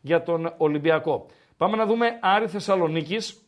για 0.00 0.22
τον 0.22 0.54
Ολυμπιακό. 0.56 1.26
Πάμε 1.56 1.76
να 1.76 1.86
δούμε 1.86 2.18
Άρη 2.20 2.46
Θεσσαλονίκης. 2.46 3.42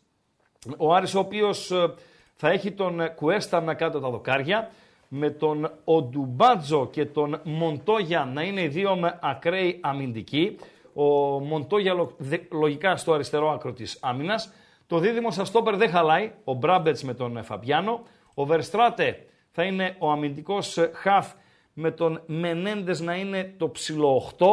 Ο 0.77 0.95
Άρης 0.95 1.15
ο 1.15 1.19
οποίος 1.19 1.71
ε, 1.71 1.95
θα 2.35 2.51
έχει 2.51 2.73
τον 2.73 3.15
Κουέστα 3.15 3.61
να 3.61 3.75
κάτω 3.75 4.01
τα 4.01 4.11
δοκάρια 4.11 4.71
με 5.09 5.31
τον 5.31 5.71
Οντουμπάτζο 5.85 6.89
και 6.93 7.05
τον 7.05 7.41
Μοντόγια 7.45 8.25
να 8.25 8.43
είναι 8.43 8.63
οι 8.63 8.69
δύο 8.69 8.97
με 8.97 9.19
ακραίοι 9.23 9.79
αμυντικοί. 9.83 10.57
Ο 10.95 11.05
Μοντόγια 11.41 11.95
λογικά 12.51 12.97
στο 12.97 13.13
αριστερό 13.13 13.51
άκρο 13.51 13.73
της 13.73 13.99
άμυνας. 14.03 14.53
Το 14.87 14.99
δίδυμο 14.99 15.31
στα 15.31 15.45
στόπερ 15.45 15.77
δεν 15.77 15.91
χαλάει, 15.91 16.33
ο 16.45 16.55
Μπράμπετς 16.55 17.03
με 17.03 17.15
τον 17.15 17.45
Φαμπιάνο. 17.45 18.03
Ο 18.35 18.45
Βερστράτε 18.45 19.27
θα 19.51 19.63
είναι 19.63 19.97
ο 19.99 20.11
αμυντικός 20.11 20.79
χαφ 20.93 21.33
με 21.73 21.91
τον 21.91 22.23
Μενέντες 22.27 23.01
να 23.01 23.15
είναι 23.15 23.55
το 23.57 23.69
ψηλό 23.69 24.33
8, 24.39 24.47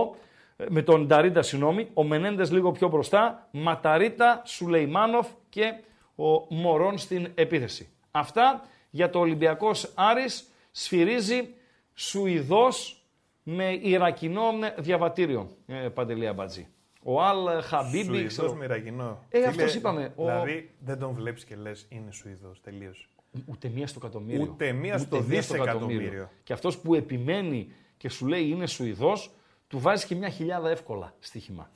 με 0.70 0.82
τον 0.82 1.08
Νταρίτα 1.08 1.42
συγγνώμη, 1.42 1.88
ο 1.94 2.04
Μενέντες 2.04 2.52
λίγο 2.52 2.72
πιο 2.72 2.88
μπροστά, 2.88 3.48
Ματαρίτα, 3.52 4.42
Σουλεϊμάνοφ 4.46 5.28
και 5.50 5.74
ο 6.16 6.56
Μωρόν 6.56 6.98
στην 6.98 7.32
επίθεση. 7.36 7.90
Αυτά 8.12 8.62
για 8.90 9.10
το 9.10 9.20
Ολυμπιακός 9.20 9.92
Άρης 9.96 10.50
σφυρίζει 10.72 11.54
Σουηδός 11.94 13.01
με 13.44 13.74
Ιρακινό 13.82 14.44
διαβατήριο, 14.78 15.50
ε, 15.66 15.76
Παντελή 15.76 16.28
Αμπατζή. 16.28 16.68
Ο 17.04 17.22
Αλ 17.22 17.62
Χαμπίμπι. 17.62 18.04
Σουηδός 18.04 18.28
ξέρω- 18.28 18.54
με 18.56 18.64
Ιρακινό. 18.66 19.24
Ε, 19.30 19.40
Τι 19.40 19.46
αυτός 19.46 19.66
λέει, 19.66 19.76
είπαμε, 19.76 20.14
ο- 20.16 20.26
Δηλαδή 20.26 20.72
δεν 20.80 21.00
τον 21.00 21.14
βλέπεις 21.14 21.46
και 21.46 21.56
λες 21.56 21.86
είναι 21.90 22.12
Σουηδός, 22.12 22.62
τελείωσε. 22.62 23.06
Ούτε 23.46 23.70
μία 23.70 23.88
στο 23.88 24.00
εκατομμύριο. 24.04 24.42
Ούτε 24.52 24.72
μία 24.72 24.98
στο 24.98 25.22
μία 25.22 25.42
στο 25.42 25.54
δισεκατομμύριο. 25.54 26.30
Και 26.44 26.54
αυτός 26.54 26.78
που 26.78 26.96
επιμένει 26.96 27.72
και 27.98 28.10
σου 28.10 28.28
λέει 28.28 28.48
είναι 28.50 28.66
Σουηδός, 28.68 29.32
του 29.68 29.80
βάζει 29.80 30.06
και 30.06 30.16
μια 30.16 30.30
χιλιάδα 30.30 30.70
εύκολα 30.70 31.14
στοίχημα. 31.20 31.70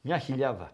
Μια 0.00 0.18
χιλιάδα. 0.18 0.70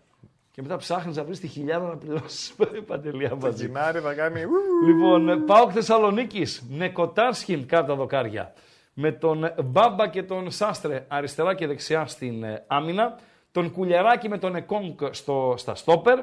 Και 0.51 0.63
μετά 0.63 0.77
ψάχνεις 0.77 1.17
να 1.17 1.25
βρεις 1.25 1.41
τη 1.41 1.47
χιλιάδα 1.47 1.87
να 1.89 1.97
πληρώσεις 1.97 2.55
παντελία 2.87 3.29
Το 3.29 3.37
μαζί. 3.37 3.55
Τζινάρι 3.55 4.01
θα 4.01 4.15
κάνει... 4.15 4.41
Λοιπόν, 4.87 5.45
Πάοκ 5.45 5.71
Θεσσαλονίκης 5.75 6.63
με 6.71 6.89
Κοτάρσκιν 6.89 7.67
κάτω 7.67 7.87
τα 7.87 7.95
δοκάρια. 7.95 8.53
Με 8.99 9.13
τον 9.13 9.53
Μπάμπα 9.65 10.09
και 10.09 10.23
τον 10.23 10.51
Σάστρε 10.51 11.05
αριστερά 11.09 11.55
και 11.55 11.67
δεξιά 11.67 12.07
στην 12.07 12.43
ε, 12.43 12.65
άμυνα. 12.67 13.19
Τον 13.53 13.71
Κουλιαράκη 13.73 14.29
με 14.29 14.39
τον 14.39 14.57
Εκόνκ 14.57 15.01
στο, 15.11 15.55
στα 15.57 15.75
στόπερ. 15.75 16.19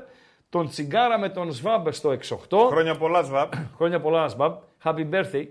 Τον 0.49 0.67
Τσιγκάρα 0.67 1.19
με 1.19 1.29
τον 1.29 1.51
Σβάμπ 1.51 1.87
στο 1.89 2.09
6-8. 2.49 2.57
Χρόνια 2.69 2.97
πολλά, 2.97 3.21
Σβάπ. 3.23 3.53
Χρόνια 3.77 3.99
πολλά, 4.01 4.27
Σβάμπ. 4.27 4.53
Happy 4.83 5.09
birthday. 5.11 5.47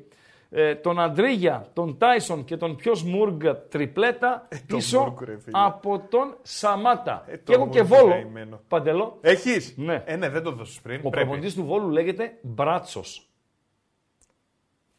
Ε, 0.51 0.74
τον 0.74 1.01
Αντρίγια, 1.01 1.66
τον 1.73 1.99
Τάισον 1.99 2.44
και 2.44 2.57
τον 2.57 2.77
πιο 2.77 2.93
Μούργκ 3.05 3.43
τριπλέτα 3.69 4.49
πίσω 4.66 5.01
Μουργκ, 5.01 5.20
ρε 5.20 5.39
φίλε. 5.39 5.59
από 5.65 5.99
τον 6.09 6.36
Σαμάτα. 6.43 7.24
Ε, 7.27 7.36
και 7.36 7.43
το 7.44 7.53
έχω 7.53 7.69
και 7.69 7.82
Μουργκ, 7.82 7.93
Βόλο. 8.01 8.11
καημένο. 8.12 8.61
Παντελό. 8.69 9.19
Έχεις; 9.20 9.74
Ναι. 9.77 10.03
Ε, 10.07 10.16
ναι, 10.16 10.28
δεν 10.28 10.43
το 10.43 10.51
δώσεις 10.51 10.81
πριν. 10.81 10.97
Ο 11.05 11.09
Πρέπει. 11.09 11.16
προπονητής 11.16 11.55
του 11.55 11.65
Βόλου 11.65 11.89
λέγεται 11.90 12.39
Μπράτσος. 12.43 13.28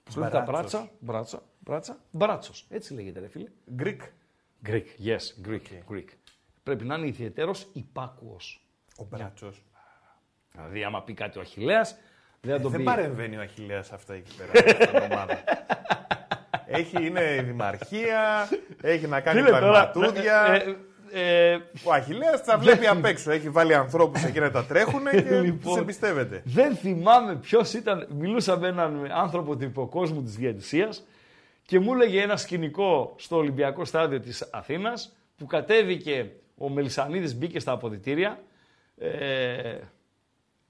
Πώς 0.04 0.16
λέγεται 0.16 0.38
τα 0.38 0.44
Μπράτσος. 0.44 0.72
μπράτσα, 0.72 0.90
μπράτσα, 1.00 1.42
μπράτσα, 1.64 1.98
μπράτσος. 2.12 2.66
Έτσι 2.70 2.94
λέγεται 2.94 3.20
ρε 3.20 3.28
φίλε. 3.28 3.50
Greek. 3.80 3.98
Greek, 4.68 4.86
yes, 5.06 5.48
Greek, 5.50 5.94
Greek. 5.94 6.08
Πρέπει 6.64 6.86
να 6.86 6.96
είναι 6.96 7.08
ιδιαίτερος 7.08 7.68
υπάκουος. 7.74 8.66
Ο 8.98 9.04
Μπράτσος. 9.10 9.64
Δηλαδή 10.52 10.84
άμα 10.84 11.04
πει 11.04 11.14
κάτι 11.14 11.38
ο 11.38 11.42
Αχιλέας, 11.42 11.96
δεν 12.42 12.56
θα 12.56 12.62
τον 12.62 12.72
Δεν 12.72 12.80
πει. 12.80 12.86
παρεμβαίνει 12.86 13.38
ο 13.38 13.42
Αχιλέας 13.42 13.92
αυτά 13.92 14.14
εκεί 14.14 14.32
πέρα. 14.36 14.52
στην 14.88 15.12
ομάδα. 15.12 15.44
Έχει, 16.66 17.06
είναι 17.06 17.36
η 17.40 17.42
δημαρχία, 17.44 18.50
έχει 18.82 19.08
να 19.08 19.22
κάνει 19.22 19.40
Φίλε, 19.42 19.50
τώρα, 19.60 19.90
πραγματούδια. 19.90 20.44
ε, 20.46 20.76
ε, 21.12 21.52
ε, 21.52 21.60
Ο 21.84 21.94
Αχιλέας 21.94 22.44
τα 22.44 22.58
βλέπει 22.58 22.88
απ' 22.88 23.06
έξω. 23.06 23.32
Έχει 23.32 23.50
βάλει 23.50 23.74
ανθρώπους 23.76 24.24
εκεί 24.24 24.40
να 24.40 24.52
τα 24.52 24.66
τρέχουν 24.66 25.04
και 25.10 25.40
Λοιπόν. 25.40 25.60
τους 25.60 25.78
εμπιστεύεται. 25.78 26.42
Δεν 26.46 26.76
θυμάμαι 26.76 27.36
ποιος 27.36 27.74
ήταν. 27.74 28.08
Μιλούσα 28.10 28.58
με 28.58 28.68
έναν 28.68 29.08
άνθρωπο 29.12 29.58
του 29.58 29.64
υποκόσμου 29.64 30.24
της 30.24 30.36
διαιτησία 30.36 30.90
και 31.66 31.80
μου 31.80 31.94
έλεγε 31.94 32.22
ένα 32.22 32.38
σκηνικό 32.38 33.16
στο 33.18 33.36
Ολυμπιακό 33.38 33.86
στάδιο 33.86 34.20
της 34.20 34.50
Αθήνας 34.52 35.16
που 35.38 35.46
κατέβηκε 35.46 36.32
ο 36.58 36.70
Μελισανίδης 36.70 37.36
μπήκε 37.36 37.60
στα 37.60 37.72
αποδητήρια. 37.72 38.40
Ε, 38.98 39.78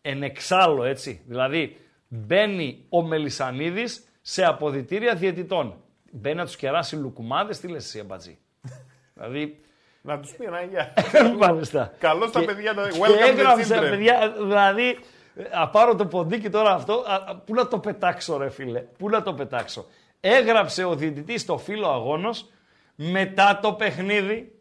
εν 0.02 0.24
εξάλλου, 0.24 0.84
έτσι. 0.84 1.22
Δηλαδή, 1.28 1.78
μπαίνει 2.08 2.86
ο 2.90 3.02
Μελισανίδης 3.02 4.04
σε 4.22 4.46
αποδητήρια 4.46 5.16
διαιτητών. 5.16 5.76
Μπαίνει 6.12 6.36
να 6.36 6.46
τους 6.46 6.56
κεράσει 6.56 6.96
λουκουμάδες, 6.96 7.60
τι 7.60 7.68
λες 7.68 7.86
εσύ, 7.86 8.00
αμπατζή; 8.00 8.38
δηλαδή, 9.16 9.60
Να 10.02 10.20
τους 10.20 10.32
πει 10.32 10.46
ένα 10.46 10.62
γεια. 10.62 10.94
Μάλιστα. 11.40 11.94
Καλώς 12.00 12.32
τα 12.32 12.40
Και- 12.40 12.46
παιδιά, 12.46 12.74
το 12.74 12.88
και 12.88 13.00
welcome 13.02 13.26
the 13.26 13.28
έγραψε, 13.30 13.76
children. 13.78 13.90
παιδιά, 13.90 14.34
δηλαδή, 14.38 14.98
ε, 15.36 15.44
α 15.52 15.70
πάρω 15.70 15.96
το 15.96 16.06
ποντίκι 16.06 16.50
τώρα 16.50 16.74
αυτό, 16.74 16.94
α, 16.94 17.14
α, 17.16 17.36
πού 17.36 17.54
να 17.54 17.68
το 17.68 17.80
πετάξω 17.80 18.38
ρε 18.38 18.50
φίλε, 18.50 18.80
πού 18.80 19.10
να 19.10 19.24
το 19.24 19.34
πετάξω. 19.34 19.86
Έγραψε 20.26 20.84
ο 20.84 20.96
διαιτητής 20.96 21.42
στο 21.42 21.58
φύλλο 21.58 21.88
αγώνος, 21.88 22.50
μετά 22.96 23.60
το 23.62 23.74
παιχνίδι, 23.74 24.60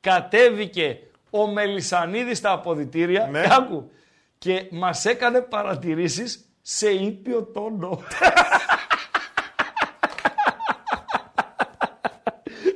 κατέβηκε 0.00 0.98
ο 1.30 1.46
Μελισανίδης 1.46 2.38
στα 2.38 2.52
αποδητήρια, 2.52 3.26
Ναι. 3.30 3.40
και 3.42 3.48
άκου, 3.52 3.90
και 4.38 4.66
μας 4.70 5.04
έκανε 5.04 5.40
παρατηρήσεις 5.40 6.48
σε 6.62 6.90
ήπιο 6.90 7.42
τόνο. 7.44 8.02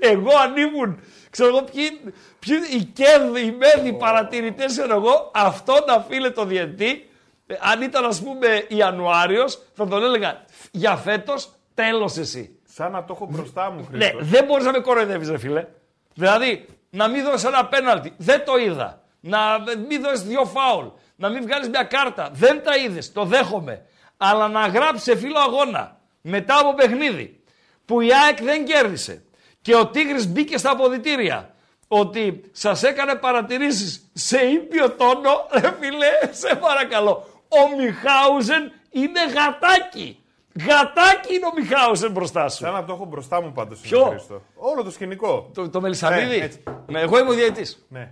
Εγώ 0.01 0.37
αν 0.37 0.57
ήμουν, 0.57 1.01
ξέρω 1.31 1.49
εγώ 1.49 1.63
ποιοι, 1.63 2.01
ποιοι 2.39 2.57
οι 2.73 2.85
κέρδοι, 2.85 3.41
οι 3.41 3.53
μέδοι, 3.53 3.89
οι 3.89 3.93
παρατηρητές, 3.93 4.67
ξέρω 4.73 4.95
εγώ, 4.95 5.31
αυτόν 5.35 5.85
να 5.87 6.01
φίλε 6.01 6.31
το 6.31 6.45
διετή, 6.45 7.11
ε, 7.47 7.55
αν 7.61 7.83
ήταν 7.83 8.05
ας 8.05 8.23
πούμε 8.23 8.65
Ιανουάριος, 8.69 9.63
θα 9.75 9.87
τον 9.87 10.03
έλεγα 10.03 10.45
για 10.71 10.97
φέτος 10.97 11.53
τέλος 11.75 12.17
εσύ. 12.17 12.59
Σαν 12.65 12.93
να 12.93 13.05
το 13.05 13.13
έχω 13.15 13.27
μπροστά 13.31 13.71
μου, 13.71 13.89
Ναι, 13.91 14.05
Χρήστος. 14.05 14.29
δεν 14.29 14.45
μπορείς 14.45 14.65
να 14.65 14.71
με 14.73 14.79
κοροϊδεύεις 14.79 15.29
ρε 15.31 15.39
φίλε. 15.39 15.67
Δηλαδή, 16.15 16.67
να 16.91 17.09
μην 17.09 17.25
δώσεις 17.25 17.45
ένα 17.45 17.67
πέναλτι, 17.67 18.13
δεν 18.17 18.45
το 18.45 18.57
είδα. 18.57 19.01
Να 19.21 19.41
μην 19.89 20.03
δώσεις 20.03 20.23
δύο 20.23 20.45
φάουλ, 20.45 20.87
να 21.17 21.29
μην 21.29 21.43
βγάλεις 21.43 21.69
μια 21.69 21.83
κάρτα, 21.83 22.31
δεν 22.33 22.63
τα 22.63 22.77
είδες, 22.77 23.13
το 23.13 23.25
δέχομαι. 23.25 23.83
Αλλά 24.17 24.49
να 24.49 24.67
γράψει 24.67 25.03
σε 25.03 25.17
φίλο 25.17 25.39
αγώνα, 25.39 26.01
μετά 26.21 26.59
από 26.59 26.75
παιχνίδι, 26.75 27.41
που 27.85 28.01
η 28.01 28.09
ΑΕΚ 28.27 28.43
δεν 28.43 28.65
κέρδισε 28.65 29.25
και 29.63 29.75
ο 29.77 29.87
Τίγρης 29.87 30.27
μπήκε 30.29 30.59
στα 30.59 30.71
αποδητήρια, 30.71 31.55
ότι 31.89 32.43
σας 32.53 32.83
έκανε 32.83 33.15
παρατηρήσεις 33.15 34.11
σε 34.13 34.39
ήπιο 34.45 34.91
τόνο, 34.91 35.47
ρε 35.61 35.75
φίλε, 35.81 36.33
σε 36.33 36.55
παρακαλώ. 36.55 37.27
Ο 37.49 37.77
Μιχάουζεν 37.77 38.73
είναι 38.91 39.21
γατάκι. 39.27 40.22
Γατάκι 40.61 41.35
είναι 41.35 41.47
ο 41.47 41.53
Μιχάουζεν 41.61 42.11
μπροστά 42.13 42.49
σου. 42.49 42.57
Σαν 42.57 42.73
να 42.73 42.85
το 42.85 42.93
έχω 42.93 43.05
μπροστά 43.05 43.43
μου 43.43 43.53
πάντως, 43.53 43.81
Ποιο; 43.81 44.01
είναι, 44.01 44.09
Χρήστο. 44.09 44.43
Όλο 44.55 44.83
το 44.83 44.91
σκηνικό. 44.91 45.51
Το, 45.55 45.69
το 45.69 45.81
Μελισανίδη; 45.81 46.39
Ναι, 46.39 46.45
έτσι. 46.45 46.63
Ναι, 46.87 47.01
εγώ 47.01 47.19
είμαι 47.19 47.31
ο 47.31 47.33
διαιτητής. 47.33 47.87
Ναι. 47.89 48.11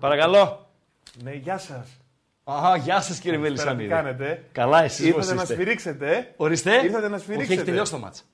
Παρακαλώ. 0.00 0.66
Ναι, 1.22 1.32
γεια 1.32 1.58
σας. 1.58 1.88
Αχα, 2.44 2.76
γεια 2.76 3.00
σας 3.00 3.18
κύριε 3.18 3.38
Πέρα 3.38 3.50
τι 3.50 3.54
Μελισανίδη. 3.56 3.88
κάνετε; 3.88 4.44
Καλά 4.52 4.82
εσείς 4.82 4.98
πώς 5.12 5.16
Ήρθατε 5.16 5.34
να 5.34 5.42
είστε. 5.42 5.54
σφυρίξετε. 5.54 6.32
Ορίστε. 6.36 6.84
Ήρθατε 6.84 7.08
να 7.08 7.14
Όχι, 7.14 7.22
σφυρίξετε. 7.24 7.54
έχει 7.54 7.64
τελειώσει 7.64 7.92
το 7.92 7.98
μάτς. 7.98 8.24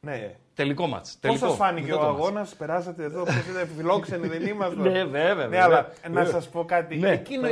Ναι. 0.00 0.34
Τελικό 0.54 0.86
μάτς. 0.86 1.10
Πώς 1.10 1.18
Τελικό. 1.20 1.46
σας 1.46 1.56
φάνηκε 1.56 1.90
Μετά 1.90 1.96
ο 2.02 2.06
το 2.06 2.12
μάτς. 2.12 2.20
αγώνας, 2.26 2.54
περάσατε 2.54 3.04
εδώ, 3.04 3.24
πώς 3.24 3.34
ήταν 3.50 3.68
φιλόξενοι, 3.76 4.28
δεν 4.28 4.46
είμαστε; 4.46 4.74
Ναι, 4.90 4.90
βέβαια, 5.04 5.24
Ναι, 5.24 5.34
βέβαια. 5.34 5.64
αλλά 5.64 5.88
να 6.02 6.10
Βέβαια. 6.22 6.30
σας 6.32 6.48
πω 6.48 6.64
κάτι. 6.64 6.96
Ναι, 6.96 7.10
Εκείνο 7.10 7.48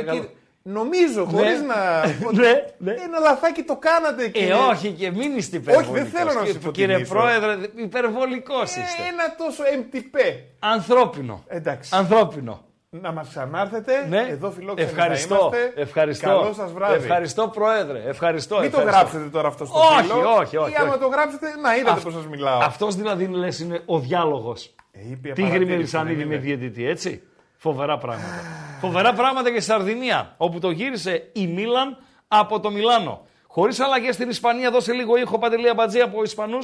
παρακαλώ. 0.73 0.89
εκεί, 0.95 1.07
νομίζω, 1.07 1.25
χωρίς 1.25 1.61
να... 1.61 1.75
Ναι, 2.41 2.51
ναι. 2.77 2.91
Ένα 2.91 3.19
λαθάκι 3.19 3.63
το 3.63 3.75
κάνατε 3.75 4.23
εκεί. 4.23 4.39
Ε, 4.39 4.53
όχι 4.53 4.91
και 4.91 5.11
μην 5.11 5.37
είστε 5.37 5.57
υπερβολικός. 5.57 5.93
δεν 5.95 6.05
θέλω 6.05 6.31
να 6.33 6.39
Κύριε- 6.45 6.61
σου 6.61 6.71
Κύριε 6.71 6.95
υποτιμήσω. 6.97 7.13
Πρόεδρε, 7.13 7.67
υπερβολικός 7.75 8.69
είστε. 8.69 9.01
Ένα 9.11 9.35
τόσο 9.37 9.63
MTP. 9.63 10.17
Ανθρώπινο. 10.59 11.43
Εντάξει. 11.47 11.91
Ανθρώπινο. 11.95 12.63
Να 12.91 13.11
μας 13.11 13.27
ξανάρθετε. 13.29 14.05
Ναι. 14.09 14.27
Εδώ 14.29 14.51
φιλόξενοι 14.51 14.89
ευχαριστώ. 14.89 15.35
θα 15.35 15.57
είμαστε. 15.57 15.81
Ευχαριστώ. 15.81 16.27
Καλό 16.27 16.53
σας 16.53 16.71
βράδυ. 16.71 16.93
Ευχαριστώ, 16.95 17.47
Πρόεδρε. 17.47 18.03
Ευχαριστώ. 18.07 18.59
Μην 18.59 18.71
το 18.71 18.77
ευχαριστώ. 18.77 18.99
γράψετε 19.01 19.29
τώρα 19.29 19.47
αυτό 19.47 19.65
στο 19.65 19.79
Όχι, 19.79 20.01
φίλο. 20.07 20.29
όχι, 20.39 20.57
όχι, 20.57 20.71
Ή 20.71 20.75
άμα 20.79 20.89
όχι. 20.89 20.99
το 20.99 21.07
γράψετε, 21.07 21.47
να 21.61 21.75
είδατε 21.75 21.91
Αυ- 21.91 22.03
πώς 22.03 22.13
σας 22.13 22.27
μιλάω. 22.27 22.59
Αυτός 22.59 22.95
δηλαδή 22.95 23.27
λες 23.27 23.59
είναι 23.59 23.81
ο 23.85 23.99
διάλογος. 23.99 24.75
Ε, 24.91 24.99
ήπια 25.11 25.33
Τίγρη 25.33 25.49
παρατήρηση, 25.49 25.75
Μελισανίδη 25.75 26.15
δεν 26.15 26.27
με 26.27 26.33
είναι. 26.33 26.43
διαιτητή, 26.43 26.87
έτσι; 26.87 27.21
Φοβερά 27.61 27.97
πράγματα. 27.97 28.41
Φοβερά 28.79 29.13
πράγματα 29.13 29.51
και 29.51 29.59
στη 29.59 29.71
Σαρδινία, 29.71 30.33
όπου 30.37 30.59
το 30.59 30.69
γύρισε 30.69 31.29
η 31.33 31.47
Μίλαν 31.47 31.97
από 32.27 32.59
το 32.59 32.71
Μιλάνο. 32.71 33.25
Χωρίς 33.47 33.79
αλλαγές 33.79 34.15
στην 34.15 34.29
Ισπανία, 34.29 34.71
δώσε 34.71 34.93
λίγο 34.93 35.17
ήχο 35.17 35.37
παντελή 35.39 35.69
αμπατζή 35.69 35.99
από 36.01 36.23
Ισπανού. 36.23 36.57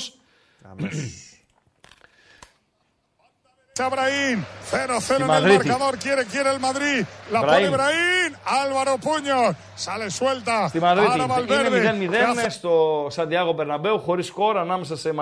Brahim, 3.77 4.39
0-0 4.71 5.15
en 5.17 5.21
el 5.21 5.27
Madrid. 5.27 5.57
marcador, 5.57 5.97
quiere, 5.97 6.23
quiere 6.25 6.49
el 6.55 6.59
Madrid, 6.61 7.05
la 7.29 7.41
Brahim. 7.41 7.65
pone 7.65 7.69
Brahim, 7.77 8.29
Álvaro 8.63 8.93
Puño, 9.07 9.39
sale 9.75 10.09
suelta, 10.09 10.67
Στη 10.69 10.79
Μαδρίτη. 10.79 11.09
Ahora 11.11 11.27
Valverde, 11.27 11.77
Είναι 11.77 11.91
0-0 11.91 12.11
que 12.11 12.39
hace- 12.45 12.49
στο 12.49 13.07
Σαντιάγο 13.09 13.51
Μπερναμπέου, 13.51 13.99
χωρίς 13.99 14.25
σκορ 14.27 14.57
ανάμεσα 14.57 14.97
σε 14.97 15.13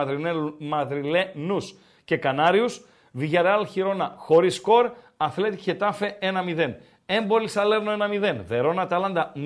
Μαδριλένους 0.60 1.76
και 2.06 2.18
Κανάριους. 2.18 2.82
Βιγιαρεάλ 3.12 3.68
Χιρόνα 3.68 4.14
χωρίς 4.18 4.56
σκορ. 4.56 4.91
Αθλέτικ 5.24 5.60
Χετάφε 5.60 6.18
1-0. 6.22 6.74
Έμπολη 7.06 7.48
Σαλέρνο 7.48 7.91
1-0. 7.91 8.36
Βερόνα 8.45 8.88
Ταλάντα 8.88 9.32
0-1. 9.36 9.38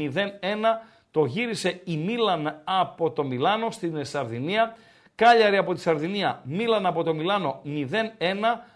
Το 1.12 1.26
γύρισε 1.26 1.82
η 1.84 1.98
Μίλαν 1.98 2.62
από 2.64 3.12
το 3.12 3.24
Μιλάνο 3.24 3.72
στην 3.72 4.06
Σαρδινία. 4.06 4.76
Κάλιαρη 5.16 5.58
από 5.58 5.74
τη 5.74 5.80
Σαρδινία, 5.80 6.42
Μίλαν 6.44 6.86
από 6.86 7.04
το 7.04 7.14
Μιλάνο 7.14 7.62
0-1. 7.66 7.70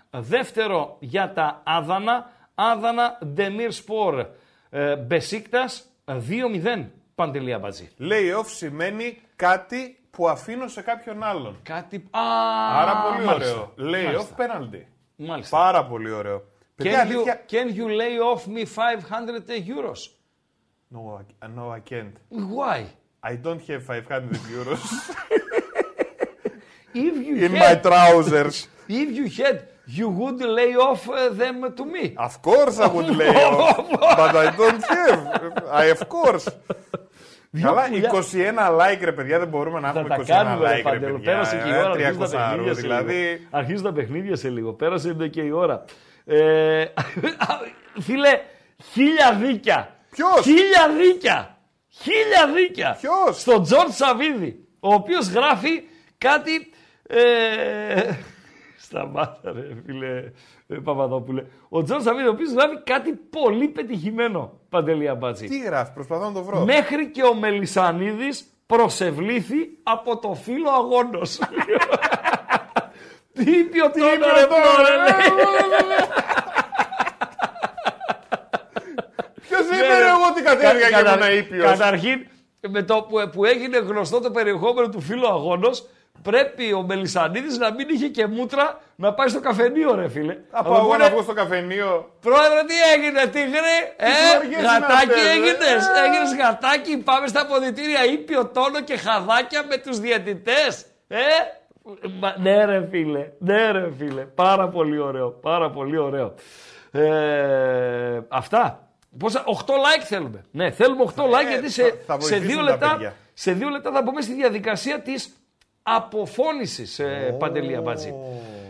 Δεύτερο 0.10 0.98
για 1.00 1.34
τα 1.34 1.62
Άδανα. 1.66 2.30
Άδανα 2.56 3.18
Ντεμίρ 3.26 3.72
Σπορ. 3.72 4.26
Ε, 4.70 4.96
Μπεσίκτας 4.96 5.84
2-0. 6.06 6.86
Παντελία 7.16 7.60
Μπατζή. 7.60 7.90
Lay 8.00 8.40
off 8.40 8.46
σημαίνει 8.46 9.22
κάτι 9.36 10.00
που 10.12 10.30
αφήνω 10.30 10.68
σε 10.68 10.82
κάποιον 10.82 11.24
άλλον. 11.24 11.60
Κάτι. 11.64 11.96
Α, 12.12 12.22
Άρα 12.82 13.02
πολύ 13.02 13.26
μάλιστα. 13.26 13.52
ωραίο. 13.54 13.92
Lay 13.92 14.04
Μάλιστα. 14.06 14.36
off 14.38 14.42
penalty. 14.42 14.82
Μάλιστα. 15.16 15.58
Πάρα 15.58 15.86
πολύ 15.86 16.12
ωραίο. 16.12 16.44
Can 16.84 17.12
you, 17.12 17.26
can 17.48 17.76
you 17.76 17.90
lay 17.90 18.20
off 18.20 18.48
me 18.48 18.66
500 18.66 19.50
eh, 19.50 19.62
euros? 19.62 20.10
No, 20.92 21.20
I, 21.20 21.46
uh, 21.46 21.48
no, 21.48 21.72
I 21.72 21.80
can't. 21.80 22.18
Why? 22.30 22.88
I 23.24 23.36
don't 23.36 23.62
have 23.62 23.84
500 23.84 24.38
euros. 24.50 25.16
if 26.94 27.18
you 27.18 27.36
in 27.36 27.56
had, 27.56 27.84
my 27.84 27.90
trousers. 27.90 28.68
If 28.90 29.12
you 29.12 29.30
had, 29.30 29.70
you 29.88 30.10
would 30.10 30.42
lay 30.42 30.76
off 30.76 31.08
uh, 31.08 31.30
them 31.30 31.74
to 31.76 31.86
me. 31.86 32.16
Of 32.18 32.42
course, 32.42 32.80
I 32.80 32.88
would 32.88 33.16
lay 33.16 33.30
off, 33.46 33.90
but 33.90 34.36
I 34.36 34.56
don't 34.56 34.84
have. 34.84 35.64
I 35.68 35.86
of 35.86 36.10
course. 36.10 36.50
Καλά, 37.62 37.88
πουλιά. 37.90 38.12
21 38.12 38.80
like 38.80 39.00
ρε 39.04 39.12
παιδιά, 39.12 39.40
δεν 39.40 39.48
μπορούμε 39.48 39.80
να 39.80 39.92
Θα 39.92 40.00
έχουμε 40.00 40.16
τα 40.16 40.24
21 40.24 40.26
κάνουμε, 40.26 40.68
ρε 40.68 40.74
like 40.74 40.76
ρε 40.76 40.82
Παντέλο. 40.82 41.14
παιδιά. 41.14 41.32
Πέρασε 41.32 41.62
και 41.64 41.70
η 41.70 41.72
ε, 41.72 41.78
ώρα. 41.78 41.92
Αρχίζουν 41.92 42.20
τα 42.20 42.28
300 42.28 42.32
παιχνίδια 42.32 42.74
σε 42.74 42.82
δηλαδή. 42.82 43.14
λίγο. 43.14 43.48
Αρχίζουν 43.50 43.84
τα 43.84 43.94
παιχνίδια 43.94 44.36
σε 44.36 44.50
λίγο. 44.50 44.74
Πέρασε 44.74 45.14
και 45.32 45.42
η 45.42 45.52
ώρα. 45.52 45.86
Ε, 46.26 46.86
φίλε, 48.06 48.40
χίλια 48.92 49.34
δίκια. 49.42 49.96
Ποιος; 50.12 50.42
Χίλια 50.44 50.90
δίκια. 50.98 51.58
Χίλια 51.90 52.48
δίκια. 52.56 52.98
Ποιος; 53.02 53.42
Στον 53.42 53.64
Τζορτζ 53.64 53.92
Σαββίδη. 53.92 54.68
Ο 54.80 54.94
οποίος 54.94 55.30
γράφει 55.30 55.84
κάτι... 56.18 56.70
Ε, 57.08 58.10
σταμάτα 58.82 59.52
ρε 59.52 59.68
φίλε 59.86 60.24
ε, 60.68 60.76
Παπαδόπουλε. 60.84 61.44
Ο 61.70 61.84
Τζορτζ 61.84 62.02
Σαββίδη 62.04 62.28
ο 62.28 62.32
οποίος 62.32 62.52
γράφει 62.52 62.82
κάτι 62.84 63.14
πολύ 63.14 63.68
πετυχημένο. 63.68 64.60
Παντελή 64.70 65.08
Αμπάτζη. 65.10 65.48
Τι 65.48 65.60
γράφει, 65.60 65.92
προσπαθώ 65.94 66.26
να 66.26 66.34
το 66.34 66.44
βρω. 66.44 66.64
Μέχρι 66.66 67.10
και 67.12 67.24
ο 67.24 67.34
Μελισανίδης 67.34 68.46
προσεβλήθη 68.66 69.70
από 69.84 70.18
το 70.18 70.34
φύλλο 70.34 70.70
αγώνος. 70.70 71.40
Τι 73.34 73.52
είπε 73.52 73.82
ο 73.84 73.92
Τόνο 73.92 74.26
ρε 74.36 74.46
πρόεδρε, 74.48 74.96
λέει. 75.08 76.08
Ποιος 79.42 79.62
είπε 79.62 80.00
ρε, 80.00 80.08
εγώ 80.08 80.34
τι 80.36 80.42
κατέβηκα 80.42 80.88
και 80.88 80.94
Κατα- 81.04 81.28
ήμουν 81.30 81.38
ήπιος. 81.38 81.64
Καταρχήν, 81.66 82.28
με 82.70 82.84
το 82.84 83.02
που, 83.10 83.30
που 83.32 83.46
έγινε 83.46 83.78
γνωστό 83.78 84.20
το 84.22 84.32
περιεχόμενο 84.32 84.90
του 84.90 85.02
φίλου 85.02 85.28
αγώνος, 85.28 85.88
πρέπει 86.22 86.74
ο 86.74 86.82
Μελισανίδης 86.82 87.58
να 87.58 87.74
μην 87.74 87.88
είχε 87.90 88.08
και 88.08 88.28
μούτρα 88.28 88.80
να 88.96 89.14
πάει 89.14 89.28
στο 89.28 89.40
καφενείο 89.40 89.96
ρε 89.96 90.10
φίλε. 90.10 90.38
Από 90.52 90.70
Να 90.70 90.76
του 90.76 90.82
εγώ 90.82 90.92
πούνε, 90.92 91.04
να 91.04 91.10
βγω 91.10 91.22
στο 91.22 91.34
καφενείο. 91.34 92.12
Πρόεδρε, 92.22 92.64
τι 92.68 92.76
έγινε, 92.96 93.26
τίγρη, 93.26 93.78
ε, 93.98 94.08
βαριές 94.34 94.60
είναι 94.60 94.68
γατάκι 94.68 94.94
αυτές, 95.10 95.26
ε; 95.26 95.32
έγινες, 95.32 95.88
έγινες 96.06 96.36
γατάκι, 96.46 96.98
πάμε 96.98 97.28
στα 97.28 97.42
αποδητήρια, 97.42 98.06
ήπιο 98.06 98.46
τόνο 98.46 98.82
και 98.82 98.98
χαδάκια 98.98 99.64
με 99.70 99.78
τους 99.78 100.00
διαιτητές, 100.00 100.86
ε. 101.08 101.18
Μα- 102.20 102.36
Ναι 102.38 102.66
ρε 102.66 102.88
φίλε, 102.92 103.28
ναι 103.40 103.72
ρε 103.72 103.92
φίλε, 103.98 104.22
πάρα 104.22 104.68
πολύ 104.70 105.00
ωραίο, 105.00 105.30
πάρα 105.30 105.70
πολύ 105.70 105.98
ωραίο. 105.98 106.34
Ε, 106.92 108.20
αυτά. 108.28 108.86
Πόσα, 109.18 109.44
8 109.46 109.74
like 109.74 110.04
θέλουμε. 110.04 110.44
Ναι, 110.52 110.72
θέλουμε 110.72 111.04
8 111.16 111.24
like 111.24 111.48
γιατί 111.50 111.70
σε, 111.70 111.82
Ε, 111.84 111.86
θα- 111.86 111.96
θα 112.06 112.14
σε, 112.14 112.18
βοηθήσουν 112.30 112.48
δύο 112.48 112.58
τα 112.58 112.64
λεπτά, 112.72 112.90
παιδιά. 112.92 113.14
σε 113.34 113.52
δύο 113.52 113.70
λεπτά 113.70 113.92
θα 113.92 114.02
μπούμε 114.02 114.22
στη 114.22 114.34
διαδικασία 114.34 115.00
της 115.00 115.36
αποφώνησης, 115.84 117.00
ε, 117.00 117.36
Παντελή 117.40 117.76
Αμπατζή. 117.76 118.14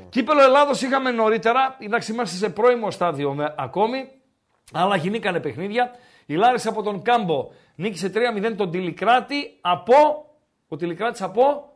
Κύπελο 0.10 0.42
Ελλάδος 0.42 0.82
είχαμε 0.82 1.12
νωρίτερα, 1.12 1.78
εντάξει 1.80 2.12
είμαστε 2.12 2.38
σε 2.38 2.50
πρώιμο 2.50 2.92
στάδιο 2.92 3.34
με, 3.34 3.56
ακόμη, 3.58 4.10
αλλά 4.74 4.96
γινήκανε 4.96 5.40
παιχνίδια. 5.40 5.92
Η 6.26 6.34
Λάρισα 6.36 6.70
από 6.70 6.82
τον 6.84 7.02
Κάμπο 7.02 7.50
νίκησε 7.76 8.10
3-0 8.10 8.56
τον 8.56 8.72
Τιλικράτη 8.72 9.58
από, 9.62 9.94
ο 10.68 10.76
Τιλικράτης 10.76 11.22
από, 11.22 11.74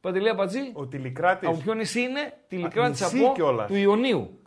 Παντελή 0.00 0.28
Αμπατζή, 0.28 0.70
Ο 0.74 0.86
Τηλικράτης. 0.86 1.48
από 1.48 1.56
ποιο 1.58 1.74
νησί 1.74 2.00
είναι, 2.00 2.32
Τιλικράτης 2.48 3.00
νησί 3.00 3.24
από 3.24 3.32
κιόλας. 3.34 3.66
του 3.66 3.74
Ιωνίου. 3.76 4.38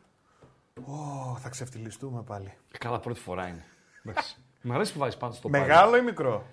Ω, 0.85 1.35
θα 1.37 1.49
ξεφτυλιστούμε 1.49 2.21
πάλι. 2.21 2.53
Ε, 2.71 2.77
Καλά 2.77 2.99
πρώτη 2.99 3.19
φορά 3.19 3.47
είναι. 3.47 3.65
Εντάξει. 4.05 4.35
Μ' 4.61 4.71
αρέσει 4.71 4.93
που 4.93 4.99
βάζεις 4.99 5.17
πάνω 5.17 5.33
στο 5.33 5.49
πάλι. 5.49 5.63
Μεγάλο 5.65 5.97
ή 5.97 6.01
μικρό; 6.01 6.45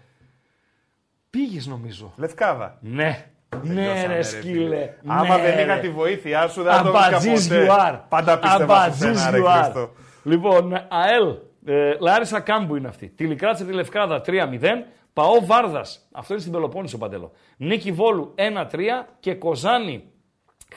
Πήγες 1.30 1.66
νομίζω. 1.66 2.12
Λευκάδα. 2.16 2.78
Ναι. 2.80 3.26
Ναι 3.62 3.74
Τελειώσαμε, 3.74 4.06
ρε 4.06 4.14
ρε, 4.16 4.22
σκύλε. 4.22 4.52
φίλε. 4.52 4.90
Άμα 5.06 5.36
Ναι, 5.36 5.42
δεν 5.42 5.58
είχα 5.64 5.74
ρε. 5.74 5.80
τη 5.80 5.88
βοήθειά 5.90 6.48
σου, 6.48 6.62
δεν 6.62 6.72
θα 6.72 6.82
το 6.82 6.90
βρήκα 6.92 7.06
Αμπατζής 7.06 7.48
ποτέ. 7.48 7.66
you 7.68 7.88
are. 7.92 7.98
Πάντα 8.08 8.38
πίστευα 8.38 8.58
σε 8.58 8.62
Αμπατζής 8.84 9.20
σένα, 9.20 9.30
ρε 9.30 9.38
you 9.42 9.46
are. 9.46 9.62
Χρήστο. 9.62 9.90
Λοιπόν, 10.22 10.72
ΑΕΛ, 10.88 11.34
ε, 11.66 11.96
Λάρισα 12.00 12.40
Κάμπου 12.40 12.76
είναι 12.76 12.88
αυτή. 12.88 13.08
Τηλικράτησε 13.08 13.64
τη 13.64 13.72
Λευκάδα 13.72 14.20
3-0. 14.20 14.84
Παό 15.12 15.44
Βάρδας, 15.46 16.08
αυτό 16.12 16.32
είναι 16.32 16.42
στην 16.42 16.52
Πελοπόννησο 16.54 16.98
Παντελό. 16.98 17.32
Νίκη 17.56 17.92
Βόλου 17.92 18.34
1-3 18.36 19.06
και 19.20 19.34
Κοζάνη 19.34 20.04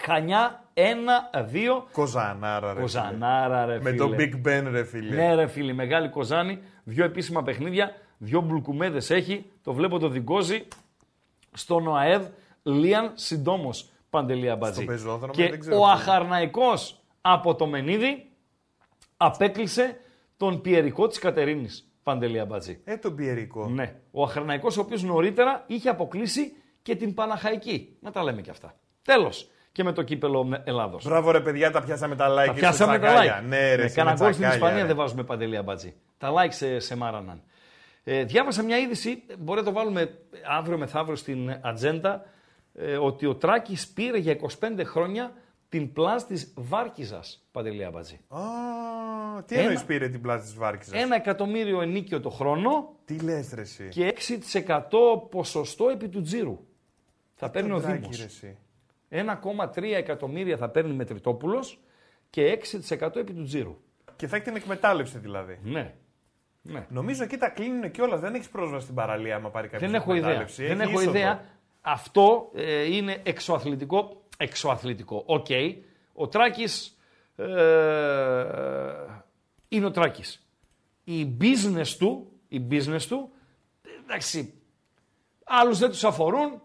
Χανιά 0.06 0.64
1-2. 0.74 1.84
Κοζανάρα, 1.92 2.60
ρε. 2.68 2.68
φίλε. 2.74 2.82
Κοζανάρα, 2.82 3.66
ρε 3.66 3.80
Με 3.82 3.90
φίλε. 3.90 3.96
το 4.06 4.10
Big 4.18 4.48
Ben, 4.48 4.64
ρε 4.72 4.84
φίλε. 4.84 5.16
Ναι, 5.16 5.36
ρε 5.36 5.48
φίλοι, 5.48 5.74
μεγάλη 5.74 6.10
Κοζάνη. 6.10 6.60
Δύο 6.84 7.06
επίσημα 7.06 7.44
παιχνίδια, 7.44 7.92
δύο 8.18 8.42
μπουλκουμέδε 8.42 9.16
έχει. 9.16 9.46
Το 9.64 9.74
βλέπω 9.74 10.00
το 10.00 10.08
διγκόζει 10.08 10.68
στον 11.54 11.88
ΟΑΕΔ. 11.88 12.26
Λίαν 12.68 13.12
συντόμω 13.14 13.70
παντελή 14.10 14.50
αμπατζή. 14.50 14.82
Στο 14.82 14.92
πεζόδρομο, 14.92 15.34
Και 15.34 15.50
δεν 15.50 15.60
ξέρω 15.60 15.76
ο 15.76 15.80
πού. 15.80 15.88
Αχαρναϊκός 15.88 17.00
από 17.22 17.56
το 17.56 17.66
Μενίδη 17.68 18.30
απέκλεισε 19.18 19.98
τον 20.38 20.62
Πιερικό 20.62 21.08
της 21.08 21.20
Κατερίνης. 21.20 21.92
Παντελή 22.04 22.40
αμπατζή. 22.40 22.80
Ε, 22.84 22.98
τον 22.98 23.16
Πιερικό. 23.16 23.68
Ναι. 23.68 23.96
Ο 24.12 24.24
Αχαρναϊκός, 24.24 24.78
ο 24.78 24.82
οποίος 24.82 25.04
νωρίτερα 25.04 25.64
είχε 25.68 25.90
αποκλείσει 25.90 26.54
και 26.82 26.96
την 26.96 27.14
Παναχαϊκή. 27.14 27.98
Να 28.02 28.12
τα 28.12 28.24
λέμε 28.24 28.42
και 28.42 28.50
αυτά. 28.50 28.76
Τέλος. 29.02 29.50
Και 29.72 29.84
με 29.84 29.92
το 29.92 30.02
κύπελο 30.04 30.62
Ελλάδος. 30.64 31.04
Μπράβο 31.06 31.32
ρε 31.32 31.40
παιδιά, 31.42 31.72
τα 31.72 31.84
πιάσαμε 31.84 32.16
τα 32.16 32.30
like 32.34 32.36
Τα 32.36 32.46
και 32.46 32.60
πιάσαμε 32.60 32.96
στα 32.98 33.02
τα 33.02 33.08
τσακάλια. 33.08 33.40
like. 33.42 33.48
Ναι, 33.48 33.76
ρε, 33.76 33.84
εσύ, 33.84 33.96
Κάνα 33.96 34.12
με 34.12 34.18
γκολ 34.18 34.28
στην 34.34 34.40
τσακάλια, 34.40 34.56
Ισπανία 34.56 34.82
ρε. 34.82 34.88
δεν 34.88 34.96
βάζουμε 34.96 35.24
παντελή 35.24 35.58
αμπατζή. 35.58 35.94
Τα 36.18 36.32
like 36.32 36.52
σε, 36.52 36.80
σε 36.80 36.96
μάραναν. 36.98 37.42
Ε, 38.04 38.24
διάβασα 38.24 38.64
μια 38.64 38.78
είδηση, 38.78 39.24
μπορεί 39.40 39.60
να 39.60 39.66
το 39.66 39.72
βάλουμε 39.72 40.18
αύριο 40.58 40.78
μεθαύριο 40.78 41.16
στην 41.16 41.60
ατζέντα, 41.62 42.14
ε, 42.16 42.30
ότι 43.02 43.26
ο 43.26 43.36
Τράκης 43.36 43.88
πήρε 43.88 44.18
για 44.18 44.38
25 44.60 44.84
χρόνια 44.84 45.34
την 45.70 45.94
πλάς 45.94 46.26
της 46.28 46.54
Βάρκιζας, 46.56 47.48
Παντελή 47.52 47.84
Αμπατζή. 47.84 48.20
Α, 48.28 48.40
τι 49.46 49.54
Ένα- 49.56 49.64
εννοείς 49.64 49.84
πήρε 49.84 50.10
την 50.10 50.22
πλάτη 50.22 50.42
της 50.42 50.54
Βάρκης. 50.56 50.92
Ένα 50.92 51.16
εκατομμύριο 51.16 51.82
ενίκιο 51.82 52.20
το 52.22 52.30
χρόνο 52.30 52.96
Τι 53.06 53.20
λες 53.20 53.54
ρε 53.54 53.62
εσύ; 53.62 53.88
και 53.90 54.06
6% 54.06 55.28
ποσοστό 55.30 55.90
επί 55.90 56.08
του 56.10 56.22
τζίρου. 56.22 56.66
Θα 57.36 57.50
παίρνει 57.50 57.72
ο 57.72 57.80
Τράκη, 57.82 58.00
Δήμος. 58.00 58.18
ρε 58.18 58.24
εσύ. 58.26 58.58
1,3 59.10 59.96
εκατομμύρια 59.96 60.58
θα 60.58 60.70
παίρνει 60.70 60.94
Μετρητόπουλος 60.94 61.80
και 62.30 62.46
6% 62.46 63.16
επί 63.16 63.34
του 63.34 63.44
τζίρου. 63.44 63.78
Και 64.16 64.28
θα 64.28 64.36
έχει 64.36 64.46
την 64.46 64.56
εκμετάλλευση 64.56 65.18
δηλαδή. 65.18 65.60
Ναι. 65.64 65.94
ναι. 66.62 66.86
Νομίζω 66.90 67.24
εκεί 67.24 67.38
τα 67.38 67.50
κλείνουν 67.50 67.92
κιόλα. 67.92 68.18
Δεν 68.18 68.34
έχεις 68.36 68.50
πρόσβαση 68.50 68.84
στην 68.84 68.96
παραλία 68.96 69.36
άμα 69.36 69.50
πάρει 69.50 69.68
κάποιος. 69.68 69.92
Δεν 69.92 70.02
έχω 70.02 70.14
ιδέα. 70.14 70.46
Δεν 70.58 70.82
έχω 70.82 71.02
ιδέα. 71.02 71.44
Αυτό 71.82 72.52
ε, 72.56 72.96
είναι 72.96 73.22
εξωαθλητικό. 73.24 74.22
Εξωαθλητικό. 74.38 75.24
Οκ. 75.26 75.48
Ο 76.14 76.28
Τράκης 76.28 76.98
ε, 77.36 77.46
είναι 79.68 79.86
ο 79.86 79.92
Τράκης. 79.92 80.48
Η 81.04 81.38
business 81.42 81.88
του, 81.98 82.32
η 82.48 82.68
business 82.72 83.02
του, 83.08 83.32
εντάξει, 84.04 84.54
άλλους 85.44 85.78
δεν 85.80 85.90
τους 85.90 86.04
αφορούν, 86.04 86.62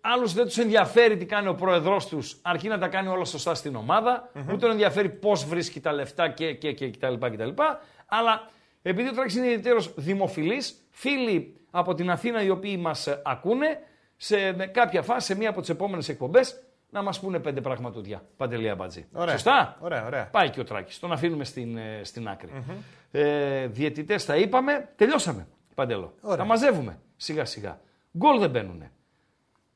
άλλους 0.00 0.32
δεν 0.32 0.44
τους 0.44 0.58
ενδιαφέρει 0.58 1.16
τι 1.16 1.26
κάνει 1.26 1.48
ο 1.48 1.54
πρόεδρός 1.54 2.06
τους, 2.06 2.38
αρκεί 2.42 2.68
να 2.68 2.78
τα 2.78 2.88
κάνει 2.88 3.08
όλα 3.08 3.24
σωστά 3.24 3.54
στην 3.54 3.74
ομάδα, 3.76 4.30
mm-hmm. 4.34 4.52
ούτε 4.52 4.70
ενδιαφέρει 4.70 5.08
πώς 5.08 5.44
βρίσκει 5.44 5.80
τα 5.80 5.92
λεφτά 5.92 6.28
και, 6.28 6.54
και, 6.54 6.72
και, 6.72 6.88
και 6.88 6.98
τα 6.98 7.10
λοιπά 7.10 7.30
και 7.30 7.36
τα 7.36 7.44
λοιπά, 7.44 7.80
αλλά 8.06 8.50
επειδή 8.82 9.08
ο 9.08 9.12
Τράκης 9.12 9.36
είναι 9.36 9.46
ιδιαίτερος 9.46 9.94
δημοφιλής, 9.96 10.83
φίλοι 10.94 11.60
από 11.70 11.94
την 11.94 12.10
Αθήνα 12.10 12.42
οι 12.42 12.50
οποίοι 12.50 12.76
μας 12.80 13.08
ακούνε, 13.24 13.80
σε 14.16 14.52
κάποια 14.52 15.02
φάση, 15.02 15.26
σε 15.26 15.36
μία 15.36 15.48
από 15.48 15.60
τις 15.60 15.68
επόμενες 15.68 16.08
εκπομπές, 16.08 16.62
να 16.90 17.02
μας 17.02 17.20
πούνε 17.20 17.38
πέντε 17.38 17.60
πραγματούδια. 17.60 18.22
Παντελή 18.36 18.70
Αμπατζή. 18.70 19.06
Σωστά; 19.28 19.76
Ωραία, 19.80 20.04
ωραία. 20.06 20.28
Πάει 20.30 20.50
και 20.50 20.60
ο 20.60 20.64
Τράκης. 20.64 20.98
Τον 20.98 21.12
αφήνουμε 21.12 21.44
στην, 21.44 21.76
ε, 21.76 22.00
στην 22.02 22.28
άκρη. 22.28 22.50
Mm-hmm. 22.54 22.74
Ε, 23.10 23.66
Διαιτητές 23.66 24.24
τα 24.24 24.36
είπαμε. 24.36 24.88
Τελειώσαμε. 24.96 25.48
Παντελό. 25.74 26.14
Ωραία. 26.20 26.36
Τα 26.36 26.44
μαζεύουμε 26.44 27.00
σιγά 27.16 27.44
σιγά. 27.44 27.80
Γκολ 28.18 28.38
δεν 28.38 28.50
μπαίνουν. 28.50 28.82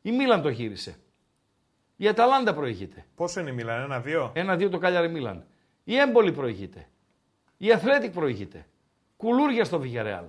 Η 0.02 0.12
Μίλαν 0.12 0.42
το 0.42 0.48
γύρισε. 0.48 0.96
Η 1.96 2.08
Αταλάντα 2.08 2.54
προηγείται. 2.54 3.04
Πόσο 3.14 3.40
είναι 3.40 3.50
η 3.50 3.52
Μίλαν, 3.52 3.82
ένα-δύο; 3.82 4.30
Ένα-δύο 4.34 4.68
το 4.68 4.78
Κάλιαρη 4.78 5.08
Μίλαν. 5.08 5.46
Η 5.84 5.96
Έμπολη 5.96 6.32
προηγείται. 6.32 6.88
Η 7.56 7.72
Αθλέτικ 7.72 8.12
προηγείται. 8.12 8.66
Κουλούρια 9.16 9.64
στο 9.64 9.80
Βιγιαρεάλ. 9.80 10.24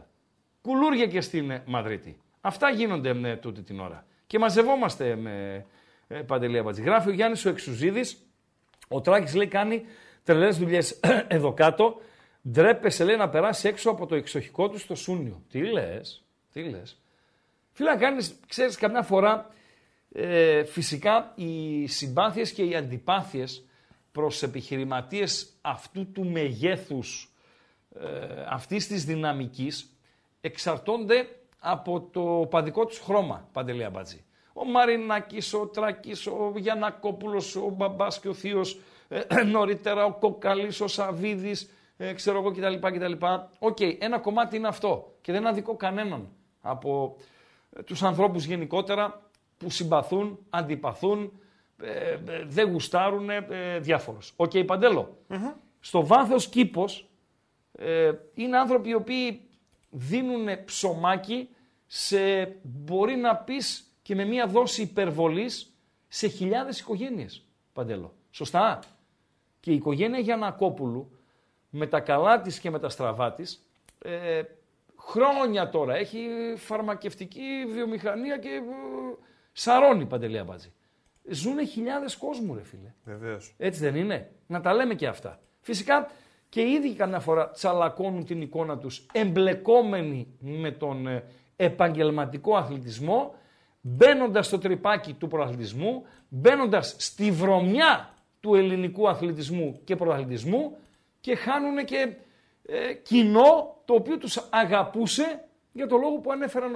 Κουλούρια 0.62 1.08
και 1.08 1.22
στην 1.22 1.52
ε, 1.52 1.64
Μαδρίτη. 1.66 2.20
Αυτά 2.42 2.70
γίνονται 2.70 3.14
με 3.14 3.36
τούτη 3.36 3.62
την 3.62 3.80
ώρα. 3.80 4.06
Και 4.28 4.40
μαζευόμαστε 4.40 5.16
με, 5.16 5.66
ε, 6.08 6.16
Παντελή 6.22 6.58
Αμπατζή. 6.58 6.82
Γράφει 6.82 7.10
ο 7.10 7.12
Γιάννης 7.12 7.46
ο 7.46 7.50
Εξουζίδης. 7.50 8.18
Ο 8.88 9.02
Τράκης 9.02 9.36
λέει 9.36 9.48
κάνει 9.48 9.86
τρελές 10.24 10.58
δουλειές 10.58 11.00
εδώ 11.28 11.54
κάτω. 11.54 12.02
Ντρέπεσαι 12.50 13.04
λέει 13.04 13.16
να 13.16 13.30
περάσει 13.30 13.68
έξω 13.68 13.90
από 13.90 14.06
το 14.06 14.16
εξοχικό 14.16 14.70
του 14.70 14.78
στο 14.78 14.96
Σούνιο. 14.96 15.44
Τι 15.50 15.64
λες, 15.64 16.26
τι 16.54 16.64
λες. 16.64 17.02
Φίλα, 17.72 17.98
κάνεις, 17.98 18.40
ξέρεις, 18.48 18.76
καμιά 18.76 19.02
φορά 19.02 19.50
ε, 20.12 20.64
φυσικά 20.64 21.34
οι 21.36 21.88
συμπάθειες 21.88 22.52
και 22.52 22.64
οι 22.64 22.76
αντιπάθειες 22.76 23.64
προς 24.12 24.44
επιχειρηματίες 24.44 25.50
αυτού 25.62 26.12
του 26.12 26.26
μεγέθους, 26.26 27.34
ε, 28.00 28.44
αυτής 28.50 28.88
της 28.88 29.06
δυναμικής, 29.06 29.94
εξαρτώνται 30.42 31.28
από 31.60 32.02
το 32.12 32.48
οπαδικό 32.50 32.86
τους 32.86 33.00
χρώμα, 33.00 33.48
Παντελή 33.52 33.84
Αμπατζή 33.84 34.24
ο 34.60 34.66
Μαρινάκης, 34.66 35.54
ο 35.54 35.68
Τράκης, 35.68 36.28
ο 36.28 36.54
Γιανακόπουλος, 36.56 37.56
ο 37.56 37.70
Μπαμπάς 37.70 38.20
και 38.20 38.28
ο 38.28 38.34
Θείος, 38.34 38.80
ε, 39.08 39.44
νωρίτερα 39.52 40.06
ο 40.06 40.14
Κοκαλής, 40.14 40.82
ο 40.82 40.88
Σαβίδης, 40.88 41.70
ε, 41.98 42.14
ξέρω 42.14 42.40
εγώ 42.40 42.52
κτλ. 42.52 42.88
κτλ. 42.88 43.12
OK, 43.60 43.78
okay, 43.80 43.96
ένα 44.00 44.20
κομμάτι 44.20 44.56
είναι 44.56 44.68
αυτό 44.68 45.16
και 45.22 45.32
δεν 45.32 45.48
αδικώ 45.48 45.76
κανέναν 45.76 46.30
από 46.62 47.16
ε, 47.76 47.84
τους 47.84 48.04
ανθρώπους 48.04 48.46
γενικότερα 48.46 49.22
που 49.58 49.70
συμπαθούν, 49.70 50.40
αντιπαθούν, 50.50 51.32
ε, 51.82 52.12
ε 52.12 52.18
δεν 52.46 52.72
γουστάρουν 52.72 53.30
ε, 53.30 53.80
διάφορος. 53.80 54.34
OK, 54.36 54.52
okay, 54.54 54.66
Παντέλο 54.66 55.18
Στο 55.80 56.06
βάθος 56.06 56.48
κήπος 56.48 57.10
είναι 58.34 58.58
άνθρωποι 58.58 58.90
οι 58.90 58.94
οποίοι 58.94 59.49
δίνουν 59.90 60.64
ψωμάκι 60.66 61.50
σε, 61.86 62.46
μπορεί 62.62 63.16
να 63.16 63.36
πεις, 63.36 63.84
και 64.02 64.16
με 64.16 64.26
μία 64.26 64.48
δόση 64.48 64.82
υπερβολής 64.82 65.74
σε 66.08 66.28
χιλιάδες 66.28 66.80
οικογένειες, 66.80 67.46
Παντέλο. 67.74 68.14
Σωστά. 68.32 68.80
Και 69.60 69.72
η 69.72 69.76
οικογένεια 69.76 70.20
Γιανακόπουλου, 70.20 71.12
με 71.70 71.88
τα 71.88 72.00
καλά 72.00 72.42
της 72.42 72.60
και 72.60 72.70
με 72.70 72.80
τα 72.80 72.90
στραβά 72.90 73.34
της, 73.34 73.66
ε, 74.04 74.42
χρόνια 74.98 75.70
τώρα 75.70 75.96
έχει 75.96 76.28
φαρμακευτική 76.58 77.66
βιομηχανία 77.72 78.38
και 78.38 78.50
ε, 78.50 78.62
σαρώνει 79.52 80.06
Παντελή 80.06 80.38
Αμπάτζη. 80.38 80.74
Ζούνε 81.30 81.66
χιλιάδες 81.66 82.16
κόσμου 82.18 82.56
ρε 82.56 82.64
φίλε. 82.64 82.94
Βεβαίως. 83.04 83.56
Έτσι 83.58 83.80
δεν 83.80 83.96
είναι; 83.96 84.32
Να 84.48 84.62
τα 84.62 84.74
λέμε 84.74 84.94
και 84.96 85.08
αυτά. 85.08 85.40
Φυσικά 85.60 86.12
και 86.50 86.62
οι 86.62 86.72
ίδιοι 86.72 86.94
καμιά 86.94 87.20
φορά 87.20 87.50
τσαλακώνουν 87.50 88.26
την 88.26 88.42
εικόνα 88.42 88.78
τους 88.78 89.06
εμπλεκόμενοι 89.12 90.28
με 90.40 90.72
τον 90.72 91.08
ε, 91.08 91.24
επαγγελματικό 91.56 92.56
αθλητισμό 92.56 93.36
μπαίνοντας 93.82 94.46
στο 94.46 94.58
τρυπάκι 94.58 95.14
του 95.14 95.28
προαθλητισμού, 95.28 96.06
μπαίνοντας 96.30 96.96
στη 96.98 97.32
βρωμιά 97.32 98.14
του 98.40 98.56
ελληνικού 98.56 99.10
αθλητισμού 99.10 99.82
και 99.84 99.96
προαθλητισμού 99.96 100.78
και 101.20 101.36
χάνουν 101.36 101.86
και 101.86 102.16
ε, 102.66 102.94
κοινό 102.94 103.82
το 103.86 103.94
οποίο 103.94 104.18
τους 104.18 104.48
αγαπούσε 104.50 105.48
για 105.72 105.88
το 105.88 105.98
λόγο 105.98 106.18
που 106.18 106.32
ανέφερα 106.32 106.68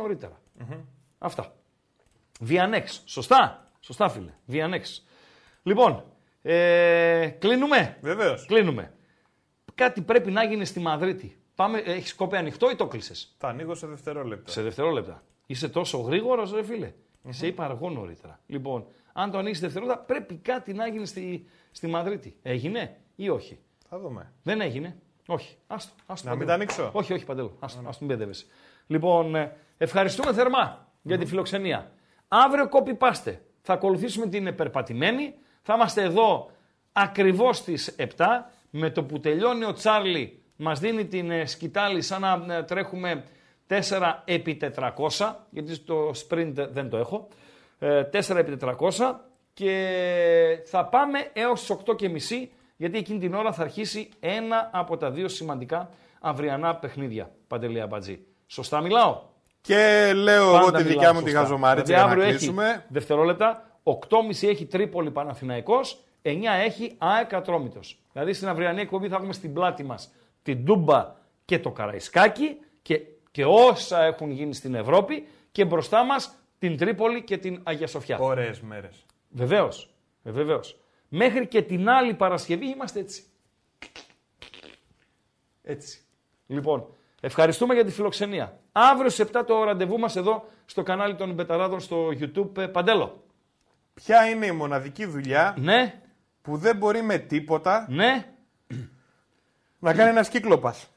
Αυτά. 1.18 1.56
Βιανέξ. 2.40 3.02
Σωστά. 3.06 3.72
Σωστά 3.80 4.10
φίλε. 4.10 4.34
Βιανέξ. 4.46 5.06
Λοιπόν, 5.64 6.04
ε, 6.42 7.28
κλείνουμε. 7.40 7.98
Βεβαίως. 8.02 8.46
Κλείνουμε. 8.46 8.94
Κάτι 9.76 10.02
πρέπει 10.02 10.32
να 10.32 10.44
γίνει 10.44 10.66
στη 10.66 10.80
Μαδρίτη. 10.80 11.38
Πάμε, 11.56 11.78
έχεις 11.78 12.14
κόπε 12.14 12.38
ανοιχτό 12.38 12.70
ή 12.70 12.76
το 12.76 12.88
κλείσες; 12.88 13.36
Τα 13.38 13.48
ανοίγω 13.48 13.76
σε 13.76 13.88
δευτερόλεπτα. 13.88 14.52
Σε 14.52 14.62
δευτερόλεπτα. 14.62 15.24
Είσαι 15.46 15.70
τόσο 15.70 15.98
γρήγορος, 15.98 16.52
ρε 16.54 16.64
φίλε. 16.64 16.92
Mm-hmm. 16.92 17.30
Σε 17.30 17.48
είπα 17.48 17.66
αργό 17.66 17.90
νωρίτερα. 17.90 18.40
Λοιπόν, 18.46 18.86
αν 19.14 19.32
το 19.32 19.38
ανοίξεις 19.38 19.64
δευτερόλεπτα, 19.64 20.02
πρέπει 20.04 20.36
κάτι 20.36 20.74
να 20.74 20.88
γίνει 20.88 21.06
στη, 21.06 21.46
στη 21.72 21.88
Μαδρίτη. 21.88 22.36
Έγινε 22.42 22.98
ή 23.16 23.30
όχι; 23.30 23.60
Θα 23.90 24.00
δούμε. 24.00 24.32
Δεν 24.44 24.62
έγινε. 24.62 24.98
Όχι. 25.28 25.58
Άστο, 25.68 25.94
άστο, 26.06 26.30
να 26.30 26.36
μην 26.36 26.48
τα 26.48 26.54
ανοίξω; 26.54 26.90
Όχι, 26.94 27.14
όχι, 27.14 27.26
παντέλο. 27.26 27.58
Άστο, 27.60 27.82
mm-hmm. 27.82 27.88
άστο, 27.88 28.06
μην 28.06 28.34
Λοιπόν, 28.88 29.36
ε, 29.36 29.56
ευχαριστούμε 29.78 30.34
θερμά 30.34 30.88
για 31.02 31.18
τη 31.18 31.26
φιλοξενία. 31.26 31.92
Αύριο 32.28 32.70
κόπη 32.70 32.94
πάστε. 32.94 33.42
Θα 33.62 33.74
ακολουθήσουμε 33.74 34.28
την 34.28 34.56
περπατημένη. 34.56 35.34
Θα 35.62 35.74
είμαστε 35.74 36.02
εδώ 36.02 36.52
ακριβώς 36.92 37.58
στις 37.58 37.96
7 37.98 38.06
με 38.76 38.90
το 38.90 39.04
που 39.04 39.20
τελειώνει 39.20 39.66
ο 39.66 39.74
Τσάρλι 39.74 40.42
μας 40.56 40.80
δίνει 40.80 41.06
την 41.06 41.32
ε, 41.32 41.46
σκητάλη 41.46 42.02
σαν 42.02 42.22
να 42.22 42.56
ε, 42.56 42.64
τρέχουμε 42.64 43.24
4 43.68 43.80
επί 44.26 44.58
400, 44.76 45.34
γιατί 45.50 45.80
το 45.80 46.10
sprint 46.10 46.54
δεν 46.72 46.90
το 46.90 46.98
έχω, 46.98 47.28
4 47.80 47.86
ε, 48.10 48.40
επί 48.40 48.58
400 48.62 49.16
και 49.54 50.64
θα 50.66 50.86
πάμε 50.86 51.30
έως 51.34 51.60
τις 51.60 51.78
8 51.86 51.96
και 51.96 52.10
μισή, 52.10 52.52
γιατί 52.76 52.98
εκείνη 52.98 53.20
την 53.20 53.34
ώρα 53.34 53.52
θα 53.54 53.62
αρχίσει 53.62 54.10
ένα 54.20 54.70
από 54.74 54.98
τα 54.98 55.12
δύο 55.12 55.28
σημαντικά 55.28 55.90
αυριανά 56.22 56.76
παιχνίδια, 56.76 57.32
Παντελή 57.48 57.82
Αμπατζή. 57.82 58.20
Σωστά 58.48 58.82
μιλάω; 58.82 59.22
Και 59.62 60.12
λέω 60.16 60.56
εγώ 60.56 60.72
τη 60.72 60.84
δικιά 60.84 61.14
μου 61.14 61.22
τη 61.22 61.32
χαζομάριτσα 61.32 61.94
για 61.94 62.06
να 62.06 62.14
κλείσουμε. 62.16 62.68
Έχει 62.70 62.82
δευτερόλεπτα, 62.88 63.80
8.30 63.84 64.48
έχει 64.48 64.66
Τρίπολη 64.66 65.12
Παναθηναϊκός, 65.12 66.04
9 66.22 66.30
έχει 66.66 66.96
ΑΕΚ 66.98 67.34
Ατρόμητος. 67.34 68.03
Δηλαδή 68.14 68.34
στην 68.34 68.48
αυριανή 68.48 68.82
εκπομπή 68.82 69.08
θα 69.08 69.16
έχουμε 69.16 69.34
στην 69.34 69.54
πλάτη 69.54 69.84
μας 69.84 70.12
την 70.44 70.64
Ντούμπα 70.64 71.16
και 71.46 71.60
το 71.60 71.72
Καραϊσκάκι 71.72 72.58
και 72.82 73.02
και 73.34 73.46
όσα 73.46 74.04
έχουν 74.04 74.32
γίνει 74.32 74.54
στην 74.54 74.76
Ευρώπη 74.76 75.28
και 75.52 75.66
μπροστά 75.66 76.04
μας 76.04 76.36
την 76.60 76.78
Τρίπολη 76.78 77.24
και 77.24 77.38
την 77.38 77.62
Αγία 77.64 77.88
Σοφιά. 77.88 78.18
Ωραίες 78.20 78.62
μέρες. 78.62 79.06
Βεβαίως, 79.30 79.94
ε, 80.24 80.32
βεβαίως. 80.32 80.78
Μέχρι 81.08 81.48
και 81.48 81.62
την 81.62 81.90
άλλη 81.90 82.14
Παρασκευή 82.14 82.66
είμαστε 82.66 83.00
έτσι. 83.00 83.24
Έτσι. 85.64 86.02
Λοιπόν, 86.48 86.88
ευχαριστούμε 87.22 87.74
για 87.74 87.86
τη 87.86 87.92
φιλοξενία. 87.92 88.60
Αύριο 88.72 89.10
σε 89.10 89.22
7 89.22 89.44
το 89.48 89.64
ραντεβού 89.64 90.00
μας 90.00 90.16
εδώ 90.16 90.46
στο 90.66 90.84
κανάλι 90.84 91.16
των 91.16 91.34
Μπεταράδων 91.34 91.80
στο 91.80 92.08
YouTube. 92.08 92.58
Ε, 92.58 92.68
Παντέλο. 92.68 93.24
Ποια 93.94 94.30
είναι 94.30 94.46
η 94.46 94.52
μοναδική 94.52 95.06
δουλειά 95.06 95.56
ναι. 95.60 96.02
Που 96.44 96.58
δεν 96.58 96.78
μπορεί 96.78 97.02
με 97.02 97.18
τίποτα 97.18 97.88
ναι. 97.90 98.36
να 99.80 99.94
κάνει 99.94 100.10
ένας 100.10 100.30
κύκλοπας 100.30 100.88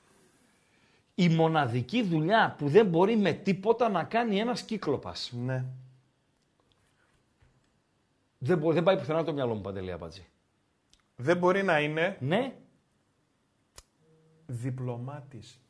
η 1.19 1.29
μοναδική 1.29 2.03
δουλειά 2.03 2.55
που 2.59 2.69
δεν 2.69 2.87
μπορεί 2.87 3.17
με 3.17 3.33
τίποτα 3.33 3.89
να 3.89 4.05
κάνει 4.05 4.39
ένας 4.39 4.63
κύκλοπας. 4.63 5.33
Ναι. 5.33 5.65
Δεν, 8.39 8.61
δεν 8.73 8.83
πάει 8.83 8.97
πουθενά 8.97 9.25
το 9.25 9.33
μυαλό 9.33 9.55
μου, 9.55 9.61
Παντελή 9.61 9.93
Απατζή. 9.93 10.27
Δεν 11.17 11.37
μπορεί 11.37 11.63
να 11.63 11.81
είναι... 11.81 12.17
Ναι. 12.21 12.55
Διπλωμάτης. 14.47 15.61